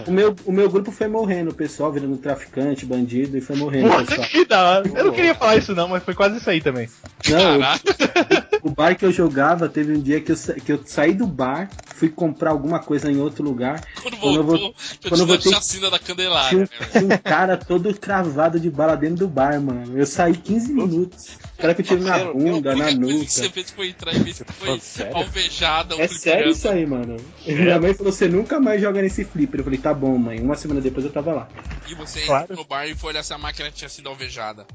O 0.04 0.10
meu, 0.10 0.34
o 0.44 0.50
meu 0.50 0.68
grupo 0.68 0.90
foi 0.90 1.06
morrendo, 1.06 1.50
o 1.52 1.54
pessoal 1.54 1.92
virando 1.92 2.16
traficante, 2.16 2.84
bandido 2.84 3.38
e 3.38 3.40
foi 3.40 3.54
morrendo, 3.54 3.88
o 3.88 4.04
pessoal. 4.04 4.26
que 4.28 4.44
da 4.44 4.62
hora. 4.68 4.88
Eu 4.88 5.04
não 5.04 5.12
queria 5.12 5.34
falar 5.36 5.56
isso 5.56 5.76
não, 5.76 5.86
mas 5.86 6.02
foi 6.02 6.14
quase 6.14 6.38
isso 6.38 6.50
aí 6.50 6.60
também. 6.60 6.88
Não, 7.28 7.60
Caraca. 7.60 8.48
o 8.62 8.70
bar 8.70 8.96
que 8.96 9.04
eu 9.04 9.12
jogava, 9.12 9.68
teve 9.68 9.92
um 9.92 10.00
dia 10.00 10.20
que 10.20 10.32
eu, 10.32 10.36
sa- 10.36 10.54
que 10.54 10.72
eu 10.72 10.82
saí 10.84 11.12
do 11.14 11.26
bar, 11.26 11.70
fui 11.86 12.08
comprar 12.08 12.50
alguma 12.50 12.78
coisa 12.78 13.10
em 13.10 13.18
outro 13.18 13.42
lugar. 13.42 13.84
Quando 14.02 14.16
Quando 14.18 14.36
eu 14.36 14.44
voltou, 14.44 14.58
vou- 14.72 14.74
eu 15.04 15.08
quando 15.10 15.20
eu 15.20 15.26
voltei- 15.26 15.52
chacina 15.52 15.90
da 15.90 15.98
Tinha 15.98 16.08
Candelária. 16.08 16.58
um, 16.58 16.60
né? 16.60 16.68
tinha 16.92 17.04
um 17.06 17.18
cara 17.18 17.56
todo 17.56 17.92
cravado 17.94 18.58
de 18.60 18.70
bala 18.70 18.96
dentro 18.96 19.16
do 19.18 19.28
bar, 19.28 19.60
mano. 19.60 19.98
Eu 19.98 20.06
saí 20.06 20.36
15 20.36 20.72
minutos. 20.72 21.38
O 21.58 21.60
cara 21.60 21.74
que 21.74 21.82
eu 21.82 21.86
tiro 21.86 22.02
na 22.04 22.18
bunda, 22.32 22.76
na 22.76 22.90
nuca. 22.92 23.24
que 23.24 23.32
você 23.32 23.50
fez 23.50 23.70
foi 23.72 23.88
entrar 23.88 24.14
e 24.14 24.18
ver 24.20 24.32
se 24.32 24.44
foi 24.44 24.78
Sério? 24.78 25.16
alvejada. 25.16 25.96
um 25.96 26.00
É 26.00 26.06
sério 26.06 26.50
isso 26.52 26.68
aí, 26.68 26.86
mano. 26.86 27.16
Minha 27.44 27.80
mãe 27.80 27.92
falou: 27.94 28.12
você 28.12 28.28
nunca 28.28 28.60
mais 28.60 28.80
joga 28.80 29.02
nesse 29.02 29.24
flipper. 29.24 29.60
Eu 29.60 29.64
falei: 29.64 29.78
tá 29.80 29.92
bom, 29.92 30.16
mãe. 30.16 30.40
Uma 30.40 30.54
semana 30.54 30.80
depois 30.80 31.04
eu 31.04 31.10
tava 31.12 31.32
lá. 31.32 31.48
E 31.88 31.94
você 31.94 32.20
Claro. 32.20 32.44
entrou 32.44 32.58
no 32.58 32.64
bar 32.64 32.86
e 32.86 32.94
foi 32.94 33.10
olhar 33.10 33.24
se 33.24 33.32
a 33.34 33.38
máquina 33.38 33.72
tinha 33.72 33.88
sido 33.88 34.08
alvejada. 34.08 34.66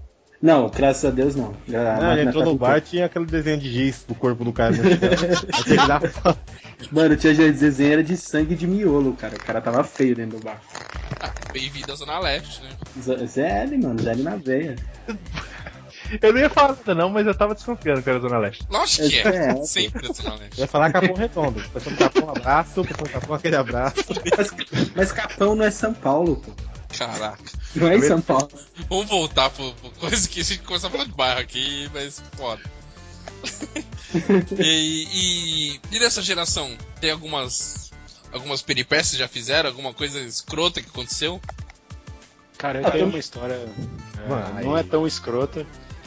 Não, 0.44 0.68
graças 0.68 1.06
a 1.06 1.10
Deus 1.10 1.38
não. 1.38 1.56
A 1.70 2.02
Não, 2.02 2.12
ele 2.12 2.24
entrou 2.28 2.44
tá 2.44 2.50
no 2.50 2.58
bar, 2.58 2.82
tinha 2.82 3.06
aquele 3.06 3.26
desenho 3.26 3.58
de 3.58 3.72
giz 3.72 4.04
do 4.06 4.14
corpo 4.14 4.44
do 4.44 4.52
cara. 4.52 4.74
Mano, 6.91 7.16
tinha 7.16 7.34
desenho 7.34 7.94
era 7.94 8.04
de 8.04 8.18
sangue 8.18 8.54
de 8.54 8.68
miolo, 8.68 9.14
cara. 9.14 9.38
O 9.38 9.39
cara 9.39 9.62
tava 9.62 9.86
feio 9.86 10.18
dentro 10.18 10.38
do 10.38 10.44
bar. 10.44 10.62
Ah, 11.22 11.32
bem-vindo 11.54 11.94
à 11.94 11.96
Zona 11.96 12.20
Leste, 12.20 12.62
né? 12.62 12.72
ZL, 13.26 13.78
mano, 13.82 14.02
ZL 14.02 14.22
na 14.22 14.36
veia. 14.36 14.76
Eu 16.22 16.34
não 16.34 16.42
ia 16.42 16.50
falar 16.50 16.76
nada 16.76 16.93
não, 16.93 17.09
mas 17.09 17.26
eu 17.26 17.34
tava 17.34 17.55
desconfiando 17.55 18.04
que 18.04 18.09
era 18.09 18.20
Zona 18.20 18.38
Leste. 18.38 18.67
Lógico 18.70 19.08
que 19.08 19.20
é. 19.20 19.47
É. 19.47 19.55
Sempre 19.63 20.09
à 20.09 20.13
Zona 20.13 20.36
Eu 20.36 20.39
Leste. 20.39 20.59
ia 20.59 20.67
falar 20.67 20.92
Capão 20.92 21.16
Redondo. 21.16 21.62
Pessoa 21.70 21.96
do 21.96 21.97
Capão, 21.97 22.28
um 22.28 22.32
abraço. 22.32 22.84
Pessoa 22.84 23.08
do 23.08 23.13
Capão, 23.13 23.36
aquele 23.38 23.55
abraço. 23.55 23.96
Mas, 24.38 24.51
mas 24.93 25.12
Capão 25.13 25.55
não 25.55 25.63
é 25.63 25.72
São 25.72 25.93
Paulo, 25.93 26.36
pô. 26.36 26.51
Caraca. 26.97 27.43
Não 27.75 27.87
é 27.87 27.97
em 27.97 28.01
São 28.01 28.21
Paulo. 28.21 28.49
Vamos 28.89 29.07
voltar 29.07 29.49
pro, 29.49 29.74
pro 29.74 29.91
coisa 29.91 30.28
que 30.28 30.41
a 30.41 30.43
gente 30.43 30.61
começou 30.63 30.87
a 30.87 30.91
falar 30.91 31.05
de 31.05 31.11
bairro 31.11 31.39
aqui, 31.39 31.89
mas 31.93 32.21
foda. 32.36 32.61
e, 34.59 35.07
e, 35.11 35.79
e 35.91 35.99
dessa 35.99 36.21
geração, 36.21 36.75
tem 37.01 37.11
algumas 37.11 37.91
algumas 38.32 38.61
peripécias 38.61 39.17
já 39.17 39.28
fizeram? 39.28 39.70
Alguma 39.70 39.93
coisa 39.93 40.20
escrota 40.20 40.82
que 40.82 40.89
aconteceu? 40.89 41.39
Cara, 42.57 42.82
eu 42.82 42.87
Ah, 42.87 42.91
tenho 42.91 43.05
uma 43.07 43.20
história. 43.20 43.53
é, 43.55 44.63
não 44.63 44.78
é 44.78 44.83
tão 44.83 45.05
escrota, 45.05 45.65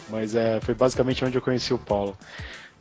mas 0.09 0.35
é, 0.35 0.61
foi 0.61 0.75
basicamente 0.75 1.25
onde 1.25 1.37
eu 1.37 1.43
conheci 1.43 1.73
o 1.73 1.79
Paulo. 1.79 2.17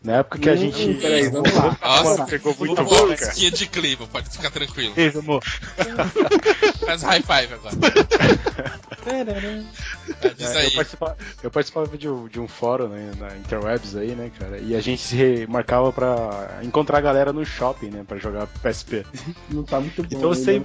Na 0.06 0.18
época 0.18 0.38
que 0.38 0.50
a 0.50 0.54
Hum, 0.54 0.58
gente. 0.58 0.94
peraí, 1.02 1.28
vamos 1.30 1.52
lá. 1.54 1.78
Nossa, 1.82 2.26
pegou 2.26 2.56
muito 2.60 2.76
cara. 2.76 3.06
musiquinha 3.08 3.50
de 3.52 3.66
clima, 3.68 4.06
pode 4.08 4.30
ficar 4.30 4.52
tranquilo. 4.52 4.94
Beijo, 4.94 5.20
amor. 5.20 5.44
Faz 6.86 7.02
high 7.02 7.22
five 7.24 7.54
agora. 7.54 7.76
É, 9.06 9.20
É, 10.28 10.66
eu, 10.68 10.72
participava, 10.72 11.18
eu 11.44 11.52
participava 11.52 11.98
de, 11.98 12.10
um- 12.10 12.28
de 12.28 12.40
um 12.40 12.48
fórum 12.48 12.88
né, 12.88 13.12
na 13.20 13.36
Interwebs 13.38 13.96
aí, 13.96 14.16
né, 14.16 14.32
cara? 14.38 14.58
E 14.60 14.76
a 14.76 14.82
gente 14.82 15.02
se 15.02 15.46
marcava 15.48 15.92
pra 15.92 16.60
encontrar 16.64 16.98
a 17.00 17.02
galera 17.02 17.34
no 17.34 17.46
shopping, 17.46 17.90
né? 17.90 18.04
Pra 18.08 18.18
jogar 18.18 18.48
PSP. 18.62 19.06
Não 19.50 19.64
tá 19.64 19.80
muito 19.80 20.02
bom. 20.02 20.08
Então 20.12 20.30
eu 20.30 20.36
você- 20.36 20.62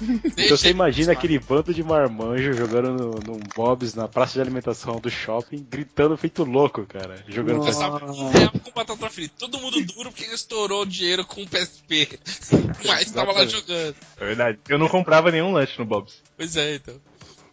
Então 0.00 0.56
você 0.56 0.70
imagina 0.70 1.12
aquele 1.12 1.38
bando 1.38 1.74
de 1.74 1.82
marmanjo 1.82 2.52
jogando 2.52 2.90
no, 2.92 3.10
num 3.20 3.40
Bob's 3.54 3.94
na 3.94 4.08
praça 4.08 4.34
de 4.34 4.40
alimentação 4.40 4.98
do 4.98 5.10
shopping, 5.10 5.66
gritando 5.68 6.16
feito 6.16 6.44
louco, 6.44 6.86
cara. 6.86 7.22
Jogando 7.28 7.64
Nossa. 7.64 7.88
Real 8.30 8.52
com 8.52 8.70
batata 8.72 9.10
frita. 9.10 9.34
Todo 9.38 9.58
mundo 9.58 9.80
duro 9.84 10.10
porque 10.10 10.24
ele 10.24 10.34
estourou 10.34 10.86
dinheiro 10.86 11.24
com 11.24 11.42
o 11.42 11.48
PSP. 11.48 12.18
Mas 12.86 13.10
tava 13.10 13.32
lá 13.32 13.46
jogando. 13.46 13.94
É 14.18 14.24
verdade. 14.24 14.58
Eu 14.68 14.78
não 14.78 14.88
comprava 14.88 15.30
nenhum 15.30 15.52
lanche 15.52 15.78
no 15.78 15.84
Bob's. 15.84 16.22
Pois 16.36 16.56
é, 16.56 16.76
então. 16.76 16.94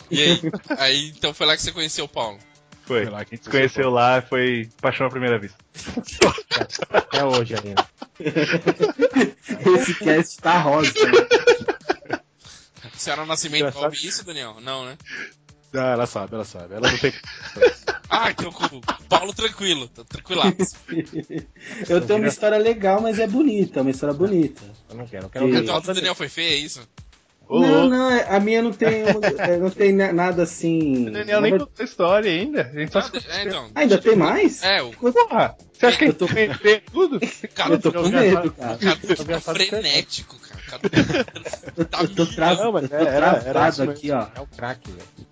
E 0.09 0.21
aí? 0.21 0.41
aí 0.77 1.07
então 1.09 1.33
foi 1.33 1.45
lá 1.45 1.55
que 1.55 1.61
você 1.61 1.71
conheceu 1.71 2.05
o 2.05 2.09
Paulo. 2.09 2.39
Foi. 2.85 3.03
Foi 3.03 3.11
lá 3.11 3.19
A 3.19 3.25
que 3.25 3.35
gente 3.35 3.43
se 3.43 3.49
conheceu 3.49 3.89
lá, 3.89 4.21
foi 4.21 4.69
paixão 4.81 5.07
à 5.07 5.09
primeira 5.09 5.37
vista. 5.37 5.57
Até 6.89 7.25
hoje 7.25 7.55
ainda. 7.55 7.85
Esse 9.79 9.93
cast 9.95 10.37
tá 10.37 10.57
rosa. 10.59 10.93
né? 10.93 12.19
Senhora 12.95 13.25
Nascimento 13.25 13.59
Engraçado. 13.61 13.83
ouve 13.85 14.07
isso, 14.07 14.25
Daniel? 14.25 14.57
Não, 14.61 14.85
né? 14.85 14.97
Ah, 15.73 15.91
ela 15.91 16.05
sabe, 16.07 16.33
ela 16.35 16.45
sabe. 16.45 16.75
Ela 16.75 16.89
não 16.91 16.97
tem. 16.97 17.13
Ah, 18.09 18.33
que 18.33 18.45
eu 18.45 18.53
Paulo 19.09 19.33
tranquilo, 19.33 19.89
tá 19.89 20.01
tranquilaço. 20.05 20.77
Eu 21.89 22.01
tenho 22.01 22.19
uma 22.19 22.27
história 22.29 22.57
legal, 22.57 23.01
mas 23.01 23.19
é 23.19 23.27
bonita, 23.27 23.81
uma 23.81 23.91
história 23.91 24.15
bonita. 24.15 24.61
Eu 24.89 24.95
não 24.95 25.05
quero, 25.05 25.25
eu 25.25 25.29
quero 25.29 25.47
E-. 25.49 25.69
A 25.69 25.79
do 25.79 25.93
Daniel 25.93 26.15
foi 26.15 26.29
feia, 26.29 26.53
é 26.53 26.55
isso? 26.55 26.87
Ô, 27.49 27.59
não, 27.59 27.69
louco. 27.69 27.89
não, 27.89 28.09
é- 28.11 28.27
a 28.35 28.39
minha 28.39 28.61
não 28.61 28.71
tem, 28.71 29.03
é, 29.37 29.57
não 29.57 29.69
tem 29.69 29.91
na- 29.93 30.13
nada 30.13 30.43
assim. 30.43 31.07
O 31.07 31.11
Daniel 31.11 31.41
nem 31.41 31.51
contou 31.51 31.69
a 31.79 31.83
história 31.83 32.31
ainda. 32.31 32.61
A 32.73 32.79
gente 32.79 32.91
só 32.93 33.01
se 33.01 33.11
É, 33.29 33.43
então. 33.43 33.69
Ainda 33.75 33.97
tem 33.97 34.15
mais? 34.15 34.63
É, 34.63 34.81
o 34.81 34.91
Porra, 34.93 35.55
você 35.73 35.85
acha 35.85 35.97
que 35.97 36.05
a 36.05 36.07
Eu 36.07 36.13
tô- 36.13 36.27
conhecer 36.27 36.83
tudo? 36.91 37.19
cara 37.53 37.73
Eu 37.75 37.79
tô 37.79 37.91
com 37.91 38.07
medo, 38.09 38.51
cara. 38.53 38.79
Frenético, 39.41 40.39
tá 41.89 42.01
eu 42.01 42.07
tô 42.15 42.25
travado, 42.25 42.63
Não, 42.63 42.71
mas 42.71 42.89
tô 42.89 42.95
era- 42.95 43.43
era 43.45 43.67
aqui, 43.67 44.11
ó. 44.11 44.27
É 44.35 44.41
o 44.41 44.47
craque, 44.47 44.91
velho. 44.91 45.27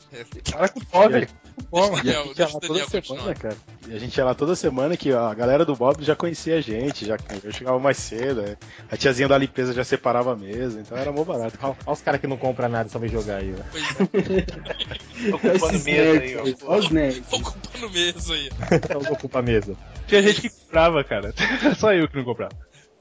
Para 0.52 0.70
com 0.70 0.80
fome. 0.82 1.28
Deixa 1.28 1.34
o 1.34 2.06
E 2.06 2.12
a 2.12 2.24
gente 2.24 2.38
ia 2.40 2.45
lá 2.48 2.60
toda 2.60 2.86
semana, 2.88 3.36
cara. 3.36 3.57
E 3.88 3.95
a 3.95 3.99
gente 3.99 4.18
ia 4.18 4.26
lá 4.26 4.36
toda 4.36 4.56
semana 4.56 4.98
que 4.98 5.12
ó, 5.12 5.28
a 5.28 5.34
galera 5.34 5.66
do 5.66 5.76
Bob 5.76 6.03
já 6.03 6.16
conhecia 6.16 6.57
a 6.57 6.62
gente, 6.62 7.06
já 7.06 7.18
eu 7.44 7.52
chegava 7.52 7.78
mais 7.80 7.98
cedo, 7.98 8.41
né? 8.41 8.56
a 8.90 8.95
tiazinha 8.95 9.28
da 9.28 9.38
limpeza 9.38 9.74
já 9.74 9.84
separava 9.84 10.34
a 10.34 10.36
mesa, 10.36 10.80
então 10.80 10.98
era 10.98 11.12
mó 11.12 11.24
barato. 11.24 11.57
Olha 11.62 11.76
os 11.88 12.02
caras 12.02 12.22
que 12.22 12.28
não 12.28 12.38
compram 12.38 12.70
nada 12.70 12.88
só 12.90 12.98
vem 12.99 13.10
jogar 13.10 13.38
aí, 13.38 13.52
velho. 13.52 13.66
É, 14.14 15.30
Tô 15.32 15.36
ocupando 15.36 15.80
mesa 15.84 16.20
aí, 16.22 16.38
ó. 16.38 16.41
Olha 16.68 16.80
os 16.80 16.90
nerds. 16.90 17.24
ocupando 17.32 17.90
mesa 17.90 18.34
aí. 18.34 18.49
Eu 18.90 18.99
vou 19.02 19.14
ocupar 19.14 19.41
a 19.41 19.45
mesa. 19.45 19.76
Tinha 20.07 20.22
gente 20.22 20.41
que 20.41 20.49
comprava, 20.49 21.03
cara. 21.03 21.34
Só 21.78 21.94
eu 21.94 22.07
que 22.07 22.16
não 22.16 22.24
comprava. 22.24 22.53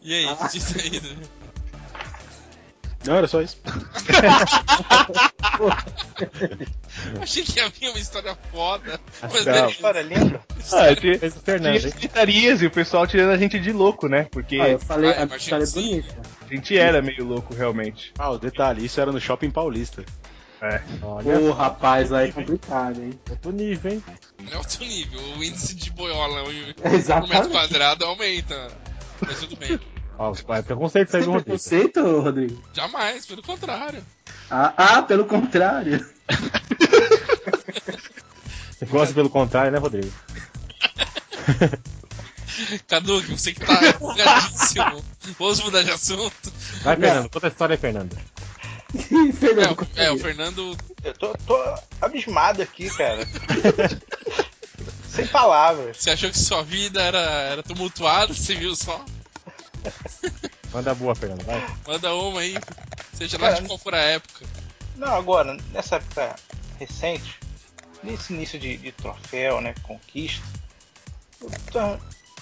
E 0.03 0.15
aí, 0.15 0.37
diz 0.53 0.77
aí, 0.77 1.01
Daniel. 1.01 1.29
Não, 3.07 3.17
era 3.17 3.27
só 3.27 3.41
isso. 3.43 3.57
Achei 7.21 7.43
que 7.45 7.61
havia 7.61 7.91
uma 7.91 7.99
história 7.99 8.37
foda. 8.51 9.01
Mas 9.23 9.33
Não. 9.33 9.45
Daniel, 9.45 9.69
História 9.71 10.03
linda. 10.03 10.41
Ah, 10.73 10.95
tinha, 10.97 11.13
o 11.15 11.31
tinha 11.93 12.09
e 12.65 12.67
o 12.67 12.71
pessoal 12.71 13.07
tirando 13.07 13.31
a 13.31 13.37
gente 13.37 13.59
de 13.59 13.73
louco, 13.73 14.09
né? 14.09 14.27
Porque 14.31 14.59
Ah, 14.61 14.69
eu 14.71 14.79
falei, 14.79 15.11
Ah, 15.11 15.29
a 15.31 15.37
história 15.37 15.65
é 15.65 15.67
bonita. 15.67 16.15
a 16.51 16.55
gente 16.55 16.79
era 16.79 17.03
meio 17.03 17.25
louco 17.25 17.55
realmente. 17.55 18.13
Ah, 18.19 18.31
o 18.31 18.39
detalhe, 18.39 18.85
isso 18.85 19.01
era 19.01 19.13
no 19.13 19.21
Shopping 19.21 19.51
Paulista. 19.51 20.05
É. 20.63 20.81
Olha, 21.03 21.39
Ô, 21.41 21.53
rapaz, 21.53 22.11
aí 22.13 22.31
é 22.31 22.33
complicado, 22.33 23.03
hein? 23.03 23.19
outro 23.29 23.53
nível, 23.53 23.93
hein? 23.93 24.05
é 24.51 24.57
outro 24.57 24.83
nível. 24.85 25.21
O 25.37 25.45
índice 25.45 25.75
de 25.75 25.91
boiola 25.91 26.43
o 26.43 26.49
metro 27.29 27.51
quadrado 27.51 28.05
aumenta. 28.07 28.69
Mas 29.21 29.41
tudo 29.41 29.57
bem. 29.57 29.79
Ó, 30.19 30.33
vai 30.47 30.63
preconceito 30.63 31.09
isso 31.09 31.17
aí, 31.17 31.23
Tem 31.23 31.33
Rodrigo? 31.33 31.59
preconceito, 31.59 32.21
Rodrigo? 32.21 32.63
Jamais, 32.73 33.27
pelo 33.27 33.43
contrário. 33.43 34.05
Ah, 34.51 34.73
ah, 34.77 35.03
pelo 35.03 35.25
contrário. 35.25 36.05
Você 38.79 38.87
gosta 38.87 39.15
pelo 39.15 39.31
contrário, 39.31 39.73
né, 39.73 39.79
Rodrigo? 39.79 40.11
Cadu, 42.87 43.21
você 43.23 43.53
que 43.53 43.61
tá 43.61 43.81
empolgadíssimo. 43.89 45.05
Vamos 45.39 45.61
mudar 45.61 45.83
de 45.83 45.91
assunto. 45.91 46.53
Vai, 46.83 46.97
Fernando, 46.97 47.29
conta 47.31 47.47
a 47.47 47.51
história 47.51 47.75
aí, 47.75 47.79
Fernando. 47.81 48.17
É, 48.95 49.33
Fernando, 49.33 49.81
o- 49.81 49.89
é, 50.01 50.11
o 50.13 50.19
Fernando. 50.19 50.77
Eu 51.03 51.15
tô, 51.15 51.35
tô 51.47 51.59
abismado 52.01 52.63
aqui, 52.63 52.89
cara. 52.91 53.27
Sem 55.09 55.27
palavras. 55.27 55.97
Você 55.97 56.11
achou 56.11 56.31
que 56.31 56.39
sua 56.39 56.63
vida 56.63 57.03
era, 57.03 57.19
era 57.19 57.63
tumultuada, 57.63 58.33
você 58.33 58.55
viu 58.55 58.75
só? 58.77 59.05
Manda 60.73 60.95
boa, 60.95 61.15
Fernando, 61.15 61.45
vai. 61.45 61.63
Manda 61.87 62.15
uma 62.15 62.41
aí. 62.41 62.55
Seja 63.13 63.39
lá 63.41 63.53
de 63.53 63.67
qual 63.67 63.79
for 63.79 63.95
a 63.95 63.99
época. 63.99 64.45
Não, 64.97 65.15
agora, 65.15 65.57
nessa 65.73 65.97
época 65.97 66.35
recente, 66.79 67.39
nesse 68.03 68.33
início 68.33 68.59
de, 68.59 68.77
de 68.77 68.93
troféu, 68.93 69.61
né, 69.61 69.75
conquista, 69.83 70.45
eu 71.41 72.01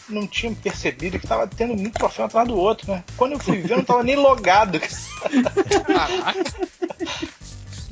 não 0.09 0.27
tinha 0.27 0.55
percebido 0.55 1.19
que 1.19 1.27
tava 1.27 1.47
tendo 1.47 1.75
muito 1.77 1.95
troféu 1.99 2.25
atrás 2.25 2.47
do 2.49 2.57
outro, 2.57 2.91
né? 2.93 3.05
Quando 3.17 3.33
eu 3.33 3.39
fui 3.39 3.59
ver, 3.61 3.73
eu 3.73 3.77
não 3.79 3.85
tava 3.85 4.03
nem 4.03 4.17
logado. 4.17 4.79
Caraca. 5.87 6.35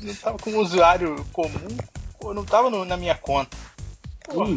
Não 0.01 0.15
tava 0.15 0.37
com 0.39 0.49
um 0.49 0.57
usuário 0.57 1.23
comum, 1.31 1.77
eu 2.21 2.33
não 2.33 2.43
tava 2.43 2.71
no- 2.71 2.83
na 2.83 2.97
minha 2.97 3.13
conta. 3.13 3.55
Porra, 4.25 4.55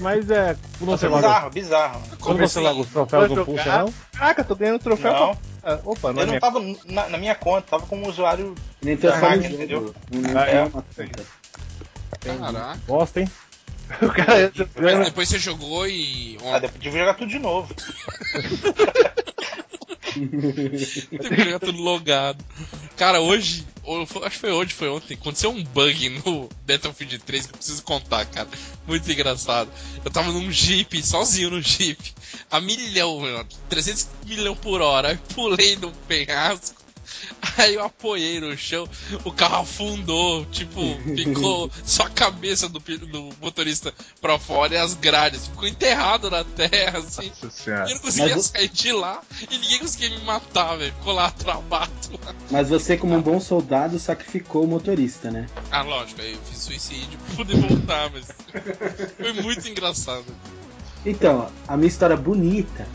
Mas 0.00 0.30
é. 0.30 0.56
Quando 0.78 0.90
você 0.90 1.06
é 1.06 1.08
bizarro, 1.10 1.50
bizarro. 1.50 2.02
quando 2.20 2.38
você 2.38 2.60
loga 2.60 2.80
os 2.80 2.88
troféus 2.88 3.30
no 3.30 3.44
pulso, 3.44 3.68
não? 3.68 3.92
Caraca, 4.12 4.44
tô 4.44 4.54
ganhando 4.56 4.78
troféu. 4.78 5.12
Não, 5.12 5.36
pra- 5.36 5.38
Ah, 5.62 5.78
Opa, 5.84 6.12
não 6.12 6.20
é 6.20 6.22
eu 6.22 6.26
não 6.26 6.32
minha. 6.32 6.40
tava 6.40 6.60
na, 6.86 7.08
na 7.10 7.18
minha 7.18 7.34
conta, 7.34 7.66
tava 7.70 7.86
com 7.86 7.96
um 7.98 8.08
usuário. 8.08 8.54
nem 8.82 8.96
tem 8.96 9.10
só 9.10 9.18
no 9.30 9.34
entendeu? 9.44 9.94
Não 10.10 10.40
Ah, 10.40 10.46
é? 10.46 10.70
Caraca. 12.20 12.80
Bosta, 12.86 13.20
hein? 13.20 13.30
O 14.02 14.08
cara 14.08 14.52
Mas 14.80 15.04
depois 15.06 15.28
você 15.28 15.38
jogou 15.38 15.86
e. 15.86 16.38
Ah, 16.44 16.58
depois 16.60 16.80
devia 16.80 17.00
jogar 17.00 17.14
tudo 17.14 17.28
de 17.28 17.38
novo. 17.40 17.74
Tudo 21.60 21.82
logado. 21.82 22.44
Cara, 22.96 23.20
hoje, 23.20 23.66
acho 24.24 24.30
que 24.30 24.38
foi 24.40 24.50
hoje, 24.50 24.74
foi 24.74 24.88
ontem, 24.88 25.14
aconteceu 25.14 25.50
um 25.50 25.62
bug 25.62 26.08
no 26.24 26.48
Battlefield 26.66 27.18
3 27.18 27.46
que 27.46 27.52
eu 27.52 27.56
preciso 27.56 27.82
contar, 27.82 28.24
cara. 28.26 28.48
Muito 28.86 29.10
engraçado. 29.10 29.70
Eu 30.04 30.10
tava 30.10 30.32
num 30.32 30.50
Jeep, 30.50 31.02
sozinho 31.02 31.50
no 31.50 31.62
Jeep, 31.62 32.12
a 32.50 32.60
milhão, 32.60 33.20
meu, 33.20 33.44
300 33.68 34.08
milhão 34.26 34.54
por 34.56 34.80
hora. 34.80 35.08
Aí 35.08 35.18
pulei 35.34 35.76
no 35.76 35.90
penhasco. 36.08 36.80
Aí 37.56 37.74
eu 37.74 37.84
apoiei 37.84 38.40
no 38.40 38.56
chão, 38.56 38.88
o 39.24 39.32
carro 39.32 39.62
afundou, 39.62 40.44
tipo, 40.46 40.80
ficou 41.14 41.70
só 41.84 42.04
a 42.04 42.10
cabeça 42.10 42.68
do, 42.68 42.80
do 42.80 43.30
motorista 43.40 43.92
pra 44.20 44.38
fora 44.38 44.74
e 44.74 44.76
as 44.76 44.94
grades, 44.94 45.46
ficou 45.46 45.68
enterrado 45.68 46.30
na 46.30 46.44
terra, 46.44 46.98
assim. 46.98 47.28
Nossa 47.28 47.50
senhora. 47.50 47.88
Eu 47.88 47.94
não 47.94 48.02
conseguia 48.02 48.36
Mas 48.36 48.46
sair 48.46 48.68
de 48.68 48.92
lá 48.92 49.22
e 49.50 49.58
ninguém 49.58 49.78
conseguia 49.78 50.10
me 50.10 50.24
matar, 50.24 50.76
velho. 50.76 50.92
Ficou 50.94 51.12
lá 51.12 51.30
travado. 51.30 51.90
Mas 52.50 52.68
você, 52.68 52.96
como 52.96 53.14
um 53.14 53.22
bom 53.22 53.40
soldado, 53.40 53.98
sacrificou 53.98 54.64
o 54.64 54.68
motorista, 54.68 55.30
né? 55.30 55.46
Ah, 55.70 55.82
lógico, 55.82 56.20
aí 56.20 56.32
eu 56.32 56.40
fiz 56.42 56.58
suicídio 56.58 57.18
pra 57.26 57.36
poder 57.36 57.56
voltar, 57.56 58.10
mas 58.10 58.26
foi 59.16 59.32
muito 59.34 59.68
engraçado. 59.68 60.24
Então, 61.04 61.50
a 61.66 61.76
minha 61.76 61.88
história 61.88 62.16
bonita 62.16 62.86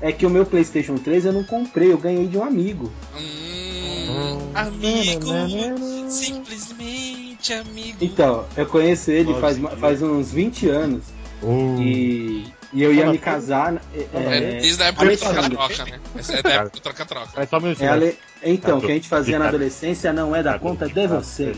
é 0.00 0.12
que 0.12 0.24
o 0.26 0.30
meu 0.30 0.44
PlayStation 0.46 0.96
3 0.96 1.26
eu 1.26 1.32
não 1.32 1.44
comprei, 1.44 1.92
eu 1.92 1.98
ganhei 1.98 2.26
de 2.26 2.36
um 2.38 2.44
amigo. 2.44 2.90
Hum, 3.16 4.38
amigo, 4.54 6.10
simplesmente 6.10 7.52
amigo. 7.52 7.98
Então, 8.00 8.44
eu 8.56 8.66
conheço 8.66 9.10
ele 9.10 9.30
Nossa, 9.32 9.40
faz, 9.40 9.58
faz 9.80 10.02
uns 10.02 10.32
20 10.32 10.68
anos 10.68 11.02
Uh, 11.42 11.80
e, 11.80 12.52
e 12.70 12.82
eu 12.82 12.92
ia 12.92 13.10
me 13.10 13.16
casar. 13.16 13.76
É, 13.94 13.98
É, 14.12 14.36
é, 14.56 14.60
desde 14.60 14.82
a 14.82 14.86
época 14.88 15.06
do 15.06 15.16
família. 15.16 15.48
troca-troca, 15.56 15.84
né? 15.90 16.00
Essa 16.18 16.32
é 16.34 16.42
da 16.42 16.50
época 16.50 16.70
do 16.70 16.80
troca-troca. 16.80 17.42
É 17.42 17.60
minutinho. 17.60 17.92
a 17.92 17.94
le- 17.94 18.18
Então, 18.42 18.76
o 18.76 18.80
Tá 18.82 18.86
que 18.86 18.92
a 18.92 18.94
gente 18.96 19.08
fazia 19.08 19.38
na 19.38 19.44
Tá 19.46 19.48
adolescência 19.48 20.12
não 20.12 20.36
é 20.36 20.42
da 20.42 20.58
conta 20.58 20.86
de 20.86 21.06
vocês. 21.06 21.56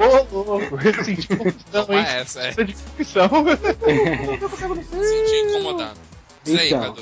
Ô, 0.00 0.34
louco, 0.42 0.78
eu 0.84 1.04
senti 1.04 1.28
confusão, 1.28 1.86
Toma 1.86 1.94
hein? 1.96 2.04
essa, 2.08 2.40
é. 2.40 2.48
Essa 2.48 2.64
discussão. 2.64 3.30
Senti 4.90 5.36
incomodado. 5.46 5.98
Diz 6.42 6.58
aí, 6.58 6.66
Então. 6.72 6.96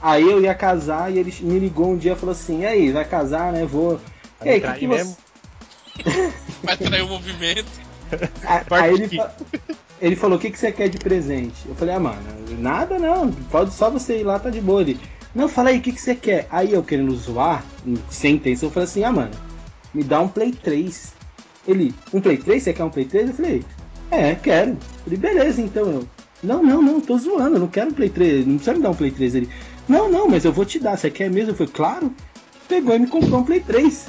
Aí 0.00 0.22
eu 0.22 0.40
ia 0.40 0.54
casar 0.54 1.12
e 1.12 1.18
ele 1.18 1.34
me 1.40 1.58
ligou 1.58 1.90
um 1.92 1.96
dia 1.96 2.12
e 2.12 2.16
falou 2.16 2.32
assim: 2.32 2.60
E 2.62 2.66
aí, 2.66 2.92
vai 2.92 3.04
casar, 3.04 3.52
né? 3.52 3.64
Vou. 3.64 4.00
E 4.44 4.48
aí, 4.48 4.60
que, 4.60 4.72
que 4.74 4.86
você. 4.86 4.96
mesmo? 4.96 5.16
Vai 6.62 6.76
trair 6.76 7.02
o 7.02 7.08
movimento. 7.08 7.86
Aí 8.70 8.94
ele, 8.94 9.08
fa- 9.08 9.34
ele 10.00 10.14
falou: 10.16 10.36
O 10.36 10.40
que, 10.40 10.50
que 10.50 10.58
você 10.58 10.70
quer 10.70 10.88
de 10.88 10.98
presente? 10.98 11.66
Eu 11.66 11.74
falei: 11.74 11.94
Ah, 11.94 12.00
mano, 12.00 12.20
nada 12.58 12.98
não. 12.98 13.32
Pode 13.32 13.72
só 13.72 13.90
você 13.90 14.20
ir 14.20 14.24
lá, 14.24 14.38
tá 14.38 14.50
de 14.50 14.60
boa. 14.60 14.80
Ele, 14.82 15.00
não, 15.34 15.48
fala 15.48 15.70
aí, 15.70 15.78
o 15.78 15.82
que, 15.82 15.92
que 15.92 16.00
você 16.00 16.14
quer? 16.14 16.46
Aí 16.50 16.72
eu 16.72 16.82
querendo 16.82 17.14
zoar, 17.16 17.64
sem 18.10 18.34
intenção, 18.36 18.68
eu 18.68 18.72
falei 18.72 18.88
assim: 18.88 19.02
Ah, 19.04 19.10
mano, 19.12 19.32
me 19.92 20.04
dá 20.04 20.20
um 20.20 20.28
Play 20.28 20.52
3. 20.52 21.14
Ele, 21.66 21.92
um 22.12 22.20
Play 22.20 22.36
3? 22.36 22.62
Você 22.62 22.72
quer 22.72 22.84
um 22.84 22.90
Play 22.90 23.06
3? 23.06 23.28
Eu 23.30 23.34
falei: 23.34 23.64
É, 24.10 24.34
quero. 24.36 24.76
Falei: 25.04 25.18
Beleza, 25.18 25.60
então 25.60 25.84
eu. 25.90 26.08
Não, 26.42 26.62
não, 26.62 26.80
não, 26.82 27.00
tô 27.00 27.16
zoando, 27.18 27.56
eu 27.56 27.60
não 27.60 27.66
quero 27.66 27.90
um 27.90 27.94
Play 27.94 28.10
3. 28.10 28.46
Não 28.46 28.56
precisa 28.56 28.76
me 28.76 28.82
dar 28.82 28.90
um 28.90 28.94
Play 28.94 29.10
3. 29.10 29.34
Ele, 29.34 29.48
não, 29.88 30.10
não, 30.10 30.28
mas 30.28 30.44
eu 30.44 30.52
vou 30.52 30.64
te 30.64 30.78
dar. 30.78 30.96
Você 30.96 31.10
quer 31.10 31.30
mesmo? 31.30 31.50
Eu 31.52 31.56
falei: 31.56 31.72
Claro. 31.72 32.14
Pegou 32.68 32.94
e 32.94 32.98
me 32.98 33.06
comprou 33.06 33.40
um 33.40 33.44
Play 33.44 33.60
3. 33.60 34.08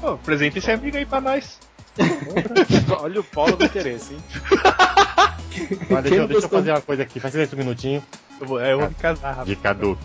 Pô, 0.00 0.16
presente 0.18 0.58
esse 0.58 0.70
amigo 0.70 0.96
aí 0.96 1.06
pra 1.06 1.20
nós. 1.20 1.58
Olha 3.00 3.20
o 3.20 3.24
polo 3.24 3.54
do 3.56 3.64
interesse, 3.66 4.14
hein? 4.14 4.20
Mas 5.90 6.02
deixa, 6.04 6.16
eu- 6.18 6.26
deixa 6.28 6.46
eu 6.46 6.48
fazer 6.48 6.70
uma 6.72 6.80
coisa 6.80 7.02
aqui, 7.02 7.20
faz 7.20 7.32
silêncio 7.32 7.54
um 7.56 7.58
minutinho. 7.60 8.02
Eu 8.40 8.46
vou, 8.46 8.58
é, 8.60 8.72
eu 8.72 8.80
vou 8.80 8.88
me 8.88 8.94
casar, 8.94 9.28
rapaz. 9.30 9.46
De 9.48 9.54
Caduque. 9.56 10.02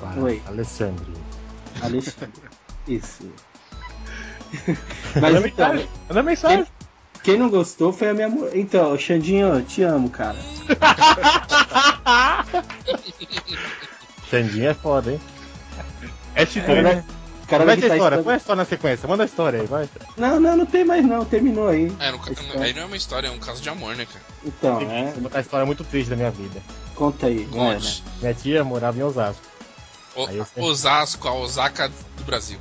Para 0.00 0.20
Oi. 0.22 0.40
Alessandro. 0.46 1.12
Alexandre. 1.82 2.42
Isso. 2.86 3.24
Manda 5.16 5.20
Mas 5.20 5.34
então, 5.34 5.42
mensagem. 5.42 5.88
Manda 6.08 6.22
mensagem. 6.22 6.66
Quem 7.24 7.36
não 7.38 7.48
gostou 7.50 7.92
foi 7.92 8.10
a 8.10 8.14
minha 8.14 8.28
mulher. 8.28 8.56
Então, 8.56 8.96
Xandinho, 8.96 9.48
eu 9.48 9.62
te 9.64 9.82
amo, 9.82 10.08
cara. 10.10 10.36
Xandinho 14.30 14.68
é 14.70 14.74
foda, 14.74 15.12
hein? 15.12 15.20
SD. 16.36 16.60
Cara, 16.66 17.04
o 17.42 17.46
cara 17.46 17.64
vai 17.64 17.76
ter 17.76 17.90
história, 17.92 18.22
põe 18.22 18.34
a 18.34 18.36
história 18.36 18.56
na 18.62 18.64
sequência, 18.64 19.08
manda 19.08 19.22
a 19.22 19.26
história 19.26 19.60
aí, 19.60 19.66
vai. 19.66 19.88
Não, 20.16 20.40
não, 20.40 20.56
não 20.56 20.66
tem 20.66 20.84
mais 20.84 21.04
não, 21.04 21.24
terminou 21.24 21.68
aí. 21.68 21.92
É, 22.00 22.10
ca- 22.12 22.60
aí 22.62 22.72
não 22.72 22.82
é 22.82 22.84
uma 22.86 22.96
história, 22.96 23.28
é 23.28 23.30
um 23.30 23.38
caso 23.38 23.62
de 23.62 23.68
amor, 23.68 23.94
né, 23.96 24.06
cara? 24.06 24.24
Então, 24.44 24.80
é, 24.90 25.12
a 25.32 25.40
história 25.40 25.64
muito 25.66 25.84
triste 25.84 26.10
da 26.10 26.16
minha 26.16 26.30
vida. 26.30 26.60
conta 26.94 27.26
aí. 27.26 27.44
vai, 27.44 27.58
né? 27.68 27.74
Conte. 27.74 28.02
Minha 28.20 28.34
tia 28.34 28.64
morava 28.64 28.98
em 28.98 29.02
Osasco. 29.02 29.42
O- 30.16 30.26
Aí. 30.26 30.42
Osasco, 30.56 31.28
a 31.28 31.34
Osaka 31.34 31.88
do 31.88 32.24
Brasil. 32.24 32.58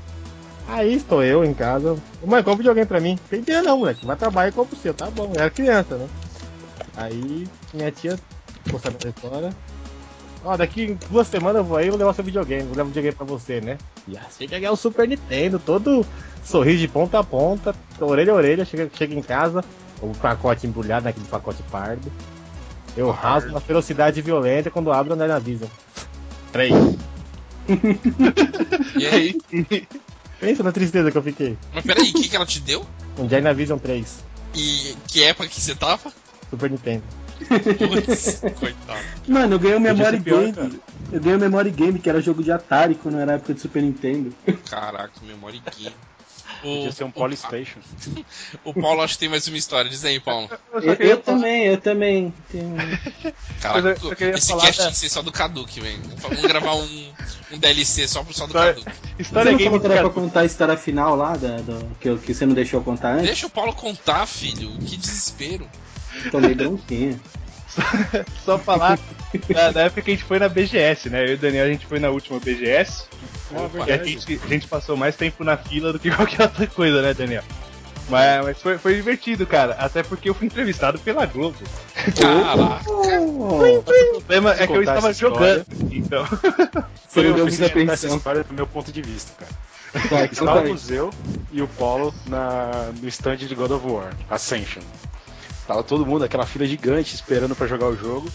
Aí 0.68 0.94
estou 0.94 1.24
eu 1.24 1.44
em 1.44 1.54
casa. 1.54 1.98
Mãe, 2.26 2.42
compra 2.42 2.54
um 2.54 2.58
videogame 2.58 2.88
pra 2.88 3.00
mim. 3.00 3.18
Tem 3.30 3.42
dinheiro 3.42 3.66
não, 3.66 3.78
moleque. 3.80 4.06
Vai 4.06 4.16
trabalhar 4.16 4.50
e 4.50 4.54
compra 4.54 4.76
o 4.76 4.80
seu, 4.80 4.94
tá 4.94 5.10
bom. 5.10 5.32
Eu 5.34 5.42
era 5.42 5.50
criança, 5.50 5.98
né? 5.98 6.08
Aí 6.96 7.48
minha 7.74 7.92
tia, 7.92 8.20
ficou 8.64 8.80
sabendo 8.80 9.04
da 9.04 9.10
história. 9.10 9.50
Ó, 10.46 10.58
daqui 10.58 10.84
em 10.84 11.00
duas 11.10 11.28
semanas 11.28 11.58
eu 11.58 11.64
vou 11.64 11.78
aí 11.78 11.88
e 11.88 11.90
vou 11.90 11.98
levar 11.98 12.14
seu 12.14 12.24
videogame. 12.24 12.64
Vou 12.64 12.72
levar 12.72 12.84
o 12.84 12.88
videogame 12.88 13.16
pra 13.16 13.26
você, 13.26 13.62
né? 13.62 13.78
E 14.08 14.18
assim 14.18 14.48
que 14.48 14.60
ganhar 14.60 14.72
o 14.72 14.76
Super 14.76 15.08
Nintendo, 15.08 15.60
todo 15.60 16.06
sorriso 16.44 16.80
de 16.80 16.88
ponta 16.88 17.20
a 17.20 17.24
ponta, 17.24 17.74
orelha 18.00 18.34
a 18.34 18.36
orelha, 18.36 18.66
chega, 18.66 18.90
chega 18.94 19.16
em 19.16 19.22
casa, 19.22 19.64
o 20.02 20.12
pacote 20.18 20.68
embrulhado 20.68 21.06
naquele 21.06 21.26
pacote 21.28 21.64
pardo. 21.72 22.12
Eu 22.96 23.10
rasgo 23.10 23.52
na 23.52 23.60
velocidade 23.60 24.22
violenta 24.22 24.70
quando 24.70 24.92
abro 24.92 25.16
na 25.16 25.26
Dynavision. 25.26 25.70
Três. 26.52 26.74
E 29.00 29.08
aí? 29.08 29.42
Pensa 30.44 30.62
na 30.64 30.72
tristeza 30.74 31.10
que 31.10 31.18
eu 31.18 31.24
fiquei. 31.24 31.58
Mas 31.74 31.86
peraí, 31.86 32.10
o 32.10 32.14
que, 32.14 32.28
que 32.28 32.36
ela 32.36 32.46
te 32.46 32.60
deu? 32.60 32.86
Um 33.18 33.26
Dynavision 33.28 33.78
3, 33.80 34.18
E 34.54 34.96
que 35.08 35.24
época 35.24 35.48
que 35.48 35.62
você 35.62 35.74
tava? 35.74 36.12
Super 36.50 36.70
Nintendo. 36.70 37.04
Putz, 37.48 38.42
coitado. 38.60 39.00
Mano, 39.28 39.56
eu 39.56 39.60
ganhei 39.60 39.78
o 39.78 39.80
Memory 39.80 40.20
pior, 40.20 40.40
Game. 40.42 40.54
cara. 40.54 40.72
Eu 41.12 41.20
ganhei 41.22 41.38
o 41.38 41.40
Memory 41.40 41.72
Game, 41.72 42.00
que 42.00 42.10
era 42.10 42.22
jogo 42.22 42.44
de 42.44 42.52
Atari 42.52 42.96
quando 42.96 43.20
era 43.20 43.34
época 43.34 43.54
de 43.54 43.62
Super 43.62 43.82
Nintendo. 43.84 44.34
Caraca, 44.70 45.14
memória 45.26 45.62
game. 45.78 45.96
Podia 46.64 46.90
O, 46.90 46.94
ser 46.94 47.04
um 47.04 47.12
Polystation. 47.12 47.80
o 48.64 48.74
Paulo 48.74 49.02
acho 49.02 49.14
que 49.14 49.20
tem 49.20 49.30
mais 49.30 49.48
uma 49.48 49.58
história. 49.58 49.90
Diz 49.90 50.04
aí, 50.06 50.20
Paulo. 50.20 50.50
Eu 50.74 50.82
Eu, 50.82 50.94
eu 50.96 51.18
também, 51.18 51.66
eu 51.66 51.78
também. 51.80 52.34
Tenho... 52.52 52.76
Caraca, 53.62 53.98
eu- 54.02 54.30
esse 54.36 54.54
cast 54.58 54.78
da- 54.78 54.84
tem 54.86 54.92
que 54.94 54.98
ser 54.98 55.10
só 55.10 55.22
do 55.22 55.32
Caduque, 55.32 55.80
velho. 55.82 56.00
Vamos 56.18 56.42
gravar 56.42 56.76
um, 56.76 57.10
um 57.52 57.58
DLC 57.60 58.08
só 58.08 58.24
pro 58.24 58.34
só 58.34 58.46
do 58.46 58.50
História- 58.50 58.74
Caduque. 58.76 58.92
Você 59.18 59.22
História 59.22 59.52
não 59.52 59.58
game 59.58 59.80
pra 59.80 60.10
contar 60.10 60.40
a 60.42 60.46
história 60.46 60.78
final 60.78 61.16
lá, 61.16 61.36
da, 61.38 61.58
do- 61.58 61.96
que, 62.00 62.16
que 62.18 62.34
você 62.34 62.46
não 62.46 62.54
deixou 62.54 62.82
contar 62.82 63.14
antes? 63.14 63.26
Deixa 63.28 63.48
o 63.48 63.50
Paulo 63.50 63.74
contar, 63.74 64.26
filho. 64.26 64.72
Que 64.80 64.98
desespero. 64.98 65.68
Tomei 66.32 66.54
bronquinha. 66.56 67.20
só 68.46 68.58
falar 68.58 69.00
da, 69.50 69.72
da 69.72 69.82
época 69.82 70.02
que 70.02 70.12
a 70.12 70.14
gente 70.14 70.26
foi 70.26 70.40
na 70.40 70.50
BGS, 70.50 71.10
né? 71.10 71.24
Eu 71.24 71.30
e 71.30 71.34
o 71.34 71.38
Daniel 71.38 71.66
a 71.66 71.70
gente 71.70 71.86
foi 71.86 72.00
na 72.00 72.10
última 72.10 72.40
BGS. 72.40 73.06
Opa. 73.52 73.86
E 73.88 73.92
a 73.92 74.04
gente, 74.04 74.42
a 74.44 74.48
gente 74.48 74.68
passou 74.68 74.98
mais 74.98 75.16
tempo 75.16 75.44
na 75.44 75.58
fila 75.58 75.94
do 75.94 76.00
que 76.00 76.10
qualquer 76.16 76.44
outra 76.44 76.68
coisa, 76.68 77.02
né, 77.02 77.14
Daniel? 77.14 77.44
Mas, 78.10 78.44
mas 78.44 78.62
foi, 78.62 78.78
foi 78.78 78.96
divertido, 78.96 79.46
cara. 79.48 79.74
Até 79.74 80.04
porque 80.04 80.30
eu 80.30 80.34
fui 80.34 80.48
entrevistado 80.48 81.00
pela 81.00 81.26
Globo. 81.26 81.58
Caraca. 82.20 82.84
Oh, 82.90 83.64
O 83.64 83.84
problema 83.84 84.54
é 84.54 84.68
que 84.68 84.74
eu 84.74 84.82
estava 84.82 85.14
jogando. 85.14 85.66
Então. 85.90 86.26
eu 87.16 87.46
preciso 87.46 87.62
muita 87.62 87.70
contar 87.70 87.94
essa 87.94 88.08
história 88.08 88.44
do 88.44 88.54
meu 88.54 88.68
ponto 88.68 88.92
de 88.92 89.02
vista, 89.02 89.32
cara. 89.40 89.52
Vai, 89.94 90.10
conta 90.10 90.16
aí. 90.18 90.32
Estávamos 90.32 90.92
eu 90.92 91.12
e 91.52 91.62
o 91.62 91.68
Paulo 91.68 92.14
na, 92.28 92.92
no 93.00 93.08
stand 93.08 93.38
de 93.38 93.56
God 93.56 93.72
of 93.72 93.88
War, 93.88 94.14
Ascension. 94.30 94.82
Tava 95.68 95.84
todo 95.84 96.06
mundo, 96.06 96.24
aquela 96.24 96.46
fila 96.46 96.66
gigante, 96.66 97.16
esperando 97.16 97.56
pra 97.56 97.68
jogar 97.68 97.88
o 97.88 97.96
jogo. 97.96 98.30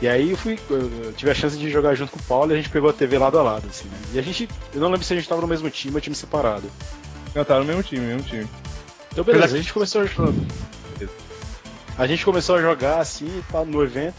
E 0.00 0.06
aí 0.06 0.30
eu 0.30 0.36
fui, 0.36 0.58
eu 0.70 1.12
tive 1.16 1.30
a 1.30 1.34
chance 1.34 1.56
de 1.56 1.68
jogar 1.68 1.94
junto 1.94 2.12
com 2.12 2.20
o 2.20 2.22
Paulo 2.22 2.52
e 2.52 2.54
a 2.54 2.56
gente 2.56 2.70
pegou 2.70 2.88
a 2.88 2.92
TV 2.92 3.18
lado 3.18 3.38
a 3.38 3.42
lado, 3.42 3.66
assim. 3.68 3.88
E 4.12 4.18
a 4.18 4.22
gente, 4.22 4.48
eu 4.72 4.80
não 4.80 4.88
lembro 4.88 5.04
se 5.04 5.12
a 5.12 5.16
gente 5.16 5.28
tava 5.28 5.40
no 5.40 5.48
mesmo 5.48 5.68
time 5.70 5.94
ou 5.96 6.00
time 6.00 6.14
separado. 6.14 6.70
Não, 7.34 7.44
tava 7.44 7.60
no 7.60 7.66
mesmo 7.66 7.82
time, 7.82 8.06
mesmo 8.06 8.22
time. 8.22 8.46
Então 9.10 9.24
beleza, 9.24 9.56
a 9.56 9.58
gente 9.58 9.72
começou 9.72 10.02
a 10.02 10.06
jogar. 10.06 10.32
A 11.98 12.06
gente 12.06 12.24
começou 12.24 12.54
a 12.54 12.60
jogar 12.60 13.00
assim, 13.00 13.42
tá, 13.50 13.64
no 13.64 13.82
evento. 13.82 14.14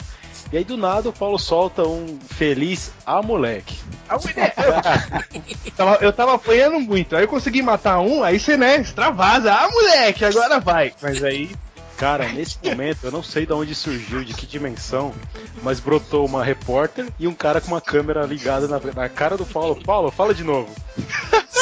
E 0.52 0.57
aí 0.57 0.64
do 0.64 0.76
nada 0.76 1.07
o 1.10 1.14
Paulo 1.14 1.38
solta 1.38 1.84
um 1.84 2.19
feliz 2.27 2.91
ah 3.06 3.22
moleque. 3.22 3.77
A 4.10 4.18
mulher. 4.18 4.53
Eu 5.65 5.72
tava, 5.77 5.98
eu 6.02 6.14
tava 6.14 6.36
apanhando 6.36 6.80
muito. 6.80 7.15
Aí 7.15 7.23
eu 7.23 7.27
consegui 7.27 7.61
matar 7.61 7.99
um, 7.99 8.22
aí 8.22 8.38
você, 8.38 8.57
né, 8.57 8.81
extravasa. 8.81 9.53
Ah, 9.53 9.69
moleque, 9.69 10.26
agora 10.26 10.60
vai. 10.60 10.94
Mas 11.02 11.23
aí. 11.23 11.52
Cara, 11.99 12.30
nesse 12.30 12.57
momento, 12.63 12.99
eu 13.03 13.11
não 13.11 13.21
sei 13.21 13.45
de 13.45 13.51
onde 13.51 13.76
surgiu, 13.76 14.23
de 14.23 14.34
que 14.34 14.47
dimensão, 14.47 15.13
mas 15.61 15.81
brotou 15.81 16.26
uma 16.26 16.41
repórter 16.41 17.05
e 17.19 17.27
um 17.27 17.34
cara 17.34 17.59
com 17.59 17.67
uma 17.67 17.81
câmera 17.81 18.26
ligada 18.26 18.69
na, 18.69 18.80
na 18.80 19.09
cara 19.09 19.35
do 19.35 19.45
Paulo. 19.45 19.76
Paulo, 19.84 20.09
fala 20.09 20.34
de 20.34 20.41
novo. 20.41 20.73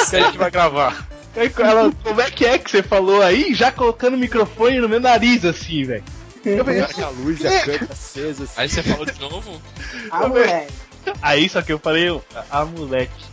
que 0.08 0.16
a 0.16 0.22
gente 0.26 0.38
vai 0.38 0.52
gravar. 0.52 1.08
ela, 1.36 1.92
como 2.04 2.22
é 2.22 2.30
que 2.30 2.46
é 2.46 2.60
que 2.60 2.70
você 2.70 2.84
falou 2.84 3.24
aí? 3.24 3.56
Já 3.56 3.72
colocando 3.72 4.14
o 4.14 4.18
microfone 4.18 4.80
no 4.80 4.88
meu 4.88 5.00
nariz, 5.00 5.44
assim, 5.44 5.84
velho. 5.84 6.04
Eu 6.46 6.64
falei, 6.64 6.82
a 6.82 7.10
luz 7.10 7.42
e 7.42 7.48
a 7.48 7.62
câmera 7.62 7.88
acesa. 7.90 8.44
Assim. 8.44 8.54
Aí 8.58 8.70
você 8.70 8.84
falou 8.84 9.06
de 9.08 9.20
novo? 9.20 9.62
Ah, 10.12 10.28
moleque. 10.28 10.74
Aí 11.20 11.50
só 11.50 11.64
que 11.64 11.74
eu 11.74 11.80
falei, 11.80 12.22
ah, 12.52 12.64
moleque. 12.64 13.24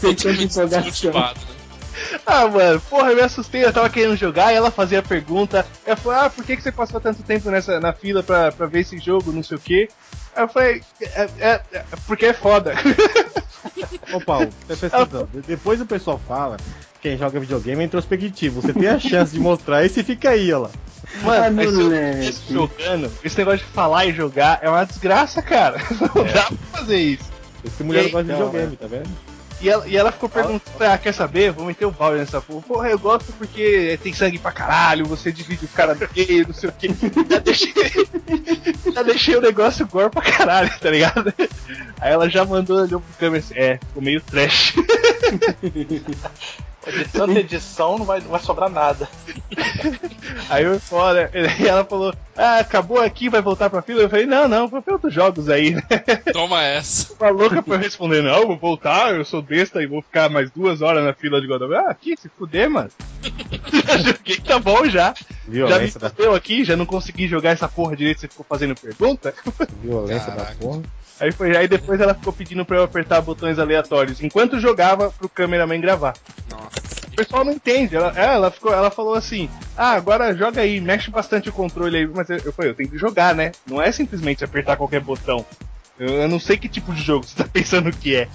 Tanta 0.00 0.14
Totalmente 0.14 0.44
empolgação. 0.44 1.53
Ah, 2.26 2.46
mano, 2.48 2.80
porra, 2.88 3.10
eu 3.10 3.16
me 3.16 3.22
assustei, 3.22 3.64
eu 3.64 3.72
tava 3.72 3.88
querendo 3.90 4.16
jogar 4.16 4.52
e 4.52 4.56
ela 4.56 4.70
fazia 4.70 4.98
a 4.98 5.02
pergunta. 5.02 5.66
Ela 5.86 5.96
falou, 5.96 6.18
ah, 6.18 6.30
por 6.30 6.44
que, 6.44 6.56
que 6.56 6.62
você 6.62 6.72
passou 6.72 7.00
tanto 7.00 7.22
tempo 7.22 7.50
nessa, 7.50 7.80
na 7.80 7.92
fila 7.92 8.22
pra, 8.22 8.50
pra 8.52 8.66
ver 8.66 8.80
esse 8.80 8.98
jogo, 8.98 9.32
não 9.32 9.42
sei 9.42 9.56
o 9.56 9.60
quê? 9.60 9.88
Aí 10.36 10.42
eu 10.42 10.48
falei, 10.48 10.82
é, 11.00 11.28
é- 11.38 11.60
é 11.72 11.84
porque 12.06 12.26
é 12.26 12.32
foda. 12.32 12.74
Ô 14.12 14.20
Paulo. 14.20 14.48
De- 15.32 15.40
Depois 15.46 15.80
o 15.80 15.86
pessoal 15.86 16.20
fala 16.26 16.56
que 16.56 17.08
quem 17.08 17.16
joga 17.18 17.38
videogame 17.40 17.82
é 17.82 17.86
introspectivo. 17.86 18.60
Você 18.60 18.72
tem 18.72 18.88
a 18.88 18.98
chance 18.98 19.32
de 19.32 19.40
mostrar 19.40 19.84
isso 19.84 20.00
e 20.00 20.02
fica 20.02 20.30
aí, 20.30 20.52
ó 20.52 20.60
lá. 20.60 20.70
Mano, 21.22 21.56
mas 21.56 21.68
se 21.70 21.74
eu 21.76 21.84
moleque. 21.84 22.18
estivesse 22.28 22.52
jogando, 22.52 23.12
esse 23.22 23.38
negócio 23.38 23.58
de 23.66 23.72
falar 23.72 24.06
e 24.06 24.12
jogar 24.12 24.58
é 24.62 24.68
uma 24.68 24.84
desgraça, 24.84 25.40
cara. 25.42 25.78
Não 26.14 26.24
dá 26.24 26.44
pra 26.46 26.78
fazer 26.78 26.96
isso. 26.98 27.32
Esse 27.64 27.82
mulher 27.84 28.00
E 28.00 28.04
não 28.04 28.10
gosta 28.12 28.24
de 28.24 28.32
videogame, 28.32 28.76
tá 28.76 28.86
vendo? 28.86 29.08
E 29.60 29.68
ela, 29.68 29.86
e 29.86 29.96
ela 29.96 30.12
ficou 30.12 30.28
perguntando, 30.28 30.62
ah, 30.80 30.98
quer 30.98 31.12
saber? 31.12 31.52
Vou 31.52 31.64
meter 31.64 31.86
o 31.86 31.90
balde 31.90 32.18
nessa 32.18 32.40
porra. 32.40 32.62
Porra, 32.62 32.90
eu 32.90 32.98
gosto 32.98 33.32
porque 33.34 33.98
tem 34.02 34.12
sangue 34.12 34.38
pra 34.38 34.52
caralho, 34.52 35.06
você 35.06 35.32
divide 35.32 35.64
o 35.64 35.68
cara 35.68 35.94
no 35.94 36.08
meio, 36.14 36.46
não 36.46 36.54
sei 36.54 36.68
o 36.68 36.72
que. 36.72 36.88
Já 36.88 37.38
deixei, 37.38 37.72
já 38.92 39.02
deixei 39.02 39.36
o 39.36 39.40
negócio 39.40 39.86
gore 39.86 40.10
pra 40.10 40.22
caralho, 40.22 40.70
tá 40.78 40.90
ligado? 40.90 41.32
Aí 42.00 42.12
ela 42.12 42.28
já 42.28 42.44
mandou, 42.44 42.82
olhou 42.82 43.00
pro 43.00 43.18
câmera 43.18 43.42
assim, 43.42 43.54
é, 43.56 43.78
ficou 43.78 44.02
meio 44.02 44.20
trash. 44.20 44.74
De 46.90 47.04
tanta 47.08 47.38
edição 47.38 47.98
não 47.98 48.04
vai, 48.04 48.20
não 48.20 48.28
vai 48.28 48.40
sobrar 48.40 48.68
nada. 48.70 49.08
Aí 50.48 50.64
eu 50.64 50.78
fora, 50.80 51.30
e 51.60 51.66
ela 51.66 51.84
falou, 51.84 52.14
ah, 52.36 52.58
acabou 52.58 53.00
aqui, 53.00 53.28
vai 53.28 53.40
voltar 53.40 53.70
pra 53.70 53.82
fila? 53.82 54.02
Eu 54.02 54.10
falei, 54.10 54.26
não, 54.26 54.48
não, 54.48 54.68
vou 54.68 54.80
ver 54.80 54.92
outros 54.92 55.12
jogos 55.12 55.48
aí, 55.48 55.70
né? 55.72 55.82
Toma 56.32 56.62
essa. 56.62 57.12
Uma 57.18 57.30
louca 57.30 57.62
pra 57.62 57.74
eu 57.74 57.80
responder, 57.80 58.22
não, 58.22 58.46
vou 58.46 58.56
voltar, 58.56 59.14
eu 59.14 59.24
sou 59.24 59.40
besta 59.40 59.82
e 59.82 59.86
vou 59.86 60.02
ficar 60.02 60.28
mais 60.28 60.50
duas 60.50 60.82
horas 60.82 61.04
na 61.04 61.12
fila 61.12 61.40
de 61.40 61.46
God 61.46 61.62
of 61.62 61.72
War. 61.72 61.84
Ah, 61.86 61.90
aqui, 61.90 62.16
se 62.16 62.28
fuder, 62.28 62.68
mano. 62.70 62.90
já 63.86 63.96
joguei, 64.12 64.36
tá 64.36 64.58
bom 64.58 64.84
já. 64.86 65.14
Já 65.14 65.14
me 65.46 65.54
Violência 65.54 66.00
da, 66.00 66.10
fudeu 66.10 66.34
aqui, 66.34 66.64
já 66.64 66.76
não 66.76 66.86
consegui 66.86 67.28
jogar 67.28 67.50
essa 67.50 67.68
porra 67.68 67.96
direito, 67.96 68.20
você 68.20 68.28
ficou 68.28 68.46
fazendo 68.48 68.74
pergunta. 68.74 69.34
violência 69.82 70.30
da 70.30 70.36
Caraca. 70.44 70.56
porra. 70.56 70.82
Aí, 71.20 71.30
foi, 71.30 71.56
aí 71.56 71.68
depois 71.68 72.00
ela 72.00 72.14
ficou 72.14 72.32
pedindo 72.32 72.64
pra 72.64 72.78
eu 72.78 72.82
apertar 72.82 73.20
botões 73.20 73.58
aleatórios 73.58 74.20
enquanto 74.20 74.58
jogava 74.58 75.10
pro 75.10 75.28
cameraman 75.28 75.80
gravar. 75.80 76.14
Nossa. 76.48 77.06
O 77.06 77.16
pessoal 77.16 77.44
não 77.44 77.52
entende. 77.52 77.94
Ela, 77.94 78.12
é, 78.16 78.34
ela, 78.34 78.50
ficou, 78.50 78.72
ela 78.72 78.90
falou 78.90 79.14
assim: 79.14 79.48
Ah, 79.76 79.92
agora 79.92 80.34
joga 80.34 80.60
aí, 80.60 80.80
mexe 80.80 81.10
bastante 81.10 81.48
o 81.48 81.52
controle 81.52 81.98
aí. 81.98 82.06
Mas 82.06 82.28
eu, 82.28 82.38
eu 82.38 82.52
falei, 82.52 82.72
eu 82.72 82.74
tenho 82.74 82.90
que 82.90 82.98
jogar, 82.98 83.34
né? 83.34 83.52
Não 83.64 83.80
é 83.80 83.92
simplesmente 83.92 84.42
apertar 84.44 84.76
qualquer 84.76 85.00
botão. 85.00 85.46
Eu, 85.98 86.08
eu 86.08 86.28
não 86.28 86.40
sei 86.40 86.56
que 86.56 86.68
tipo 86.68 86.92
de 86.92 87.00
jogo 87.00 87.24
você 87.24 87.36
tá 87.36 87.46
pensando 87.50 87.92
que 87.92 88.16
é. 88.16 88.28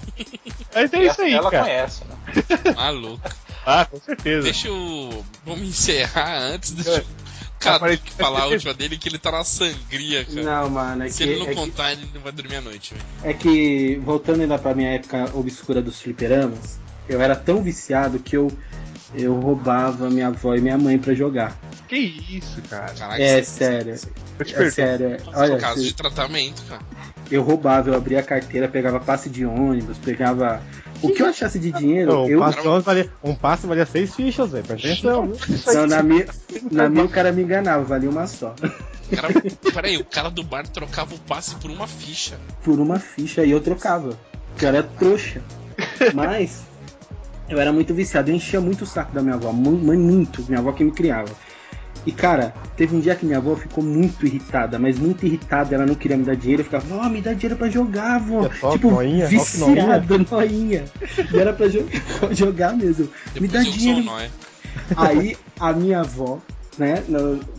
Mas 0.73 0.93
é 0.93 1.03
isso 1.03 1.21
aí, 1.21 1.33
ela 1.33 1.51
cara. 1.51 1.63
conhece, 1.63 2.03
né? 2.05 2.73
Maluco. 2.75 3.29
Ah, 3.65 3.85
com 3.85 3.99
certeza. 3.99 4.43
Deixa 4.43 4.69
eu. 4.69 5.25
Vamos 5.45 5.67
encerrar 5.67 6.37
antes 6.37 6.73
de 6.73 6.89
É. 6.89 7.03
o 7.59 7.63
cara 7.63 7.75
Aparece- 7.75 8.01
falar 8.17 8.41
a 8.43 8.47
última 8.47 8.73
dele 8.73 8.97
que 8.97 9.09
ele 9.09 9.17
tá 9.17 9.31
na 9.31 9.43
sangria, 9.43 10.23
cara. 10.25 10.43
Não, 10.43 10.69
mano, 10.69 11.03
é 11.03 11.09
Se 11.09 11.17
que, 11.23 11.23
ele 11.29 11.39
não 11.39 11.45
é, 11.45 11.49
que, 11.49 11.55
contar, 11.55 11.91
ele 11.91 12.07
não 12.13 12.21
vai 12.21 12.31
dormir 12.31 12.55
à 12.55 12.61
noite, 12.61 12.93
velho. 12.93 13.05
é 13.23 13.33
que, 13.33 14.01
voltando 14.03 14.41
ainda 14.41 14.57
pra 14.57 14.73
minha 14.73 14.89
época 14.91 15.29
obscura 15.33 15.81
dos 15.81 16.01
fliperamas, 16.01 16.79
eu 17.07 17.21
era 17.21 17.35
tão 17.35 17.61
viciado 17.61 18.19
que 18.19 18.37
eu, 18.37 18.49
eu 19.13 19.33
roubava 19.39 20.09
minha 20.09 20.27
avó 20.27 20.55
e 20.55 20.61
minha 20.61 20.77
mãe 20.77 20.97
pra 20.97 21.13
jogar. 21.13 21.57
Que 21.87 21.97
isso, 21.97 22.61
cara. 22.69 22.93
Caraca, 22.93 23.21
É 23.21 23.39
isso- 23.39 23.51
sério. 23.51 23.95
Eu 24.39 24.45
te 24.45 24.53
É 24.53 24.57
perdoo. 24.57 24.71
sério. 24.73 25.07
é. 25.07 25.15
isso 25.17 25.29
é 25.33 25.37
Olha, 25.37 25.57
caso 25.57 25.83
de 25.83 25.93
tratamento, 25.93 26.63
cara. 26.69 26.81
eu 27.29 27.41
roubava, 27.43 27.89
eu 27.89 27.95
abria 27.95 28.19
a 28.19 28.23
carteira, 28.23 28.67
pegava 28.67 28.99
passe 28.99 29.29
de 29.29 29.45
ônibus, 29.45 29.97
pegava. 29.97 30.61
O 31.01 31.09
que 31.11 31.21
eu 31.21 31.27
achasse 31.27 31.57
de 31.59 31.71
dinheiro, 31.71 32.11
Não, 32.13 32.25
um, 32.25 32.29
eu. 32.29 32.39
passe 32.39 32.81
valia, 32.81 33.09
um 33.23 33.33
passe 33.35 33.65
valia 33.67 33.85
seis 33.85 34.13
fichas, 34.15 34.51
velho. 34.51 34.65
Presta 34.65 34.87
atenção. 34.87 35.33
Não, 35.73 35.87
na 35.87 36.03
minha, 36.03 36.25
na 36.71 36.89
minha 36.89 37.05
o 37.05 37.09
cara 37.09 37.31
me 37.31 37.41
enganava, 37.43 37.83
valia 37.83 38.09
uma 38.09 38.27
só. 38.27 38.53
O 39.11 39.15
cara, 39.15 39.27
peraí, 39.73 39.97
o 39.97 40.05
cara 40.05 40.29
do 40.29 40.43
bar 40.43 40.67
trocava 40.67 41.15
o 41.15 41.19
passe 41.19 41.55
por 41.55 41.71
uma 41.71 41.87
ficha. 41.87 42.37
Por 42.63 42.79
uma 42.79 42.99
ficha 42.99 43.43
e 43.43 43.51
eu 43.51 43.61
trocava. 43.61 44.17
Porque 44.49 44.65
eu 44.65 44.69
era 44.69 44.83
trouxa. 44.83 45.41
Mas 46.13 46.61
eu 47.47 47.59
era 47.59 47.71
muito 47.71 47.93
viciado, 47.93 48.29
eu 48.29 48.35
enchia 48.35 48.59
muito 48.61 48.83
o 48.83 48.87
saco 48.87 49.13
da 49.13 49.21
minha 49.21 49.35
avó, 49.35 49.51
mu- 49.51 49.71
mu- 49.71 49.93
muito, 49.97 50.43
minha 50.47 50.59
avó 50.59 50.71
que 50.73 50.83
me 50.83 50.91
criava. 50.91 51.29
E 52.05 52.11
cara, 52.11 52.53
teve 52.77 52.95
um 52.95 52.99
dia 52.99 53.15
que 53.15 53.25
minha 53.25 53.37
avó 53.37 53.55
ficou 53.55 53.83
muito 53.83 54.25
irritada, 54.25 54.79
mas 54.79 54.97
muito 54.97 55.25
irritada, 55.25 55.75
ela 55.75 55.85
não 55.85 55.95
queria 55.95 56.17
me 56.17 56.23
dar 56.23 56.35
dinheiro, 56.35 56.61
eu 56.61 56.65
ficava, 56.65 56.85
vó, 56.85 57.09
me 57.09 57.21
dá 57.21 57.33
dinheiro 57.33 57.55
pra 57.57 57.69
jogar, 57.69 58.19
vó. 58.19 58.45
É 58.45 58.71
tipo, 58.71 58.89
noinha, 58.91 59.25
top, 59.25 59.35
viciado, 59.35 60.25
noinha. 60.31 60.85
E 61.31 61.37
era 61.37 61.53
pra 61.53 61.67
jo- 61.67 61.85
jogar 62.31 62.75
mesmo. 62.75 63.09
Me 63.35 63.47
Depois 63.47 63.51
dá 63.51 63.59
eu 63.59 63.63
sou 63.65 63.73
dinheiro. 63.73 64.11
Aí 64.95 65.37
a 65.59 65.73
minha 65.73 65.99
avó, 65.99 66.39
né, 66.77 67.03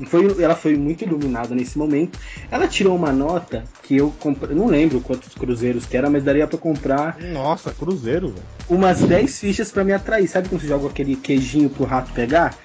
foi, 0.06 0.42
ela 0.42 0.54
foi 0.54 0.76
muito 0.76 1.04
iluminada 1.04 1.54
nesse 1.54 1.76
momento. 1.78 2.18
Ela 2.50 2.66
tirou 2.66 2.96
uma 2.96 3.12
nota 3.12 3.64
que 3.82 3.96
eu 3.96 4.12
comprei, 4.18 4.56
não 4.56 4.66
lembro 4.66 5.00
quantos 5.00 5.34
cruzeiros 5.34 5.84
que 5.86 5.96
era, 5.96 6.08
mas 6.08 6.24
daria 6.24 6.46
pra 6.46 6.58
comprar 6.58 7.18
Nossa, 7.32 7.72
cruzeiro, 7.72 8.28
velho. 8.28 8.42
umas 8.68 9.00
10 9.00 9.38
fichas 9.38 9.70
pra 9.70 9.84
me 9.84 9.92
atrair. 9.92 10.26
Sabe 10.26 10.48
quando 10.48 10.62
você 10.62 10.66
joga 10.68 10.88
aquele 10.88 11.14
queijinho 11.14 11.68
pro 11.68 11.84
rato 11.84 12.10
pegar? 12.12 12.56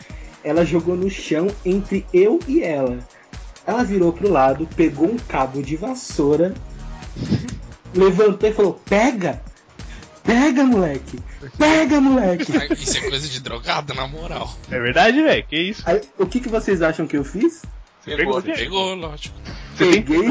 Ela 0.45 0.63
jogou 0.63 0.95
no 0.95 1.09
chão 1.09 1.47
entre 1.65 2.05
eu 2.13 2.39
e 2.47 2.61
ela. 2.61 2.99
Ela 3.65 3.83
virou 3.83 4.13
pro 4.13 4.31
lado, 4.31 4.69
pegou 4.75 5.07
um 5.07 5.17
cabo 5.17 5.59
de 5.63 5.75
vassoura, 5.75 6.53
levantou 7.95 8.47
e 8.47 8.53
falou: 8.53 8.79
Pega! 8.85 9.41
Pega, 10.23 10.63
moleque! 10.63 11.19
Pega, 11.57 11.99
moleque! 11.99 12.51
Isso 12.77 12.97
é 12.99 13.09
coisa 13.09 13.27
de 13.27 13.39
drogada, 13.39 13.95
na 13.95 14.07
moral. 14.07 14.55
É 14.69 14.79
verdade, 14.79 15.19
velho. 15.21 15.43
Que 15.47 15.57
isso? 15.57 15.81
Aí, 15.83 16.01
o 16.19 16.27
que, 16.27 16.39
que 16.39 16.49
vocês 16.49 16.83
acham 16.83 17.07
que 17.07 17.17
eu 17.17 17.23
fiz? 17.23 17.63
Você 18.01 18.15
pegou, 18.15 18.39
Pegou, 18.39 18.55
Pegou, 18.55 18.95
lógico. 18.95 19.35
Peguei, 19.79 20.29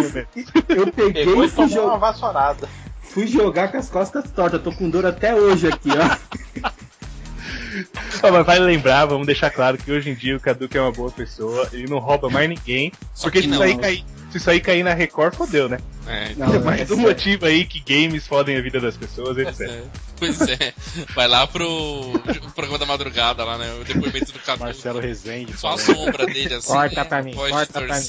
eu 0.69 0.93
peguei 0.93 1.25
Pegou 1.25 1.45
e 1.45 1.49
fui, 1.49 1.69
tomou 1.69 1.87
uma 1.87 1.99
vassourada. 1.99 2.69
fui 3.03 3.27
jogar 3.27 3.73
com 3.73 3.79
as 3.79 3.91
costas 3.91 4.31
tortas. 4.31 4.63
Tô 4.63 4.73
com 4.73 4.89
dor 4.89 5.07
até 5.07 5.35
hoje 5.35 5.67
aqui, 5.67 5.91
ó. 5.91 6.71
Ó, 8.29 8.33
mas 8.33 8.47
vale 8.47 8.61
lembrar, 8.65 9.05
vamos 9.07 9.27
deixar 9.27 9.51
claro 9.51 9.77
que 9.79 9.91
hoje 9.93 10.11
em 10.11 10.15
dia 10.15 10.37
o 10.37 10.41
Caduca 10.41 10.79
é 10.79 10.81
uma 10.81 10.93
boa 10.93 11.11
pessoa, 11.11 11.69
ele 11.73 11.87
não 11.89 11.99
rouba 11.99 12.31
mais 12.31 12.49
ninguém. 12.49 12.93
Só 13.15 13.25
porque 13.25 13.43
que 13.43 13.45
se 13.45 13.51
não. 13.51 13.57
isso, 13.57 13.65
aí 13.65 13.79
cair, 13.79 14.05
se 14.31 14.39
isso 14.39 14.51
aí 14.51 14.61
cair 14.61 14.83
na 14.83 14.95
Record, 14.95 15.35
fodeu, 15.35 15.69
né? 15.69 15.79
É, 16.07 16.35
Não, 16.37 16.53
é 16.53 16.57
é 16.57 16.59
mais 16.61 16.91
um 16.91 16.97
sério. 16.97 17.03
motivo 17.03 17.47
aí 17.47 17.65
que 17.65 17.81
games 17.81 18.27
fodem 18.27 18.57
a 18.57 18.61
vida 18.61 18.79
das 18.81 18.97
pessoas, 18.97 19.39
etc. 19.39 19.61
é, 19.61 19.83
pois 20.19 20.41
é. 20.43 20.75
Vai 21.15 21.27
lá 21.29 21.47
pro 21.47 21.65
programa 22.55 22.79
da 22.79 22.87
madrugada 22.87 23.45
lá, 23.45 23.57
né? 23.57 23.73
O 23.81 23.85
depoimento 23.85 24.33
do 24.33 24.39
Cadu. 24.39 24.65
Marcelo 24.65 25.01
Rezende. 25.01 25.57
Só 25.57 25.75
a 25.75 25.79
sombra 25.79 26.27
dele, 26.27 26.55
assim. 26.55 26.69
Corta 26.69 26.97
né? 27.03 27.05
pra 27.05 27.23
mim, 27.23 27.33
Voz 27.33 27.51
corta 27.53 27.81
de 27.81 27.87
pra 27.87 27.97
mim. 28.01 28.03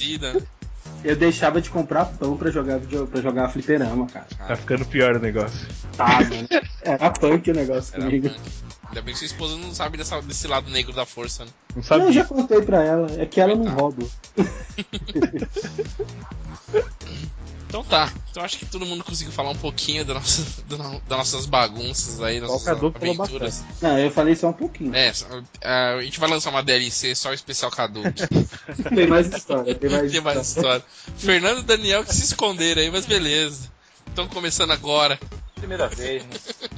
Eu 1.05 1.15
deixava 1.15 1.61
de 1.61 1.69
comprar 1.69 2.05
pão 2.05 2.35
pra 2.35 2.49
jogar, 2.49 2.79
pra 2.79 3.21
jogar 3.21 3.49
fliperama, 3.49 4.07
cara. 4.07 4.25
Tá 4.47 4.55
ficando 4.55 4.85
pior 4.85 5.15
o 5.15 5.19
negócio. 5.19 5.67
Tá, 5.95 6.19
mano. 6.21 6.47
Era 6.81 7.11
punk 7.11 7.51
o 7.51 7.53
negócio 7.53 7.93
Era 7.95 8.05
comigo. 8.05 8.29
punk. 8.29 8.39
Ainda 8.87 9.01
bem 9.01 9.13
que 9.13 9.19
sua 9.19 9.25
esposa 9.27 9.55
não 9.57 9.73
sabe 9.73 9.97
dessa- 9.97 10.21
desse 10.21 10.47
lado 10.47 10.69
negro 10.71 10.93
da 10.93 11.05
força, 11.05 11.45
né? 11.45 11.51
Não 11.75 11.83
sabe 11.83 11.99
Não, 12.01 12.07
eu 12.07 12.13
já 12.13 12.25
contei 12.25 12.61
pra 12.61 12.83
ela. 12.83 13.07
É 13.21 13.25
que 13.25 13.39
ela 13.39 13.55
não 13.55 13.69
rouba. 13.71 14.03
Então 17.75 17.83
tá. 17.83 18.13
Então 18.31 18.41
acho 18.43 18.57
que 18.57 18.65
todo 18.65 18.85
mundo 18.85 19.03
conseguiu 19.03 19.33
falar 19.33 19.49
um 19.49 19.55
pouquinho 19.57 20.05
da 20.05 20.13
nossa, 20.13 20.43
do 20.63 20.77
das 20.77 21.17
nossas 21.17 21.45
bagunças 21.45 22.21
aí, 22.21 22.39
nossas 22.39 22.63
Cadu 22.63 22.91
falou 22.91 23.15
aventuras. 23.21 23.63
Não, 23.81 23.99
eu 23.99 24.09
falei 24.09 24.33
só 24.33 24.47
um 24.47 24.53
pouquinho. 24.53 24.95
É, 24.95 25.11
só- 25.11 25.25
a 25.61 26.01
gente 26.01 26.17
vai 26.19 26.29
lançar 26.29 26.51
uma 26.51 26.63
DLC 26.63 27.13
só 27.15 27.33
especial 27.33 27.69
Cadu. 27.71 28.01
Tem 28.95 29.07
mais 29.07 29.27
história, 29.27 29.75
tem 29.75 29.89
mais 29.89 30.09
Tem 30.11 30.21
mais 30.21 30.47
história. 30.47 30.77
história. 30.77 30.85
Fernando 31.17 31.59
e 31.59 31.63
Daniel 31.63 32.05
que 32.05 32.15
se 32.15 32.23
esconderam 32.23 32.81
aí, 32.81 32.89
mas 32.89 33.05
beleza. 33.05 33.69
Estão 34.07 34.25
começando 34.27 34.71
agora. 34.71 35.19
Primeira 35.55 35.89
vez, 35.89 36.23
né? 36.23 36.29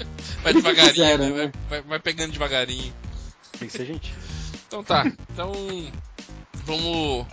Vai 0.41 0.53
devagarinho, 0.53 0.93
Fizeram, 0.93 1.25
né? 1.29 1.29
né? 1.29 1.51
Vai, 1.69 1.79
vai- 1.81 1.89
vai 1.89 1.99
pegando 1.99 2.31
devagarinho. 2.31 2.93
Tem 3.59 3.67
que 3.67 3.77
ser 3.77 3.85
gente. 3.85 4.13
Então 4.67 4.83
tá. 4.83 5.05
Então 5.31 5.51
vamos. 6.65 7.25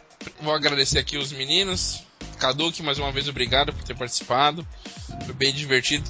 Vou 0.42 0.54
agradecer 0.54 0.98
aqui 0.98 1.16
os 1.16 1.32
meninos. 1.32 2.02
Caduque, 2.36 2.82
mais 2.82 2.98
uma 2.98 3.10
vez, 3.12 3.28
obrigado 3.28 3.72
por 3.72 3.82
ter 3.82 3.96
participado. 3.96 4.66
Foi 5.24 5.34
bem 5.34 5.52
divertido. 5.52 6.08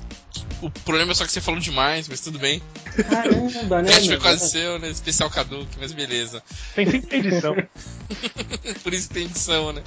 O 0.63 0.71
problema 0.71 1.13
é 1.13 1.15
só 1.15 1.27
que 1.27 1.33
você 1.33 1.41
falou 1.41 1.61
demais, 1.61 2.09
mas 2.09 2.21
tudo 2.21 2.39
bem. 2.39 2.63
Caramba, 3.09 3.79
O 3.79 3.83
né? 3.83 3.89
teste 3.89 4.01
foi 4.07 4.09
meu? 4.09 4.21
quase 4.21 4.49
seu, 4.51 4.79
né? 4.79 4.89
Especial 4.89 5.29
Caduque, 5.29 5.77
mas 5.79 5.93
beleza. 5.93 6.43
Tem 6.75 6.91
sempre 6.91 7.19
edição. 7.19 7.55
Por 8.83 8.95
isso 8.95 9.09
que 9.09 9.15
tem 9.15 9.25
edição, 9.25 9.73
né? 9.73 9.83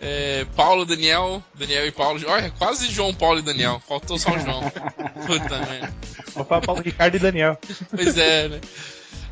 É, 0.00 0.46
Paulo, 0.56 0.84
Daniel, 0.86 1.42
Daniel 1.54 1.86
e 1.86 1.90
Paulo. 1.92 2.20
Olha, 2.26 2.50
quase 2.52 2.88
João, 2.90 3.12
Paulo 3.12 3.40
e 3.40 3.42
Daniel. 3.42 3.82
Faltou 3.86 4.18
só 4.18 4.34
o 4.34 4.38
João. 4.38 4.62
Puta 5.26 5.58
merda. 5.66 5.94
Vou 6.34 6.44
falar 6.44 6.60
Paulo 6.62 6.82
Ricardo 6.82 7.16
e 7.16 7.20
Daniel. 7.20 7.58
Pois 7.90 8.16
é, 8.16 8.48
né? 8.48 8.60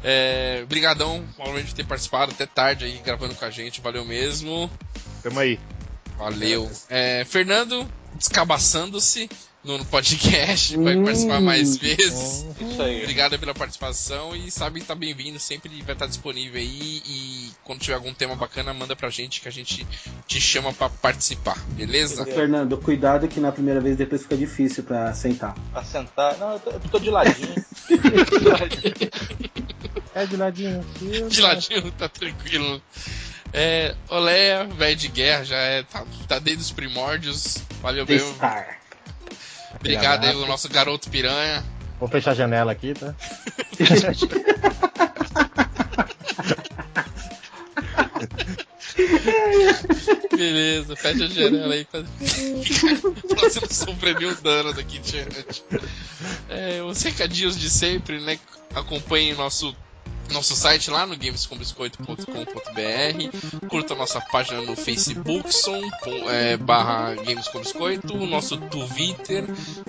É, 0.03 0.65
brigadão, 0.69 1.25
Paulo, 1.37 1.63
de 1.63 1.75
ter 1.75 1.87
participado 1.87 2.33
até 2.33 2.45
tarde 2.45 2.85
aí, 2.85 3.01
gravando 3.03 3.35
com 3.35 3.45
a 3.45 3.51
gente. 3.51 3.81
Valeu 3.81 4.05
mesmo. 4.05 4.71
Tamo 5.23 5.41
aí. 5.41 5.59
Valeu. 6.19 6.71
É, 6.89 7.25
Fernando, 7.25 7.87
descabaçando-se 8.15 9.29
no 9.65 9.79
no 9.79 9.85
podcast, 9.87 10.77
vai 10.77 10.95
Hum. 10.95 11.05
participar 11.05 11.41
mais 11.41 11.77
vezes. 11.79 12.45
Isso 12.61 12.83
aí. 12.83 13.01
Obrigado 13.03 13.39
pela 13.39 13.55
participação 13.55 14.37
e 14.37 14.51
sabe 14.51 14.81
que 14.81 14.87
tá 14.87 14.95
bem-vindo, 14.95 15.41
sempre 15.41 15.71
vai 15.83 15.95
estar 15.95 16.07
disponível 16.07 16.61
aí 16.61 17.03
e 17.07 17.51
quando 17.65 17.81
tiver 17.81 17.95
algum 17.95 18.13
tema 18.13 18.37
bacana, 18.37 18.75
manda 18.75 18.95
pra 18.95 19.09
gente 19.09 19.41
que 19.41 19.49
a 19.49 19.51
gente 19.51 19.87
te 20.27 20.39
chama 20.39 20.71
pra 20.73 20.91
participar, 20.91 21.59
beleza? 21.71 22.23
Ô, 22.23 22.27
Fernando, 22.27 22.77
cuidado 22.77 23.27
que 23.27 23.41
na 23.41 23.51
primeira 23.51 23.81
vez 23.81 23.97
depois 23.97 24.21
fica 24.23 24.37
difícil 24.37 24.85
pra 24.85 25.15
sentar. 25.15 25.55
Pra 25.73 25.83
sentar. 25.83 26.37
Não, 26.37 26.53
eu 26.53 26.59
tô, 26.61 26.71
eu 26.71 26.81
tô 26.81 26.99
de 26.99 27.09
ladinho. 27.11 27.55
É 30.15 30.27
de 30.29 30.37
ladinho 30.37 30.81
aqui. 30.81 31.23
De 31.29 31.41
ladinho, 31.41 31.91
tá 31.93 32.09
tranquilo. 32.09 32.83
É, 33.57 33.95
Oleia, 34.09 34.65
velho 34.65 34.97
de 34.97 35.07
guerra, 35.07 35.45
já 35.45 35.57
é, 35.57 35.85
tá, 35.85 36.05
tá 36.27 36.41
desde 36.41 36.65
os 36.65 36.73
primórdios. 36.73 37.59
Valeu 37.81 38.05
mesmo. 38.05 38.35
Star. 38.35 38.81
Obrigado 39.77 40.25
aí, 40.25 40.35
o 40.35 40.45
nosso 40.45 40.69
garoto 40.69 41.09
piranha. 41.09 41.63
Vou 42.01 42.09
fechar 42.09 42.33
a 42.33 42.35
janela 42.35 42.73
aqui, 42.73 42.95
tá? 42.95 43.15
Beleza, 50.37 50.97
fecha 50.97 51.25
a 51.25 51.29
janela 51.29 51.75
aí. 51.75 51.85
Pra... 51.85 52.03
Você 53.39 53.61
não 53.61 53.71
sofrer 53.71 54.19
nenhum 54.19 54.35
dano 54.43 54.73
daqui 54.73 54.99
em 54.99 55.01
diante. 55.01 55.63
É, 56.49 56.83
os 56.83 57.01
recadinhos 57.03 57.57
de 57.57 57.71
sempre, 57.71 58.21
né? 58.21 58.37
Acompanhe 58.75 59.33
nosso 59.35 59.77
nosso 60.33 60.55
site 60.57 60.91
lá 60.91 61.07
no 61.07 61.17
gamescombiscoito.com.br 61.17 63.67
curta 63.69 63.95
nossa 63.95 64.21
página 64.21 64.61
no 64.63 64.75
Facebook 64.77 65.53
som, 65.55 65.81
com- 66.03 66.31
é, 66.31 66.57
barra 66.57 67.15
gamescombiscoito. 67.15 68.15
O 68.17 68.27
nosso 68.27 68.57
Twitter 68.57 69.45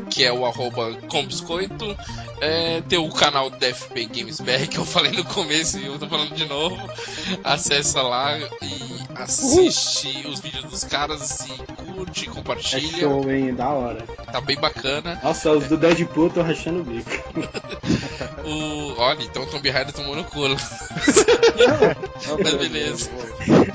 que 0.09 0.23
é 0.23 0.31
o 0.31 0.45
arroba 0.45 0.93
combiscoito. 1.09 1.95
É, 2.41 2.81
tem 2.81 2.99
o 2.99 3.09
canal 3.09 3.49
do 3.49 3.65
FP 3.65 4.05
Games 4.05 4.39
BR 4.39 4.67
que 4.69 4.77
eu 4.77 4.85
falei 4.85 5.11
no 5.13 5.23
começo 5.25 5.79
e 5.79 5.85
eu 5.85 5.97
tô 5.97 6.07
falando 6.07 6.33
de 6.35 6.45
novo. 6.45 6.77
Acessa 7.43 8.01
lá 8.01 8.37
e 8.37 8.49
assiste 9.15 10.27
os 10.27 10.39
vídeos 10.39 10.65
dos 10.65 10.83
caras 10.83 11.45
e 11.47 11.53
curte, 11.93 12.29
É 12.29 12.31
compartilha 12.31 12.99
show, 12.99 13.31
hein? 13.31 13.53
Da 13.55 13.69
hora. 13.69 14.01
tá 14.31 14.41
bem 14.41 14.57
bacana. 14.57 15.19
Nossa, 15.23 15.51
os 15.51 15.67
do 15.67 15.77
Deadpool 15.77 16.25
eu 16.25 16.29
tô 16.33 16.41
rachando 16.41 16.81
o 16.81 16.83
bico. 16.83 17.11
o, 18.45 18.95
olha, 18.99 19.23
então 19.23 19.43
o 19.43 19.47
Tomb 19.47 19.69
Raider 19.69 19.93
tomou 19.93 20.15
no 20.15 20.23
culo 20.23 20.55
mas 22.43 22.53
beleza 22.55 23.09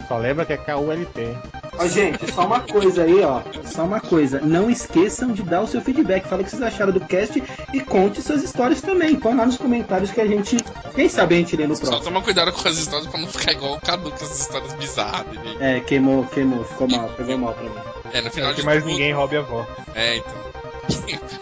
Só 0.06 0.18
lembra 0.18 0.44
que 0.44 0.52
é 0.52 0.56
KULT. 0.56 1.36
Ó, 1.78 1.86
gente, 1.86 2.30
só 2.32 2.44
uma 2.44 2.60
coisa 2.60 3.04
aí, 3.04 3.22
ó. 3.22 3.40
Só 3.64 3.84
uma 3.84 4.00
coisa. 4.00 4.40
Não 4.40 4.68
esqueçam 4.68 5.32
de 5.32 5.42
dar 5.42 5.62
o 5.62 5.66
seu 5.66 5.80
feedback. 5.80 6.26
Fala 6.26 6.42
o 6.42 6.44
que 6.44 6.50
vocês 6.50 6.62
acharam 6.62 6.92
do 6.92 7.00
cast 7.00 7.42
e 7.72 7.80
conte 7.80 8.20
suas 8.20 8.42
histórias 8.42 8.82
também. 8.82 9.16
Põe 9.16 9.34
lá 9.34 9.46
nos 9.46 9.56
comentários 9.56 10.10
que 10.10 10.20
a 10.20 10.26
gente. 10.26 10.56
Quem 10.94 11.08
sabe 11.08 11.36
a 11.36 11.38
gente 11.38 11.56
lê 11.56 11.66
no 11.66 11.76
Só 11.76 11.82
próximo. 11.82 12.04
toma 12.04 12.22
cuidado 12.22 12.52
com 12.52 12.68
as 12.68 12.76
histórias 12.76 13.06
pra 13.06 13.20
não 13.20 13.28
ficar 13.28 13.52
igual 13.52 13.74
o 13.74 13.80
Cadu 13.80 14.10
com 14.10 14.16
essas 14.16 14.40
histórias 14.40 14.74
bizarras 14.74 15.26
dele. 15.26 15.56
É, 15.60 15.80
queimou, 15.80 16.24
queimou. 16.26 16.64
Ficou 16.64 16.88
mal, 16.88 17.08
pegou 17.10 17.38
mal 17.38 17.54
pra 17.54 17.64
mim. 17.64 17.99
É, 18.12 18.20
no 18.20 18.30
final 18.30 18.50
É 18.50 18.54
que 18.54 18.60
de 18.60 18.66
mais 18.66 18.82
tudo- 18.82 18.90
ninguém 18.92 19.12
roube 19.12 19.36
a 19.36 19.40
avó. 19.40 19.66
É, 19.94 20.16
então. 20.16 20.50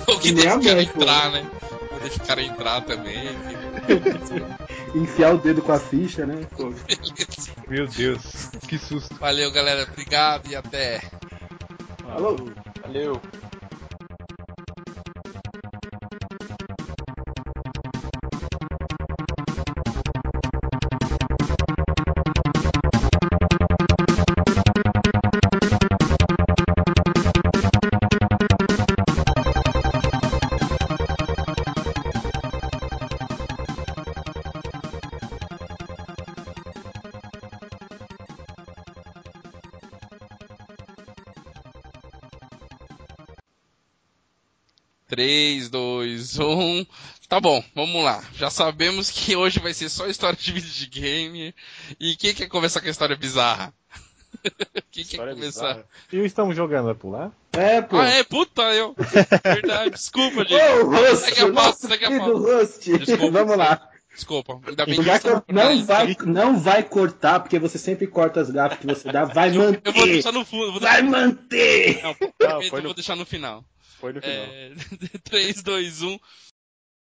o 0.15 0.19
que 0.19 0.32
nem 0.32 0.45
deixa 0.45 0.57
o 0.59 0.62
cara 0.65 0.82
entrar, 0.82 1.31
né? 1.32 1.47
Vou 1.90 2.01
deixar 2.01 2.23
o 2.23 2.27
cara 2.27 2.43
entrar 2.43 2.81
também. 2.82 3.28
Enfiar 4.95 5.35
o 5.35 5.39
dedo 5.39 5.61
com 5.62 5.73
a 5.73 5.78
ficha, 5.78 6.24
né? 6.27 6.47
Beleza. 6.57 7.53
Meu 7.69 7.86
Deus, 7.86 8.51
que 8.66 8.78
susto. 8.78 9.15
Valeu, 9.16 9.51
galera. 9.51 9.86
Obrigado 9.90 10.49
e 10.49 10.57
até. 10.57 11.03
Alô? 12.11 12.36
Valeu. 12.82 13.20
Tá 47.39 47.40
bom, 47.43 47.62
vamos 47.73 48.02
lá. 48.02 48.20
Já 48.35 48.51
sabemos 48.51 49.12
que 49.12 49.36
hoje 49.36 49.60
vai 49.60 49.73
ser 49.73 49.89
só 49.89 50.09
história 50.09 50.36
de 50.36 50.51
videogame. 50.51 51.55
E 52.01 52.16
quem 52.16 52.35
quer 52.35 52.48
começar 52.48 52.81
com 52.81 52.89
a 52.89 52.90
história 52.90 53.15
bizarra? 53.15 53.73
quem 54.90 55.05
quer 55.05 55.12
História 55.12 55.35
começar? 55.35 55.69
bizarra. 55.74 55.85
E 56.12 56.19
o 56.19 56.27
Estamos 56.27 56.56
Jogando 56.56 56.86
vai 56.86 56.94
pular? 56.97 57.31
É, 57.52 57.81
pô. 57.81 57.97
Ah, 57.97 58.09
é, 58.09 58.24
puta, 58.24 58.62
eu. 58.74 58.93
Verdade, 59.44 59.90
desculpa, 59.90 60.40
gente. 60.44 60.55
Ô, 60.60 60.86
Rust, 60.90 61.24
Segue 61.27 61.40
a 61.43 61.44
pauta, 61.44 61.52
nosso 61.69 61.86
segue 61.86 62.05
a 62.06 62.19
pauta. 62.19 62.39
Rust. 62.39 62.82
Desculpa. 62.98 63.31
Vamos 63.39 63.56
lá. 63.56 63.89
Desculpa, 64.12 64.60
ainda 64.66 64.85
bem 64.85 64.97
Não 64.97 65.05
que 65.05 65.20
cor- 65.20 65.44
não, 65.47 65.85
vai, 65.86 66.16
não 66.27 66.59
vai 66.59 66.82
cortar, 66.82 67.39
porque 67.39 67.56
você 67.60 67.78
sempre 67.78 68.09
corta 68.09 68.40
as 68.40 68.51
gafas 68.51 68.81
que 68.81 68.86
você 68.86 69.12
dá. 69.12 69.24
Vai 69.27 69.51
Eu, 69.56 69.60
manter. 69.62 69.81
eu 69.85 69.93
vou 69.93 70.06
deixar 70.06 70.32
no 70.32 70.44
fundo. 70.44 70.73
Vou 70.73 70.81
Vai 70.81 71.02
deixar, 71.02 71.16
manter. 71.20 72.02
não, 72.02 72.16
Não, 72.48 72.62
eu 72.65 72.70
vou 72.73 72.82
no, 72.82 72.94
deixar 72.94 73.15
no 73.15 73.24
final. 73.24 73.65
foi 74.01 74.12
no 74.12 74.20
final. 74.20 74.35
É, 74.35 74.73
3, 75.23 75.62
2, 75.62 76.02
1. 76.02 76.19